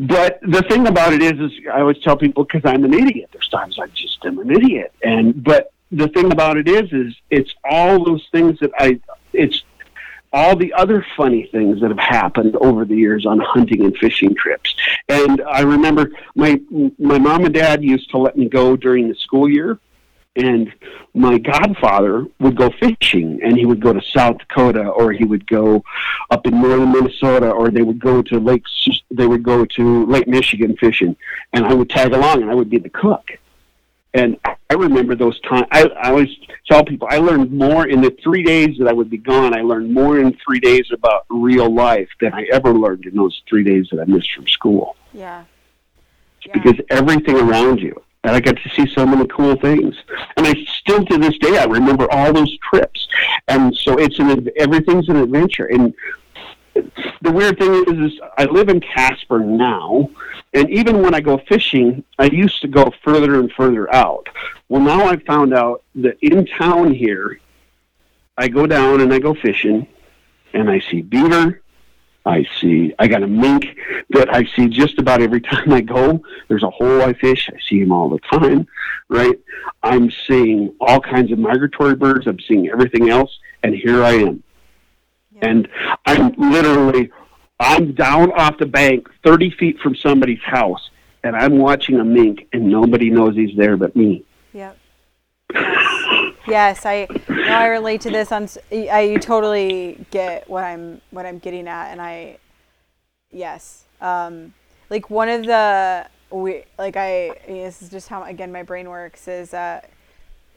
But 0.00 0.40
the 0.42 0.64
thing 0.68 0.88
about 0.88 1.12
it 1.12 1.22
is, 1.22 1.38
is 1.38 1.52
I 1.72 1.82
always 1.82 2.00
tell 2.00 2.16
people 2.16 2.42
because 2.44 2.62
I'm 2.64 2.84
an 2.84 2.92
idiot. 2.92 3.30
There's 3.32 3.48
times 3.48 3.78
I 3.78 3.86
just 3.88 4.24
am 4.24 4.40
an 4.40 4.50
idiot, 4.50 4.92
and 5.04 5.44
but 5.44 5.72
the 5.92 6.08
thing 6.08 6.32
about 6.32 6.56
it 6.56 6.66
is, 6.66 6.92
is 6.92 7.14
it's 7.30 7.54
all 7.62 8.02
those 8.04 8.26
things 8.32 8.58
that 8.58 8.72
I, 8.76 8.98
it's 9.32 9.62
all 10.32 10.56
the 10.56 10.72
other 10.72 11.04
funny 11.16 11.48
things 11.52 11.80
that 11.80 11.90
have 11.90 11.98
happened 11.98 12.56
over 12.56 12.84
the 12.84 12.96
years 12.96 13.26
on 13.26 13.38
hunting 13.38 13.84
and 13.84 13.96
fishing 13.98 14.34
trips. 14.34 14.74
And 15.08 15.42
I 15.42 15.60
remember 15.60 16.12
my 16.34 16.60
my 16.98 17.18
mom 17.18 17.44
and 17.44 17.54
dad 17.54 17.82
used 17.82 18.10
to 18.10 18.18
let 18.18 18.36
me 18.36 18.48
go 18.48 18.76
during 18.76 19.08
the 19.08 19.14
school 19.14 19.48
year, 19.48 19.78
and 20.36 20.72
my 21.14 21.38
godfather 21.38 22.26
would 22.40 22.56
go 22.56 22.70
fishing, 22.80 23.40
and 23.42 23.58
he 23.58 23.66
would 23.66 23.80
go 23.80 23.92
to 23.92 24.00
South 24.00 24.38
Dakota, 24.38 24.88
or 24.88 25.12
he 25.12 25.24
would 25.24 25.46
go 25.46 25.84
up 26.30 26.46
in 26.46 26.60
northern 26.60 26.92
Minnesota, 26.92 27.50
or 27.50 27.70
they 27.70 27.82
would 27.82 28.00
go 28.00 28.22
to 28.22 28.38
Lake 28.38 28.64
they 29.10 29.26
would 29.26 29.42
go 29.42 29.66
to 29.66 30.06
Lake 30.06 30.26
Michigan 30.26 30.76
fishing, 30.76 31.14
and 31.52 31.66
I 31.66 31.74
would 31.74 31.90
tag 31.90 32.12
along, 32.12 32.42
and 32.42 32.50
I 32.50 32.54
would 32.54 32.70
be 32.70 32.78
the 32.78 32.88
cook. 32.88 33.38
And 34.14 34.36
I 34.44 34.74
remember 34.74 35.14
those 35.14 35.40
times. 35.40 35.66
I, 35.70 35.84
I 35.84 36.10
always 36.10 36.28
tell 36.66 36.84
people 36.84 37.08
I 37.10 37.18
learned 37.18 37.52
more 37.52 37.86
in 37.86 38.00
the 38.00 38.14
three 38.22 38.42
days 38.42 38.76
that 38.78 38.88
I 38.88 38.92
would 38.92 39.10
be 39.10 39.18
gone. 39.18 39.56
I 39.56 39.62
learned 39.62 39.92
more 39.92 40.18
in 40.18 40.36
three 40.44 40.60
days 40.60 40.86
about 40.92 41.24
real 41.30 41.72
life 41.72 42.08
than 42.20 42.34
I 42.34 42.46
ever 42.52 42.72
learned 42.72 43.06
in 43.06 43.16
those 43.16 43.42
three 43.48 43.64
days 43.64 43.88
that 43.90 44.00
I 44.00 44.04
missed 44.04 44.32
from 44.32 44.46
school. 44.48 44.96
Yeah. 45.12 45.44
Yeah. 46.44 46.52
Because 46.52 46.74
everything 46.90 47.36
around 47.36 47.80
you, 47.80 48.02
and 48.24 48.34
I 48.36 48.40
got 48.40 48.56
to 48.56 48.68
see 48.70 48.86
so 48.92 49.06
many 49.06 49.26
cool 49.28 49.56
things. 49.56 49.96
And 50.36 50.46
I 50.46 50.54
still 50.78 51.04
to 51.04 51.18
this 51.18 51.36
day 51.38 51.58
I 51.58 51.64
remember 51.64 52.10
all 52.12 52.32
those 52.32 52.56
trips. 52.58 53.08
And 53.48 53.74
so 53.76 53.98
it's 53.98 54.18
an 54.18 54.48
everything's 54.56 55.08
an 55.08 55.16
adventure. 55.16 55.66
And 55.66 55.94
the 56.74 57.32
weird 57.32 57.58
thing 57.58 57.84
is, 57.86 58.12
is 58.12 58.20
I 58.38 58.44
live 58.44 58.68
in 58.68 58.80
Casper 58.80 59.40
now, 59.40 60.10
and 60.52 60.70
even 60.70 61.02
when 61.02 61.14
I 61.14 61.20
go 61.20 61.38
fishing, 61.48 62.04
I 62.18 62.26
used 62.26 62.60
to 62.62 62.68
go 62.68 62.92
further 63.04 63.38
and 63.40 63.50
further 63.52 63.92
out. 63.94 64.28
Well, 64.68 64.82
now 64.82 65.04
I've 65.04 65.22
found 65.22 65.54
out 65.54 65.82
that 65.96 66.18
in 66.22 66.46
town 66.46 66.92
here, 66.94 67.40
I 68.36 68.48
go 68.48 68.66
down 68.66 69.00
and 69.00 69.12
I 69.12 69.18
go 69.18 69.34
fishing, 69.34 69.86
and 70.54 70.70
I 70.70 70.80
see 70.80 71.02
beaver. 71.02 71.60
I 72.24 72.46
see. 72.60 72.94
I 73.00 73.08
got 73.08 73.24
a 73.24 73.26
mink 73.26 73.76
that 74.10 74.32
I 74.32 74.44
see 74.44 74.68
just 74.68 74.98
about 74.98 75.20
every 75.20 75.40
time 75.52 75.72
I 75.72 75.80
go. 75.80 76.22
There's 76.48 76.62
a 76.62 76.70
hole 76.70 77.02
I 77.02 77.12
fish. 77.14 77.50
I 77.52 77.58
see 77.68 77.80
them 77.80 77.92
all 77.92 78.08
the 78.08 78.20
time, 78.20 78.66
right? 79.08 79.36
I'm 79.82 80.10
seeing 80.26 80.72
all 80.80 81.00
kinds 81.00 81.32
of 81.32 81.38
migratory 81.38 81.96
birds. 81.96 82.26
I'm 82.26 82.38
seeing 82.40 82.68
everything 82.68 83.10
else, 83.10 83.36
and 83.62 83.74
here 83.74 84.04
I 84.04 84.12
am 84.12 84.42
and 85.42 85.68
I'm 86.06 86.32
literally 86.38 87.10
I'm 87.60 87.92
down 87.92 88.32
off 88.32 88.58
the 88.58 88.66
bank, 88.66 89.08
thirty 89.22 89.50
feet 89.50 89.78
from 89.80 89.94
somebody's 89.94 90.42
house, 90.42 90.90
and 91.22 91.36
I'm 91.36 91.58
watching 91.58 92.00
a 92.00 92.04
mink, 92.04 92.48
and 92.52 92.68
nobody 92.68 93.10
knows 93.10 93.36
he's 93.36 93.54
there 93.56 93.76
but 93.76 93.94
me. 93.94 94.24
Yep. 94.52 94.78
Yes, 96.48 96.84
I 96.84 97.06
now 97.28 97.60
I 97.60 97.66
relate 97.66 98.00
to 98.02 98.10
this 98.10 98.32
on. 98.32 98.48
I 98.72 99.16
totally 99.20 100.04
get 100.10 100.48
what 100.48 100.64
I'm 100.64 101.00
what 101.10 101.24
I'm 101.24 101.38
getting 101.38 101.68
at, 101.68 101.92
and 101.92 102.00
I, 102.00 102.38
yes, 103.30 103.84
um, 104.00 104.52
like 104.90 105.08
one 105.08 105.28
of 105.28 105.44
the 105.44 106.06
we 106.30 106.64
like 106.78 106.96
I 106.96 107.38
this 107.46 107.82
is 107.82 107.90
just 107.90 108.08
how 108.08 108.24
again 108.24 108.50
my 108.50 108.64
brain 108.64 108.88
works 108.88 109.28
is 109.28 109.54
uh, 109.54 109.82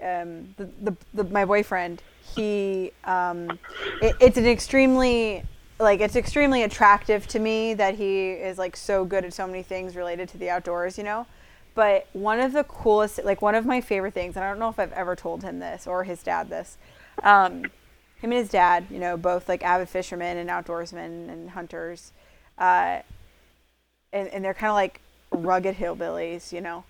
um, 0.02 0.56
the, 0.58 0.70
the, 0.82 0.98
the 1.14 1.24
my 1.26 1.46
boyfriend 1.46 2.02
he 2.36 2.92
um, 3.04 3.60
it, 4.02 4.16
it's 4.20 4.38
an 4.38 4.46
extremely 4.46 5.44
like 5.80 6.00
it's 6.00 6.16
extremely 6.16 6.64
attractive 6.64 7.28
to 7.28 7.40
me 7.40 7.74
that 7.74 7.96
he 7.96 8.32
is 8.32 8.58
like 8.58 8.76
so 8.76 9.04
good 9.04 9.26
at 9.26 9.34
so 9.34 9.46
many 9.46 9.64
things 9.64 9.96
related 9.96 10.30
to 10.30 10.38
the 10.38 10.50
outdoors, 10.50 10.98
you 10.98 11.04
know. 11.04 11.26
But 11.74 12.08
one 12.14 12.40
of 12.40 12.54
the 12.54 12.64
coolest, 12.64 13.24
like 13.26 13.42
one 13.42 13.56
of 13.56 13.66
my 13.66 13.82
favorite 13.82 14.14
things, 14.14 14.38
and 14.38 14.46
I 14.46 14.50
don't 14.50 14.60
know 14.60 14.70
if 14.70 14.80
I've 14.80 14.94
ever 14.94 15.16
told 15.16 15.44
him 15.44 15.60
this 15.60 15.86
or 15.86 16.06
his 16.06 16.24
dad 16.24 16.50
this. 16.50 16.78
Um, 17.22 17.64
him 18.22 18.32
and 18.32 18.34
his 18.34 18.50
dad, 18.50 18.86
you 18.90 19.00
know, 19.00 19.18
both 19.18 19.50
like 19.50 19.64
avid 19.64 19.90
fishermen 19.90 20.38
and 20.38 20.50
outdoorsmen 20.50 21.30
and 21.30 21.50
hunters, 21.50 22.14
uh, 22.58 23.00
and 24.14 24.30
and 24.30 24.46
they're 24.46 24.54
kind 24.54 24.70
of 24.70 24.76
like 24.76 25.02
rugged 25.32 25.76
hillbillies, 25.76 26.54
you 26.54 26.62
know. 26.62 26.86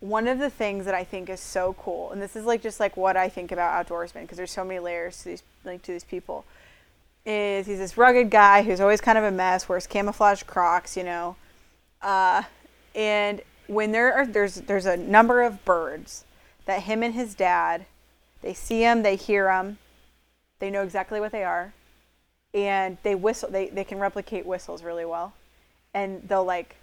One 0.00 0.28
of 0.28 0.38
the 0.38 0.48
things 0.48 0.86
that 0.86 0.94
I 0.94 1.04
think 1.04 1.28
is 1.28 1.40
so 1.40 1.74
cool, 1.74 2.10
and 2.10 2.20
this 2.20 2.34
is 2.34 2.46
like 2.46 2.62
just 2.62 2.80
like 2.80 2.96
what 2.96 3.16
I 3.16 3.28
think 3.28 3.52
about 3.52 3.86
outdoorsmen 3.86 4.22
because 4.22 4.38
there's 4.38 4.50
so 4.50 4.64
many 4.64 4.80
layers 4.80 5.18
to 5.18 5.24
these 5.26 5.42
like 5.64 5.82
to 5.82 5.92
these 5.92 6.04
people, 6.04 6.46
is 7.26 7.66
he's 7.66 7.78
this 7.78 7.98
rugged 7.98 8.30
guy 8.30 8.62
who's 8.62 8.80
always 8.80 9.02
kind 9.02 9.18
of 9.18 9.24
a 9.24 9.30
mess, 9.30 9.68
wears 9.68 9.86
camouflage 9.86 10.42
Crocs, 10.44 10.96
you 10.96 11.04
know, 11.04 11.36
uh, 12.00 12.42
and 12.94 13.42
when 13.66 13.92
there 13.92 14.14
are 14.14 14.26
there's 14.26 14.56
there's 14.56 14.86
a 14.86 14.96
number 14.96 15.42
of 15.42 15.64
birds 15.66 16.24
that 16.64 16.82
him 16.82 17.02
and 17.02 17.14
his 17.14 17.34
dad, 17.34 17.84
they 18.40 18.54
see 18.54 18.80
them, 18.80 19.02
they 19.02 19.16
hear 19.16 19.44
them, 19.44 19.76
they 20.60 20.70
know 20.70 20.82
exactly 20.82 21.20
what 21.20 21.30
they 21.30 21.44
are, 21.44 21.74
and 22.54 22.96
they 23.02 23.14
whistle. 23.14 23.50
They 23.50 23.68
they 23.68 23.84
can 23.84 23.98
replicate 23.98 24.46
whistles 24.46 24.82
really 24.82 25.04
well, 25.04 25.34
and 25.92 26.26
they'll 26.26 26.42
like 26.42 26.76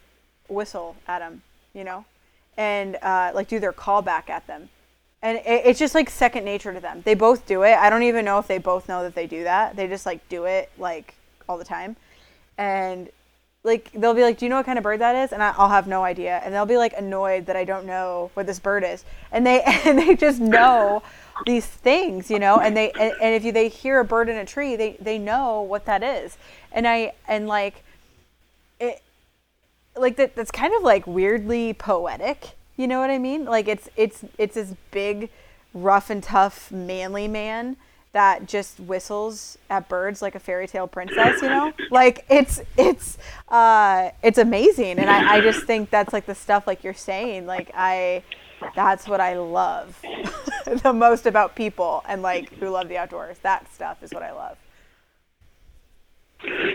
whistle 0.47 0.95
at 1.07 1.17
them, 1.17 1.41
you 1.73 1.83
know 1.83 2.05
and 2.57 2.97
uh, 3.01 3.31
like 3.33 3.47
do 3.47 3.59
their 3.59 3.73
callback 3.73 4.29
at 4.29 4.45
them. 4.47 4.69
And 5.21 5.37
it, 5.39 5.61
it's 5.65 5.79
just 5.79 5.95
like 5.95 6.09
second 6.09 6.43
nature 6.43 6.73
to 6.73 6.79
them. 6.79 7.01
They 7.05 7.13
both 7.13 7.45
do 7.45 7.63
it. 7.63 7.77
I 7.77 7.89
don't 7.89 8.03
even 8.03 8.25
know 8.25 8.39
if 8.39 8.47
they 8.47 8.57
both 8.57 8.89
know 8.89 9.03
that 9.03 9.15
they 9.15 9.27
do 9.27 9.43
that. 9.43 9.75
They 9.75 9.87
just 9.87 10.05
like 10.05 10.27
do 10.29 10.45
it 10.45 10.71
like 10.77 11.15
all 11.47 11.57
the 11.57 11.65
time. 11.65 11.95
And 12.57 13.09
like 13.63 13.91
they'll 13.91 14.13
be 14.13 14.23
like, 14.23 14.37
"Do 14.37 14.45
you 14.45 14.49
know 14.49 14.55
what 14.55 14.65
kind 14.65 14.77
of 14.77 14.83
bird 14.83 15.01
that 15.01 15.15
is?" 15.15 15.33
And 15.33 15.43
I, 15.43 15.51
will 15.57 15.67
have 15.67 15.87
no 15.87 16.03
idea. 16.03 16.41
And 16.43 16.53
they'll 16.53 16.65
be 16.65 16.77
like 16.77 16.93
annoyed 16.97 17.45
that 17.47 17.55
I 17.55 17.65
don't 17.65 17.85
know 17.85 18.31
what 18.33 18.47
this 18.47 18.59
bird 18.59 18.83
is. 18.83 19.03
And 19.31 19.45
they 19.45 19.61
and 19.85 19.99
they 19.99 20.15
just 20.15 20.39
know 20.39 21.03
these 21.45 21.65
things, 21.65 22.31
you 22.31 22.39
know. 22.39 22.57
And 22.59 22.75
they 22.75 22.91
and, 22.91 23.13
and 23.21 23.35
if 23.35 23.43
you, 23.43 23.51
they 23.51 23.67
hear 23.67 23.99
a 23.99 24.05
bird 24.05 24.29
in 24.29 24.37
a 24.37 24.45
tree, 24.45 24.75
they 24.75 24.97
they 24.99 25.19
know 25.19 25.61
what 25.61 25.85
that 25.85 26.01
is. 26.01 26.37
And 26.71 26.87
I 26.87 27.13
and 27.27 27.47
like 27.47 27.83
like 29.99 30.15
that 30.17 30.35
that's 30.35 30.51
kind 30.51 30.73
of 30.73 30.83
like 30.83 31.05
weirdly 31.07 31.73
poetic 31.73 32.55
you 32.77 32.87
know 32.87 32.99
what 32.99 33.09
i 33.09 33.17
mean? 33.17 33.45
Like 33.45 33.67
it's 33.67 33.89
it's 33.97 34.23
it's 34.37 34.55
this 34.55 34.73
big 34.91 35.29
rough 35.73 36.09
and 36.09 36.23
tough 36.23 36.71
manly 36.71 37.27
man 37.27 37.75
that 38.13 38.47
just 38.47 38.79
whistles 38.79 39.57
at 39.69 39.89
birds 39.89 40.21
like 40.21 40.33
a 40.33 40.39
fairy 40.39 40.67
tale 40.67 40.87
princess 40.87 41.41
you 41.41 41.49
know? 41.49 41.73
Like 41.91 42.25
it's 42.29 42.61
it's 42.77 43.17
uh 43.49 44.11
it's 44.23 44.37
amazing. 44.37 44.99
And 44.99 45.09
I, 45.09 45.37
I 45.37 45.41
just 45.41 45.65
think 45.65 45.89
that's 45.89 46.13
like 46.13 46.27
the 46.27 46.35
stuff 46.35 46.67
like 46.67 46.83
you're 46.83 46.93
saying 46.93 47.47
like 47.47 47.71
i 47.73 48.23
that's 48.75 49.07
what 49.07 49.19
i 49.19 49.37
love 49.37 49.99
the 50.83 50.93
most 50.93 51.25
about 51.25 51.55
people 51.55 52.03
and 52.07 52.21
like 52.21 52.53
who 52.53 52.69
love 52.69 52.89
the 52.89 52.97
outdoors. 52.97 53.37
That 53.39 53.73
stuff 53.73 54.03
is 54.03 54.13
what 54.13 54.23
i 54.23 54.31
love 54.31 54.57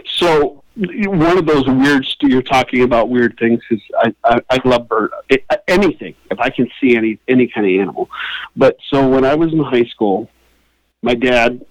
so 0.06 0.62
one 0.78 1.38
of 1.38 1.46
those 1.46 1.66
weird 1.66 2.06
you're 2.22 2.42
talking 2.42 2.82
about 2.82 3.10
weird 3.10 3.36
things 3.38 3.60
is 3.70 3.80
I, 3.98 4.14
I, 4.24 4.40
I 4.50 4.60
love 4.64 4.88
bird 4.88 5.12
anything 5.68 6.14
if 6.30 6.38
I 6.38 6.50
can 6.50 6.68
see 6.80 6.96
any 6.96 7.18
any 7.28 7.46
kind 7.46 7.66
of 7.66 7.80
animal. 7.80 8.08
But 8.56 8.76
so 8.88 9.06
when 9.06 9.24
I 9.24 9.34
was 9.34 9.52
in 9.52 9.60
high 9.60 9.84
school, 9.84 10.30
my 11.02 11.14
dad 11.14 11.64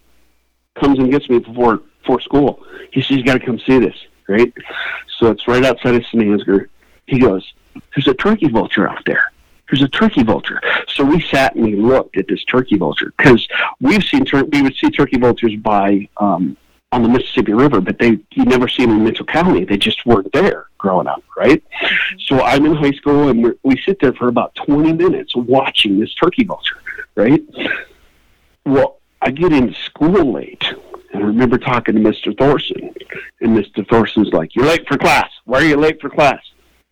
comes 0.76 1.00
and 1.00 1.12
gets 1.12 1.30
me 1.30 1.40
before 1.40 1.82
before 2.02 2.22
school. 2.22 2.64
He 2.92 3.02
says 3.02 3.18
you 3.18 3.24
got 3.24 3.40
to 3.40 3.46
come 3.46 3.60
see 3.60 3.80
this, 3.80 3.96
right? 4.28 4.54
So 5.20 5.32
it's 5.32 5.48
right 5.48 5.64
outside 5.66 5.96
of 5.96 6.06
St. 6.06 6.24
Ansgar. 6.24 6.68
He 7.08 7.20
goes, 7.20 7.54
"There's 7.96 8.08
a 8.08 8.14
turkey 8.14 8.50
vulture 8.50 8.88
out 8.88 9.04
there." 9.06 9.32
There's 9.70 9.84
a 9.84 9.88
turkey 9.88 10.24
vulture. 10.24 10.60
So 10.90 11.06
we 11.06 11.22
sat 11.22 11.56
and 11.56 11.64
we 11.64 11.78
looked 11.78 12.18
at 12.18 12.28
this 12.28 12.44
turkey 12.44 12.76
vulture 12.76 13.14
because 13.18 13.48
we've 13.80 14.04
seen 14.04 14.26
tur- 14.26 14.44
we 14.44 14.62
would 14.62 14.76
see 14.76 14.90
turkey 14.90 15.18
vultures 15.18 15.56
by 15.56 16.10
um, 16.18 16.58
on 16.92 17.04
the 17.04 17.10
Mississippi 17.10 17.54
River, 17.54 17.80
but 17.80 17.98
they 18.00 18.20
you 18.32 18.46
never 18.46 18.68
see 18.68 18.86
them 18.86 18.98
in 18.98 19.04
Mitchell 19.04 19.26
County. 19.26 19.64
They 19.64 19.78
just 19.78 20.06
weren't 20.06 20.32
there 20.34 20.66
growing 20.78 21.08
up, 21.08 21.24
right? 21.38 21.64
Mm-hmm. 21.64 22.16
So 22.28 22.42
I'm 22.42 22.66
in 22.66 22.76
high 22.76 22.92
school, 22.92 23.30
and 23.30 23.44
we're, 23.44 23.56
we 23.64 23.82
sit 23.86 24.00
there 24.02 24.14
for 24.14 24.28
about 24.28 24.54
20 24.56 24.94
minutes 24.94 25.36
watching 25.36 26.00
this 26.00 26.14
turkey 26.16 26.44
vulture, 26.44 26.82
right? 27.16 27.42
Well, 28.66 29.00
I 29.22 29.32
get 29.32 29.54
into 29.54 29.74
school 29.74 30.34
late, 30.34 30.64
and 31.14 31.24
I 31.24 31.28
remember 31.28 31.58
talking 31.58 31.96
to 31.96 32.02
Mr. 32.02 32.38
Thorson, 32.38 32.94
and 33.40 33.58
Mr. 33.58 33.88
Thorson's 33.88 34.34
like, 34.34 34.56
"You're 34.56 34.66
late 34.66 34.88
for 34.88 34.98
class. 34.98 35.30
Why 35.46 35.60
are 35.60 35.66
you 35.66 35.78
late 35.78 36.02
for 36.02 36.10
class?" 36.10 36.42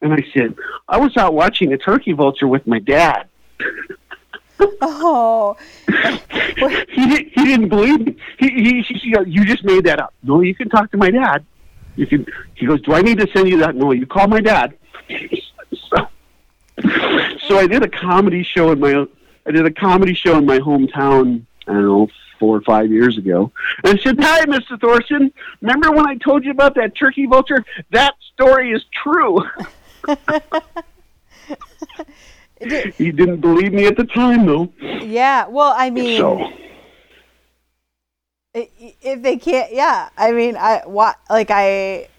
And 0.02 0.14
I 0.14 0.26
said, 0.34 0.56
"I 0.88 0.98
was 0.98 1.18
out 1.18 1.34
watching 1.34 1.74
a 1.74 1.78
turkey 1.78 2.14
vulture 2.14 2.48
with 2.48 2.66
my 2.66 2.80
dad." 2.80 3.28
Oh. 4.82 5.58
he, 5.88 7.08
didn't, 7.08 7.32
he 7.34 7.46
didn't 7.46 7.70
believe 7.70 8.06
me. 8.06 8.16
He, 8.38 8.50
he, 8.50 8.82
he, 8.82 9.16
you 9.28 9.46
just 9.46 9.64
made 9.64 9.86
that 9.86 10.00
up. 10.00 10.14
No, 10.24 10.42
you 10.42 10.56
can 10.56 10.70
talk 10.70 10.92
to 10.92 10.98
my 10.98 11.10
dad. 11.10 11.46
You 11.96 12.08
can. 12.08 12.26
He 12.56 12.66
goes, 12.66 12.82
do 12.82 12.94
I 12.94 13.02
need 13.02 13.20
to 13.20 13.28
send 13.34 13.50
you 13.50 13.60
that? 13.60 13.76
No, 13.76 13.92
you 13.92 14.06
call 14.06 14.28
my 14.28 14.42
dad. 14.42 14.78
so, 15.10 16.08
so 17.48 17.58
I 17.58 17.68
did 17.68 17.84
a 17.84 17.90
comedy 17.90 18.44
show 18.44 18.72
in 18.72 18.80
my. 18.80 19.06
I 19.46 19.52
did 19.52 19.66
a 19.66 19.72
comedy 19.72 20.14
show 20.14 20.38
in 20.38 20.46
my 20.46 20.60
hometown. 20.60 21.46
I 21.68 21.74
don't 21.74 21.84
know, 21.84 22.08
four 22.40 22.58
or 22.58 22.62
five 22.62 22.92
years 22.92 23.18
ago. 23.18 23.52
And 23.84 24.00
I 24.00 24.02
said, 24.02 24.18
Hi, 24.22 24.46
Mr. 24.46 24.80
Thorson. 24.80 25.32
Remember 25.62 25.92
when 25.92 26.08
I 26.08 26.16
told 26.16 26.46
you 26.46 26.52
about 26.52 26.76
that 26.76 26.96
turkey 26.96 27.26
vulture? 27.26 27.64
That 27.92 28.16
story 28.34 28.72
is 28.72 28.84
true. 29.04 29.44
he 32.60 33.12
didn't 33.12 33.42
believe 33.42 33.74
me 33.74 33.86
at 33.86 33.96
the 33.96 34.04
time, 34.04 34.46
though. 34.46 34.72
Yeah, 34.82 35.48
well, 35.48 35.74
I 35.78 35.90
mean, 35.90 36.18
so. 36.18 36.52
if 38.54 39.22
they 39.22 39.38
can't, 39.38 39.72
yeah, 39.74 40.10
I 40.18 40.32
mean, 40.32 40.58
I 40.58 40.82
what 40.86 41.18
like 41.30 41.50
I, 41.52 42.10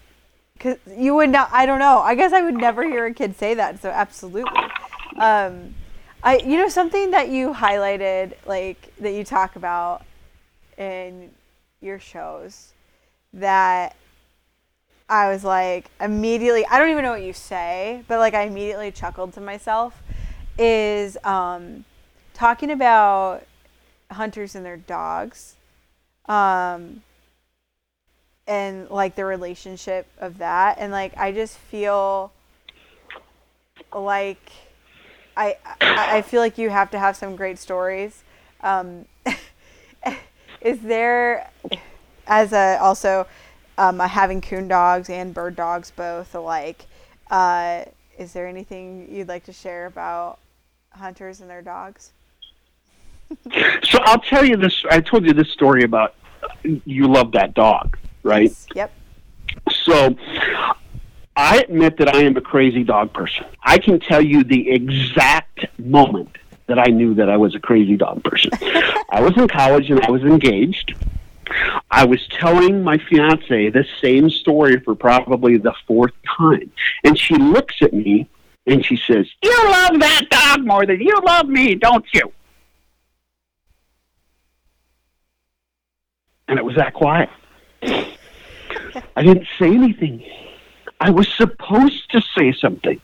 cause 0.59 0.77
you 0.87 1.15
would 1.15 1.29
not. 1.29 1.49
I 1.51 1.65
don't 1.65 1.79
know. 1.79 1.99
I 1.99 2.15
guess 2.15 2.33
I 2.33 2.41
would 2.41 2.55
never 2.55 2.83
hear 2.83 3.05
a 3.05 3.13
kid 3.13 3.37
say 3.37 3.53
that. 3.53 3.81
So 3.81 3.89
absolutely. 3.89 4.61
Um, 5.17 5.75
I 6.23 6.37
you 6.37 6.57
know 6.57 6.69
something 6.69 7.11
that 7.11 7.29
you 7.29 7.53
highlighted 7.53 8.33
like 8.45 8.93
that 8.99 9.11
you 9.11 9.23
talk 9.23 9.55
about 9.55 10.03
in 10.77 11.31
your 11.81 11.99
shows 11.99 12.73
that 13.33 13.95
I 15.09 15.29
was 15.29 15.43
like 15.43 15.89
immediately 15.99 16.65
I 16.65 16.79
don't 16.79 16.89
even 16.89 17.03
know 17.03 17.11
what 17.11 17.23
you 17.23 17.33
say, 17.33 18.03
but 18.07 18.19
like 18.19 18.33
I 18.33 18.43
immediately 18.43 18.91
chuckled 18.91 19.33
to 19.33 19.41
myself 19.41 20.01
is 20.61 21.17
um, 21.23 21.83
talking 22.35 22.69
about 22.69 23.41
hunters 24.11 24.53
and 24.53 24.63
their 24.63 24.77
dogs 24.77 25.55
um, 26.27 27.01
and 28.45 28.87
like 28.91 29.15
the 29.15 29.25
relationship 29.25 30.05
of 30.19 30.37
that. 30.37 30.77
And 30.77 30.91
like 30.91 31.17
i 31.17 31.31
just 31.31 31.57
feel 31.57 32.31
like 33.93 34.51
i 35.35 35.57
i 35.81 36.21
feel 36.21 36.41
like 36.41 36.57
you 36.57 36.69
have 36.69 36.91
to 36.91 36.99
have 36.99 37.15
some 37.15 37.35
great 37.35 37.57
stories. 37.57 38.23
Um, 38.61 39.05
is 40.61 40.79
there 40.81 41.49
as 42.27 42.53
a 42.53 42.77
also 42.79 43.25
um, 43.79 43.97
having 43.97 44.41
coon 44.41 44.67
dogs 44.67 45.09
and 45.09 45.33
bird 45.33 45.55
dogs 45.55 45.91
both 45.95 46.35
alike 46.35 46.85
uh, 47.31 47.83
is 48.19 48.33
there 48.33 48.45
anything 48.45 49.07
you'd 49.09 49.27
like 49.27 49.45
to 49.45 49.53
share 49.53 49.87
about 49.87 50.37
hunters 50.91 51.41
and 51.41 51.49
their 51.49 51.61
dogs? 51.61 52.11
so 53.83 53.99
I'll 54.01 54.19
tell 54.19 54.45
you 54.45 54.57
this. 54.57 54.83
I 54.89 54.99
told 55.01 55.25
you 55.25 55.33
this 55.33 55.49
story 55.51 55.83
about 55.83 56.15
uh, 56.43 56.47
you 56.85 57.07
love 57.07 57.31
that 57.33 57.53
dog, 57.53 57.97
right? 58.23 58.49
Yes. 58.49 58.67
Yep. 58.75 58.91
So 59.85 60.15
I 61.35 61.59
admit 61.59 61.97
that 61.97 62.13
I 62.13 62.23
am 62.23 62.35
a 62.37 62.41
crazy 62.41 62.83
dog 62.83 63.13
person. 63.13 63.45
I 63.63 63.77
can 63.77 63.99
tell 63.99 64.21
you 64.21 64.43
the 64.43 64.69
exact 64.69 65.65
moment 65.79 66.37
that 66.67 66.79
I 66.79 66.85
knew 66.85 67.13
that 67.15 67.29
I 67.29 67.37
was 67.37 67.55
a 67.55 67.59
crazy 67.59 67.97
dog 67.97 68.23
person. 68.23 68.51
I 69.11 69.21
was 69.21 69.35
in 69.37 69.47
college 69.47 69.89
and 69.89 70.01
I 70.01 70.11
was 70.11 70.23
engaged. 70.23 70.95
I 71.89 72.05
was 72.05 72.25
telling 72.29 72.83
my 72.83 72.97
fiance 72.97 73.69
the 73.69 73.85
same 74.01 74.29
story 74.29 74.79
for 74.79 74.95
probably 74.95 75.57
the 75.57 75.73
fourth 75.85 76.13
time. 76.25 76.71
And 77.03 77.17
she 77.17 77.35
looks 77.35 77.75
at 77.81 77.93
me 77.93 78.29
and 78.65 78.85
she 78.85 78.95
says, 78.95 79.27
You 79.43 79.69
love 79.69 79.99
that 79.99 80.27
dog 80.29 80.65
more 80.65 80.85
than 80.85 81.01
you 81.01 81.19
love 81.25 81.47
me, 81.47 81.75
don't 81.75 82.05
you? 82.13 82.31
And 86.47 86.59
it 86.59 86.65
was 86.65 86.75
that 86.75 86.93
quiet. 86.93 87.29
I 87.81 89.23
didn't 89.23 89.47
say 89.57 89.67
anything. 89.67 90.23
I 90.99 91.09
was 91.09 91.27
supposed 91.29 92.11
to 92.11 92.21
say 92.37 92.51
something. 92.53 92.99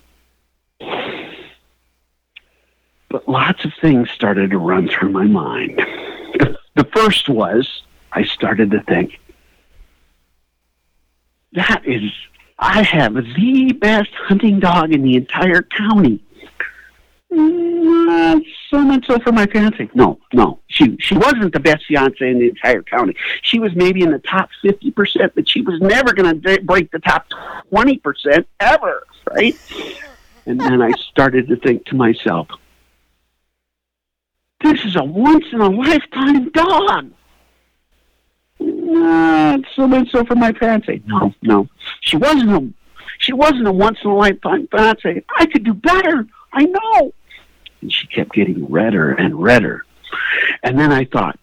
But 3.10 3.28
lots 3.28 3.64
of 3.64 3.72
things 3.82 4.12
started 4.12 4.52
to 4.52 4.58
run 4.58 4.90
through 4.90 5.10
my 5.10 5.24
mind. 5.24 5.82
The 6.76 6.84
first 6.94 7.30
was 7.30 7.82
I 8.12 8.24
started 8.24 8.72
to 8.72 8.84
think, 8.84 9.20
that 11.54 11.88
is 11.88 12.12
I 12.60 12.82
have 12.84 13.14
the 13.14 13.74
best 13.74 14.10
hunting 14.16 14.60
dog 14.60 14.92
in 14.92 15.04
the 15.04 15.16
entire 15.16 15.62
county. 15.62 16.24
Not 17.30 18.42
so 18.70 18.82
much 18.82 19.06
so 19.06 19.20
for 19.20 19.32
my 19.32 19.46
fiance. 19.48 19.90
No, 19.94 20.18
no. 20.34 20.60
She 20.68 20.96
she 21.00 21.16
wasn't 21.16 21.54
the 21.54 21.60
best 21.60 21.86
fiance 21.86 22.18
in 22.20 22.40
the 22.40 22.50
entire 22.50 22.82
county. 22.84 23.16
She 23.42 23.60
was 23.60 23.76
maybe 23.76 24.02
in 24.02 24.12
the 24.12 24.20
top 24.20 24.50
fifty 24.62 24.92
percent, 24.92 25.34
but 25.36 25.48
she 25.48 25.62
was 25.62 25.80
never 25.82 26.14
going 26.14 26.42
to 26.42 26.62
break 26.64 26.90
the 26.92 27.00
top 27.00 27.28
twenty 27.70 27.98
percent 27.98 28.48
ever, 28.60 29.04
right? 29.30 29.56
And 30.46 30.60
then 30.60 30.82
I 30.82 30.92
started 31.12 31.50
to 31.50 31.58
think 31.58 31.86
to 31.88 31.96
myself, 31.96 32.48
this 34.64 34.86
is 34.86 34.96
a 34.96 35.04
once 35.04 35.46
in 35.52 35.60
a 35.60 35.70
lifetime 35.70 36.50
dog. 36.52 37.12
Not 38.60 39.62
so 39.76 39.88
much 39.88 40.12
so 40.12 40.26
for 40.26 40.36
my 40.36 40.54
fiance. 40.54 41.02
No, 41.06 41.34
no. 41.42 41.70
She 42.02 42.18
wasn't 42.18 42.52
a 42.52 42.74
she 43.20 43.34
wasn't 43.34 43.68
a 43.68 43.72
once 43.72 44.00
in 44.04 44.10
a 44.10 44.16
lifetime 44.16 44.68
fiance. 44.68 45.24
I 45.38 45.46
could 45.48 45.64
do 45.64 45.74
better. 45.74 46.28
I 46.54 46.66
know. 46.66 47.14
And 47.82 47.92
she 47.92 48.08
kept 48.08 48.34
getting 48.34 48.66
redder 48.66 49.12
and 49.12 49.42
redder. 49.42 49.86
And 50.64 50.80
then 50.80 50.92
I 50.92 51.06
thought, 51.06 51.40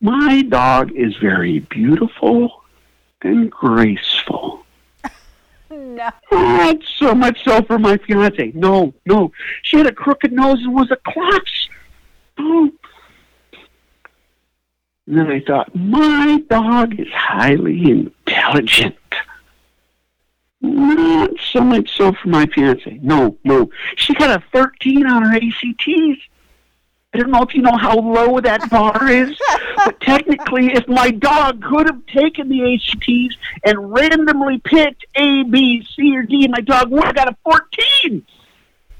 my 0.00 0.42
dog 0.42 0.92
is 0.92 1.16
very 1.16 1.60
beautiful 1.60 2.62
and 3.22 3.50
graceful. 3.50 4.64
No. 5.72 6.10
Not 6.32 6.78
so 6.96 7.14
much 7.14 7.44
so 7.44 7.62
for 7.62 7.78
my 7.78 7.96
fiance. 7.98 8.50
No, 8.56 8.92
no. 9.06 9.30
She 9.62 9.76
had 9.76 9.86
a 9.86 9.92
crooked 9.92 10.32
nose 10.32 10.58
and 10.62 10.74
was 10.74 10.90
a 10.90 10.96
klutz. 10.96 11.68
Oh. 12.38 12.72
And 15.10 15.18
then 15.18 15.26
I 15.28 15.40
thought, 15.40 15.74
my 15.74 16.40
dog 16.48 17.00
is 17.00 17.08
highly 17.12 17.90
intelligent. 17.90 18.94
Not 20.60 21.30
so 21.52 21.62
much 21.62 21.96
so 21.96 22.12
for 22.12 22.28
my 22.28 22.46
fiance. 22.46 23.00
No, 23.02 23.36
no. 23.42 23.68
She 23.96 24.14
got 24.14 24.30
a 24.30 24.44
13 24.52 25.04
on 25.08 25.24
her 25.24 25.34
ACTs. 25.34 26.20
I 27.12 27.18
don't 27.18 27.32
know 27.32 27.42
if 27.42 27.56
you 27.56 27.62
know 27.62 27.76
how 27.76 27.96
low 27.96 28.38
that 28.40 28.70
bar 28.70 29.10
is, 29.10 29.36
but 29.84 30.00
technically, 30.00 30.74
if 30.74 30.86
my 30.86 31.10
dog 31.10 31.60
could 31.60 31.86
have 31.86 32.06
taken 32.06 32.48
the 32.48 32.74
ACTs 32.74 33.36
and 33.64 33.92
randomly 33.92 34.58
picked 34.58 35.06
A, 35.16 35.42
B, 35.42 35.84
C, 35.92 36.16
or 36.16 36.22
D, 36.22 36.46
my 36.46 36.60
dog 36.60 36.88
would 36.92 37.02
have 37.02 37.16
got 37.16 37.28
a 37.28 37.36
14. 37.42 38.24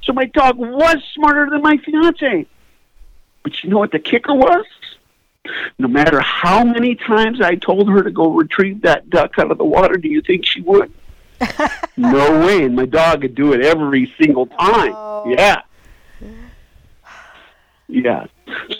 So 0.02 0.12
my 0.12 0.24
dog 0.24 0.56
was 0.56 0.96
smarter 1.14 1.48
than 1.48 1.62
my 1.62 1.76
fiance. 1.76 2.48
But 3.44 3.62
you 3.62 3.70
know 3.70 3.78
what 3.78 3.92
the 3.92 4.00
kicker 4.00 4.34
was? 4.34 4.66
No 5.78 5.88
matter 5.88 6.20
how 6.20 6.64
many 6.64 6.94
times 6.94 7.40
I 7.40 7.54
told 7.54 7.88
her 7.88 8.02
to 8.02 8.10
go 8.10 8.30
retrieve 8.32 8.82
that 8.82 9.08
duck 9.08 9.38
out 9.38 9.50
of 9.50 9.58
the 9.58 9.64
water, 9.64 9.96
do 9.96 10.08
you 10.08 10.20
think 10.20 10.44
she 10.44 10.60
would? 10.60 10.92
no 11.96 12.46
way. 12.46 12.64
And 12.64 12.76
my 12.76 12.84
dog 12.84 13.22
would 13.22 13.34
do 13.34 13.54
it 13.54 13.64
every 13.64 14.12
single 14.20 14.46
time. 14.46 14.92
Oh. 14.94 15.24
Yeah. 15.26 15.62
Yeah. 17.88 18.26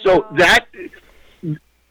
So 0.03 0.27
that 0.37 0.66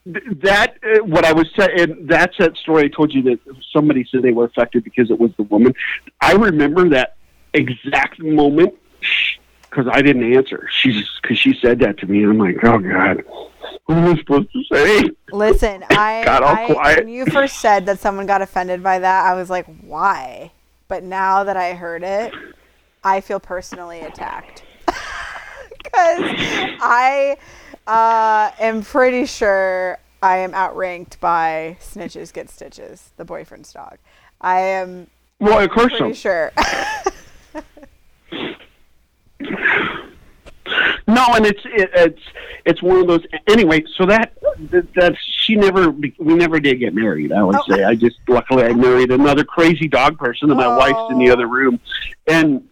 that 0.06 0.78
uh, 0.84 1.04
what 1.04 1.26
I 1.26 1.34
was 1.34 1.48
saying 1.58 2.08
that's 2.08 2.38
that 2.38 2.56
story 2.58 2.86
I 2.86 2.88
told 2.88 3.14
you 3.14 3.22
that 3.24 3.40
somebody 3.74 4.08
said 4.10 4.22
they 4.22 4.32
were 4.32 4.46
affected 4.46 4.84
because 4.84 5.12
it 5.12 5.20
was 5.20 5.32
the 5.38 5.44
woman. 5.44 5.74
I 6.22 6.34
remember 6.34 6.88
that 6.90 7.18
exact 7.54 8.20
moment 8.20 8.76
because 9.70 9.88
I 9.92 10.02
didn't 10.02 10.34
answer. 10.34 10.68
She's 10.72 11.08
because 11.22 11.38
she 11.38 11.54
said 11.54 11.80
that 11.80 11.98
to 12.00 12.08
me, 12.08 12.24
and 12.24 12.32
I'm 12.32 12.38
like, 12.38 12.58
oh 12.64 12.80
god, 12.80 13.24
what 13.86 13.98
am 13.98 14.06
I 14.14 14.18
supposed 14.18 14.52
to 14.54 14.64
say? 14.72 15.10
Listen, 15.32 15.84
I, 15.92 16.24
Got 16.26 16.44
all 16.44 16.56
I 16.56 16.66
quiet. 16.74 17.00
when 17.06 17.10
you 17.14 17.26
first 17.26 17.58
said 17.60 17.86
that 17.88 18.00
someone 18.00 18.26
got 18.26 18.42
offended 18.42 18.82
by 18.84 19.00
that, 19.00 19.26
I 19.26 19.34
was 19.36 19.50
like, 19.50 19.66
why? 19.82 20.52
But 20.88 21.04
now 21.04 21.44
that 21.44 21.58
I 21.58 21.74
heard 21.74 22.04
it, 22.04 22.34
I 23.04 23.22
feel 23.22 23.40
personally 23.40 24.02
attacked. 24.02 24.64
Because 25.82 26.20
I 26.82 27.38
uh, 27.88 28.52
am 28.60 28.84
pretty 28.84 29.26
sure 29.26 29.98
I 30.22 30.40
am 30.40 30.54
outranked 30.54 31.20
by 31.22 31.78
Snitches 31.80 32.34
Get 32.34 32.50
Stitches, 32.50 33.12
the 33.16 33.24
boyfriend's 33.24 33.72
dog. 33.72 33.98
I 34.42 34.60
am 34.60 35.08
Well, 35.40 35.60
of 35.60 35.70
course 35.72 35.94
I'm 35.94 36.00
pretty 36.00 36.14
so. 36.16 36.20
sure. 36.20 36.52
No, 41.08 41.26
and 41.34 41.46
it's 41.48 41.62
it, 41.66 41.90
it's 41.96 42.22
it's 42.66 42.82
one 42.84 42.98
of 43.02 43.08
those. 43.08 43.26
Anyway, 43.48 43.84
so 43.96 44.06
that 44.06 44.34
that- 44.70 44.94
that's 44.94 45.18
she 45.20 45.56
never 45.56 45.90
we 45.90 46.14
never 46.20 46.60
did 46.60 46.76
get 46.80 46.94
married. 46.94 47.32
I 47.32 47.42
would 47.44 47.56
Oh. 47.56 47.64
say 47.68 47.84
I 47.84 47.96
just 47.96 48.18
luckily 48.28 48.64
I 48.66 48.74
married 48.74 49.12
another 49.12 49.44
crazy 49.44 49.88
dog 49.88 50.20
person, 50.20 50.52
and 50.52 50.60
my 50.60 50.78
wife's 50.78 51.12
in 51.12 51.18
the 51.18 51.30
Oh. 51.32 51.34
other 51.34 51.48
room, 51.48 51.80
and 52.28 52.64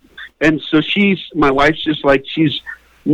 and 0.41 0.61
so 0.69 0.79
she's 0.81 1.17
my 1.33 1.49
wife's 1.49 1.83
just 1.83 2.05
like 2.05 2.23
she's 2.27 2.61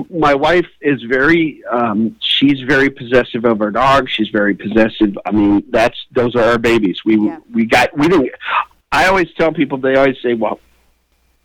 my 0.10 0.34
wife 0.34 0.68
is 0.82 1.02
very 1.04 1.64
um 1.72 2.16
she's 2.20 2.60
very 2.62 2.90
possessive 2.90 3.46
of 3.46 3.62
our 3.62 3.70
dog 3.72 4.10
she's 4.10 4.30
very 4.30 4.56
possessive 4.56 5.16
i 5.24 5.32
mean 5.32 5.64
that's 5.70 5.96
those 6.12 6.36
are 6.36 6.42
our 6.46 6.58
babies 6.58 7.06
we 7.06 7.16
Yeah. 7.18 7.38
we 7.54 7.66
got 7.68 7.96
we 7.96 8.08
didn't 8.08 8.32
i 8.92 9.06
always 9.06 9.32
tell 9.38 9.54
people 9.54 9.78
they 9.78 9.96
always 9.96 10.18
say 10.24 10.34
well 10.34 10.60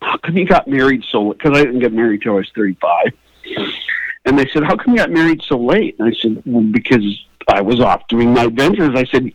how 0.01 0.17
come 0.17 0.37
you 0.37 0.45
got 0.45 0.67
married 0.67 1.03
so 1.09 1.33
because 1.33 1.57
i 1.57 1.63
didn't 1.63 1.79
get 1.79 1.93
married 1.93 2.21
till 2.21 2.33
i 2.33 2.35
was 2.35 2.51
35 2.55 3.13
and 4.25 4.37
they 4.37 4.47
said 4.49 4.63
how 4.63 4.75
come 4.75 4.93
you 4.93 4.99
got 4.99 5.11
married 5.11 5.41
so 5.43 5.57
late 5.57 5.95
and 5.99 6.07
i 6.07 6.17
said 6.19 6.41
well 6.45 6.63
because 6.63 7.03
i 7.47 7.61
was 7.61 7.79
off 7.79 8.07
doing 8.07 8.33
my 8.33 8.43
adventures 8.43 8.91
i 8.95 9.03
said 9.05 9.31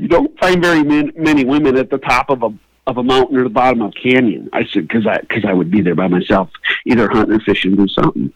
you 0.00 0.08
don't 0.08 0.36
find 0.38 0.62
very 0.62 0.82
man, 0.82 1.12
many 1.14 1.44
women 1.44 1.76
at 1.76 1.90
the 1.90 1.98
top 1.98 2.30
of 2.30 2.42
a 2.42 2.52
of 2.86 2.96
a 2.96 3.02
mountain 3.02 3.36
or 3.36 3.44
the 3.44 3.50
bottom 3.50 3.82
of 3.82 3.90
a 3.90 4.00
canyon. 4.00 4.48
I 4.52 4.64
said 4.64 4.88
because 4.88 5.06
I 5.06 5.18
because 5.18 5.44
I 5.44 5.52
would 5.52 5.70
be 5.70 5.82
there 5.82 5.94
by 5.94 6.08
myself, 6.08 6.50
either 6.86 7.08
hunting 7.08 7.36
or 7.36 7.40
fishing, 7.40 7.78
or 7.78 7.86
something. 7.86 8.32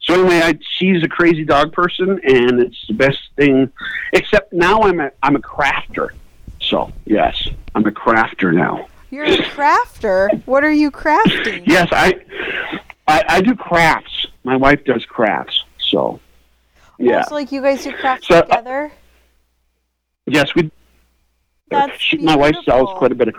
So 0.00 0.14
anyway, 0.14 0.40
I, 0.42 0.58
she's 0.76 1.04
a 1.04 1.08
crazy 1.08 1.44
dog 1.44 1.72
person, 1.72 2.20
and 2.24 2.60
it's 2.60 2.86
the 2.88 2.94
best 2.94 3.18
thing. 3.36 3.70
Except 4.12 4.52
now 4.52 4.82
I'm 4.82 4.98
a 4.98 5.12
I'm 5.22 5.36
a 5.36 5.40
crafter. 5.40 6.10
So 6.60 6.92
yes, 7.06 7.48
I'm 7.74 7.86
a 7.86 7.92
crafter 7.92 8.52
now. 8.52 8.88
You're 9.10 9.24
a 9.24 9.36
crafter. 9.38 10.42
What 10.46 10.64
are 10.64 10.72
you 10.72 10.90
crafting? 10.90 11.64
Yes, 11.66 11.88
I 11.92 12.20
I, 13.06 13.24
I 13.28 13.40
do 13.40 13.54
crafts. 13.56 14.26
My 14.44 14.56
wife 14.56 14.84
does 14.84 15.04
crafts. 15.04 15.64
So 15.78 16.20
yeah, 16.98 17.22
So 17.24 17.34
like 17.34 17.50
you 17.50 17.60
guys 17.60 17.82
do 17.84 17.92
crafts 17.92 18.28
So, 18.28 18.36
uh, 18.36 18.42
together? 18.42 18.92
yes, 20.26 20.54
we 20.54 20.70
That's 21.70 21.98
she, 22.00 22.18
my 22.18 22.36
wife 22.36 22.56
sells 22.64 22.96
quite 22.98 23.12
a 23.12 23.14
bit 23.14 23.28
of. 23.28 23.34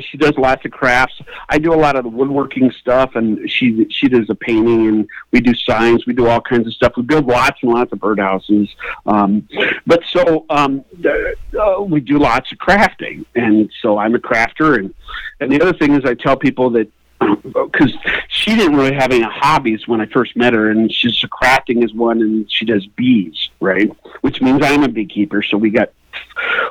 She 0.00 0.16
does 0.16 0.36
lots 0.38 0.64
of 0.64 0.70
crafts. 0.70 1.20
I 1.48 1.58
do 1.58 1.72
a 1.72 1.76
lot 1.76 1.96
of 1.96 2.04
the 2.04 2.08
woodworking 2.08 2.70
stuff, 2.70 3.14
and 3.14 3.50
she 3.50 3.86
she 3.90 4.08
does 4.08 4.26
the 4.26 4.34
painting, 4.34 4.88
and 4.88 5.08
we 5.32 5.40
do 5.40 5.54
signs. 5.54 6.06
We 6.06 6.14
do 6.14 6.26
all 6.26 6.40
kinds 6.40 6.66
of 6.66 6.72
stuff. 6.72 6.94
We 6.96 7.02
build 7.02 7.26
lots 7.26 7.58
and 7.62 7.72
lots 7.72 7.92
of 7.92 7.98
birdhouses. 7.98 8.68
Um, 9.04 9.46
but 9.86 10.02
so 10.08 10.46
um, 10.48 10.84
uh, 11.04 11.82
we 11.82 12.00
do 12.00 12.18
lots 12.18 12.50
of 12.52 12.58
crafting, 12.58 13.26
and 13.34 13.70
so 13.82 13.98
I'm 13.98 14.14
a 14.14 14.18
crafter. 14.18 14.78
And 14.78 14.94
and 15.40 15.52
the 15.52 15.60
other 15.60 15.76
thing 15.76 15.94
is, 15.94 16.04
I 16.04 16.14
tell 16.14 16.36
people 16.36 16.70
that 16.70 16.90
because 17.18 17.92
she 18.28 18.54
didn't 18.54 18.76
really 18.76 18.94
have 18.94 19.12
any 19.12 19.22
hobbies 19.22 19.86
when 19.88 20.00
I 20.00 20.06
first 20.06 20.36
met 20.36 20.52
her, 20.52 20.70
and 20.70 20.92
she's 20.92 21.18
crafting 21.22 21.84
is 21.84 21.92
one, 21.92 22.20
and 22.20 22.50
she 22.50 22.64
does 22.64 22.86
bees, 22.86 23.50
right? 23.60 23.90
Which 24.20 24.40
means 24.40 24.62
I'm 24.62 24.82
a 24.82 24.88
beekeeper, 24.88 25.42
so 25.42 25.56
we 25.56 25.70
got 25.70 25.92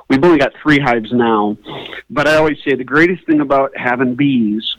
we've 0.10 0.24
only 0.24 0.40
got 0.40 0.54
three 0.62 0.80
hives 0.80 1.12
now. 1.12 1.58
But 2.10 2.28
I 2.28 2.36
always 2.36 2.58
say 2.64 2.76
the 2.76 2.84
greatest 2.84 3.26
thing 3.26 3.42
about 3.42 3.76
having 3.78 4.16
bees 4.16 4.76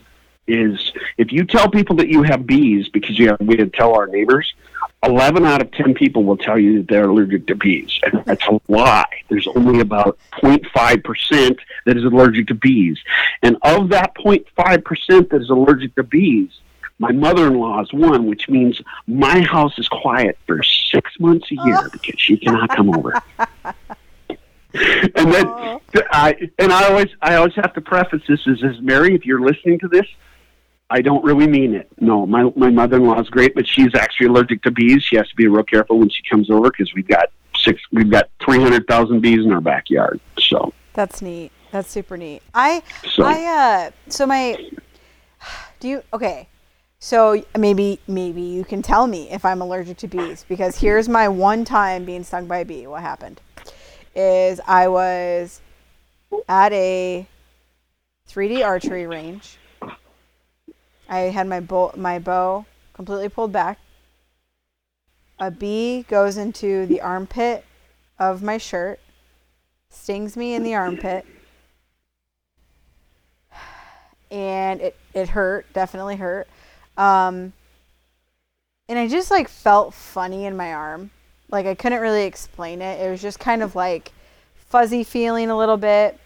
is 0.47 0.93
if 1.17 1.31
you 1.31 1.43
tell 1.43 1.69
people 1.69 1.97
that 1.97 2.07
you 2.07 2.23
have 2.23 2.47
bees 2.47 2.87
because 2.89 3.19
you 3.19 3.27
have 3.27 3.39
we 3.41 3.57
had 3.57 3.73
tell 3.73 3.93
our 3.93 4.07
neighbors, 4.07 4.53
eleven 5.03 5.45
out 5.45 5.61
of 5.61 5.71
ten 5.71 5.93
people 5.93 6.23
will 6.23 6.37
tell 6.37 6.57
you 6.57 6.79
that 6.79 6.87
they're 6.87 7.09
allergic 7.09 7.47
to 7.47 7.55
bees. 7.55 7.99
And 8.03 8.23
that's 8.25 8.45
a 8.47 8.59
lie. 8.67 9.05
There's 9.29 9.47
only 9.47 9.79
about 9.79 10.17
0.5 10.41 11.03
percent 11.03 11.59
that 11.85 11.97
is 11.97 12.03
allergic 12.03 12.47
to 12.47 12.55
bees. 12.55 12.97
And 13.41 13.57
of 13.63 13.89
that 13.89 14.15
0.5 14.15 14.83
percent 14.83 15.29
that 15.29 15.41
is 15.41 15.49
allergic 15.49 15.95
to 15.95 16.03
bees, 16.03 16.49
my 16.99 17.11
mother-in-law 17.11 17.81
is 17.81 17.93
one, 17.93 18.25
which 18.25 18.49
means 18.49 18.81
my 19.05 19.41
house 19.41 19.77
is 19.77 19.87
quiet 19.87 20.37
for 20.47 20.63
six 20.63 21.11
months 21.19 21.51
a 21.51 21.55
year 21.65 21.89
because 21.91 22.19
she 22.19 22.37
cannot 22.37 22.69
come 22.69 22.95
over. 22.95 23.13
and 24.73 25.33
then. 25.33 25.79
I 26.11 26.49
and 26.59 26.71
I 26.71 26.89
always 26.89 27.09
I 27.21 27.35
always 27.35 27.55
have 27.55 27.73
to 27.73 27.81
preface 27.81 28.21
this 28.27 28.45
as 28.47 28.61
is 28.61 28.81
Mary, 28.81 29.15
if 29.15 29.25
you're 29.25 29.41
listening 29.41 29.79
to 29.79 29.87
this, 29.87 30.05
I 30.89 31.01
don't 31.01 31.23
really 31.23 31.47
mean 31.47 31.73
it. 31.73 31.89
No, 31.99 32.25
my 32.25 32.51
my 32.55 32.69
mother-in-law 32.69 33.19
is 33.19 33.29
great, 33.29 33.55
but 33.55 33.67
she's 33.67 33.93
actually 33.93 34.27
allergic 34.27 34.61
to 34.63 34.71
bees. 34.71 35.03
She 35.03 35.17
has 35.17 35.27
to 35.29 35.35
be 35.35 35.47
real 35.47 35.63
careful 35.63 35.99
when 35.99 36.09
she 36.09 36.23
comes 36.29 36.49
over 36.49 36.69
because 36.69 36.93
we've 36.93 37.07
got 37.07 37.29
six, 37.57 37.81
we've 37.91 38.09
got 38.09 38.29
three 38.43 38.61
hundred 38.61 38.87
thousand 38.87 39.21
bees 39.21 39.43
in 39.43 39.51
our 39.51 39.61
backyard. 39.61 40.19
So, 40.39 40.73
That's 40.93 41.21
neat. 41.21 41.51
That's 41.71 41.89
super 41.89 42.15
neat. 42.15 42.41
I 42.53 42.83
so 43.09 43.23
I 43.23 43.43
uh 43.43 43.91
so 44.09 44.25
my 44.25 44.57
do 45.79 45.89
you 45.89 46.03
okay. 46.13 46.47
So 46.99 47.43
maybe 47.57 47.99
maybe 48.07 48.41
you 48.41 48.63
can 48.63 48.81
tell 48.81 49.07
me 49.07 49.29
if 49.29 49.45
I'm 49.45 49.61
allergic 49.61 49.97
to 49.97 50.07
bees 50.07 50.45
because 50.47 50.77
here's 50.77 51.07
my 51.07 51.27
one 51.27 51.65
time 51.65 52.05
being 52.05 52.23
stung 52.23 52.47
by 52.47 52.59
a 52.59 52.65
bee. 52.65 52.87
What 52.87 53.01
happened 53.01 53.41
is 54.15 54.59
I 54.65 54.87
was 54.87 55.61
at 56.49 56.73
a 56.73 57.27
3D 58.29 58.65
archery 58.65 59.05
range. 59.05 59.57
I 61.09 61.19
had 61.19 61.47
my 61.47 61.59
bow 61.59 61.93
my 61.95 62.19
bow 62.19 62.65
completely 62.93 63.29
pulled 63.29 63.51
back. 63.51 63.79
A 65.39 65.51
bee 65.51 66.03
goes 66.07 66.37
into 66.37 66.85
the 66.85 67.01
armpit 67.01 67.63
of 68.17 68.41
my 68.41 68.57
shirt, 68.57 68.99
stings 69.89 70.35
me 70.35 70.53
in 70.55 70.63
the 70.63 70.73
armpit 70.73 71.25
and 74.31 74.81
it 74.81 74.95
it 75.13 75.29
hurt, 75.29 75.71
definitely 75.73 76.17
hurt. 76.17 76.47
Um, 76.97 77.53
and 78.89 78.97
I 78.97 79.07
just 79.07 79.31
like 79.31 79.47
felt 79.47 79.93
funny 79.93 80.45
in 80.45 80.57
my 80.57 80.73
arm. 80.73 81.11
Like 81.49 81.65
I 81.65 81.75
couldn't 81.75 82.01
really 82.01 82.25
explain 82.25 82.81
it. 82.81 82.99
It 82.99 83.09
was 83.09 83.21
just 83.21 83.39
kind 83.39 83.63
of 83.63 83.75
like 83.75 84.11
fuzzy 84.55 85.03
feeling 85.03 85.49
a 85.49 85.57
little 85.57 85.77
bit. 85.77 86.19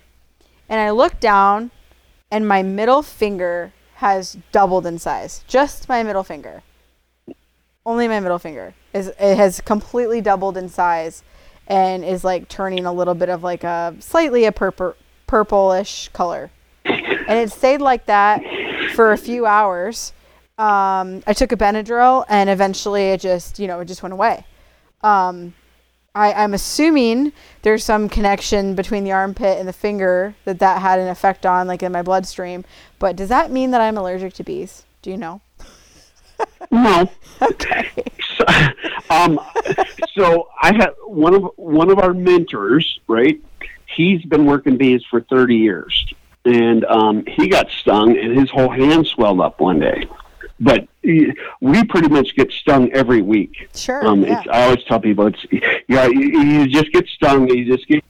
And 0.70 0.80
I 0.80 0.92
looked 0.92 1.20
down 1.20 1.72
and 2.32 2.48
my 2.48 2.64
middle 2.64 3.02
finger 3.02 3.74
has 4.02 4.36
doubled 4.52 4.88
in 4.88 4.98
size. 4.98 5.44
Just 5.48 5.88
my 5.88 6.02
middle 6.02 6.24
finger. 6.24 6.64
Only 7.86 8.08
my 8.08 8.20
middle 8.20 8.40
finger 8.40 8.74
is 8.94 9.10
it 9.10 9.38
has 9.38 9.62
completely 9.62 10.22
doubled 10.22 10.58
in 10.58 10.70
size 10.70 11.22
and 11.68 12.04
is 12.04 12.24
like 12.24 12.48
turning 12.48 12.88
a 12.88 12.92
little 12.92 13.14
bit 13.14 13.30
of 13.30 13.44
like 13.44 13.64
a 13.64 13.96
slightly 14.00 14.46
a 14.46 14.52
purple 14.52 14.96
purplish 15.28 16.10
color. 16.14 16.50
And 16.84 17.38
it 17.38 17.52
stayed 17.52 17.80
like 17.80 18.08
that 18.08 18.42
for 18.96 19.12
a 19.12 19.18
few 19.20 19.46
hours. 19.46 20.14
Um, 20.58 21.22
I 21.28 21.34
took 21.34 21.52
a 21.52 21.56
Benadryl 21.56 22.26
and 22.28 22.50
eventually 22.50 23.10
it 23.10 23.22
just, 23.22 23.60
you 23.60 23.68
know, 23.68 23.82
it 23.82 23.86
just 23.86 24.02
went 24.02 24.14
away. 24.14 24.48
Um, 25.02 25.54
I, 26.14 26.34
I'm 26.34 26.54
assuming 26.54 27.32
there's 27.62 27.84
some 27.84 28.10
connection 28.10 28.76
between 28.76 29.04
the 29.06 29.14
armpit 29.14 29.58
and 29.58 29.68
the 29.68 29.74
finger 29.74 30.36
that 30.44 30.60
that 30.60 30.82
had 30.82 31.00
an 31.00 31.08
effect 31.08 31.46
on, 31.46 31.68
like 31.68 31.84
in 31.84 31.92
my 31.92 32.02
bloodstream. 32.02 32.66
But 33.00 33.16
does 33.16 33.30
that 33.30 33.50
mean 33.50 33.72
that 33.72 33.82
I'm 33.82 33.98
allergic 33.98 34.34
to 34.34 34.44
bees? 34.44 34.84
Do 35.02 35.10
you 35.10 35.18
know? 35.18 35.42
No. 36.72 37.10
Okay. 37.42 37.90
So, 38.38 38.46
um, 39.10 39.40
so 40.14 40.48
I 40.62 40.76
had 40.76 40.92
one 41.08 41.34
of 41.34 41.50
one 41.56 41.90
of 41.90 41.98
our 41.98 42.14
mentors, 42.14 43.00
right? 43.08 43.42
He's 43.88 44.24
been 44.26 44.46
working 44.46 44.78
bees 44.78 45.04
for 45.10 45.22
thirty 45.22 45.58
years, 45.58 46.06
and 46.46 46.86
um, 46.86 47.26
he 47.26 47.48
got 47.48 47.72
stung, 47.72 48.16
and 48.16 48.38
his 48.40 48.52
whole 48.52 48.70
hand 48.70 49.08
swelled 49.08 49.42
up 49.42 49.60
one 49.60 49.80
day. 49.80 50.08
But 50.62 50.88
we 51.04 51.84
pretty 51.86 52.08
much 52.08 52.36
get 52.36 52.52
stung 52.52 52.92
every 52.94 53.22
week. 53.22 53.70
Sure. 53.76 54.06
Um, 54.06 54.22
yeah. 54.22 54.40
it's, 54.40 54.48
I 54.48 54.64
always 54.66 54.84
tell 54.84 55.00
people 55.00 55.28
it's 55.28 55.46
yeah, 55.88 56.06
you, 56.06 56.42
you 56.42 56.68
just 56.68 56.92
get 56.94 57.08
stung, 57.08 57.50
you 57.50 57.66
just 57.66 57.88
get 57.88 58.04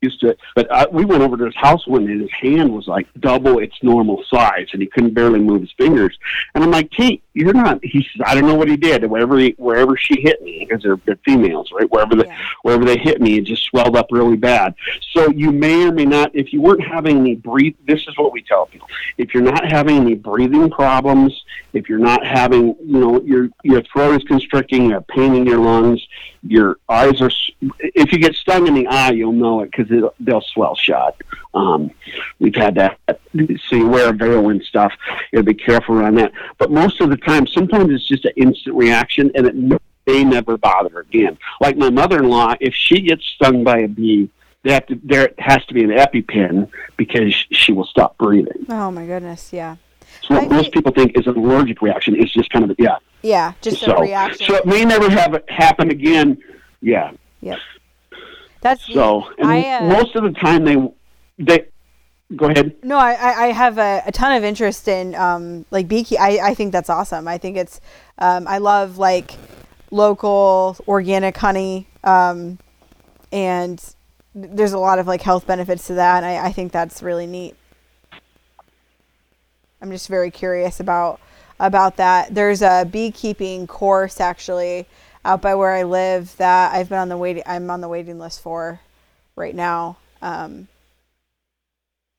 used 0.00 0.20
to 0.20 0.28
it. 0.30 0.38
But 0.54 0.70
I, 0.72 0.86
we 0.90 1.04
went 1.04 1.22
over 1.22 1.36
to 1.36 1.44
his 1.44 1.56
house 1.56 1.86
one 1.86 2.06
day, 2.06 2.12
and 2.12 2.22
his 2.22 2.30
hand 2.32 2.72
was 2.72 2.86
like 2.86 3.06
double 3.20 3.58
its 3.58 3.74
normal 3.82 4.22
size, 4.28 4.68
and 4.72 4.80
he 4.80 4.88
couldn't 4.88 5.14
barely 5.14 5.40
move 5.40 5.60
his 5.60 5.72
fingers. 5.76 6.18
And 6.54 6.64
I'm 6.64 6.70
like, 6.70 6.90
Kate, 6.90 7.22
you're 7.34 7.52
not. 7.52 7.80
He 7.82 8.02
says, 8.02 8.22
I 8.26 8.34
don't 8.34 8.46
know 8.46 8.54
what 8.54 8.68
he 8.68 8.76
did. 8.76 9.04
Wherever 9.08 9.38
he, 9.38 9.54
wherever 9.58 9.96
she 9.96 10.20
hit 10.20 10.42
me, 10.42 10.66
because 10.68 10.82
they're, 10.82 10.98
they're 11.06 11.18
females, 11.24 11.70
right? 11.72 11.90
Wherever 11.90 12.14
they 12.14 12.26
Yeah. 12.26 12.36
wherever 12.62 12.84
they 12.84 12.98
hit 12.98 13.20
me, 13.20 13.38
it 13.38 13.44
just 13.44 13.64
swelled 13.64 13.96
up 13.96 14.06
really 14.10 14.36
bad. 14.36 14.74
So 15.12 15.30
you 15.30 15.52
may 15.52 15.86
or 15.86 15.92
may 15.92 16.04
not, 16.04 16.34
if 16.34 16.52
you 16.52 16.60
weren't 16.60 16.84
having 16.86 17.18
any 17.18 17.34
breathe. 17.34 17.74
This 17.86 18.06
is 18.06 18.16
what 18.16 18.32
we 18.32 18.42
tell 18.42 18.66
people: 18.66 18.88
if 19.18 19.34
you're 19.34 19.42
not 19.42 19.70
having 19.70 19.96
any 19.96 20.14
breathing 20.14 20.70
problems, 20.70 21.32
if 21.72 21.88
you're 21.88 21.98
not 21.98 22.24
having, 22.24 22.74
you 22.84 22.98
know, 22.98 23.20
your 23.22 23.48
your 23.62 23.82
throat 23.82 24.16
is 24.16 24.24
constricting, 24.24 24.84
you 24.86 24.92
have 24.92 25.06
pain 25.08 25.34
in 25.34 25.46
your 25.46 25.58
lungs, 25.58 26.04
your 26.42 26.78
eyes 26.88 27.20
are. 27.20 27.30
If 27.78 28.12
you 28.12 28.18
get 28.18 28.34
stung 28.34 28.66
in 28.66 28.74
the 28.74 28.86
eye, 28.86 29.10
you'll 29.10 29.32
know 29.32 29.60
it 29.60 29.70
because 29.70 30.12
they'll 30.20 30.40
swell 30.40 30.74
shut. 30.74 31.16
Um, 31.52 31.90
we've 32.38 32.54
had 32.54 32.74
that. 32.76 32.98
So 33.06 33.76
you 33.76 33.88
wear 33.88 34.10
a 34.10 34.12
veil 34.12 34.48
and 34.48 34.62
stuff. 34.62 34.92
You 35.32 35.38
gotta 35.38 35.44
be 35.44 35.54
careful 35.54 35.96
around 35.96 36.16
that. 36.16 36.32
But 36.58 36.70
most 36.70 37.00
of 37.00 37.10
the 37.10 37.16
time, 37.16 37.46
sometimes 37.46 37.90
it's 37.92 38.08
just 38.08 38.24
an 38.24 38.32
instant 38.36 38.76
reaction, 38.76 39.30
and 39.34 39.46
it 39.46 39.80
may 40.06 40.24
never 40.24 40.56
bother 40.56 41.00
again. 41.00 41.38
Like 41.60 41.76
my 41.76 41.90
mother-in-law, 41.90 42.54
if 42.60 42.74
she 42.74 43.00
gets 43.00 43.24
stung 43.26 43.62
by 43.64 43.80
a 43.80 43.88
bee, 43.88 44.30
they 44.62 44.72
have 44.72 44.86
to, 44.86 45.00
there 45.02 45.30
has 45.38 45.64
to 45.66 45.74
be 45.74 45.84
an 45.84 45.90
EpiPen 45.90 46.70
because 46.96 47.34
she 47.50 47.72
will 47.72 47.86
stop 47.86 48.16
breathing. 48.18 48.66
Oh 48.68 48.90
my 48.90 49.06
goodness. 49.06 49.52
Yeah. 49.52 49.76
So 50.22 50.34
what 50.34 50.44
I 50.44 50.48
most 50.48 50.62
think- 50.64 50.74
people 50.74 50.92
think 50.92 51.18
is 51.18 51.26
an 51.26 51.36
allergic 51.36 51.82
reaction 51.82 52.16
is 52.16 52.30
just 52.32 52.50
kind 52.50 52.70
of 52.70 52.76
yeah. 52.78 52.96
Yeah. 53.22 53.52
Just 53.60 53.80
so 53.80 53.96
a 53.96 54.00
reaction. 54.00 54.46
so 54.46 54.54
it 54.54 54.66
may 54.66 54.84
never 54.84 55.10
have 55.10 55.34
it 55.34 55.44
happen 55.50 55.90
again. 55.90 56.38
Yeah. 56.80 57.12
yep. 57.40 57.58
That's 58.62 58.86
So 58.92 59.24
I, 59.42 59.66
uh, 59.68 59.84
most 59.88 60.14
of 60.16 60.22
the 60.22 60.32
time 60.32 60.64
they 60.64 60.76
they 61.38 61.66
go 62.36 62.46
ahead. 62.46 62.76
No, 62.82 62.96
I, 62.98 63.12
I 63.12 63.44
I 63.44 63.46
have 63.52 63.78
a, 63.78 64.02
a 64.06 64.12
ton 64.12 64.32
of 64.32 64.44
interest 64.44 64.88
in 64.88 65.14
um, 65.14 65.64
like 65.70 65.88
beekeeping. 65.88 66.22
I, 66.22 66.38
I 66.50 66.54
think 66.54 66.72
that's 66.72 66.90
awesome. 66.90 67.26
I 67.26 67.38
think 67.38 67.56
it's 67.56 67.80
um, 68.18 68.46
I 68.46 68.58
love 68.58 68.98
like 68.98 69.32
local 69.90 70.76
organic 70.86 71.36
honey, 71.36 71.86
um, 72.04 72.58
and 73.32 73.82
there's 74.34 74.72
a 74.72 74.78
lot 74.78 74.98
of 74.98 75.06
like 75.06 75.22
health 75.22 75.46
benefits 75.46 75.86
to 75.88 75.94
that. 75.94 76.22
And 76.22 76.26
I, 76.26 76.46
I 76.46 76.52
think 76.52 76.72
that's 76.72 77.02
really 77.02 77.26
neat. 77.26 77.56
I'm 79.80 79.90
just 79.90 80.08
very 80.08 80.30
curious 80.30 80.80
about 80.80 81.20
about 81.58 81.96
that. 81.96 82.34
There's 82.34 82.62
a 82.62 82.88
beekeeping 82.90 83.66
course 83.66 84.20
actually 84.20 84.86
out 85.24 85.42
by 85.42 85.54
where 85.54 85.72
I 85.72 85.82
live 85.82 86.36
that 86.38 86.74
I've 86.74 86.88
been 86.88 86.98
on 86.98 87.08
the 87.08 87.16
waiting. 87.16 87.42
I'm 87.46 87.70
on 87.70 87.80
the 87.80 87.88
waiting 87.88 88.18
list 88.18 88.40
for 88.40 88.80
right 89.36 89.54
now. 89.54 89.98
Um, 90.22 90.68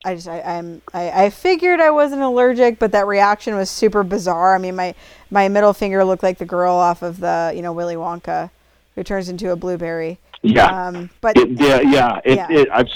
I 0.03 0.15
just 0.15 0.27
I, 0.27 0.41
I'm 0.41 0.81
I, 0.93 1.25
I 1.25 1.29
figured 1.29 1.79
I 1.79 1.91
wasn't 1.91 2.21
allergic, 2.21 2.79
but 2.79 2.91
that 2.93 3.07
reaction 3.07 3.55
was 3.55 3.69
super 3.69 4.03
bizarre. 4.03 4.55
I 4.55 4.57
mean 4.57 4.75
my 4.75 4.95
my 5.29 5.47
middle 5.47 5.73
finger 5.73 6.03
looked 6.03 6.23
like 6.23 6.37
the 6.37 6.45
girl 6.45 6.75
off 6.75 7.01
of 7.01 7.19
the 7.19 7.51
you 7.55 7.61
know 7.61 7.73
Willy 7.73 7.95
Wonka, 7.95 8.49
who 8.95 9.03
turns 9.03 9.29
into 9.29 9.51
a 9.51 9.55
blueberry. 9.55 10.19
Yeah. 10.41 10.87
Um, 10.87 11.09
but 11.21 11.37
It, 11.37 11.49
yeah, 11.51 11.81
yeah. 11.81 12.19
It, 12.23 12.35
Yeah. 12.35 12.47
It, 12.49 12.69
I've, 12.71 12.89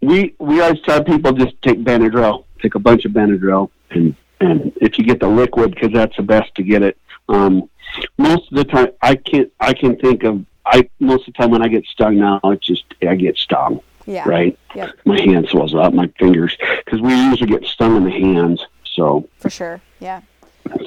we 0.00 0.34
we 0.38 0.60
always 0.60 0.80
tell 0.82 1.02
people 1.02 1.32
just 1.32 1.60
take 1.62 1.82
Benadryl, 1.82 2.44
take 2.62 2.74
a 2.74 2.78
bunch 2.78 3.04
of 3.04 3.12
Benadryl, 3.12 3.70
and 3.90 4.14
and 4.40 4.72
if 4.80 4.98
you 4.98 5.04
get 5.04 5.20
the 5.20 5.28
liquid, 5.28 5.74
because 5.74 5.92
that's 5.92 6.16
the 6.16 6.22
best 6.22 6.54
to 6.56 6.62
get 6.62 6.82
it. 6.82 6.96
Um, 7.28 7.68
most 8.16 8.50
of 8.52 8.58
the 8.58 8.64
time, 8.64 8.88
I 9.02 9.16
can't. 9.16 9.52
I 9.60 9.72
can 9.74 9.96
think 9.96 10.24
of. 10.24 10.44
I 10.64 10.88
most 11.00 11.26
of 11.26 11.34
the 11.34 11.38
time 11.38 11.50
when 11.50 11.62
I 11.62 11.68
get 11.68 11.84
stung 11.86 12.18
now, 12.18 12.40
it's 12.44 12.66
just 12.66 12.84
I 13.02 13.14
get 13.14 13.36
stung. 13.36 13.80
yeah, 14.06 14.28
Right. 14.28 14.58
Yep. 14.74 14.98
My 15.04 15.20
hand 15.20 15.48
swells 15.48 15.74
up, 15.74 15.92
my 15.94 16.08
fingers, 16.18 16.56
because 16.84 17.00
we 17.00 17.14
usually 17.14 17.50
get 17.50 17.64
stung 17.64 17.96
in 17.96 18.04
the 18.04 18.10
hands. 18.10 18.64
So 18.84 19.28
for 19.38 19.50
sure. 19.50 19.80
Yeah. 20.00 20.20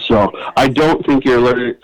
so 0.06 0.32
I 0.56 0.68
don't 0.68 1.06
think 1.06 1.26
you're 1.26 1.38
allergic. 1.40 1.80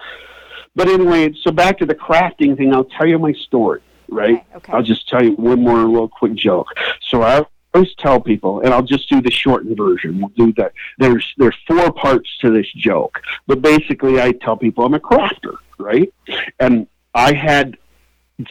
But 0.75 0.89
anyway, 0.89 1.33
so 1.41 1.51
back 1.51 1.79
to 1.79 1.87
the 1.87 1.95
crafting 1.95 2.55
thing. 2.55 2.71
I'll 2.73 2.83
tell 2.83 3.07
you 3.07 3.17
my 3.17 3.33
story, 3.33 3.81
right? 4.09 4.35
Okay, 4.35 4.55
okay. 4.55 4.73
I'll 4.73 4.83
just 4.83 5.07
tell 5.07 5.23
you 5.23 5.31
one 5.33 5.61
more 5.61 5.79
little 5.79 6.09
quick 6.09 6.35
joke. 6.35 6.67
So 7.01 7.21
I 7.21 7.45
always 7.73 7.93
tell 7.95 8.19
people, 8.19 8.61
and 8.61 8.73
I'll 8.73 8.83
just 8.83 9.09
do 9.09 9.21
the 9.21 9.31
shortened 9.31 9.77
version. 9.77 10.19
We'll 10.19 10.29
do 10.29 10.53
that. 10.53 10.73
There's 10.97 11.33
there's 11.37 11.57
four 11.67 11.91
parts 11.91 12.29
to 12.39 12.51
this 12.51 12.71
joke, 12.73 13.21
but 13.45 13.61
basically, 13.61 14.21
I 14.21 14.31
tell 14.31 14.57
people 14.57 14.85
I'm 14.85 14.93
a 14.93 14.99
crafter, 14.99 15.57
right? 15.77 16.11
And 16.59 16.87
I 17.13 17.33
had 17.33 17.77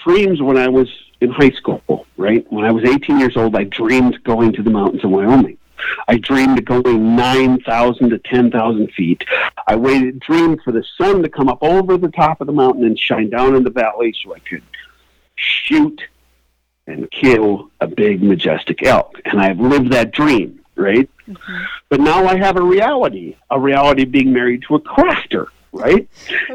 dreams 0.05 0.43
when 0.43 0.57
I 0.57 0.69
was 0.69 0.89
in 1.21 1.31
high 1.31 1.51
school, 1.51 2.07
right? 2.17 2.45
When 2.51 2.65
I 2.65 2.73
was 2.73 2.85
18 2.85 3.19
years 3.19 3.37
old, 3.37 3.57
I 3.57 3.65
dreamed 3.65 4.23
going 4.25 4.53
to 4.55 4.63
the 4.63 4.71
mountains 4.71 5.05
of 5.05 5.11
Wyoming. 5.11 5.59
I 6.09 6.17
dreamed 6.17 6.59
of 6.59 6.65
going 6.65 7.17
9,000 7.17 8.11
to 8.11 8.19
10,000 8.19 8.93
feet. 8.93 9.23
I 9.67 9.77
waited, 9.77 10.21
dreamed 10.21 10.61
for 10.65 10.73
the 10.73 10.85
sun 10.99 11.23
to 11.23 11.29
come 11.29 11.49
up 11.49 11.59
over 11.63 11.97
the 11.97 12.09
top 12.09 12.41
of 12.41 12.47
the 12.47 12.53
mountain 12.53 12.85
and 12.85 12.99
shine 12.99 13.31
down 13.31 13.55
in 13.55 13.63
the 13.63 13.71
valley 13.71 14.15
so 14.23 14.35
I 14.35 14.39
could 14.41 14.63
shoot 15.37 16.03
and 16.87 17.11
kill 17.11 17.71
a 17.81 17.87
big, 17.87 18.23
majestic 18.23 18.83
elk. 18.85 19.21
And 19.25 19.41
I've 19.41 19.59
lived 19.59 19.93
that 19.93 20.13
dream, 20.13 20.61
right? 20.77 21.09
Mm-hmm. 21.29 21.65
But 21.89 22.01
now 22.01 22.27
I 22.27 22.37
have 22.37 22.57
a 22.57 22.63
reality, 22.63 23.37
a 23.51 23.59
reality 23.59 24.05
being 24.05 24.33
married 24.33 24.63
to 24.69 24.77
a 24.77 24.81
crafter, 24.81 25.47
right? 25.73 26.09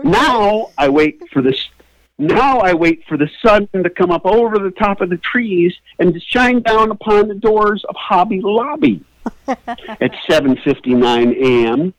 Now 0.04 0.72
I 0.78 0.90
wait 0.90 1.22
for 1.32 1.42
this. 1.42 1.70
Now 2.18 2.60
I 2.60 2.74
wait 2.74 3.04
for 3.08 3.18
the 3.18 3.30
sun 3.42 3.68
to 3.74 3.90
come 3.90 4.12
up 4.12 4.26
over 4.26 4.60
the 4.60 4.72
top 4.72 5.02
of 5.02 5.10
the 5.10 5.18
trees 5.18 5.76
and 6.00 6.14
to 6.14 6.20
shine 6.20 6.62
down 6.62 6.92
upon 6.92 7.28
the 7.28 7.36
doors 7.36 7.84
of 7.90 7.96
Hobby 7.96 8.42
Lobby 8.42 9.04
at 9.48 10.14
7:59 10.30 11.36
a.m. 11.36 11.94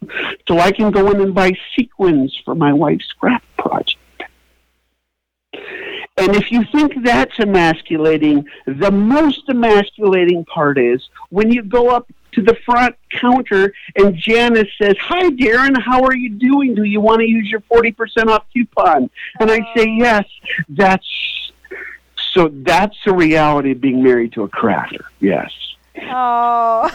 so 0.47 0.59
I 0.59 0.73
can 0.73 0.91
go 0.91 1.11
in 1.11 1.21
and 1.21 1.35
buy 1.35 1.53
sequins 1.77 2.39
for 2.45 2.55
my 2.55 2.73
wife's 2.73 3.07
scrap 3.07 3.43
project. 3.59 3.99
And 6.17 6.37
if 6.37 6.53
you 6.53 6.65
think 6.71 6.93
that's 7.03 7.39
emasculating, 7.39 8.45
the 8.67 8.91
most 8.91 9.49
emasculating 9.49 10.45
part 10.45 10.79
is 10.79 11.09
when 11.31 11.51
you 11.51 11.63
go 11.63 11.89
up 11.89 12.11
to 12.33 12.43
the 12.43 12.57
front 12.67 12.97
counter 13.11 13.73
and 13.97 14.15
Janice 14.17 14.69
says, 14.81 14.95
Hi, 15.01 15.31
Darren, 15.31 15.81
how 15.81 16.03
are 16.05 16.15
you 16.15 16.31
doing? 16.31 16.75
Do 16.75 16.85
you 16.85 17.01
want 17.01 17.21
to 17.21 17.27
use 17.27 17.51
your 17.51 17.61
40% 17.63 18.29
off 18.29 18.45
coupon? 18.53 19.11
And 19.41 19.51
I 19.51 19.61
say, 19.75 19.87
Yes. 19.89 20.25
That's 20.69 21.07
so 22.33 22.49
that's 22.53 22.97
the 23.05 23.13
reality 23.13 23.73
of 23.73 23.81
being 23.81 24.03
married 24.03 24.33
to 24.33 24.43
a 24.43 24.49
crafter. 24.49 25.05
Yes. 25.21 25.53
Oh. 26.01 26.91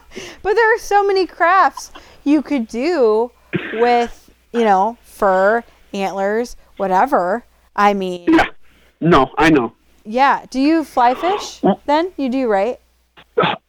but 0.42 0.54
there 0.54 0.74
are 0.74 0.78
so 0.78 1.06
many 1.06 1.26
crafts 1.26 1.92
you 2.24 2.42
could 2.42 2.66
do 2.66 3.30
with, 3.74 4.30
you 4.52 4.64
know, 4.64 4.98
fur, 5.02 5.62
antlers, 5.92 6.56
whatever. 6.76 7.44
I 7.78 7.94
mean, 7.94 8.24
Yeah. 8.28 8.44
No, 9.00 9.30
I 9.38 9.48
know. 9.50 9.72
yeah. 10.04 10.44
Do 10.50 10.60
you 10.60 10.82
fly 10.84 11.14
fish 11.14 11.62
then? 11.86 12.12
You 12.16 12.28
do, 12.28 12.48
right? 12.48 12.78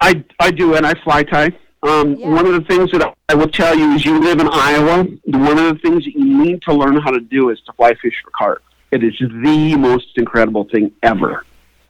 I 0.02 0.23
I 0.40 0.49
do, 0.52 0.73
and 0.76 0.86
I 0.86 0.94
fly 1.03 1.23
tie. 1.23 1.52
Um, 1.84 2.15
Yeah. 2.15 2.30
One 2.30 2.45
of 2.48 2.53
the 2.53 2.61
things 2.61 2.91
that 2.91 3.14
I 3.30 3.36
will 3.36 3.48
tell 3.48 3.77
you 3.77 3.91
is 3.94 4.03
you 4.03 4.19
live 4.19 4.40
in 4.40 4.49
Iowa. 4.52 5.03
One 5.26 5.57
of 5.60 5.68
the 5.73 5.80
things 5.84 6.03
that 6.06 6.14
you 6.15 6.26
need 6.44 6.61
to 6.64 6.73
learn 6.73 6.98
how 6.99 7.11
to 7.11 7.19
do 7.22 7.52
is 7.52 7.61
to 7.68 7.73
fly 7.73 7.94
fish 8.02 8.15
for 8.23 8.31
carp. 8.31 8.64
It 8.91 9.03
is 9.03 9.14
the 9.19 9.76
most 9.77 10.07
incredible 10.18 10.64
thing 10.65 10.91
ever, 11.03 11.45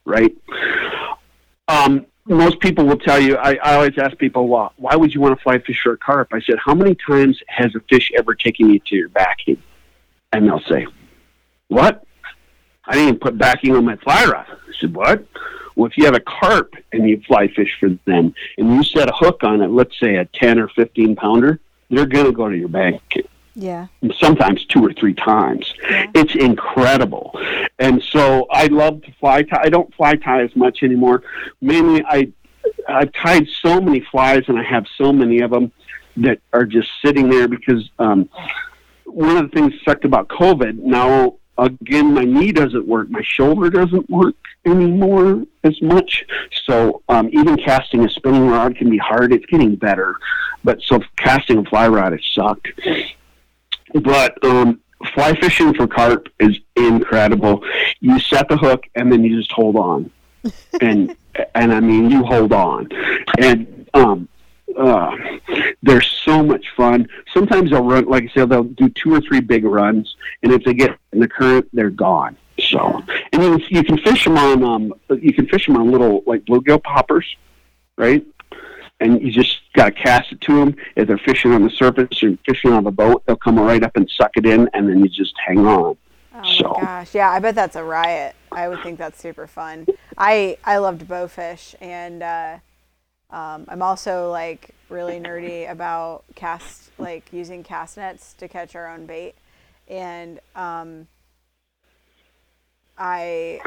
right? 0.05 0.35
Um, 1.69 2.05
most 2.25 2.59
people 2.59 2.85
will 2.85 2.97
tell 2.97 3.19
you. 3.19 3.37
I, 3.37 3.57
I 3.63 3.75
always 3.75 3.97
ask 3.97 4.17
people, 4.17 4.47
well, 4.49 4.73
why 4.75 4.95
would 4.97 5.13
you 5.13 5.21
want 5.21 5.37
to 5.37 5.41
fly 5.41 5.59
fish 5.59 5.79
for 5.81 5.93
a 5.93 5.97
carp? 5.97 6.27
I 6.33 6.41
said, 6.41 6.57
how 6.63 6.73
many 6.75 6.95
times 6.95 7.39
has 7.47 7.73
a 7.75 7.79
fish 7.89 8.11
ever 8.17 8.35
taken 8.35 8.69
you 8.69 8.79
to 8.79 8.95
your 8.95 9.09
backing? 9.09 9.61
And 10.33 10.45
they'll 10.47 10.61
say, 10.69 10.85
what? 11.69 12.03
I 12.89 12.93
didn't 12.93 13.07
even 13.09 13.19
put 13.19 13.37
backing 13.37 13.75
on 13.75 13.85
my 13.85 13.95
fly 13.97 14.25
rod. 14.25 14.47
I 14.49 14.55
said, 14.81 14.95
what? 14.95 15.23
Well, 15.75 15.85
if 15.89 15.97
you 15.97 16.05
have 16.05 16.15
a 16.15 16.19
carp 16.19 16.73
and 16.91 17.07
you 17.07 17.21
fly 17.27 17.47
fish 17.47 17.77
for 17.79 17.89
them 18.05 18.33
and 18.57 18.75
you 18.75 18.83
set 18.83 19.07
a 19.07 19.13
hook 19.13 19.43
on 19.43 19.61
it, 19.61 19.67
let's 19.67 19.97
say 19.99 20.15
a 20.15 20.25
10 20.25 20.59
or 20.59 20.67
15 20.69 21.15
pounder, 21.15 21.59
they're 21.91 22.07
going 22.07 22.25
to 22.25 22.31
go 22.31 22.49
to 22.49 22.57
your 22.57 22.67
bank 22.67 23.01
Yeah. 23.53 23.87
sometimes 24.17 24.65
two 24.65 24.83
or 24.83 24.91
three 24.93 25.13
times. 25.13 25.71
Yeah. 25.89 26.07
It's 26.15 26.35
incredible. 26.35 27.39
And 27.77 28.01
so 28.03 28.47
I 28.51 28.67
love 28.67 29.03
to 29.03 29.11
fly 29.19 29.43
tie. 29.43 29.61
I 29.63 29.69
don't 29.69 29.93
fly 29.93 30.15
tie 30.15 30.41
as 30.43 30.55
much 30.55 30.81
anymore. 30.81 31.21
Mainly, 31.61 32.03
I, 32.07 32.31
I've 32.87 33.13
tied 33.13 33.47
so 33.61 33.79
many 33.79 33.99
flies 34.11 34.43
and 34.47 34.57
I 34.57 34.63
have 34.63 34.85
so 34.97 35.13
many 35.13 35.39
of 35.41 35.51
them 35.51 35.71
that 36.17 36.39
are 36.51 36.65
just 36.65 36.89
sitting 37.05 37.29
there 37.29 37.47
because 37.47 37.87
um, 37.99 38.27
one 39.05 39.37
of 39.37 39.43
the 39.49 39.55
things 39.55 39.73
that 39.73 39.81
sucked 39.85 40.05
about 40.05 40.27
COVID 40.27 40.79
now 40.79 41.35
again 41.59 42.13
my 42.13 42.25
knee 42.25 42.51
doesn't 42.51 42.87
work. 42.87 43.09
My 43.09 43.23
shoulder 43.23 43.69
doesn't 43.69 44.09
work 44.09 44.35
anymore 44.65 45.43
as 45.63 45.81
much. 45.81 46.25
So 46.65 47.01
um, 47.09 47.29
even 47.31 47.57
casting 47.57 48.05
a 48.05 48.09
spinning 48.09 48.47
rod 48.47 48.75
can 48.75 48.89
be 48.89 48.97
hard. 48.97 49.33
It's 49.33 49.45
getting 49.45 49.75
better. 49.75 50.15
But 50.63 50.81
so 50.81 50.99
casting 51.17 51.59
a 51.59 51.63
fly 51.65 51.87
rod 51.87 52.13
it 52.13 52.23
sucked. 52.33 52.69
But 53.93 54.43
um, 54.43 54.81
fly 55.13 55.33
fishing 55.35 55.73
for 55.73 55.87
carp 55.87 56.27
is 56.39 56.57
incredible. 56.75 57.63
You 57.99 58.19
set 58.19 58.49
the 58.49 58.57
hook 58.57 58.83
and 58.95 59.11
then 59.11 59.23
you 59.23 59.37
just 59.37 59.51
hold 59.51 59.75
on. 59.75 60.11
And 60.81 61.15
and 61.55 61.71
i 61.71 61.79
mean 61.79 62.09
you 62.09 62.23
hold 62.23 62.51
on. 62.51 62.89
And 63.37 63.87
um 63.93 64.27
uh, 64.79 65.15
they're 65.83 66.01
so 66.01 66.41
much 66.41 66.65
fun. 66.75 67.07
Sometimes 67.33 67.69
they'll 67.71 67.83
run, 67.83 68.05
like 68.05 68.23
I 68.23 68.27
said, 68.33 68.49
they'll 68.49 68.63
do 68.63 68.89
two 68.89 69.13
or 69.13 69.21
three 69.21 69.41
big 69.41 69.63
runs, 69.65 70.15
and 70.41 70.51
if 70.51 70.63
they 70.63 70.73
get 70.73 70.97
in 71.13 71.19
the 71.19 71.27
current, 71.27 71.67
they're 71.73 71.89
gone. 71.89 72.37
So, 72.59 73.01
and 73.31 73.41
you, 73.43 73.59
you 73.69 73.83
can 73.83 73.97
fish 73.99 74.23
them 74.25 74.37
on, 74.37 74.63
um, 74.63 74.93
you 75.21 75.33
can 75.33 75.47
fish 75.47 75.65
them 75.67 75.77
on 75.77 75.91
little 75.91 76.23
like 76.25 76.43
bluegill 76.45 76.83
poppers, 76.83 77.25
right? 77.97 78.25
And 79.01 79.21
you 79.21 79.31
just 79.31 79.61
got 79.75 79.85
to 79.85 79.91
cast 79.91 80.31
it 80.33 80.41
to 80.41 80.55
them. 80.59 80.75
If 80.97 81.07
they're 81.07 81.17
fishing 81.19 81.53
on 81.53 81.63
the 81.63 81.69
surface 81.69 82.21
or 82.21 82.37
fishing 82.45 82.73
on 82.73 82.83
the 82.83 82.91
boat, 82.91 83.23
they'll 83.25 83.37
come 83.37 83.57
right 83.57 83.81
up 83.81 83.95
and 83.95 84.09
suck 84.09 84.31
it 84.35 84.45
in, 84.45 84.69
and 84.73 84.89
then 84.89 84.99
you 84.99 85.07
just 85.07 85.33
hang 85.45 85.59
on. 85.59 85.95
Oh 86.33 86.53
So- 86.57 86.73
my 86.77 86.81
gosh, 86.81 87.15
yeah, 87.15 87.29
I 87.29 87.39
bet 87.39 87.55
that's 87.55 87.75
a 87.75 87.83
riot. 87.83 88.35
I 88.51 88.67
would 88.67 88.81
think 88.83 88.97
that's 88.97 89.19
super 89.21 89.47
fun. 89.47 89.85
I 90.17 90.57
I 90.65 90.77
loved 90.77 91.07
bowfish, 91.07 91.75
and 91.81 92.21
uh, 92.23 92.57
um, 93.31 93.65
I'm 93.67 93.81
also 93.81 94.31
like 94.31 94.71
really 94.89 95.19
nerdy 95.19 95.69
about 95.71 96.23
cast, 96.35 96.91
like 96.97 97.31
using 97.31 97.63
cast 97.63 97.97
nets 97.97 98.33
to 98.39 98.47
catch 98.47 98.75
our 98.75 98.87
own 98.91 99.05
bait, 99.05 99.35
and 99.87 100.39
um, 100.55 101.07
I. 102.97 103.61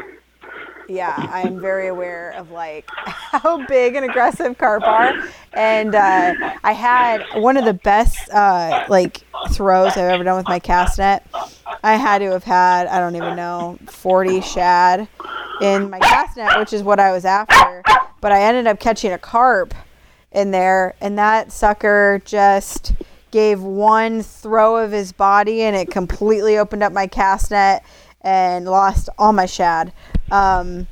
Yeah, 0.89 1.15
I'm 1.15 1.61
very 1.61 1.87
aware 1.87 2.31
of 2.31 2.51
like 2.51 2.89
how 3.05 3.65
big 3.67 3.95
and 3.95 4.03
aggressive 4.03 4.57
carp 4.57 4.83
are, 4.83 5.13
and 5.53 5.95
uh, 5.95 6.33
I 6.61 6.73
had 6.73 7.23
one 7.35 7.55
of 7.55 7.63
the 7.63 7.73
best 7.73 8.29
uh, 8.29 8.85
like 8.89 9.21
throws 9.51 9.91
I've 9.91 10.11
ever 10.11 10.25
done 10.25 10.35
with 10.35 10.47
my 10.49 10.59
cast 10.59 10.97
net. 10.97 11.25
I 11.83 11.95
had 11.95 12.19
to 12.19 12.31
have 12.31 12.43
had 12.43 12.87
I 12.87 12.99
don't 12.99 13.15
even 13.15 13.37
know 13.37 13.77
40 13.85 14.41
shad 14.41 15.07
in 15.61 15.89
my 15.89 15.99
cast 15.99 16.35
net, 16.35 16.59
which 16.59 16.73
is 16.73 16.83
what 16.83 16.99
I 16.99 17.13
was 17.13 17.23
after. 17.23 17.81
But 18.23 18.31
I 18.31 18.43
ended 18.43 18.67
up 18.67 18.79
catching 18.79 19.11
a 19.11 19.17
carp 19.17 19.73
in 20.31 20.51
there, 20.51 20.95
and 21.01 21.17
that 21.17 21.51
sucker 21.51 22.21
just 22.23 22.93
gave 23.31 23.61
one 23.61 24.23
throw 24.23 24.77
of 24.77 24.93
his 24.93 25.11
body, 25.11 25.63
and 25.63 25.75
it 25.75 25.91
completely 25.91 26.57
opened 26.57 26.83
up 26.83 26.93
my 26.93 27.05
cast 27.05 27.51
net 27.51 27.83
and 28.21 28.63
lost 28.63 29.09
all 29.17 29.33
my 29.33 29.45
shad. 29.45 29.91
Um, 30.31 30.87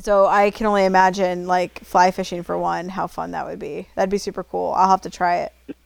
so 0.00 0.24
I 0.24 0.50
can 0.50 0.64
only 0.64 0.86
imagine 0.86 1.46
like 1.46 1.84
fly 1.84 2.10
fishing 2.10 2.42
for 2.42 2.56
one, 2.56 2.88
how 2.88 3.08
fun 3.08 3.32
that 3.32 3.44
would 3.44 3.58
be. 3.58 3.88
That'd 3.94 4.08
be 4.08 4.16
super 4.16 4.42
cool. 4.42 4.72
I'll 4.72 4.88
have 4.88 5.02
to 5.02 5.10
try 5.10 5.40
it. 5.40 5.76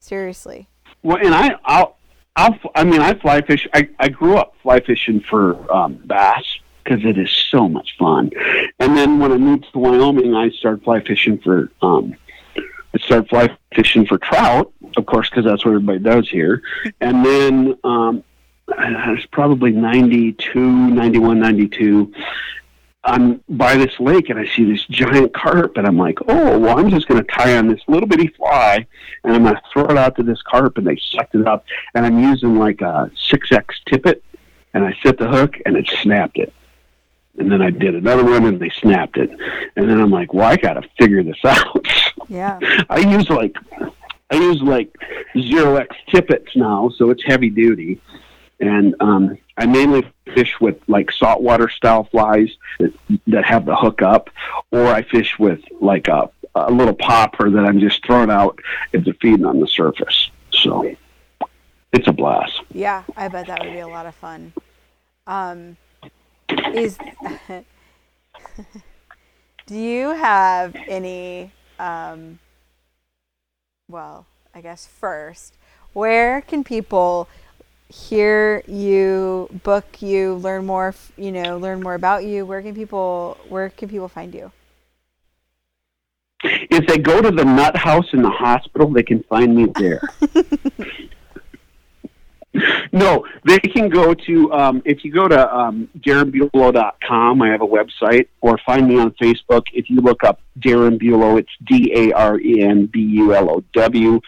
Seriously. 0.00 0.66
Well, 1.04 1.18
and 1.24 1.32
I, 1.32 1.54
I'll, 1.64 1.96
I'll, 2.34 2.58
I 2.74 2.82
mean, 2.82 3.00
I 3.00 3.14
fly 3.14 3.42
fish. 3.42 3.68
I, 3.72 3.88
I 4.00 4.08
grew 4.08 4.38
up 4.38 4.54
fly 4.60 4.80
fishing 4.80 5.20
for 5.20 5.72
um, 5.72 6.02
bass 6.04 6.58
because 6.88 7.04
it 7.04 7.18
is 7.18 7.30
so 7.50 7.68
much 7.68 7.96
fun. 7.98 8.30
And 8.78 8.96
then 8.96 9.18
when 9.18 9.32
I 9.32 9.36
moved 9.36 9.66
to 9.72 9.78
Wyoming, 9.78 10.34
I 10.34 10.50
started 10.50 10.84
fly 10.84 11.02
fishing 11.02 11.38
for, 11.38 11.70
um, 11.82 12.16
I 12.56 12.98
started 12.98 13.28
fly 13.28 13.56
fishing 13.74 14.06
for 14.06 14.18
trout, 14.18 14.72
of 14.96 15.04
course, 15.06 15.28
because 15.28 15.44
that's 15.44 15.64
what 15.64 15.72
everybody 15.72 15.98
does 15.98 16.28
here. 16.28 16.62
And 17.00 17.24
then 17.24 17.78
um, 17.84 18.24
it's 18.68 19.26
probably 19.26 19.72
92, 19.72 20.58
91, 20.60 21.38
92. 21.38 22.12
I'm 23.04 23.42
by 23.48 23.76
this 23.76 23.98
lake 24.00 24.28
and 24.28 24.38
I 24.38 24.46
see 24.46 24.64
this 24.64 24.84
giant 24.86 25.32
carp, 25.32 25.76
and 25.76 25.86
I'm 25.86 25.96
like, 25.96 26.18
oh, 26.26 26.58
well, 26.58 26.78
I'm 26.78 26.90
just 26.90 27.06
going 27.06 27.22
to 27.22 27.30
tie 27.30 27.56
on 27.56 27.68
this 27.68 27.80
little 27.86 28.08
bitty 28.08 28.28
fly, 28.28 28.86
and 29.24 29.34
I'm 29.34 29.44
going 29.44 29.54
to 29.54 29.62
throw 29.72 29.84
it 29.84 29.96
out 29.96 30.16
to 30.16 30.22
this 30.22 30.42
carp, 30.42 30.78
and 30.78 30.86
they 30.86 30.98
sucked 31.12 31.34
it 31.34 31.46
up, 31.46 31.64
and 31.94 32.04
I'm 32.04 32.18
using 32.18 32.58
like 32.58 32.80
a 32.80 33.10
6X 33.30 33.64
tippet, 33.86 34.22
and 34.74 34.84
I 34.84 34.96
set 35.02 35.18
the 35.18 35.28
hook, 35.28 35.56
and 35.64 35.76
it 35.76 35.88
snapped 36.02 36.38
it. 36.38 36.52
And 37.38 37.50
then 37.50 37.62
I 37.62 37.70
did 37.70 37.94
another 37.94 38.24
one, 38.24 38.44
and 38.46 38.60
they 38.60 38.70
snapped 38.70 39.16
it. 39.16 39.30
And 39.30 39.88
then 39.88 40.00
I'm 40.00 40.10
like, 40.10 40.34
well, 40.34 40.46
I 40.46 40.56
got 40.56 40.74
to 40.74 40.88
figure 40.98 41.22
this 41.22 41.38
out. 41.44 41.86
Yeah. 42.28 42.58
I 42.90 42.98
use 42.98 43.30
like 43.30 43.56
I 44.30 44.36
use 44.36 44.60
like 44.60 44.94
zero 45.38 45.76
X 45.76 45.96
tippets 46.10 46.54
now, 46.54 46.90
so 46.96 47.10
it's 47.10 47.24
heavy 47.24 47.50
duty. 47.50 48.00
And 48.60 48.94
um, 49.00 49.38
I 49.56 49.66
mainly 49.66 50.10
fish 50.34 50.54
with 50.60 50.76
like 50.88 51.12
saltwater 51.12 51.68
style 51.68 52.04
flies 52.04 52.50
that 52.80 52.92
that 53.28 53.44
have 53.44 53.64
the 53.64 53.76
hook 53.76 54.02
up, 54.02 54.30
or 54.72 54.86
I 54.86 55.02
fish 55.02 55.38
with 55.38 55.60
like 55.80 56.08
a 56.08 56.30
a 56.54 56.70
little 56.70 56.94
popper 56.94 57.50
that 57.50 57.64
I'm 57.64 57.78
just 57.78 58.04
throwing 58.04 58.30
out 58.30 58.58
if 58.92 59.04
they're 59.04 59.14
feeding 59.14 59.46
on 59.46 59.60
the 59.60 59.68
surface. 59.68 60.30
So 60.52 60.94
it's 61.92 62.08
a 62.08 62.12
blast. 62.12 62.60
Yeah, 62.72 63.04
I 63.16 63.28
bet 63.28 63.46
that 63.46 63.64
would 63.64 63.72
be 63.72 63.78
a 63.78 63.88
lot 63.88 64.06
of 64.06 64.14
fun. 64.14 64.52
Um, 65.26 65.76
is 66.74 66.98
do 69.66 69.76
you 69.76 70.10
have 70.10 70.74
any? 70.86 71.52
Um, 71.78 72.38
well, 73.88 74.26
I 74.54 74.60
guess 74.60 74.86
first, 74.86 75.54
where 75.92 76.40
can 76.42 76.64
people 76.64 77.28
hear 77.88 78.62
you, 78.66 79.48
book 79.62 80.02
you, 80.02 80.34
learn 80.36 80.66
more? 80.66 80.94
You 81.16 81.32
know, 81.32 81.58
learn 81.58 81.82
more 81.82 81.94
about 81.94 82.24
you. 82.24 82.44
Where 82.44 82.62
can 82.62 82.74
people? 82.74 83.38
Where 83.48 83.70
can 83.70 83.88
people 83.88 84.08
find 84.08 84.34
you? 84.34 84.52
If 86.44 86.86
they 86.86 86.98
go 86.98 87.20
to 87.20 87.30
the 87.30 87.44
nut 87.44 87.76
house 87.76 88.06
in 88.12 88.22
the 88.22 88.30
hospital, 88.30 88.90
they 88.90 89.02
can 89.02 89.22
find 89.24 89.56
me 89.56 89.66
there. 89.76 90.00
no, 92.92 93.24
they 93.44 93.58
can 93.58 93.88
go 93.88 94.14
to, 94.14 94.52
um, 94.52 94.82
if 94.84 95.04
you 95.04 95.12
go 95.12 95.28
to 95.28 95.54
um, 95.54 95.88
darrenbulow.com, 96.00 97.42
I 97.42 97.48
have 97.48 97.62
a 97.62 97.66
website, 97.66 98.28
or 98.40 98.58
find 98.64 98.88
me 98.88 98.98
on 98.98 99.10
Facebook. 99.12 99.62
If 99.72 99.90
you 99.90 100.00
look 100.00 100.24
up 100.24 100.40
Darren 100.58 100.98
Bulow, 101.00 101.38
it's 101.38 101.50
D 101.64 101.92
A 101.94 102.12
R 102.12 102.38
E 102.40 102.62
N 102.62 102.86
B 102.86 103.00
U 103.00 103.34
L 103.34 103.50
O 103.50 103.64
W 103.72 104.20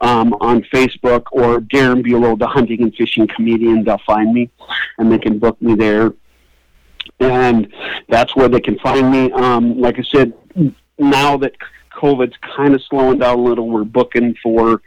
um, 0.00 0.34
on 0.40 0.62
Facebook, 0.72 1.24
or 1.32 1.60
Darren 1.60 2.02
Bulow, 2.04 2.36
the 2.36 2.46
hunting 2.46 2.82
and 2.82 2.94
fishing 2.94 3.26
comedian, 3.28 3.84
they'll 3.84 3.98
find 4.06 4.32
me, 4.32 4.50
and 4.98 5.10
they 5.10 5.18
can 5.18 5.38
book 5.38 5.60
me 5.60 5.74
there. 5.74 6.12
And 7.20 7.72
that's 8.08 8.34
where 8.36 8.48
they 8.48 8.60
can 8.60 8.78
find 8.80 9.10
me. 9.10 9.32
Um, 9.32 9.80
like 9.80 9.98
I 9.98 10.02
said, 10.12 10.32
now 10.98 11.36
that 11.38 11.52
COVID's 11.94 12.36
kind 12.56 12.74
of 12.74 12.82
slowing 12.88 13.18
down 13.18 13.38
a 13.38 13.42
little, 13.42 13.68
we're 13.68 13.84
booking 13.84 14.34
for. 14.42 14.82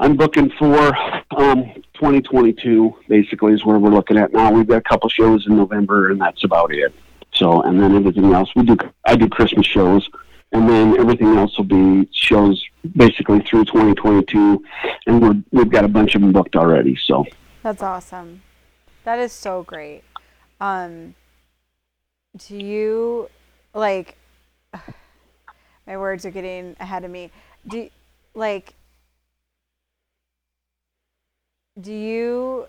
I'm 0.00 0.16
booking 0.16 0.50
for 0.58 0.96
um, 1.36 1.64
2022. 1.94 2.94
Basically, 3.08 3.52
is 3.52 3.64
where 3.64 3.78
we're 3.78 3.90
looking 3.90 4.16
at 4.16 4.32
now. 4.32 4.52
We've 4.52 4.66
got 4.66 4.78
a 4.78 4.82
couple 4.82 5.08
shows 5.08 5.46
in 5.46 5.56
November, 5.56 6.10
and 6.10 6.20
that's 6.20 6.44
about 6.44 6.72
it. 6.72 6.94
So, 7.34 7.62
and 7.62 7.80
then 7.80 7.94
everything 7.94 8.32
else 8.32 8.50
we 8.54 8.64
do. 8.64 8.76
I 9.04 9.16
do 9.16 9.28
Christmas 9.28 9.66
shows, 9.66 10.08
and 10.52 10.68
then 10.68 10.98
everything 10.98 11.36
else 11.36 11.56
will 11.56 11.64
be 11.64 12.08
shows 12.12 12.64
basically 12.96 13.40
through 13.40 13.64
2022, 13.66 14.64
and 15.06 15.22
we're, 15.22 15.42
we've 15.50 15.70
got 15.70 15.84
a 15.84 15.88
bunch 15.88 16.14
of 16.14 16.22
them 16.22 16.32
booked 16.32 16.56
already. 16.56 16.96
So, 16.96 17.26
That's 17.62 17.82
awesome. 17.82 18.42
That 19.04 19.18
is 19.18 19.32
so 19.32 19.62
great. 19.62 20.02
Um, 20.60 21.14
do 22.36 22.56
you 22.56 23.30
like 23.74 24.16
my 25.86 25.96
words 25.96 26.24
are 26.26 26.30
getting 26.30 26.76
ahead 26.80 27.04
of 27.04 27.10
me. 27.10 27.30
Do 27.66 27.88
like 28.34 28.74
do 31.80 31.92
you 31.92 32.66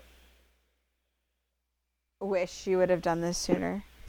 wish 2.20 2.66
you 2.66 2.78
would 2.78 2.90
have 2.90 3.02
done 3.02 3.20
this 3.20 3.38
sooner? 3.38 3.84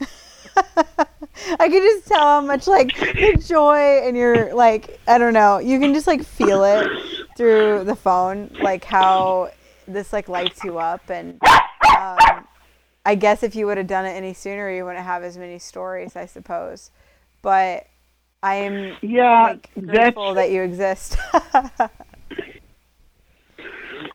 I 1.58 1.68
can 1.68 1.82
just 1.82 2.06
tell 2.06 2.20
how 2.26 2.40
much 2.40 2.66
like 2.66 2.94
the 3.18 3.32
joy 3.32 4.02
and 4.06 4.16
your 4.16 4.54
like 4.54 5.00
I 5.06 5.18
don't 5.18 5.34
know. 5.34 5.58
You 5.58 5.78
can 5.78 5.94
just 5.94 6.06
like 6.06 6.22
feel 6.24 6.64
it 6.64 6.92
through 7.34 7.84
the 7.84 7.96
phone, 7.96 8.50
like 8.58 8.84
how 8.84 9.50
this 9.86 10.12
like 10.12 10.28
lights 10.28 10.64
you 10.64 10.78
up. 10.78 11.10
And 11.10 11.40
um, 11.94 12.46
I 13.04 13.14
guess 13.14 13.42
if 13.42 13.54
you 13.54 13.66
would 13.66 13.78
have 13.78 13.86
done 13.86 14.06
it 14.06 14.10
any 14.10 14.34
sooner, 14.34 14.70
you 14.70 14.84
wouldn't 14.84 15.04
have 15.04 15.22
as 15.22 15.36
many 15.38 15.58
stories, 15.58 16.16
I 16.16 16.26
suppose. 16.26 16.90
But 17.42 17.86
I 18.42 18.56
am 18.56 18.98
Yeah, 19.02 19.38
like 19.38 19.70
grateful 19.86 20.34
that 20.34 20.50
you 20.50 20.62
exist. 20.62 21.16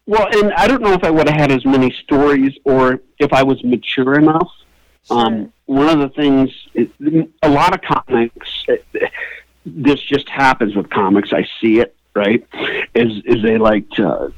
well, 0.08 0.28
and 0.32 0.54
I 0.54 0.68
don't 0.68 0.82
know 0.82 0.94
if 0.94 1.04
I 1.04 1.12
would 1.12 1.28
have 1.28 1.38
had 1.38 1.52
as 1.52 1.66
many 1.66 1.92
stories 2.04 2.54
or 2.64 3.02
if 3.20 3.34
I 3.34 3.44
was 3.44 3.64
mature 3.64 4.16
enough. 4.16 4.50
Um, 5.10 5.54
one 5.66 5.90
of 5.90 6.00
the 6.00 6.10
things, 6.10 6.50
a 7.44 7.50
lot 7.50 7.74
of 7.74 7.82
comics, 7.82 8.66
this 9.66 10.02
just 10.02 10.28
happens 10.30 10.76
with 10.76 10.90
comics. 10.90 11.34
I 11.34 11.48
see 11.62 11.80
it 11.80 11.94
right. 12.16 12.46
Is 12.96 13.22
is 13.26 13.44
they 13.44 13.58
like 13.58 13.90
to, 13.92 14.34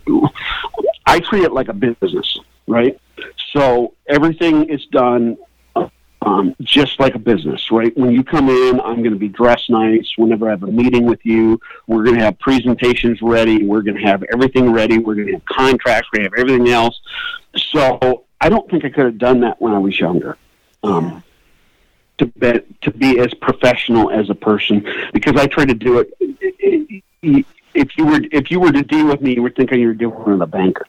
I 1.05 1.19
treat 1.19 1.43
it 1.43 1.53
like 1.53 1.69
a 1.69 1.73
business, 1.73 2.37
right? 2.67 2.99
So 3.53 3.93
everything 4.07 4.69
is 4.69 4.85
done 4.87 5.37
um, 6.21 6.55
just 6.61 6.99
like 6.99 7.15
a 7.15 7.19
business, 7.19 7.71
right? 7.71 7.95
When 7.97 8.11
you 8.11 8.23
come 8.23 8.49
in, 8.49 8.81
I'm 8.81 8.97
going 8.97 9.11
to 9.11 9.19
be 9.19 9.29
dressed 9.29 9.69
nice. 9.69 10.11
Whenever 10.17 10.47
I 10.47 10.51
have 10.51 10.63
a 10.63 10.67
meeting 10.67 11.05
with 11.05 11.25
you, 11.25 11.59
we're 11.87 12.03
going 12.03 12.17
to 12.17 12.23
have 12.23 12.37
presentations 12.39 13.21
ready. 13.21 13.65
We're 13.65 13.81
going 13.81 13.97
to 13.97 14.03
have 14.03 14.23
everything 14.33 14.71
ready. 14.71 14.97
We're 14.97 15.15
going 15.15 15.27
to 15.27 15.33
have 15.33 15.45
contracts. 15.45 16.09
We're 16.11 16.19
going 16.19 16.31
to 16.31 16.37
have 16.37 16.47
everything 16.47 16.73
else. 16.73 16.99
So 17.55 18.25
I 18.41 18.49
don't 18.49 18.69
think 18.69 18.85
I 18.85 18.89
could 18.89 19.05
have 19.05 19.17
done 19.17 19.39
that 19.41 19.61
when 19.61 19.73
I 19.73 19.79
was 19.79 19.99
younger. 19.99 20.37
Um, 20.83 21.23
To 22.19 22.25
be, 22.25 22.51
to 22.81 22.91
be 22.91 23.19
as 23.19 23.33
professional 23.35 24.11
as 24.11 24.29
a 24.29 24.35
person, 24.35 24.85
because 25.13 25.35
I 25.37 25.47
try 25.47 25.63
to 25.63 25.73
do 25.73 25.99
it. 25.99 26.07
If 27.73 27.97
you 27.97 28.05
were 28.05 28.19
if 28.39 28.51
you 28.51 28.59
were 28.59 28.73
to 28.73 28.83
deal 28.83 29.07
with 29.07 29.21
me, 29.21 29.35
you 29.35 29.43
would 29.43 29.55
think 29.55 29.71
you 29.71 29.87
were 29.87 29.93
dealing 29.93 30.25
with 30.25 30.41
a 30.41 30.47
banker. 30.47 30.85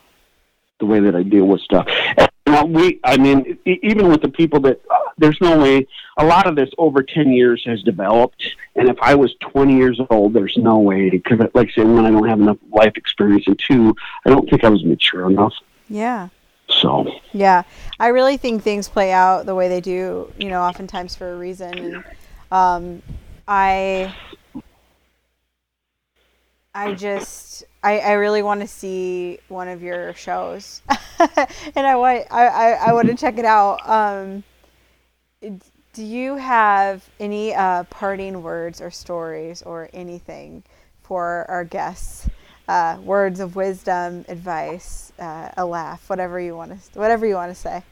The 0.80 0.86
way 0.86 0.98
that 0.98 1.14
I 1.14 1.22
deal 1.22 1.46
with 1.46 1.60
stuff. 1.60 1.86
And 2.16 2.29
we, 2.46 3.00
I 3.04 3.16
mean, 3.16 3.58
even 3.64 4.08
with 4.08 4.22
the 4.22 4.28
people 4.28 4.60
that 4.60 4.80
uh, 4.90 4.96
there's 5.18 5.40
no 5.40 5.58
way. 5.58 5.86
A 6.18 6.24
lot 6.24 6.46
of 6.46 6.56
this 6.56 6.68
over 6.76 7.02
ten 7.02 7.32
years 7.32 7.62
has 7.66 7.82
developed, 7.82 8.42
and 8.76 8.88
if 8.88 8.96
I 9.00 9.14
was 9.14 9.34
twenty 9.40 9.76
years 9.76 10.00
old, 10.10 10.34
there's 10.34 10.56
no 10.56 10.78
way 10.78 11.08
because, 11.08 11.38
like 11.54 11.68
I 11.68 11.72
said, 11.72 11.86
one, 11.86 12.04
I 12.04 12.10
don't 12.10 12.28
have 12.28 12.40
enough 12.40 12.58
life 12.70 12.92
experience, 12.96 13.44
and 13.46 13.58
two, 13.58 13.94
I 14.26 14.30
don't 14.30 14.48
think 14.50 14.64
I 14.64 14.68
was 14.68 14.84
mature 14.84 15.30
enough. 15.30 15.54
yeah. 15.88 16.28
So 16.68 17.12
Yeah, 17.32 17.64
I 17.98 18.08
really 18.08 18.36
think 18.36 18.62
things 18.62 18.88
play 18.88 19.10
out 19.10 19.44
the 19.44 19.56
way 19.56 19.68
they 19.68 19.80
do, 19.80 20.32
you 20.38 20.48
know, 20.48 20.62
oftentimes 20.62 21.16
for 21.16 21.32
a 21.32 21.36
reason. 21.36 21.76
And 21.76 22.04
um, 22.52 23.02
I, 23.48 24.14
I 26.72 26.94
just, 26.94 27.64
I, 27.82 27.98
I 28.00 28.12
really 28.12 28.42
want 28.42 28.60
to 28.60 28.66
see 28.66 29.38
one 29.48 29.68
of 29.68 29.82
your 29.82 30.12
shows, 30.14 30.82
and 31.18 31.86
I 31.86 31.96
want, 31.96 32.26
I, 32.30 32.46
I, 32.46 32.70
I 32.88 32.92
want 32.92 33.08
to 33.08 33.14
check 33.14 33.38
it 33.38 33.44
out. 33.46 33.88
Um, 33.88 34.44
do 35.92 36.04
you 36.04 36.36
have 36.36 37.08
any 37.18 37.54
uh, 37.54 37.84
parting 37.84 38.42
words 38.42 38.80
or 38.80 38.90
stories 38.90 39.62
or 39.62 39.88
anything 39.92 40.62
for 41.02 41.46
our 41.48 41.64
guests? 41.64 42.28
Uh, 42.68 42.98
words 43.02 43.40
of 43.40 43.56
wisdom, 43.56 44.24
advice, 44.28 45.12
uh, 45.18 45.50
a 45.56 45.66
laugh, 45.66 46.08
whatever 46.08 46.38
you 46.38 46.54
want 46.54 46.70
to, 46.70 46.98
whatever 46.98 47.26
you 47.26 47.34
want 47.34 47.50
to 47.50 47.60
say. 47.60 47.82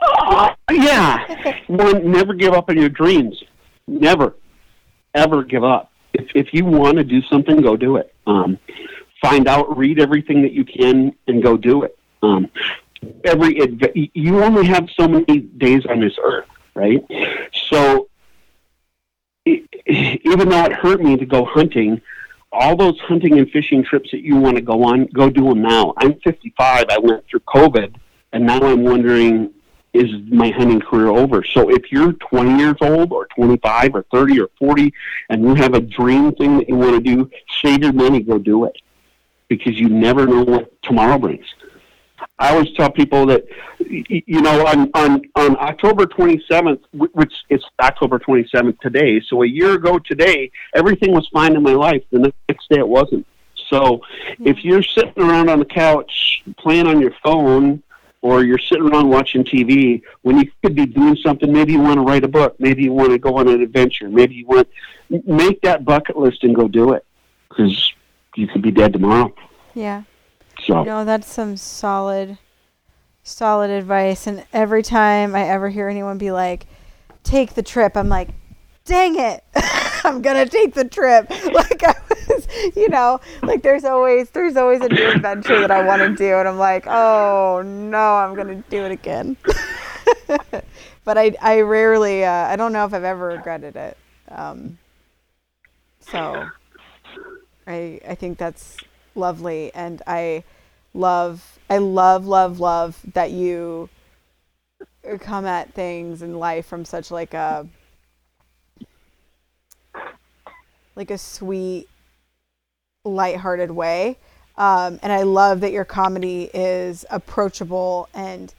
Uh, 0.00 0.54
yeah. 0.70 1.60
Never 1.68 2.32
give 2.32 2.54
up 2.54 2.70
on 2.70 2.78
your 2.78 2.88
dreams. 2.88 3.42
Never, 3.86 4.34
ever 5.14 5.42
give 5.42 5.64
up. 5.64 5.91
If, 6.14 6.28
if 6.34 6.52
you 6.52 6.64
want 6.64 6.98
to 6.98 7.04
do 7.04 7.22
something, 7.22 7.60
go 7.60 7.76
do 7.76 7.96
it. 7.96 8.14
Um, 8.26 8.58
find 9.20 9.48
out, 9.48 9.76
read 9.76 10.00
everything 10.00 10.42
that 10.42 10.52
you 10.52 10.64
can, 10.64 11.14
and 11.26 11.42
go 11.42 11.56
do 11.56 11.84
it. 11.84 11.98
Um, 12.22 12.50
every 13.24 13.58
you 14.14 14.42
only 14.42 14.66
have 14.66 14.88
so 14.98 15.08
many 15.08 15.40
days 15.40 15.84
on 15.86 16.00
this 16.00 16.14
earth, 16.22 16.46
right? 16.74 17.04
So 17.70 18.08
even 19.44 20.48
though 20.48 20.64
it 20.64 20.72
hurt 20.72 21.02
me 21.02 21.16
to 21.16 21.26
go 21.26 21.44
hunting, 21.44 22.00
all 22.52 22.76
those 22.76 22.98
hunting 23.00 23.38
and 23.38 23.50
fishing 23.50 23.82
trips 23.82 24.10
that 24.10 24.20
you 24.20 24.36
want 24.36 24.56
to 24.56 24.62
go 24.62 24.84
on, 24.84 25.06
go 25.06 25.30
do 25.30 25.48
them 25.48 25.62
now. 25.62 25.94
I'm 25.96 26.14
55. 26.20 26.86
I 26.90 26.98
went 26.98 27.24
through 27.28 27.40
COVID, 27.40 27.94
and 28.32 28.46
now 28.46 28.60
I'm 28.60 28.84
wondering, 28.84 29.52
is 29.92 30.10
my 30.28 30.50
hunting 30.50 30.80
career 30.80 31.08
over? 31.08 31.44
So 31.44 31.70
if 31.70 31.92
you're 31.92 32.12
20 32.12 32.58
years 32.58 32.76
old, 32.80 33.12
or 33.12 33.26
25, 33.34 33.94
or 33.94 34.04
30, 34.12 34.40
or 34.40 34.50
40, 34.58 34.92
and 35.28 35.42
you 35.42 35.54
have 35.54 35.74
a 35.74 35.80
dream 35.80 36.32
thing 36.34 36.58
that 36.58 36.68
you 36.68 36.76
want 36.76 36.94
to 36.94 37.00
do, 37.00 37.30
save 37.62 37.82
your 37.82 37.92
money, 37.92 38.20
go 38.20 38.38
do 38.38 38.64
it, 38.64 38.76
because 39.48 39.78
you 39.78 39.88
never 39.88 40.26
know 40.26 40.42
what 40.42 40.72
tomorrow 40.82 41.18
brings. 41.18 41.46
I 42.38 42.52
always 42.52 42.72
tell 42.74 42.90
people 42.90 43.26
that, 43.26 43.44
you 43.88 44.40
know, 44.40 44.66
on, 44.66 44.90
on, 44.94 45.22
on 45.36 45.56
October 45.58 46.06
27th, 46.06 46.80
which 46.92 47.34
is 47.50 47.62
October 47.80 48.18
27th 48.18 48.78
today, 48.80 49.20
so 49.28 49.42
a 49.42 49.46
year 49.46 49.74
ago 49.74 49.98
today, 49.98 50.50
everything 50.74 51.12
was 51.12 51.28
fine 51.32 51.54
in 51.54 51.62
my 51.62 51.74
life. 51.74 52.02
The 52.10 52.32
next 52.48 52.68
day 52.68 52.78
it 52.78 52.88
wasn't. 52.88 53.26
So 53.68 54.00
if 54.40 54.58
hmm. 54.58 54.68
you're 54.68 54.82
sitting 54.82 55.22
around 55.22 55.50
on 55.50 55.58
the 55.58 55.64
couch 55.64 56.42
playing 56.58 56.86
on 56.86 57.00
your 57.00 57.14
phone 57.22 57.82
or 58.22 58.44
you're 58.44 58.58
sitting 58.58 58.88
around 58.88 59.08
watching 59.08 59.44
TV 59.44 60.00
when 60.22 60.38
you 60.38 60.50
could 60.62 60.74
be 60.74 60.86
doing 60.86 61.16
something, 61.16 61.52
maybe 61.52 61.72
you 61.72 61.80
want 61.80 61.96
to 61.96 62.02
write 62.02 62.24
a 62.24 62.28
book, 62.28 62.54
maybe 62.58 62.84
you 62.84 62.92
want 62.92 63.10
to 63.10 63.18
go 63.18 63.36
on 63.36 63.48
an 63.48 63.60
adventure, 63.60 64.08
maybe 64.08 64.36
you 64.36 64.46
want, 64.46 64.68
make 65.26 65.60
that 65.62 65.84
bucket 65.84 66.16
list 66.16 66.44
and 66.44 66.54
go 66.54 66.68
do 66.68 66.92
it 66.92 67.04
because 67.48 67.92
you 68.36 68.46
could 68.46 68.62
be 68.62 68.70
dead 68.70 68.92
tomorrow. 68.92 69.34
Yeah. 69.74 70.04
So. 70.64 70.84
No, 70.84 71.04
that's 71.04 71.26
some 71.26 71.56
solid, 71.56 72.38
solid 73.24 73.70
advice. 73.70 74.28
And 74.28 74.44
every 74.52 74.82
time 74.82 75.34
I 75.34 75.48
ever 75.48 75.68
hear 75.68 75.88
anyone 75.88 76.18
be 76.18 76.30
like, 76.30 76.66
take 77.24 77.54
the 77.54 77.62
trip, 77.62 77.96
I'm 77.96 78.08
like, 78.08 78.28
dang 78.84 79.18
it. 79.18 79.44
I'm 80.04 80.22
gonna 80.22 80.46
take 80.46 80.74
the 80.74 80.84
trip. 80.84 81.30
Like 81.52 81.82
I 81.84 81.94
was, 82.28 82.48
you 82.74 82.88
know, 82.88 83.20
like 83.42 83.62
there's 83.62 83.84
always 83.84 84.30
there's 84.30 84.56
always 84.56 84.80
a 84.80 84.88
new 84.88 85.10
adventure 85.10 85.60
that 85.60 85.70
I 85.70 85.84
want 85.84 86.00
to 86.00 86.14
do, 86.14 86.36
and 86.36 86.48
I'm 86.48 86.56
like, 86.58 86.86
oh 86.86 87.62
no, 87.64 87.98
I'm 87.98 88.34
gonna 88.34 88.62
do 88.70 88.84
it 88.84 88.92
again. 88.92 89.36
but 91.04 91.18
I 91.18 91.34
I 91.40 91.60
rarely 91.60 92.24
uh, 92.24 92.30
I 92.30 92.56
don't 92.56 92.72
know 92.72 92.86
if 92.86 92.94
I've 92.94 93.04
ever 93.04 93.26
regretted 93.26 93.76
it. 93.76 93.96
Um, 94.28 94.78
so 96.00 96.48
I 97.66 98.00
I 98.08 98.14
think 98.14 98.38
that's 98.38 98.78
lovely, 99.14 99.72
and 99.74 100.00
I 100.06 100.44
love 100.94 101.58
I 101.68 101.78
love 101.78 102.26
love 102.26 102.60
love 102.60 102.98
that 103.12 103.30
you 103.30 103.90
come 105.20 105.44
at 105.44 105.74
things 105.74 106.22
in 106.22 106.38
life 106.38 106.66
from 106.66 106.84
such 106.84 107.10
like 107.10 107.34
a 107.34 107.66
like 110.96 111.10
a 111.10 111.18
sweet 111.18 111.88
lighthearted 113.04 113.70
way. 113.70 114.18
Um, 114.56 115.00
and 115.02 115.10
i 115.10 115.22
love 115.22 115.60
that 115.60 115.72
your 115.72 115.86
comedy 115.86 116.50
is 116.52 117.06
approachable 117.10 118.08
and 118.12 118.52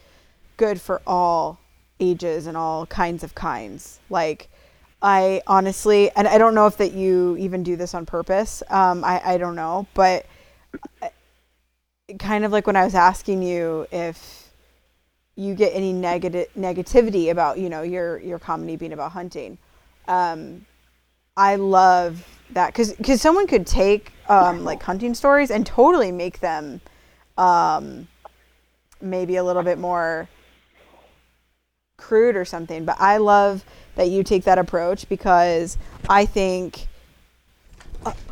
good 0.58 0.82
for 0.82 1.04
all 1.06 1.60
ages 2.00 2.48
and 2.48 2.58
all 2.58 2.88
kinds 2.88 3.24
of 3.24 3.36
kinds. 3.36 4.00
Like 4.10 4.50
i 5.04 5.42
honestly 5.46 6.10
and 6.12 6.28
i 6.28 6.38
don't 6.38 6.56
know 6.56 6.66
if 6.66 6.78
that 6.78 6.94
you 6.94 7.36
even 7.38 7.62
do 7.62 7.76
this 7.76 7.94
on 7.94 8.06
purpose 8.06 8.64
um, 8.70 9.04
I, 9.04 9.34
I 9.34 9.38
don't 9.38 9.56
know 9.56 9.86
but 9.94 10.26
kind 12.18 12.46
of 12.46 12.52
like 12.52 12.66
when 12.66 12.76
i 12.76 12.86
was 12.86 12.96
asking 12.96 13.44
you 13.44 13.86
if 13.92 14.50
you 15.36 15.56
get 15.56 15.74
any 15.76 15.92
negative 15.92 16.48
negativity 16.58 17.30
about 17.32 17.60
you 17.60 17.70
know 17.70 17.82
your 17.82 18.20
your 18.20 18.40
comedy 18.40 18.78
being 18.78 18.94
about 18.94 19.12
hunting 19.12 19.58
um, 20.08 20.66
i 21.38 21.56
love 21.56 22.28
that 22.52 22.68
because 22.68 22.94
because 22.94 23.22
someone 23.22 23.48
could 23.48 23.66
take 23.66 24.12
um, 24.30 24.64
like 24.64 24.82
hunting 24.82 25.14
stories 25.14 25.52
and 25.52 25.66
totally 25.66 26.12
make 26.12 26.40
them 26.40 26.80
um, 27.38 28.08
maybe 29.02 29.36
a 29.36 29.44
little 29.44 29.64
bit 29.64 29.78
more 29.78 30.30
crude 31.98 32.36
or 32.36 32.46
something 32.46 32.86
but 32.86 32.96
i 33.00 33.18
love 33.18 33.64
that 33.96 34.10
you 34.10 34.24
take 34.24 34.44
that 34.44 34.58
approach 34.58 35.08
because 35.10 35.78
i 36.10 36.26
think 36.26 36.88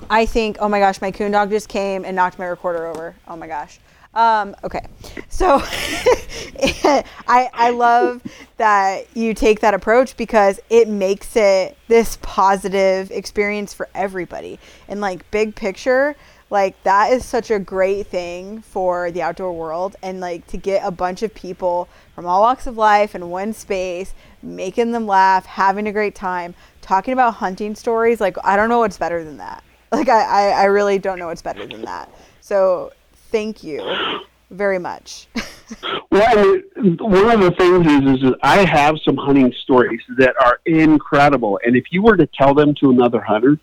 I 0.09 0.25
think, 0.25 0.57
oh 0.59 0.67
my 0.67 0.79
gosh, 0.79 1.01
my 1.01 1.11
coon 1.11 1.31
dog 1.31 1.49
just 1.49 1.69
came 1.69 2.03
and 2.03 2.15
knocked 2.15 2.37
my 2.37 2.45
recorder 2.45 2.85
over. 2.85 3.15
Oh 3.27 3.35
my 3.35 3.47
gosh. 3.47 3.79
Um, 4.13 4.55
okay, 4.63 4.85
so 5.29 5.61
I 5.63 7.49
I 7.53 7.69
love 7.69 8.21
that 8.57 9.05
you 9.15 9.33
take 9.33 9.61
that 9.61 9.73
approach 9.73 10.17
because 10.17 10.59
it 10.69 10.89
makes 10.89 11.35
it 11.37 11.77
this 11.87 12.17
positive 12.21 13.09
experience 13.11 13.73
for 13.73 13.87
everybody. 13.95 14.59
And 14.89 14.99
like 14.99 15.29
big 15.31 15.55
picture, 15.55 16.17
like 16.49 16.81
that 16.83 17.13
is 17.13 17.23
such 17.23 17.51
a 17.51 17.57
great 17.57 18.07
thing 18.07 18.61
for 18.61 19.11
the 19.11 19.21
outdoor 19.21 19.53
world 19.53 19.95
and 20.03 20.19
like 20.19 20.45
to 20.47 20.57
get 20.57 20.85
a 20.85 20.91
bunch 20.91 21.23
of 21.23 21.33
people 21.33 21.87
from 22.13 22.25
all 22.25 22.41
walks 22.41 22.67
of 22.67 22.75
life 22.75 23.15
in 23.15 23.29
one 23.29 23.53
space, 23.53 24.13
making 24.43 24.91
them 24.91 25.07
laugh, 25.07 25.45
having 25.45 25.87
a 25.87 25.93
great 25.93 26.15
time, 26.15 26.53
talking 26.81 27.13
about 27.13 27.35
hunting 27.35 27.75
stories. 27.75 28.19
Like 28.19 28.35
I 28.43 28.57
don't 28.57 28.67
know 28.67 28.79
what's 28.79 28.97
better 28.97 29.23
than 29.23 29.37
that. 29.37 29.63
Like 29.93 30.07
I, 30.07 30.23
I, 30.23 30.47
I 30.49 30.63
really 30.65 30.99
don't 30.99 31.19
know 31.19 31.27
what's 31.27 31.41
better 31.41 31.65
than 31.67 31.81
that. 31.81 32.09
So 32.39 32.93
thank 33.31 33.63
you 33.63 34.19
very 34.49 34.79
much. 34.79 35.27
well, 36.11 36.37
I 36.37 36.41
mean, 36.81 36.97
one 36.97 37.31
of 37.31 37.39
the 37.41 37.51
things 37.51 37.87
is, 37.87 38.15
is 38.17 38.29
that 38.29 38.37
I 38.43 38.65
have 38.65 38.97
some 39.03 39.17
hunting 39.17 39.53
stories 39.63 40.01
that 40.17 40.35
are 40.43 40.59
incredible, 40.65 41.59
and 41.65 41.75
if 41.75 41.85
you 41.91 42.01
were 42.01 42.17
to 42.17 42.27
tell 42.27 42.53
them 42.53 42.75
to 42.75 42.91
another 42.91 43.21
hunter, 43.21 43.57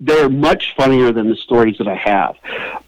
they're 0.00 0.28
much 0.28 0.74
funnier 0.76 1.12
than 1.12 1.28
the 1.28 1.36
stories 1.36 1.78
that 1.78 1.86
I 1.86 1.94
have. 1.94 2.34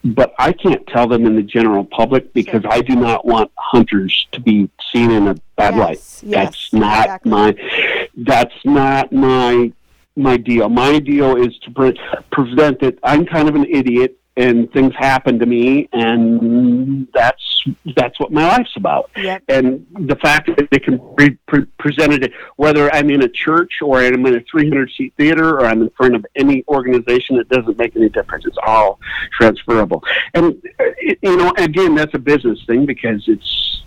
But 0.03 0.33
I 0.37 0.51
can't 0.51 0.85
tell 0.87 1.07
them 1.07 1.25
in 1.25 1.35
the 1.35 1.43
general 1.43 1.85
public 1.85 2.33
because 2.33 2.63
I 2.69 2.81
do 2.81 2.95
not 2.95 3.25
want 3.25 3.51
hunters 3.57 4.27
to 4.33 4.41
be 4.41 4.69
seen 4.91 5.11
in 5.11 5.27
a 5.29 5.35
bad 5.55 5.75
Yes, 5.75 5.77
light. 5.77 6.29
yes, 6.29 6.45
that's 6.45 6.73
not 6.73 7.05
exactly. 7.05 7.31
my. 7.31 8.07
That's 8.17 8.65
not 8.65 9.13
my 9.13 9.71
my 10.17 10.37
deal. 10.37 10.67
My 10.69 10.99
deal 10.99 11.35
is 11.37 11.57
to 11.59 11.71
pre- 11.71 11.99
prevent 12.31 12.79
that 12.81 12.97
I'm 13.03 13.25
kind 13.25 13.47
of 13.47 13.55
an 13.55 13.65
idiot 13.65 14.17
and 14.37 14.71
things 14.73 14.93
happen 14.95 15.39
to 15.39 15.45
me, 15.45 15.87
and 15.93 17.07
that's 17.13 17.63
that's 17.95 18.19
what 18.19 18.31
my 18.31 18.47
life's 18.47 18.75
about. 18.75 19.09
Yep. 19.15 19.43
And 19.47 19.85
the 20.07 20.15
fact 20.17 20.47
that 20.57 20.69
they 20.71 20.79
can 20.79 20.99
be 21.15 21.31
pre- 21.47 21.65
presented, 21.79 22.33
whether 22.57 22.93
I'm 22.93 23.09
in 23.09 23.23
a 23.23 23.29
church 23.29 23.81
or 23.81 24.01
I'm 24.01 24.25
in 24.25 24.35
a 24.35 24.41
300 24.51 24.91
seat 24.91 25.13
theater 25.17 25.55
or 25.57 25.65
I'm 25.65 25.81
in 25.81 25.89
front 25.91 26.15
of 26.15 26.25
any 26.35 26.65
organization, 26.67 27.37
it 27.37 27.47
doesn't 27.49 27.77
make 27.77 27.95
any 27.95 28.09
difference. 28.09 28.45
It's 28.45 28.57
all 28.65 28.99
transferable. 29.37 30.03
And 30.33 30.61
uh, 30.79 30.83
you 31.01 31.37
know, 31.37 31.53
again, 31.57 31.95
that's 31.95 32.13
a 32.13 32.19
business 32.19 32.59
thing 32.65 32.85
because 32.85 33.23
it's. 33.27 33.83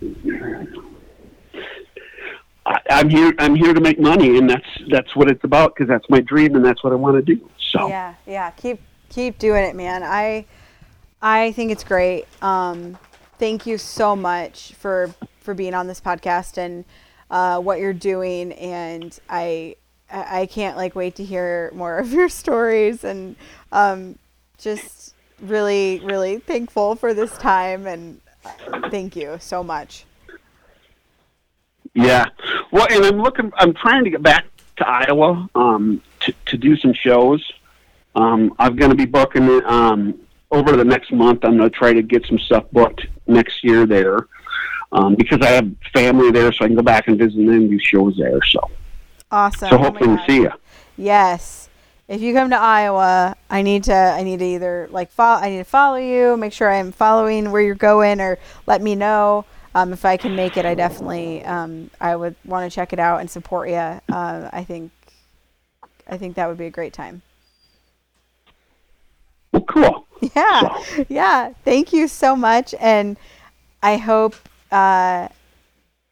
I, 2.65 2.81
I'm 2.91 3.11
here. 3.11 3.35
I'm 3.39 3.55
here 3.55 3.75
to 3.75 3.81
make 3.81 4.01
money, 4.01 4.39
and 4.39 4.49
that's 4.49 4.67
that's 4.91 5.15
what 5.15 5.31
it's 5.31 5.45
about 5.45 5.75
because 5.75 5.89
that's 5.89 6.09
my 6.09 6.21
dream, 6.21 6.55
and 6.55 6.65
that's 6.65 6.83
what 6.83 6.93
I 6.93 6.97
want 6.97 7.17
to 7.17 7.35
do. 7.35 7.49
So 7.59 7.89
Yeah, 7.89 8.15
yeah. 8.27 8.51
Keep 8.51 8.81
keep 9.09 9.39
doing 9.39 9.65
it, 9.65 9.75
man. 9.77 10.03
I 10.03 10.45
I 11.21 11.53
think 11.53 11.73
it's 11.73 11.85
great. 11.85 12.27
Um, 12.43 12.99
thank 13.39 13.67
you 13.67 13.79
so 13.79 14.15
much 14.15 14.75
for 14.75 15.15
for 15.41 15.55
being 15.55 15.75
on 15.75 15.87
this 15.87 16.01
podcast 16.01 16.59
and 16.59 16.85
uh, 17.31 17.59
what 17.61 17.79
you're 17.79 17.93
doing. 17.93 18.53
And 18.53 19.19
I 19.29 19.77
I 20.11 20.47
can't 20.47 20.77
like 20.77 20.95
wait 20.95 21.17
to 21.17 21.25
hear 21.25 21.71
more 21.75 21.99
of 21.99 22.13
your 22.13 22.29
stories 22.43 23.05
and 23.05 23.37
um, 23.73 24.19
just 24.59 25.15
really 25.41 26.01
really 26.05 26.39
thankful 26.39 26.97
for 26.97 27.15
this 27.15 27.37
time 27.39 27.87
and 27.87 28.21
uh, 28.45 28.91
thank 28.91 29.17
you 29.17 29.37
so 29.41 29.63
much. 29.63 30.05
Yeah. 31.95 32.27
Well, 32.71 32.87
and 32.91 33.05
I'm 33.05 33.21
looking. 33.21 33.53
I'm 33.57 33.75
trying 33.75 34.05
to 34.05 34.11
get 34.11 34.23
back 34.23 34.45
to 34.77 34.89
Iowa 34.89 35.49
um, 35.55 36.01
to 36.21 36.35
to 36.47 36.57
do 36.57 36.77
some 36.77 36.93
shows. 36.93 37.45
Um, 38.19 38.53
I'm 38.59 38.75
going 38.75 38.91
to 38.91 38.97
be 38.97 39.05
booking 39.07 39.45
it 39.45 39.65
um, 39.67 40.19
over 40.51 40.77
the 40.77 40.85
next 40.85 41.13
month. 41.13 41.45
I'm 41.45 41.57
going 41.57 41.71
to 41.71 41.77
try 41.77 41.93
to 41.93 42.03
get 42.03 42.27
some 42.27 42.39
stuff 42.39 42.65
booked 42.73 43.07
next 43.29 43.63
year 43.63 43.87
there 43.87 44.27
um, 44.91 45.15
because 45.15 45.39
I 45.41 45.51
have 45.51 45.71
family 45.93 46.33
there, 46.33 46.53
so 46.53 46.65
I 46.65 46.69
can 46.69 46.77
go 46.77 46.83
back 46.83 47.07
and 47.07 47.17
visit 47.17 47.37
them 47.37 47.49
and 47.51 47.71
do 47.71 47.79
shows 47.79 48.17
there. 48.17 48.41
So, 48.45 48.61
Awesome. 49.31 49.69
so 49.69 49.77
Oh 49.77 49.79
hopefully 49.79 50.09
we 50.11 50.17
God. 50.17 50.27
see 50.27 50.37
you. 50.37 50.51
Yes. 50.97 51.69
If 52.09 52.21
you 52.23 52.33
come 52.35 52.51
to 52.51 52.57
Iowa, 52.57 53.37
I 53.51 53.63
need 53.63 53.85
to 53.85 53.95
I 53.95 54.23
need 54.23 54.39
to 54.39 54.45
either 54.47 54.89
like 54.91 55.11
follow 55.11 55.41
I 55.43 55.51
need 55.51 55.59
to 55.59 55.65
follow 55.65 55.99
you, 55.99 56.37
make 56.39 56.55
sure 56.55 56.73
I'm 56.73 56.91
following 56.91 57.53
where 57.53 57.61
you're 57.63 57.75
going 57.75 58.21
or 58.21 58.39
let 58.67 58.81
me 58.83 58.95
know. 58.95 59.45
Um, 59.75 59.93
if 59.93 60.05
I 60.07 60.17
can 60.17 60.35
make 60.35 60.57
it, 60.57 60.65
I 60.65 60.75
definitely 60.75 61.45
um, 61.45 61.91
I 62.01 62.17
would 62.17 62.35
want 62.47 62.69
to 62.69 62.75
check 62.75 62.95
it 62.95 62.99
out 62.99 63.21
and 63.21 63.31
support 63.31 63.69
you. 63.69 63.75
Uh, 63.77 64.49
I 64.51 64.65
think 64.65 64.91
I 66.09 66.17
think 66.17 66.35
that 66.37 66.49
would 66.49 66.57
be 66.57 66.65
a 66.67 66.71
great 66.71 66.95
time. 66.95 67.21
Well, 69.75 70.07
cool. 70.21 70.31
Yeah, 70.35 71.05
yeah. 71.09 71.53
Thank 71.65 71.93
you 71.93 72.09
so 72.09 72.35
much, 72.35 72.75
and 72.81 73.17
I 73.83 73.97
hope 73.97 74.35
uh, 74.73 75.29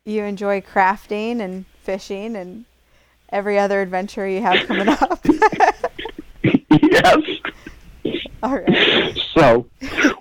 you 0.04 0.22
enjoy 0.24 0.60
crafting 0.60 1.40
and 1.40 1.64
fishing 1.82 2.36
and 2.36 2.64
every 3.30 3.58
other 3.58 3.82
adventure 3.82 4.28
you 4.28 4.42
have 4.42 4.66
coming 4.66 4.88
up. 4.88 5.24
yes. 6.82 7.18
All 8.42 8.58
right. 8.58 9.18
So, 9.34 9.66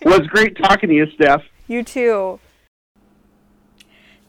well, 0.04 0.20
it's 0.20 0.28
great 0.28 0.58
talking 0.58 0.90
to 0.90 0.96
you, 0.96 1.08
Steph. 1.12 1.44
You 1.68 1.84
too. 1.84 2.40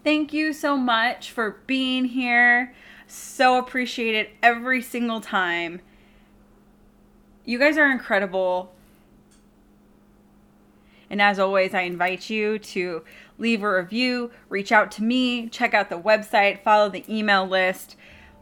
Thank 0.04 0.32
you 0.32 0.52
so 0.52 0.76
much 0.76 1.30
for 1.30 1.56
being 1.66 2.04
here. 2.06 2.74
So 3.06 3.58
appreciate 3.58 4.14
it 4.14 4.30
every 4.42 4.82
single 4.82 5.20
time. 5.20 5.80
You 7.44 7.58
guys 7.58 7.76
are 7.78 7.90
incredible. 7.90 8.72
And 11.10 11.22
as 11.22 11.38
always, 11.38 11.74
I 11.74 11.82
invite 11.82 12.28
you 12.28 12.58
to 12.58 13.04
leave 13.38 13.62
a 13.62 13.76
review, 13.76 14.30
reach 14.48 14.72
out 14.72 14.90
to 14.92 15.02
me, 15.02 15.48
check 15.48 15.74
out 15.74 15.88
the 15.88 15.98
website, 15.98 16.62
follow 16.62 16.88
the 16.88 17.04
email 17.08 17.46
list. 17.46 17.96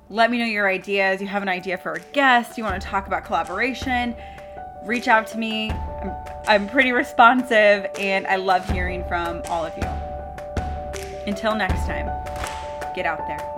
Let 0.08 0.30
me 0.30 0.38
know 0.38 0.44
your 0.44 0.68
ideas. 0.68 1.20
You 1.20 1.26
have 1.26 1.42
an 1.42 1.48
idea 1.48 1.78
for 1.78 1.94
a 1.94 2.00
guest, 2.12 2.56
you 2.56 2.64
want 2.64 2.80
to 2.80 2.86
talk 2.86 3.06
about 3.06 3.24
collaboration, 3.24 4.14
reach 4.84 5.08
out 5.08 5.26
to 5.28 5.38
me. 5.38 5.70
I'm, 5.70 6.14
I'm 6.46 6.68
pretty 6.68 6.92
responsive 6.92 7.86
and 7.98 8.26
I 8.26 8.36
love 8.36 8.68
hearing 8.70 9.04
from 9.08 9.42
all 9.46 9.64
of 9.64 9.72
you. 9.76 9.88
Until 11.26 11.54
next 11.54 11.86
time, 11.86 12.06
get 12.94 13.06
out 13.06 13.26
there. 13.26 13.53